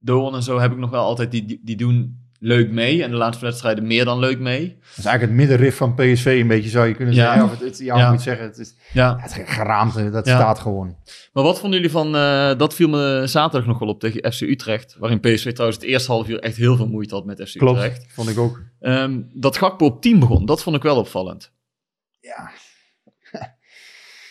Doan 0.00 0.34
en 0.34 0.42
zo 0.42 0.58
heb 0.58 0.72
ik 0.72 0.78
nog 0.78 0.90
wel 0.90 1.04
altijd, 1.04 1.30
die, 1.30 1.44
die, 1.44 1.60
die 1.64 1.76
doen 1.76 2.18
leuk 2.42 2.70
mee. 2.70 3.02
En 3.04 3.10
de 3.10 3.16
laatste 3.16 3.44
wedstrijden 3.44 3.86
meer 3.86 4.04
dan 4.04 4.18
leuk 4.18 4.38
mee. 4.38 4.66
Dat 4.68 4.98
is 4.98 5.04
eigenlijk 5.04 5.20
het 5.22 5.32
middenrif 5.48 5.76
van 5.76 5.94
PSV 5.94 6.38
een 6.40 6.48
beetje, 6.48 6.70
zou 6.70 6.86
je 6.88 6.94
kunnen 6.94 7.14
Ja. 7.14 7.24
zeggen. 7.24 7.42
Of 7.44 7.50
het, 7.50 7.60
het, 7.60 7.78
ja, 7.78 7.96
Ja. 7.98 8.10
moet 8.10 8.22
zeggen, 8.22 8.44
het 8.46 8.58
is 8.58 8.74
Ja. 8.92 9.16
het 9.20 9.32
geraamte, 9.44 10.10
dat 10.10 10.26
Ja. 10.26 10.36
staat 10.36 10.58
gewoon. 10.58 10.96
Maar 11.32 11.42
wat 11.44 11.58
vonden 11.60 11.78
jullie 11.78 11.92
van, 11.94 12.16
eh, 12.16 12.58
dat 12.58 12.74
viel 12.74 12.88
me 12.88 13.22
zaterdag 13.26 13.68
nog 13.68 13.78
wel 13.78 13.88
op 13.88 14.00
tegen 14.00 14.32
FC 14.32 14.40
Utrecht. 14.40 14.96
Waarin 14.98 15.20
PSV 15.20 15.52
trouwens 15.52 15.80
het 15.80 15.88
eerste 15.90 16.10
half 16.12 16.28
uur 16.28 16.38
echt 16.40 16.56
heel 16.56 16.76
veel 16.76 16.88
moeite 16.88 17.14
had 17.14 17.24
met 17.24 17.42
FC 17.48 17.58
Klopt, 17.58 17.76
Utrecht. 17.78 18.06
vond 18.08 18.28
ik 18.28 18.38
ook. 18.38 18.62
Ehm, 18.80 19.20
dat 19.34 19.56
Gakpo 19.56 19.84
op 19.86 20.02
10 20.02 20.18
begon, 20.18 20.46
dat 20.46 20.62
vond 20.62 20.76
ik 20.76 20.82
wel 20.82 20.96
opvallend. 20.96 21.52
Ja. 22.20 22.50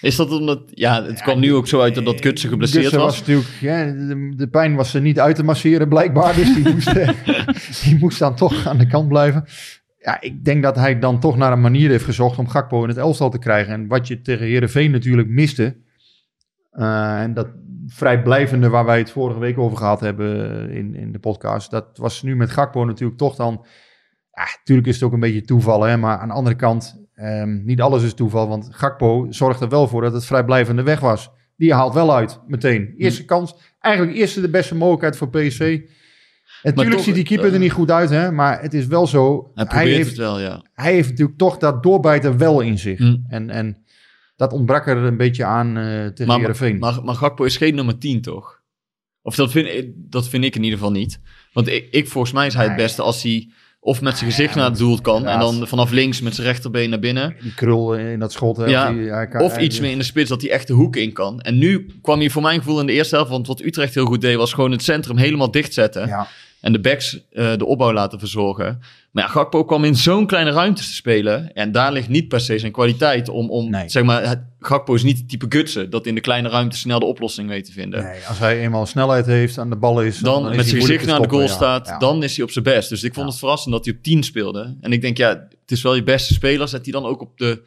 Is 0.01 0.15
dat 0.15 0.31
omdat, 0.31 0.61
ja, 0.69 1.03
het 1.03 1.21
kwam 1.21 1.39
nu 1.39 1.53
ook 1.53 1.67
zo 1.67 1.81
uit 1.81 1.95
dat 1.95 2.05
dat 2.05 2.19
Kutsen 2.19 2.49
geblesseerd 2.49 2.83
Gutsen 2.83 3.01
was. 3.01 3.19
natuurlijk, 3.19 3.49
ja, 3.59 3.85
de, 3.85 4.33
de 4.35 4.47
pijn 4.47 4.75
was 4.75 4.93
er 4.93 5.01
niet 5.01 5.19
uit 5.19 5.35
te 5.35 5.43
masseren 5.43 5.89
blijkbaar, 5.89 6.35
dus 6.35 6.53
die 6.53 6.73
moest, 6.73 6.87
eh, 6.87 7.09
die 7.83 7.97
moest 7.99 8.19
dan 8.19 8.35
toch 8.35 8.67
aan 8.67 8.77
de 8.77 8.87
kant 8.87 9.07
blijven. 9.07 9.45
Ja, 9.97 10.21
ik 10.21 10.45
denk 10.45 10.63
dat 10.63 10.75
hij 10.75 10.99
dan 10.99 11.19
toch 11.19 11.37
naar 11.37 11.51
een 11.51 11.61
manier 11.61 11.89
heeft 11.89 12.03
gezocht 12.03 12.37
om 12.37 12.47
Gakpo 12.47 12.83
in 12.83 12.89
het 12.89 12.97
elftal 12.97 13.29
te 13.29 13.39
krijgen. 13.39 13.73
En 13.73 13.87
wat 13.87 14.07
je 14.07 14.21
tegen 14.21 14.45
Herenveen 14.45 14.91
natuurlijk 14.91 15.27
miste, 15.27 15.77
eh, 16.71 17.21
en 17.21 17.33
dat 17.33 17.47
vrijblijvende 17.87 18.69
waar 18.69 18.85
wij 18.85 18.97
het 18.97 19.11
vorige 19.11 19.39
week 19.39 19.57
over 19.57 19.77
gehad 19.77 19.99
hebben 19.99 20.69
in, 20.69 20.95
in 20.95 21.11
de 21.11 21.19
podcast, 21.19 21.71
dat 21.71 21.97
was 21.97 22.21
nu 22.21 22.35
met 22.35 22.49
Gakpo 22.49 22.85
natuurlijk 22.85 23.19
toch 23.19 23.35
dan, 23.35 23.65
ja, 24.31 24.43
natuurlijk 24.57 24.87
is 24.87 24.95
het 24.95 25.03
ook 25.03 25.13
een 25.13 25.19
beetje 25.19 25.41
toeval, 25.41 25.81
hè, 25.81 25.97
maar 25.97 26.17
aan 26.17 26.27
de 26.27 26.33
andere 26.33 26.55
kant, 26.55 26.98
ehm, 27.19 27.63
niet 27.65 27.81
alles 27.81 28.03
is 28.03 28.13
toeval, 28.13 28.47
want 28.47 28.67
Gakpo 28.71 29.27
zorgt 29.29 29.61
er 29.61 29.69
wel 29.69 29.87
voor 29.87 30.01
dat 30.01 30.13
het 30.13 30.25
vrijblijvende 30.25 30.83
weg 30.83 30.99
was. 30.99 31.29
Die 31.55 31.73
haalt 31.73 31.93
wel 31.93 32.15
uit, 32.15 32.39
meteen. 32.47 32.93
Eerste 32.97 33.25
kans, 33.25 33.55
eigenlijk 33.79 34.17
eerste 34.17 34.41
de 34.41 34.49
beste 34.49 34.75
mogelijkheid 34.75 35.17
voor 35.17 35.29
PSV. 35.29 35.81
En 36.63 36.73
natuurlijk 36.75 37.03
ziet 37.03 37.15
die 37.15 37.23
keeper 37.23 37.47
eh, 37.47 37.53
er 37.53 37.59
niet 37.59 37.71
goed 37.71 37.91
uit, 37.91 38.09
hè, 38.09 38.31
maar 38.31 38.61
het 38.61 38.73
is 38.73 38.85
wel 38.87 39.07
zo. 39.07 39.51
Hij 39.53 39.87
heeft, 39.87 40.07
het 40.09 40.17
wel, 40.17 40.39
ja. 40.39 40.63
hij 40.73 40.93
heeft 40.93 41.09
natuurlijk 41.09 41.37
toch 41.37 41.57
dat 41.57 41.83
doorbijten 41.83 42.37
wel 42.37 42.61
in 42.61 42.77
zich. 42.77 42.99
Mm. 42.99 43.25
En, 43.27 43.49
en 43.49 43.77
dat 44.35 44.53
ontbrak 44.53 44.87
er 44.87 44.97
een 44.97 45.17
beetje 45.17 45.43
aan 45.45 45.77
eh 45.77 45.83
tegen 46.05 46.27
Maar, 46.27 46.37
Heerenveen. 46.39 46.77
maar, 46.79 47.03
maar 47.03 47.15
Gakpo 47.15 47.43
is 47.43 47.57
geen 47.57 47.75
nummer 47.75 47.97
10, 47.97 48.21
toch? 48.21 48.61
Of 49.21 49.35
dat 49.35 49.51
vind, 49.51 49.67
ik- 49.67 49.91
dat 49.95 50.27
vind 50.29 50.43
ik 50.43 50.55
in 50.55 50.63
ieder 50.63 50.77
geval 50.77 50.93
niet. 50.93 51.19
Want 51.53 51.67
ik, 51.67 51.87
ik 51.91 52.07
volgens 52.07 52.33
mij 52.33 52.47
is 52.47 52.53
hij 52.53 52.65
het 52.67 52.75
beste 52.75 53.01
als 53.01 53.23
hij 53.23 53.51
of 53.81 54.01
met 54.01 54.17
zijn 54.17 54.29
gezicht 54.31 54.55
naar 54.55 54.65
het 54.69 54.77
doel 54.77 55.01
kan. 55.01 55.25
En 55.27 55.39
dan 55.39 55.67
vanaf 55.67 55.91
links 55.91 56.21
met 56.21 56.35
zijn 56.35 56.47
rechterbeen 56.47 56.89
naar 56.89 56.99
binnen. 56.99 57.35
Die 57.41 57.53
krul 57.53 57.95
in 57.95 58.19
dat 58.19 58.31
schot. 58.31 58.57
Hè, 58.57 58.65
Ja, 58.65 58.91
die- 58.91 59.27
kan- 59.27 59.41
Of 59.41 59.57
iets 59.57 59.79
meer 59.79 59.91
in 59.91 59.97
de 59.97 60.03
spits 60.03 60.29
dat 60.29 60.41
hij 60.41 60.51
echt 60.51 60.67
de 60.67 60.73
hoek 60.73 60.95
in 60.95 61.13
kan. 61.13 61.41
En 61.41 61.57
nu 61.57 61.85
kwam 62.01 62.19
hij 62.19 62.29
voor 62.29 62.41
mijn 62.41 62.57
gevoel 62.59 62.79
in 62.79 62.85
de 62.85 62.93
eerste 62.93 63.15
helft. 63.15 63.31
Want 63.31 63.47
wat 63.47 63.61
Utrecht 63.61 63.93
heel 63.93 64.05
goed 64.05 64.21
deed 64.21 64.35
was 64.35 64.53
gewoon 64.53 64.71
het 64.71 64.83
centrum 64.83 65.17
helemaal 65.17 65.51
dichtzetten. 65.51 66.07
Ja, 66.07 66.27
En 66.61 66.71
de 66.71 66.79
backs 66.79 67.19
eh, 67.31 67.55
de 67.57 67.65
opbouw 67.65 67.93
laten 67.93 68.19
verzorgen. 68.19 68.79
Maar 69.11 69.23
ja, 69.23 69.29
Gakpo 69.29 69.63
kwam 69.65 69.83
in 69.83 69.95
zo'n 69.95 70.25
kleine 70.25 70.51
ruimtes 70.51 70.87
te 70.87 70.93
spelen. 70.93 71.53
En 71.53 71.71
daar 71.71 71.91
ligt 71.91 72.09
niet 72.09 72.27
per 72.27 72.39
se 72.39 72.59
zijn 72.59 72.71
kwaliteit 72.71 73.29
om, 73.29 73.49
om 73.49 73.69
Nee. 73.69 73.89
zeg 73.89 74.03
maar, 74.03 74.27
het- 74.27 74.43
Gakpo 74.59 74.93
is 74.93 75.03
niet 75.03 75.17
het 75.17 75.29
type 75.29 75.45
Gutsen 75.49 75.89
dat 75.89 76.05
in 76.05 76.15
de 76.15 76.21
kleine 76.21 76.49
ruimte 76.49 76.77
snel 76.77 76.99
de 76.99 77.05
oplossing 77.05 77.49
weet 77.49 77.65
te 77.65 77.71
vinden. 77.71 78.03
nee, 78.03 78.19
als 78.27 78.39
hij 78.39 78.59
eenmaal 78.59 78.85
snelheid 78.85 79.25
heeft, 79.25 79.57
aan 79.57 79.69
de 79.69 79.75
bal 79.75 80.01
is... 80.01 80.17
Dan, 80.19 80.41
is 80.41 80.47
met 80.47 80.55
hij 80.55 80.65
zijn 80.65 80.81
gezicht 80.81 81.05
naar 81.05 81.21
de 81.21 81.29
goal 81.29 81.41
ja. 81.41 81.47
staat, 81.47 81.87
Ja. 81.87 81.97
dan 81.97 82.23
is 82.23 82.35
hij 82.35 82.45
op 82.45 82.51
zijn 82.51 82.63
best. 82.63 82.89
Dus 82.89 83.03
ik 83.03 83.13
vond 83.13 83.25
Ja. 83.25 83.31
het 83.31 83.39
verrassend 83.39 83.73
dat 83.73 83.85
hij 83.85 83.93
op 83.93 84.03
10 84.03 84.23
speelde. 84.23 84.77
En 84.81 84.91
ik 84.91 85.01
denk, 85.01 85.17
ja, 85.17 85.29
het 85.61 85.71
is 85.71 85.81
wel 85.81 85.95
je 85.95 86.03
beste 86.03 86.33
speler. 86.33 86.67
Zet 86.67 86.83
hij 86.83 86.91
dan 86.93 87.05
ook 87.05 87.21
op 87.21 87.37
de 87.37 87.61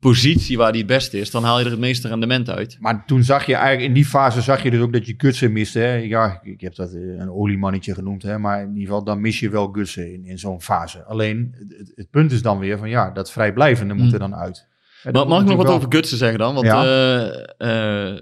positie 0.00 0.56
waar 0.56 0.68
hij 0.68 0.78
het 0.78 0.86
beste 0.86 1.18
is. 1.18 1.30
Dan 1.30 1.44
haal 1.44 1.58
je 1.58 1.64
er 1.64 1.70
het 1.70 1.80
meeste 1.80 2.08
rendement 2.08 2.50
uit. 2.50 2.76
Maar 2.80 3.04
toen 3.06 3.22
zag 3.24 3.46
je 3.46 3.54
eigenlijk, 3.54 3.86
in 3.88 3.92
die 3.94 4.04
fase 4.04 4.40
zag 4.40 4.62
je 4.62 4.70
dus 4.70 4.80
ook 4.80 4.92
dat 4.92 5.06
je 5.06 5.14
Gutsen 5.16 5.52
miste. 5.52 5.78
Hè? 5.78 5.94
Ja, 5.94 6.40
ik 6.42 6.60
heb 6.60 6.74
dat 6.74 6.92
eh, 6.92 7.00
een 7.00 7.30
oliemannetje 7.30 7.94
genoemd, 7.94 8.22
hè? 8.22 8.38
maar 8.38 8.60
in 8.62 8.68
ieder 8.68 8.82
geval 8.84 9.04
dan 9.04 9.20
mis 9.20 9.40
je 9.40 9.48
wel 9.50 9.68
Gutsen 9.72 10.12
in, 10.12 10.24
in 10.24 10.38
zo'n 10.38 10.62
fase. 10.62 11.04
Alleen, 11.04 11.54
het, 11.78 11.92
het 11.94 12.10
punt 12.10 12.32
is 12.32 12.42
dan 12.42 12.58
weer 12.58 12.78
van 12.78 12.88
ja, 12.88 13.10
dat 13.10 13.32
vrijblijvende 13.32 13.94
moet 13.94 14.02
Hmm. 14.04 14.12
er 14.12 14.18
dan 14.18 14.34
uit. 14.34 14.66
Maar 15.12 15.26
mag 15.28 15.40
ik 15.42 15.46
nog 15.48 15.56
wat 15.56 15.66
over 15.68 15.92
Gutsen 15.92 16.18
zeggen 16.18 16.38
dan? 16.38 16.54
Want 16.54 16.66
Ja. 16.66 16.84
eh, 16.84 18.08
eh, 18.08 18.16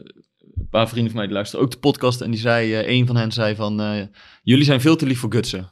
een 0.55 0.69
paar 0.71 0.89
vrienden 0.89 1.07
van 1.11 1.17
mij 1.17 1.27
die 1.27 1.35
luisteren 1.37 1.65
ook 1.65 1.71
de 1.71 1.79
podcast. 1.79 2.21
En 2.21 2.31
die 2.31 2.41
zei, 2.41 2.75
eh, 2.75 2.89
een 2.97 3.07
van 3.07 3.17
hen 3.17 3.33
zei 3.33 3.55
van, 3.55 4.09
jullie 4.43 4.65
zijn 4.65 4.81
veel 4.81 4.97
te 4.97 5.07
lief 5.07 5.19
voor 5.19 5.33
Gutsen. 5.33 5.69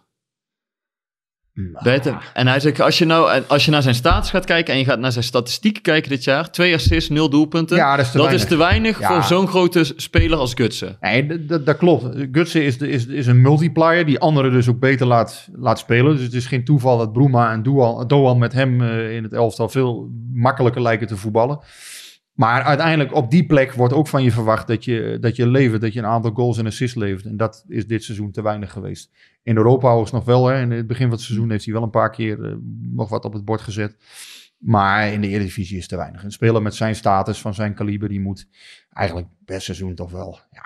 Ben 1.57 1.75
je 1.83 1.91
het- 1.91 2.13
En 2.35 2.47
hij 2.47 2.61
zegt, 2.61 2.81
als 2.81 2.99
je, 2.99 3.05
nou, 3.05 3.43
als 3.47 3.65
je 3.65 3.71
naar 3.71 3.83
zijn 3.83 3.95
status 3.95 4.31
gaat 4.31 4.45
kijken 4.45 4.73
en 4.73 4.79
je 4.79 4.85
gaat 4.85 4.99
naar 4.99 5.13
zijn 5.13 5.25
statistieken 5.25 5.83
kijken 5.83 6.11
dit 6.11 6.25
jaar. 6.25 6.51
Twee 6.51 6.75
assists, 6.75 7.11
nul 7.11 7.31
doelpunten. 7.31 7.77
Ja, 7.77 7.97
dat 7.97 8.05
is 8.05 8.11
te 8.11 8.17
dat 8.17 8.27
weinig. 8.27 8.43
is 8.45 8.51
te 8.53 8.57
weinig 8.57 9.01
Ja. 9.01 9.07
voor 9.09 9.23
zo'n 9.23 9.47
grote 9.49 9.93
speler 9.97 10.39
als 10.39 10.55
Gutsen. 10.55 10.97
Nee, 11.01 11.47
dat- 11.47 11.67
dat, 11.67 11.77
klopt. 11.77 12.07
Gutsen 12.33 12.65
is, 12.65 12.79
de- 12.79 12.89
is, 12.89 13.07
is 13.07 13.27
een 13.27 13.41
multiplier 13.41 14.07
die 14.07 14.19
anderen 14.19 14.53
dus 14.53 14.69
ook 14.69 14.79
beter 14.81 15.07
laat, 15.07 15.49
laat 15.57 15.79
spelen. 15.79 16.15
Dus 16.17 16.25
het 16.25 16.35
is 16.35 16.47
geen 16.47 16.65
toeval 16.65 16.99
dat 16.99 17.13
Bruma 17.13 17.53
en 17.53 17.63
Doan, 17.63 18.07
Doan 18.07 18.39
met 18.39 18.53
hem 18.53 18.83
eh, 18.83 19.15
in 19.17 19.23
het 19.23 19.33
elftal 19.33 19.69
veel 19.69 20.09
makkelijker 20.33 20.83
lijken 20.83 21.07
te 21.07 21.17
voetballen. 21.17 21.59
Maar 22.37 22.63
uiteindelijk 22.63 23.15
op 23.15 23.31
die 23.31 23.47
plek 23.47 23.73
wordt 23.73 23.95
ook 23.95 24.09
van 24.09 24.23
je 24.23 24.31
verwacht 24.31 24.67
dat 24.67 24.85
je, 24.85 25.19
dat 25.21 25.37
je 25.37 25.47
levert, 25.47 25.81
dat 25.81 25.93
je 25.93 25.99
een 25.99 26.07
aantal 26.07 26.31
goals 26.31 26.59
en 26.59 26.67
assists 26.67 26.97
levert. 26.97 27.25
En 27.25 27.37
dat 27.37 27.65
is 27.69 27.87
dit 27.87 28.05
seizoen 28.05 28.31
te 28.31 28.43
weinig 28.43 28.73
geweest. 28.73 29.11
In 29.43 29.57
Europa 29.57 30.01
is 30.01 30.11
nog 30.11 30.25
wel, 30.25 30.47
hè, 30.47 30.61
in 30.61 30.71
het 30.71 30.87
begin 30.87 31.07
van 31.07 31.17
het 31.17 31.25
seizoen 31.25 31.51
heeft 31.51 31.65
hij 31.65 31.75
wel 31.75 31.83
een 31.83 31.91
paar 31.91 32.11
keer 32.11 32.45
eh, 32.45 32.57
nog 32.81 33.09
wat 33.09 33.25
op 33.25 33.33
het 33.33 33.45
bord 33.45 33.61
gezet. 33.61 33.97
Maar 34.59 35.13
in 35.13 35.21
de 35.21 35.29
Eredivisie 35.29 35.79
is 35.79 35.89
te 35.89 35.97
weinig. 35.97 36.25
Een 36.25 36.33
speler 36.33 36.63
met 36.63 36.75
zijn 36.75 36.95
status, 36.95 37.41
van 37.41 37.55
zijn 37.55 37.75
kaliber, 37.75 38.09
die 38.09 38.21
moet 38.21 38.49
eigenlijk 38.93 39.29
per 39.45 39.61
seizoen 39.61 39.95
toch 39.95 40.11
wel, 40.11 40.39
ja, 40.51 40.65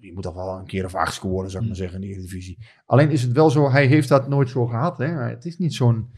die 0.00 0.12
moet 0.12 0.22
toch 0.22 0.34
wel 0.34 0.58
een 0.58 0.66
keer 0.66 0.84
of 0.84 0.94
acht 0.94 1.14
scoren, 1.14 1.50
zou 1.50 1.62
ik 1.62 1.68
maar 1.68 1.78
zeggen, 1.78 2.02
in 2.02 2.08
de 2.08 2.14
Eredivisie. 2.14 2.58
Alleen 2.86 3.10
is 3.10 3.22
het 3.22 3.32
wel 3.32 3.50
zo, 3.50 3.70
hij 3.70 3.86
heeft 3.86 4.08
dat 4.08 4.28
nooit 4.28 4.48
zo 4.48 4.66
gehad. 4.66 4.98
Hè? 4.98 5.06
Het 5.06 5.44
is 5.44 5.58
niet 5.58 5.74
zo'n, 5.74 6.10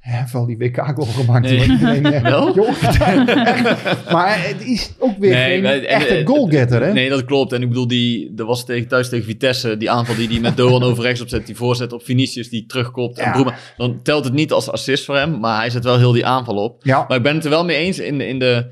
hij 0.00 0.18
heeft 0.18 0.32
wel 0.32 0.46
die 0.46 0.58
WK-goal 0.58 1.06
gemaakt. 1.06 1.44
Nee. 1.44 1.62
iedereen, 1.70 2.04
eh, 2.12 2.22
Wel? 2.22 2.54
joh, 2.58 2.68
echt. 2.68 4.10
maar 4.12 4.46
het 4.48 4.64
is 4.64 4.92
ook 4.98 5.18
weer 5.18 5.34
geen 5.34 5.62
maar- 5.62 5.78
echte 5.78 6.14
eh, 6.14 6.26
goalgetter, 6.26 6.82
hè? 6.82 6.92
Nee, 6.92 7.08
dat 7.08 7.24
klopt. 7.24 7.52
En 7.52 7.62
ik 7.62 7.68
bedoel, 7.68 7.86
die, 7.86 8.32
er 8.36 8.44
was 8.44 8.64
tegen, 8.64 8.88
thuis 8.88 9.08
tegen 9.08 9.24
Vitesse, 9.24 9.76
die 9.76 9.90
aanval 9.90 10.14
die 10.14 10.28
hij 10.28 10.40
met 10.40 10.56
Doan 10.56 10.82
over 10.82 11.02
rechts 11.02 11.20
opzet, 11.20 11.46
die 11.46 11.56
voorzet 11.56 11.92
op 11.92 12.04
Vinicius, 12.04 12.48
die 12.48 12.66
terugkomt. 12.66 13.18
En. 13.18 13.32
Bruma, 13.32 13.54
dan 13.76 14.02
telt 14.02 14.24
het 14.24 14.32
niet 14.32 14.52
als 14.52 14.70
assist 14.70 15.04
voor 15.04 15.16
hem, 15.16 15.40
maar 15.40 15.58
hij 15.58 15.70
zet 15.70 15.84
wel 15.84 15.98
heel 15.98 16.12
die 16.12 16.26
aanval 16.26 16.56
op. 16.56 16.84
Ja, 16.84 17.04
Maar 17.08 17.16
ik 17.16 17.22
ben 17.22 17.34
het 17.34 17.44
er 17.44 17.50
wel 17.50 17.64
mee 17.64 17.76
eens 17.76 17.98
in 17.98 18.20
in 18.20 18.38
de 18.38 18.66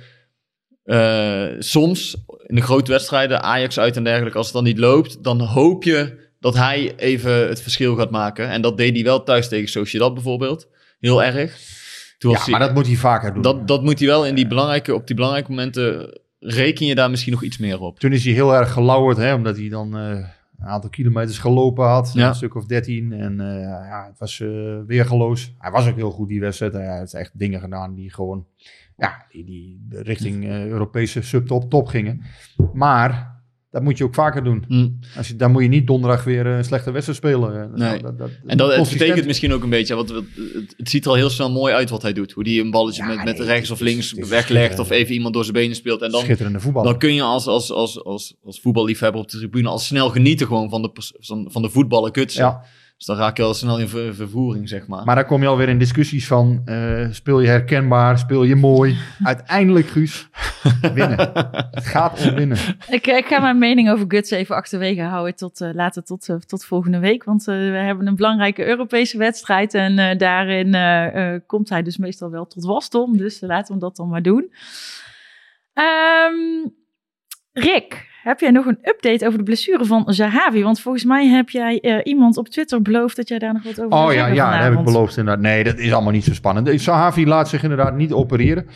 eh, 0.85 1.47
soms 1.59 2.17
in 2.47 2.55
de 2.55 2.63
grote 2.63 2.91
wedstrijden, 2.91 3.43
Ajax 3.43 3.79
uit 3.79 3.97
en 3.97 4.05
dergelijke, 4.05 4.37
als 4.39 4.47
het 4.47 4.55
dan 4.55 4.65
niet 4.65 4.79
loopt, 4.79 5.25
dan 5.25 5.41
hoop 5.41 5.85
je 5.85 6.27
dat 6.41 6.55
hij 6.55 6.93
even 6.97 7.49
het 7.49 7.63
verschil 7.63 7.95
gaat 7.97 8.11
maken. 8.11 8.49
En 8.49 8.63
dat 8.63 8.77
deed 8.77 8.95
hij 8.95 9.05
wel 9.05 9.23
thuis 9.23 9.49
tegen 9.49 9.69
Sociedad 9.69 10.15
bijvoorbeeld. 10.15 10.69
Heel 10.99 11.23
erg. 11.23 11.77
Toen 12.19 12.31
ja 12.31 12.39
maar 12.47 12.61
dat 12.61 12.75
moet 12.75 12.87
hij 12.87 12.97
vaker 12.97 13.33
doen. 13.35 13.43
dat, 13.43 13.69
dat 13.69 13.83
moet 13.83 13.99
hij 13.99 14.09
wel 14.09 14.27
in 14.27 14.35
die 14.35 14.47
belangrijke, 14.47 14.95
op 14.95 15.07
die 15.07 15.17
belangrijke 15.17 15.51
momenten 15.51 16.19
reken 16.39 16.87
je 16.87 16.95
daar 16.95 17.11
misschien 17.11 17.33
nog 17.33 17.43
iets 17.43 17.59
meer 17.59 17.81
op. 17.81 17.99
Toen 17.99 18.13
is 18.13 18.25
hij 18.25 18.33
heel 18.33 18.55
erg 18.55 18.73
gelauwerd, 18.73 19.17
hè, 19.17 19.35
omdat 19.35 19.57
hij 19.57 19.69
dan 19.69 19.97
eh, 19.97 20.11
een 20.59 20.67
aantal 20.67 20.91
kilometers 20.91 21.39
gelopen 21.39 21.87
had. 21.87 22.11
Ja. 22.15 22.29
Een 22.29 22.35
stuk 22.35 22.55
of 22.55 22.67
13. 22.67 23.13
En 23.13 23.41
eh, 23.41 23.63
ja, 23.63 24.07
het 24.09 24.19
was 24.19 24.41
eh, 24.41 24.49
weergeloos. 24.87 25.55
Hij 25.59 25.71
was 25.71 25.89
ook 25.89 25.97
heel 25.97 26.11
goed 26.11 26.29
die 26.29 26.41
wedstrijd. 26.41 26.73
Hij 26.73 26.99
heeft 26.99 27.15
echt 27.15 27.39
dingen 27.39 27.61
gedaan 27.61 27.95
die 27.95 28.13
gewoon 28.13 28.47
ja, 28.97 29.27
die, 29.31 29.45
die 29.45 29.87
richting 29.89 30.45
Europese 30.49 31.23
subtop 31.23 31.71
top 31.71 31.87
gingen. 31.87 32.23
Maar 32.73 33.38
dat 33.79 33.87
moet 33.87 33.99
je 33.99 34.05
ook 34.05 34.15
vaker 34.15 34.45
doen. 34.45 34.65
Hm. 34.69 34.89
Als 35.17 35.29
je, 35.29 35.37
dan 35.37 35.51
moet 35.53 35.63
je 35.63 35.69
niet 35.69 35.87
donderdag 35.87 36.25
weer 36.25 36.47
een 36.47 36.65
slechte 36.65 36.91
wedstrijd 36.91 37.19
spelen. 37.19 37.63
Eh, 37.63 37.79
Nee. 37.91 38.03
dat- 38.03 38.19
dat- 38.19 38.31
En 38.47 38.57
dat 38.57 38.77
het 38.77 38.91
betekent 38.91 39.27
misschien 39.27 39.53
ook 39.53 39.63
een 39.63 39.71
beetje, 39.71 39.95
want 39.95 40.09
het, 40.09 40.25
het, 40.77 40.89
ziet 40.91 41.05
er 41.05 41.11
al 41.11 41.17
heel 41.17 41.31
snel 41.31 41.51
mooi 41.51 41.75
uit 41.75 41.91
wat 41.91 42.03
hij 42.03 42.13
doet. 42.13 42.33
Hoe 42.33 42.49
hij 42.49 42.59
een 42.59 42.71
balletje 42.71 43.03
Ja, 43.03 43.09
met, 43.09 43.25
met 43.25 43.39
nee, 43.39 43.47
rechts 43.47 43.71
of 43.71 43.81
links 43.81 44.13
weglegt 44.13 44.79
of 44.79 44.91
even 44.91 45.15
iemand 45.15 45.35
door 45.35 45.43
zijn 45.43 45.57
benen 45.57 45.77
speelt. 45.77 46.03
En 46.03 46.11
dan, 46.11 46.21
schitterende 46.21 46.61
voetbal. 46.61 46.83
dan 46.85 46.99
kun 46.99 47.15
je 47.15 47.23
als, 47.23 47.47
als, 47.47 47.73
als, 47.73 48.05
als, 48.05 48.35
als 48.45 48.61
voetballiefhebber 48.61 49.21
op 49.21 49.31
de 49.31 49.39
tribune 49.39 49.69
al 49.69 49.79
snel 49.79 50.11
genieten 50.11 50.47
gewoon 50.47 50.71
van 50.71 50.83
de, 50.83 50.91
van 51.51 51.63
de 51.63 51.71
voetballen 51.71 52.13
kutsen. 52.13 52.43
ja. 52.45 52.63
Dus 52.99 53.07
dan 53.07 53.17
raak 53.17 53.37
je 53.37 53.43
al 53.43 53.55
snel 53.55 53.79
in 53.81 53.89
ver- 53.89 54.15
vervoering, 54.15 54.69
zeg 54.69 54.87
maar. 54.87 55.05
Maar 55.05 55.15
dan 55.15 55.27
kom 55.27 55.43
je 55.43 55.49
alweer 55.49 55.69
in 55.69 55.79
discussies 55.79 56.27
van, 56.27 56.63
eh, 56.65 57.07
speel 57.11 57.41
je 57.41 57.49
herkenbaar, 57.49 58.19
speel 58.19 58.43
je 58.45 58.57
mooi. 58.57 58.97
Uiteindelijk, 59.23 59.87
Guus, 59.87 60.29
winnen. 60.95 61.19
Het 61.71 61.87
gaat 61.87 62.27
om 62.29 62.35
winnen. 62.35 62.59
Ik, 62.89 63.07
ik 63.07 63.27
ga 63.27 63.41
mijn 63.41 63.59
mening 63.59 63.91
over 63.91 64.05
Guts 64.09 64.31
even 64.31 64.57
achterwege 64.57 65.03
houden 65.03 65.37
tot 65.37 65.61
eh, 65.61 65.75
later 65.75 66.05
tot, 66.05 66.29
eh, 66.29 66.37
tot 66.37 66.65
volgende 66.65 66.99
week. 66.99 67.25
Want 67.25 67.49
eh, 67.49 67.55
we 67.55 67.61
hebben 67.77 68.07
een 68.07 68.17
belangrijke 68.17 68.67
Europese 68.67 69.19
wedstrijd. 69.19 69.75
En 69.75 69.99
eh, 69.99 70.19
daarin 70.19 71.47
komt 71.47 71.69
hij 71.69 71.83
dus 71.83 71.97
meestal 71.97 72.31
wel 72.31 72.47
tot 72.47 72.65
wasdom. 72.65 73.17
Dus 73.17 73.41
laten 73.41 73.75
we 73.75 73.81
dat 73.81 73.97
dan 73.97 74.09
maar 74.09 74.23
doen. 74.23 74.53
Ehm, 75.73 76.69
Rick, 77.53 78.07
heb 78.29 78.41
jij 78.41 78.51
nog 78.51 78.67
een 78.67 78.79
update 78.83 79.27
over 79.27 79.39
de 79.39 79.45
blessure 79.45 79.85
van 79.85 80.05
Zahavi? 80.07 80.63
Want 80.63 80.81
volgens 80.81 81.05
mij 81.05 81.27
heb 81.27 81.49
jij 81.49 81.81
eh, 81.81 82.01
iemand 82.03 82.37
op 82.37 82.49
Twitter 82.49 82.83
beloofd 82.83 83.17
dat 83.17 83.29
jij 83.29 83.39
daar 83.39 83.53
nog 83.53 83.63
wat 83.63 83.81
over 83.81 83.93
zou 83.93 84.09
Oh 84.09 84.15
ja, 84.15 84.27
ja 84.27 84.51
dat 84.53 84.63
heb 84.63 84.79
ik 84.79 84.85
beloofd 84.85 85.17
inderdaad. 85.17 85.43
Nee, 85.43 85.65
dat 85.65 85.79
is 85.79 85.93
allemaal 85.93 86.13
niet 86.13 86.25
zo 86.25 86.35
spannend. 86.35 86.67
De 86.67 86.79
Sahavi 86.79 87.27
laat 87.27 87.49
zich 87.49 87.63
inderdaad 87.63 87.97
niet 87.97 88.13
opereren. 88.13 88.67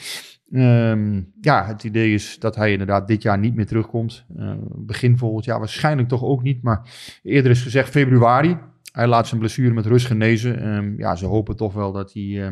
Ehm, 0.52 1.20
ja, 1.40 1.66
het 1.66 1.84
idee 1.84 2.14
is 2.14 2.38
dat 2.38 2.56
hij 2.56 2.72
inderdaad 2.72 3.06
dit 3.06 3.22
jaar 3.22 3.38
niet 3.38 3.54
meer 3.54 3.66
terugkomt. 3.66 4.24
Eh, 4.36 4.52
begin 4.74 5.18
volgend 5.18 5.44
jaar 5.44 5.58
waarschijnlijk 5.58 6.08
toch 6.08 6.22
ook 6.22 6.42
niet. 6.42 6.62
Maar 6.62 6.88
eerder 7.22 7.50
is 7.50 7.62
gezegd 7.62 7.90
februari. 7.90 8.58
Hij 8.92 9.06
laat 9.06 9.26
zijn 9.26 9.40
blessure 9.40 9.74
met 9.74 9.86
rust 9.86 10.06
genezen. 10.06 10.62
Ehm, 10.62 10.98
ja, 10.98 11.16
ze 11.16 11.26
hopen 11.26 11.56
toch 11.56 11.72
wel 11.72 11.92
dat 11.92 12.12
hij, 12.12 12.46
eh, 12.46 12.48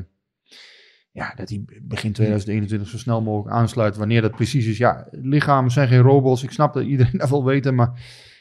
ja, 1.12 1.34
dat 1.36 1.48
hij 1.48 1.64
begin 1.82 2.12
2021 2.12 2.88
zo 2.88 2.98
snel 2.98 3.22
mogelijk 3.22 3.56
aansluit. 3.56 3.96
Wanneer 3.96 4.22
dat 4.22 4.30
precies 4.30 4.66
is. 4.66 4.78
Ja, 4.78 5.08
lichamen 5.10 5.70
zijn 5.70 5.88
geen 5.88 6.00
robots. 6.00 6.42
Ik 6.42 6.50
snap 6.50 6.74
dat 6.74 6.84
iedereen 6.84 7.18
dat 7.18 7.30
wel 7.30 7.44
weet. 7.44 7.72
Maar 7.72 8.00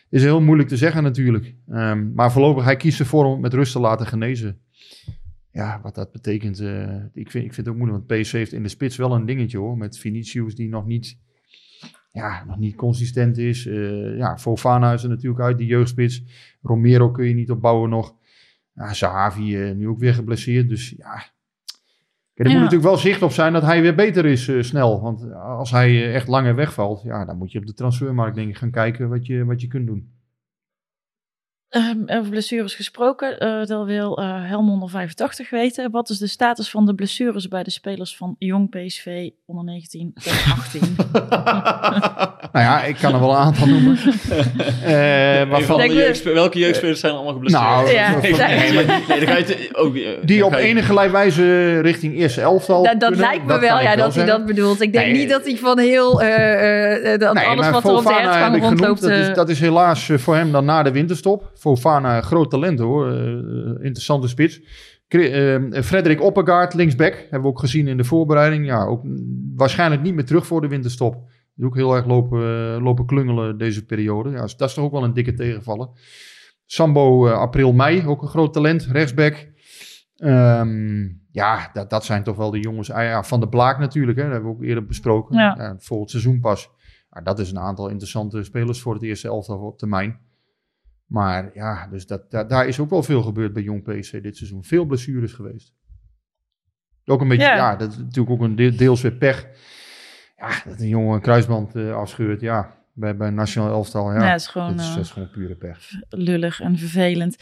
is 0.10 0.24
heel 0.24 0.42
moeilijk 0.42 0.70
te 0.70 0.78
zeggen 0.78 1.04
natuurlijk. 1.04 1.56
Ehm, 1.68 2.14
maar 2.14 2.32
voorlopig, 2.32 2.64
hij 2.64 2.76
kiest 2.76 3.00
ervoor 3.00 3.26
om 3.26 3.42
met 3.42 3.54
rust 3.54 3.72
te 3.72 3.80
laten 3.80 4.08
genezen. 4.08 4.60
Ja, 5.52 5.80
wat 5.82 5.96
dat 5.96 6.12
betekent, 6.12 6.60
eh, 6.60 6.96
ik, 7.14 7.32
vind, 7.32 7.46
ik 7.46 7.54
vind 7.54 7.56
het 7.56 7.68
ook 7.68 7.76
moeilijk. 7.76 8.08
Want 8.08 8.22
PSV 8.22 8.32
heeft 8.32 8.54
in 8.54 8.64
de 8.64 8.70
spits 8.70 8.98
wel 8.98 9.14
een 9.14 9.26
dingetje 9.26 9.58
hoor. 9.58 9.78
Met 9.78 9.98
Vinicius 9.98 10.56
die 10.56 10.70
nog 10.70 10.86
niet, 10.86 11.18
ja, 12.12 12.44
nog 12.46 12.58
niet 12.58 12.76
consistent 12.76 13.38
is. 13.38 13.66
Eh, 13.66 14.18
ja, 14.18 14.38
Fofana 14.38 14.94
is 14.94 15.04
er 15.04 15.10
natuurlijk 15.10 15.42
uit, 15.42 15.58
die 15.58 15.68
jeugdspits. 15.68 16.24
Romero 16.62 17.12
kun 17.12 17.28
je 17.28 17.34
niet 17.34 17.52
opbouwen 17.52 17.90
nog. 17.90 18.16
Ja, 18.74 18.94
Zahavi 18.94 19.58
eh, 19.58 19.76
nu 19.76 19.88
ook 19.88 20.00
weer 20.00 20.14
geblesseerd. 20.14 20.70
Dus 20.70 20.94
ja, 20.98 21.24
er 22.40 22.46
Ja. 22.46 22.52
moet 22.52 22.62
natuurlijk 22.64 22.90
wel 22.90 22.98
zicht 22.98 23.22
op 23.22 23.32
zijn 23.32 23.54
dat 23.54 23.64
hij 23.64 23.82
weer 23.82 23.96
beter 23.96 24.26
is 24.26 24.48
eh, 24.48 24.62
snel. 24.62 25.02
Want 25.02 25.34
als 25.34 25.72
hij 25.72 25.90
eh, 25.90 26.16
echt 26.16 26.28
langer 26.28 26.56
wegvalt, 26.56 27.02
ja, 27.04 27.26
dan 27.26 27.38
moet 27.38 27.52
je 27.52 27.60
op 27.60 27.66
de 27.66 27.74
transfermarkt 27.74 28.36
denk 28.36 28.50
ik 28.50 28.58
gaan 28.58 28.72
kijken 28.72 29.10
wat 29.10 29.26
je, 29.26 29.46
wat 29.46 29.62
je 29.62 29.68
kunt 29.68 29.88
doen. 29.88 30.10
Ehm, 31.70 31.98
over 32.08 32.30
blessures 32.30 32.76
gesproken, 32.76 33.40
eh 33.40 33.66
dat 33.66 33.86
wil 33.86 34.18
eh 34.18 34.26
Helmond 34.50 34.92
85 34.92 35.50
weten. 35.50 35.92
Wat 35.92 36.10
is 36.10 36.18
de 36.18 36.28
status 36.28 36.70
van 36.70 36.86
de 36.86 36.94
blessures 36.96 37.48
bij 37.48 37.64
de 37.64 37.70
spelers 37.72 38.18
van 38.18 38.36
Jong 38.40 38.70
PSV 38.70 39.30
onder 39.46 39.64
19 39.66 40.12
en 40.16 40.52
18? 40.52 40.96
Nou 42.52 42.66
ja, 42.66 42.84
ik 42.84 42.96
kan 42.96 43.14
er 43.14 43.20
wel 43.20 43.30
een 43.30 43.36
aantal 43.36 43.68
noemen. 43.68 43.98
Eh, 44.84 45.50
waarvan 45.50 45.78
welke 46.24 46.60
jeugdspelers 46.60 47.00
zijn 47.00 47.14
allemaal 47.14 47.34
geblesseerd? 47.34 47.64
Nou, 47.64 47.90
Ja. 47.92 48.12
van- 48.12 48.22
nee, 48.22 48.36
Ja. 48.36 48.48
nee, 48.48 48.74
maar- 48.74 49.02
nee, 49.08 49.20
dan 49.20 49.28
ga 49.28 49.38
je 49.38 49.44
te- 49.44 49.70
ook, 49.74 49.94
die 50.28 50.46
op 50.46 50.52
je- 50.52 50.58
enige 50.58 50.94
wijze 51.12 51.80
richting 51.80 52.16
eerste 52.16 52.42
elftal 52.42 52.84
dat 52.84 53.00
dat 53.00 53.10
kunnen, 53.10 53.28
lijkt 53.28 53.46
me 53.46 53.60
wel, 53.60 53.80
ja, 53.82 53.96
dat 53.96 54.16
hij 54.16 54.26
dat 54.26 54.46
bedoelt. 54.46 54.82
Ik 54.82 54.94
denk 54.94 55.06
Nee. 55.06 55.14
niet 55.16 55.30
dat 55.30 55.46
hij 55.46 55.58
van 55.58 55.80
heel, 55.80 56.22
eh, 56.22 56.28
eh, 56.36 57.14
eh, 57.14 57.20
dat 57.20 57.34
Nee, 57.34 57.46
alles 57.46 57.70
wat 57.70 57.84
er 57.84 57.96
op 57.96 58.04
de 58.04 58.10
genoemd. 58.60 58.64
rondloopt. 58.64 59.02
Dat 59.02 59.12
is, 59.12 59.34
dat 59.34 59.50
is 59.50 59.60
helaas 59.60 60.10
voor 60.16 60.36
hem 60.36 60.52
dan 60.52 60.66
na 60.66 60.84
de 60.84 60.92
winterstop. 60.92 61.52
Fofana, 61.60 62.22
groot 62.22 62.50
talent 62.50 62.80
hoor. 62.80 63.12
Eh, 63.12 63.26
interessante 63.86 64.28
spits. 64.28 64.62
Kri- 65.08 65.32
eh, 65.32 65.82
Frederik 65.82 66.22
Oppegaard, 66.22 66.74
linksback. 66.74 67.14
Hebben 67.14 67.42
we 67.42 67.48
ook 67.48 67.60
gezien 67.60 67.88
in 67.88 67.98
de 67.98 68.04
voorbereiding. 68.04 68.66
Ja, 68.66 68.86
ook 68.86 69.04
mm, 69.04 69.54
waarschijnlijk 69.56 70.02
niet 70.02 70.14
meer 70.16 70.26
terug 70.26 70.46
voor 70.46 70.62
de 70.62 70.68
winterstop. 70.68 71.16
Die 71.56 71.66
ook 71.66 71.76
heel 71.76 71.96
erg 71.96 72.06
lopen, 72.06 72.40
eh, 72.42 72.84
lopen 72.84 73.06
klungelen 73.06 73.58
deze 73.58 73.86
periode. 73.86 74.30
Ja, 74.30 74.42
dat 74.42 74.62
is 74.70 74.74
toch 74.74 74.86
ook 74.86 74.92
wel 74.92 75.04
een 75.04 75.14
dikke 75.14 75.34
tegenvaller. 75.34 75.90
Sambo, 76.66 77.28
eh, 77.28 77.34
april, 77.34 77.74
mei. 77.74 78.06
Ook 78.08 78.22
een 78.22 78.28
groot 78.28 78.54
talent, 78.54 78.88
rechtsback. 78.92 79.48
Ehm, 80.16 81.08
ja, 81.32 81.70
dat, 81.74 81.90
dat 81.90 82.06
zijn 82.06 82.24
toch 82.24 82.36
wel 82.36 82.52
de 82.52 82.60
jongens. 82.60 82.92
Ah, 82.92 83.04
ja, 83.04 83.24
van 83.24 83.40
de 83.40 83.48
Blaak 83.50 83.80
natuurlijk, 83.80 84.18
hè, 84.18 84.24
dat 84.24 84.32
hebben 84.34 84.50
we 84.52 84.56
ook 84.58 84.64
eerder 84.64 84.86
besproken. 84.86 85.38
Ja. 85.38 85.56
Ja, 85.58 85.76
volgend 85.80 86.10
seizoen 86.10 86.40
pas. 86.40 86.70
Dat 87.24 87.40
is 87.40 87.52
een 87.52 87.60
aantal 87.60 87.88
interessante 87.90 88.44
spelers 88.44 88.82
voor 88.82 88.94
het 88.94 89.04
eerste 89.04 89.28
elftal 89.28 89.58
op 89.60 89.78
termijn. 89.78 90.20
Maar 91.10 91.50
ja, 91.54 91.88
dus 91.88 92.08
dat, 92.08 92.32
dat- 92.32 92.50
daar 92.50 92.68
is 92.68 92.80
ook 92.80 92.90
wel 92.90 93.04
veel 93.04 93.22
gebeurd 93.22 93.54
bij 93.54 93.64
Jong 93.64 93.84
PSV 93.84 94.22
dit 94.22 94.38
seizoen. 94.38 94.64
Veel 94.64 94.86
blessures 94.86 95.34
geweest. 95.34 95.74
Ook 97.06 97.22
een 97.22 97.28
beetje, 97.28 97.44
Ja. 97.46 97.56
ja, 97.56 97.76
dat 97.76 97.92
is 97.92 97.98
natuurlijk 97.98 98.30
ook 98.30 98.42
een 98.42 98.56
de- 98.56 98.76
deels 98.76 99.02
weer 99.02 99.12
pech. 99.16 99.48
Ja, 100.38 100.62
dat 100.66 100.80
een 100.80 100.88
jongen 100.88 101.16
een 101.16 101.22
kruisband 101.22 101.76
eh, 101.76 101.96
afscheurt, 101.96 102.42
ja, 102.42 102.78
bij, 102.94 103.18
bij 103.18 103.28
een 103.28 103.34
nationaal 103.34 103.70
elftal. 103.72 104.14
Ja, 104.14 104.34
is 104.34 104.48
gewoon, 104.48 104.72
dat, 104.76 104.80
is, 104.80 104.88
eh, 104.90 104.96
dat 104.96 105.04
is 105.06 105.12
gewoon 105.12 105.30
pure 105.30 105.56
pech. 105.56 105.90
lullig 106.10 106.60
en 106.62 106.78
vervelend. 106.78 107.38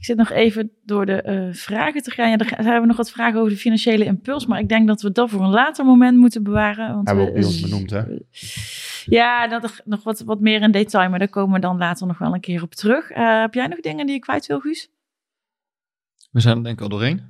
Ik 0.00 0.06
zit 0.06 0.16
nog 0.16 0.30
even 0.30 0.70
door 0.84 1.06
de 1.06 1.22
eh, 1.22 1.48
vragen 1.52 2.02
te 2.02 2.10
gaan. 2.10 2.30
Ja, 2.30 2.36
er 2.38 2.44
ga- 2.46 2.56
hebben 2.56 2.80
we 2.80 2.86
nog 2.86 2.96
wat 2.96 3.10
vragen 3.10 3.38
over 3.38 3.52
de 3.52 3.58
financiële 3.58 4.04
impuls. 4.04 4.46
Maar 4.46 4.58
ik 4.60 4.68
denk 4.68 4.86
dat 4.88 5.02
we 5.02 5.12
dat 5.12 5.30
voor 5.30 5.42
een 5.42 5.50
later 5.50 5.84
moment 5.84 6.18
moeten 6.18 6.42
bewaren. 6.42 6.94
Want 6.94 7.06
Hebben 7.06 7.24
we 7.24 7.30
ook 7.30 7.36
bij 7.36 7.46
z- 7.46 7.46
ons 7.46 7.60
benoemd, 7.60 7.90
hè? 7.90 8.02
Ja, 9.04 9.48
dat 9.48 9.64
er 9.64 9.80
nog 9.84 10.02
wat, 10.02 10.20
wat 10.20 10.40
meer 10.40 10.62
in 10.62 10.70
detail. 10.70 11.10
Maar 11.10 11.18
daar 11.18 11.28
komen 11.28 11.54
we 11.54 11.60
dan 11.60 11.78
later 11.78 12.06
nog 12.06 12.18
wel 12.18 12.34
een 12.34 12.40
keer 12.40 12.62
op 12.62 12.74
terug. 12.74 13.10
Eh, 13.10 13.40
heb 13.40 13.54
jij 13.54 13.66
nog 13.66 13.80
dingen 13.80 14.06
die 14.06 14.14
je 14.14 14.20
kwijt 14.20 14.46
wil, 14.46 14.60
Guus? 14.60 14.88
We 16.30 16.40
zijn 16.40 16.56
er 16.56 16.62
denk 16.64 16.76
ik 16.76 16.82
al 16.82 16.88
doorheen. 16.88 17.22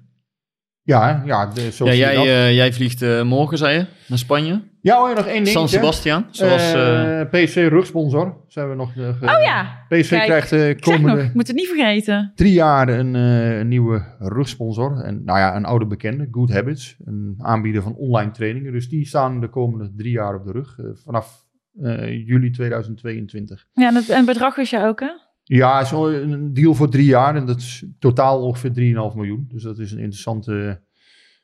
Ja, 0.82 1.22
ja, 1.26 1.46
de, 1.46 1.70
zo 1.72 1.84
Ja, 1.86 1.92
jij, 1.94 2.16
eh, 2.16 2.54
jij 2.54 2.72
vliegt 2.72 3.02
eh, 3.02 3.22
morgen, 3.22 3.58
zei 3.58 3.78
je, 3.78 3.86
naar 4.06 4.18
Spanje. 4.18 4.62
Ja, 4.82 4.98
hoor, 4.98 5.14
nog 5.14 5.26
één 5.26 5.44
ding. 5.44 5.56
San 5.56 5.68
Sebastian, 5.68 6.24
zoals... 6.30 6.72
eh, 6.72 7.20
PSV 7.30 7.66
rugsponsor. 7.70 8.44
Zijn 8.48 8.68
we 8.68 8.74
nog, 8.74 8.96
eh, 8.96 9.08
Oh 9.08 9.42
ja, 9.42 9.84
PSV 9.88 10.08
Kijk, 10.08 10.24
krijgt 10.24 10.50
de 10.50 10.76
nog, 10.80 10.94
komende 10.96 11.22
ik 11.22 11.34
moet 11.34 11.46
het 11.46 11.56
niet 11.56 11.66
vergeten. 11.68 12.32
drie 12.34 12.52
jaar 12.52 12.88
een, 12.88 13.14
eh, 13.14 13.58
een 13.58 13.68
nieuwe 13.68 14.02
rugsponsor. 14.18 15.00
En 15.00 15.24
nou 15.24 15.38
ja, 15.38 15.56
een 15.56 15.64
oude 15.64 15.86
bekende, 15.86 16.28
Good 16.30 16.52
Habits. 16.52 16.96
Een 17.04 17.34
aanbieder 17.38 17.82
van 17.82 17.94
online 17.94 18.30
trainingen. 18.30 18.72
Dus 18.72 18.88
die 18.88 19.06
staan 19.06 19.40
de 19.40 19.48
komende 19.48 19.92
drie 19.96 20.12
jaar 20.12 20.34
op 20.34 20.44
de 20.46 20.52
rug. 20.52 20.78
eh, 20.78 20.84
vanaf 21.04 21.44
eh, 21.82 22.26
juli 22.26 22.50
2022. 22.50 23.66
Ja, 23.72 23.88
en 23.88 23.94
het, 23.94 24.08
en 24.08 24.16
het 24.16 24.26
bedrag 24.26 24.56
is 24.56 24.70
je 24.70 24.84
ook, 24.84 25.00
hè? 25.00 25.10
Ja, 25.44 25.84
zo 25.84 26.08
een 26.08 26.54
deal 26.54 26.74
voor 26.74 26.88
drie 26.90 27.04
jaar. 27.06 27.36
En 27.36 27.46
dat 27.46 27.56
is 27.56 27.84
totaal 27.98 28.42
ongeveer 28.42 28.70
3,5 29.10 29.16
miljoen. 29.16 29.44
Dus 29.48 29.62
dat 29.62 29.78
is 29.78 29.92
een 29.92 29.98
interessante... 29.98 30.80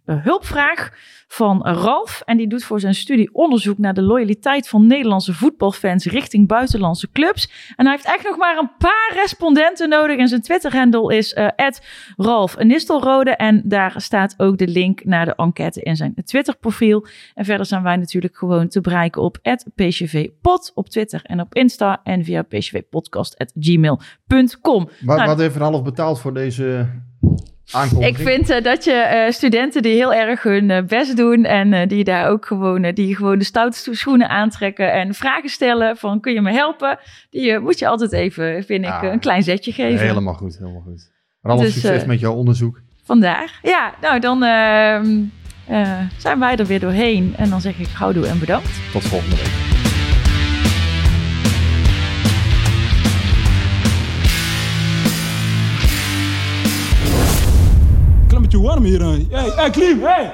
hulpvraag 0.05 0.89
van 1.27 1.67
Ralf. 1.67 2.21
En 2.25 2.37
die 2.37 2.47
doet 2.47 2.63
voor 2.63 2.79
zijn 2.79 2.95
studie 2.95 3.33
onderzoek 3.33 3.77
naar 3.77 3.93
de 3.93 4.01
loyaliteit 4.01 4.69
van 4.69 4.87
Nederlandse 4.87 5.33
voetbalfans 5.33 6.05
richting 6.05 6.47
buitenlandse 6.47 7.11
clubs. 7.11 7.73
En 7.75 7.85
hij 7.85 7.95
heeft 7.95 8.05
echt 8.05 8.23
nog 8.23 8.37
maar 8.37 8.57
een 8.57 8.71
paar 8.77 9.11
respondenten 9.13 9.89
nodig. 9.89 10.17
En 10.17 10.27
zijn 10.27 10.41
Twitter-handle 10.41 11.17
is 11.17 11.33
uh, 11.33 11.47
Ralf 12.15 12.57
Nistelrode. 12.57 13.35
En 13.35 13.61
daar 13.65 13.93
staat 13.97 14.33
ook 14.37 14.57
de 14.57 14.67
link 14.67 15.03
naar 15.03 15.25
de 15.25 15.35
enquête 15.35 15.81
in 15.81 15.95
zijn 15.95 16.13
Twitter-profiel. 16.23 17.05
En 17.33 17.45
verder 17.45 17.65
zijn 17.65 17.83
wij 17.83 17.95
natuurlijk 17.95 18.37
gewoon 18.37 18.67
te 18.67 18.81
bereiken 18.81 19.21
op 19.21 19.37
pcvpod 19.75 20.71
op 20.73 20.89
Twitter 20.89 21.21
en 21.23 21.39
op 21.39 21.55
Insta. 21.55 21.99
En 22.03 22.23
via 22.23 22.41
pcvpodcast.gmail.com. 22.41 24.89
Wat, 25.01 25.17
Nou, 25.17 25.27
wat 25.27 25.39
heeft 25.39 25.55
Ralf 25.55 25.83
betaald 25.83 26.19
voor 26.19 26.33
deze 26.33 26.87
aankondiging? 27.71 28.17
Ik 28.17 28.25
vind 28.27 28.49
eh, 28.49 28.63
dat 28.63 28.83
je 28.83 28.91
eh, 28.91 29.31
studenten 29.31 29.81
die 29.81 29.93
heel 29.93 30.13
erg 30.13 30.43
hun 30.43 30.69
eh, 30.71 30.83
best 30.83 31.17
doen 31.17 31.43
en 31.45 31.87
die 31.87 32.03
daar 32.03 32.27
ook 32.29 32.45
gewoon, 32.45 32.91
die 32.93 33.15
gewoon 33.15 33.37
de 33.37 33.45
stoute 33.45 33.95
schoenen 33.95 34.29
aantrekken 34.29 34.93
en 34.93 35.13
vragen 35.13 35.49
stellen 35.49 35.97
van 35.97 36.19
kun 36.19 36.33
je 36.33 36.41
me 36.41 36.51
helpen? 36.51 36.99
Die 37.29 37.59
moet 37.59 37.79
je 37.79 37.87
altijd 37.87 38.11
even, 38.13 38.63
vind 38.63 38.85
ik, 38.85 38.91
Ah, 38.91 39.03
een 39.03 39.19
klein 39.19 39.43
zetje 39.43 39.71
geven. 39.71 40.07
Helemaal 40.07 40.33
goed, 40.33 40.57
helemaal 40.57 40.81
goed. 40.81 41.11
Ralf, 41.41 41.61
Dus, 41.61 41.73
succes 41.73 42.05
met 42.05 42.19
jouw 42.19 42.33
onderzoek. 42.33 42.81
Vandaag. 43.03 43.59
Ja, 43.61 43.93
nou 44.01 44.19
dan 44.19 44.43
ehm, 44.43 45.19
eh, 45.67 45.99
zijn 46.17 46.39
wij 46.39 46.55
er 46.57 46.65
weer 46.65 46.79
doorheen 46.79 47.33
en 47.37 47.49
dan 47.49 47.61
zeg 47.61 47.79
ik 47.79 47.87
houdoe 47.93 48.27
en 48.27 48.39
bedankt. 48.39 48.69
Tot 48.91 49.03
volgende 49.03 49.35
week. 49.35 49.80
Beetje 58.51 58.67
warm 58.67 58.83
hier. 58.83 59.01
Hey, 59.29 59.51
hey 59.55 59.69
Klim, 59.69 60.01
hey. 60.03 60.31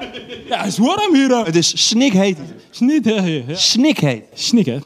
Ja, 0.48 0.58
het 0.58 0.66
is 0.66 0.78
warm 0.78 1.14
hier. 1.14 1.44
Het 1.44 1.56
is 1.56 1.88
snikheet. 1.88 2.38
Snik, 2.70 3.04
hè? 3.04 3.12
Ja. 3.12 3.54
Snikheet. 3.54 4.24
Snik, 4.34 4.66
hè? 4.66 4.78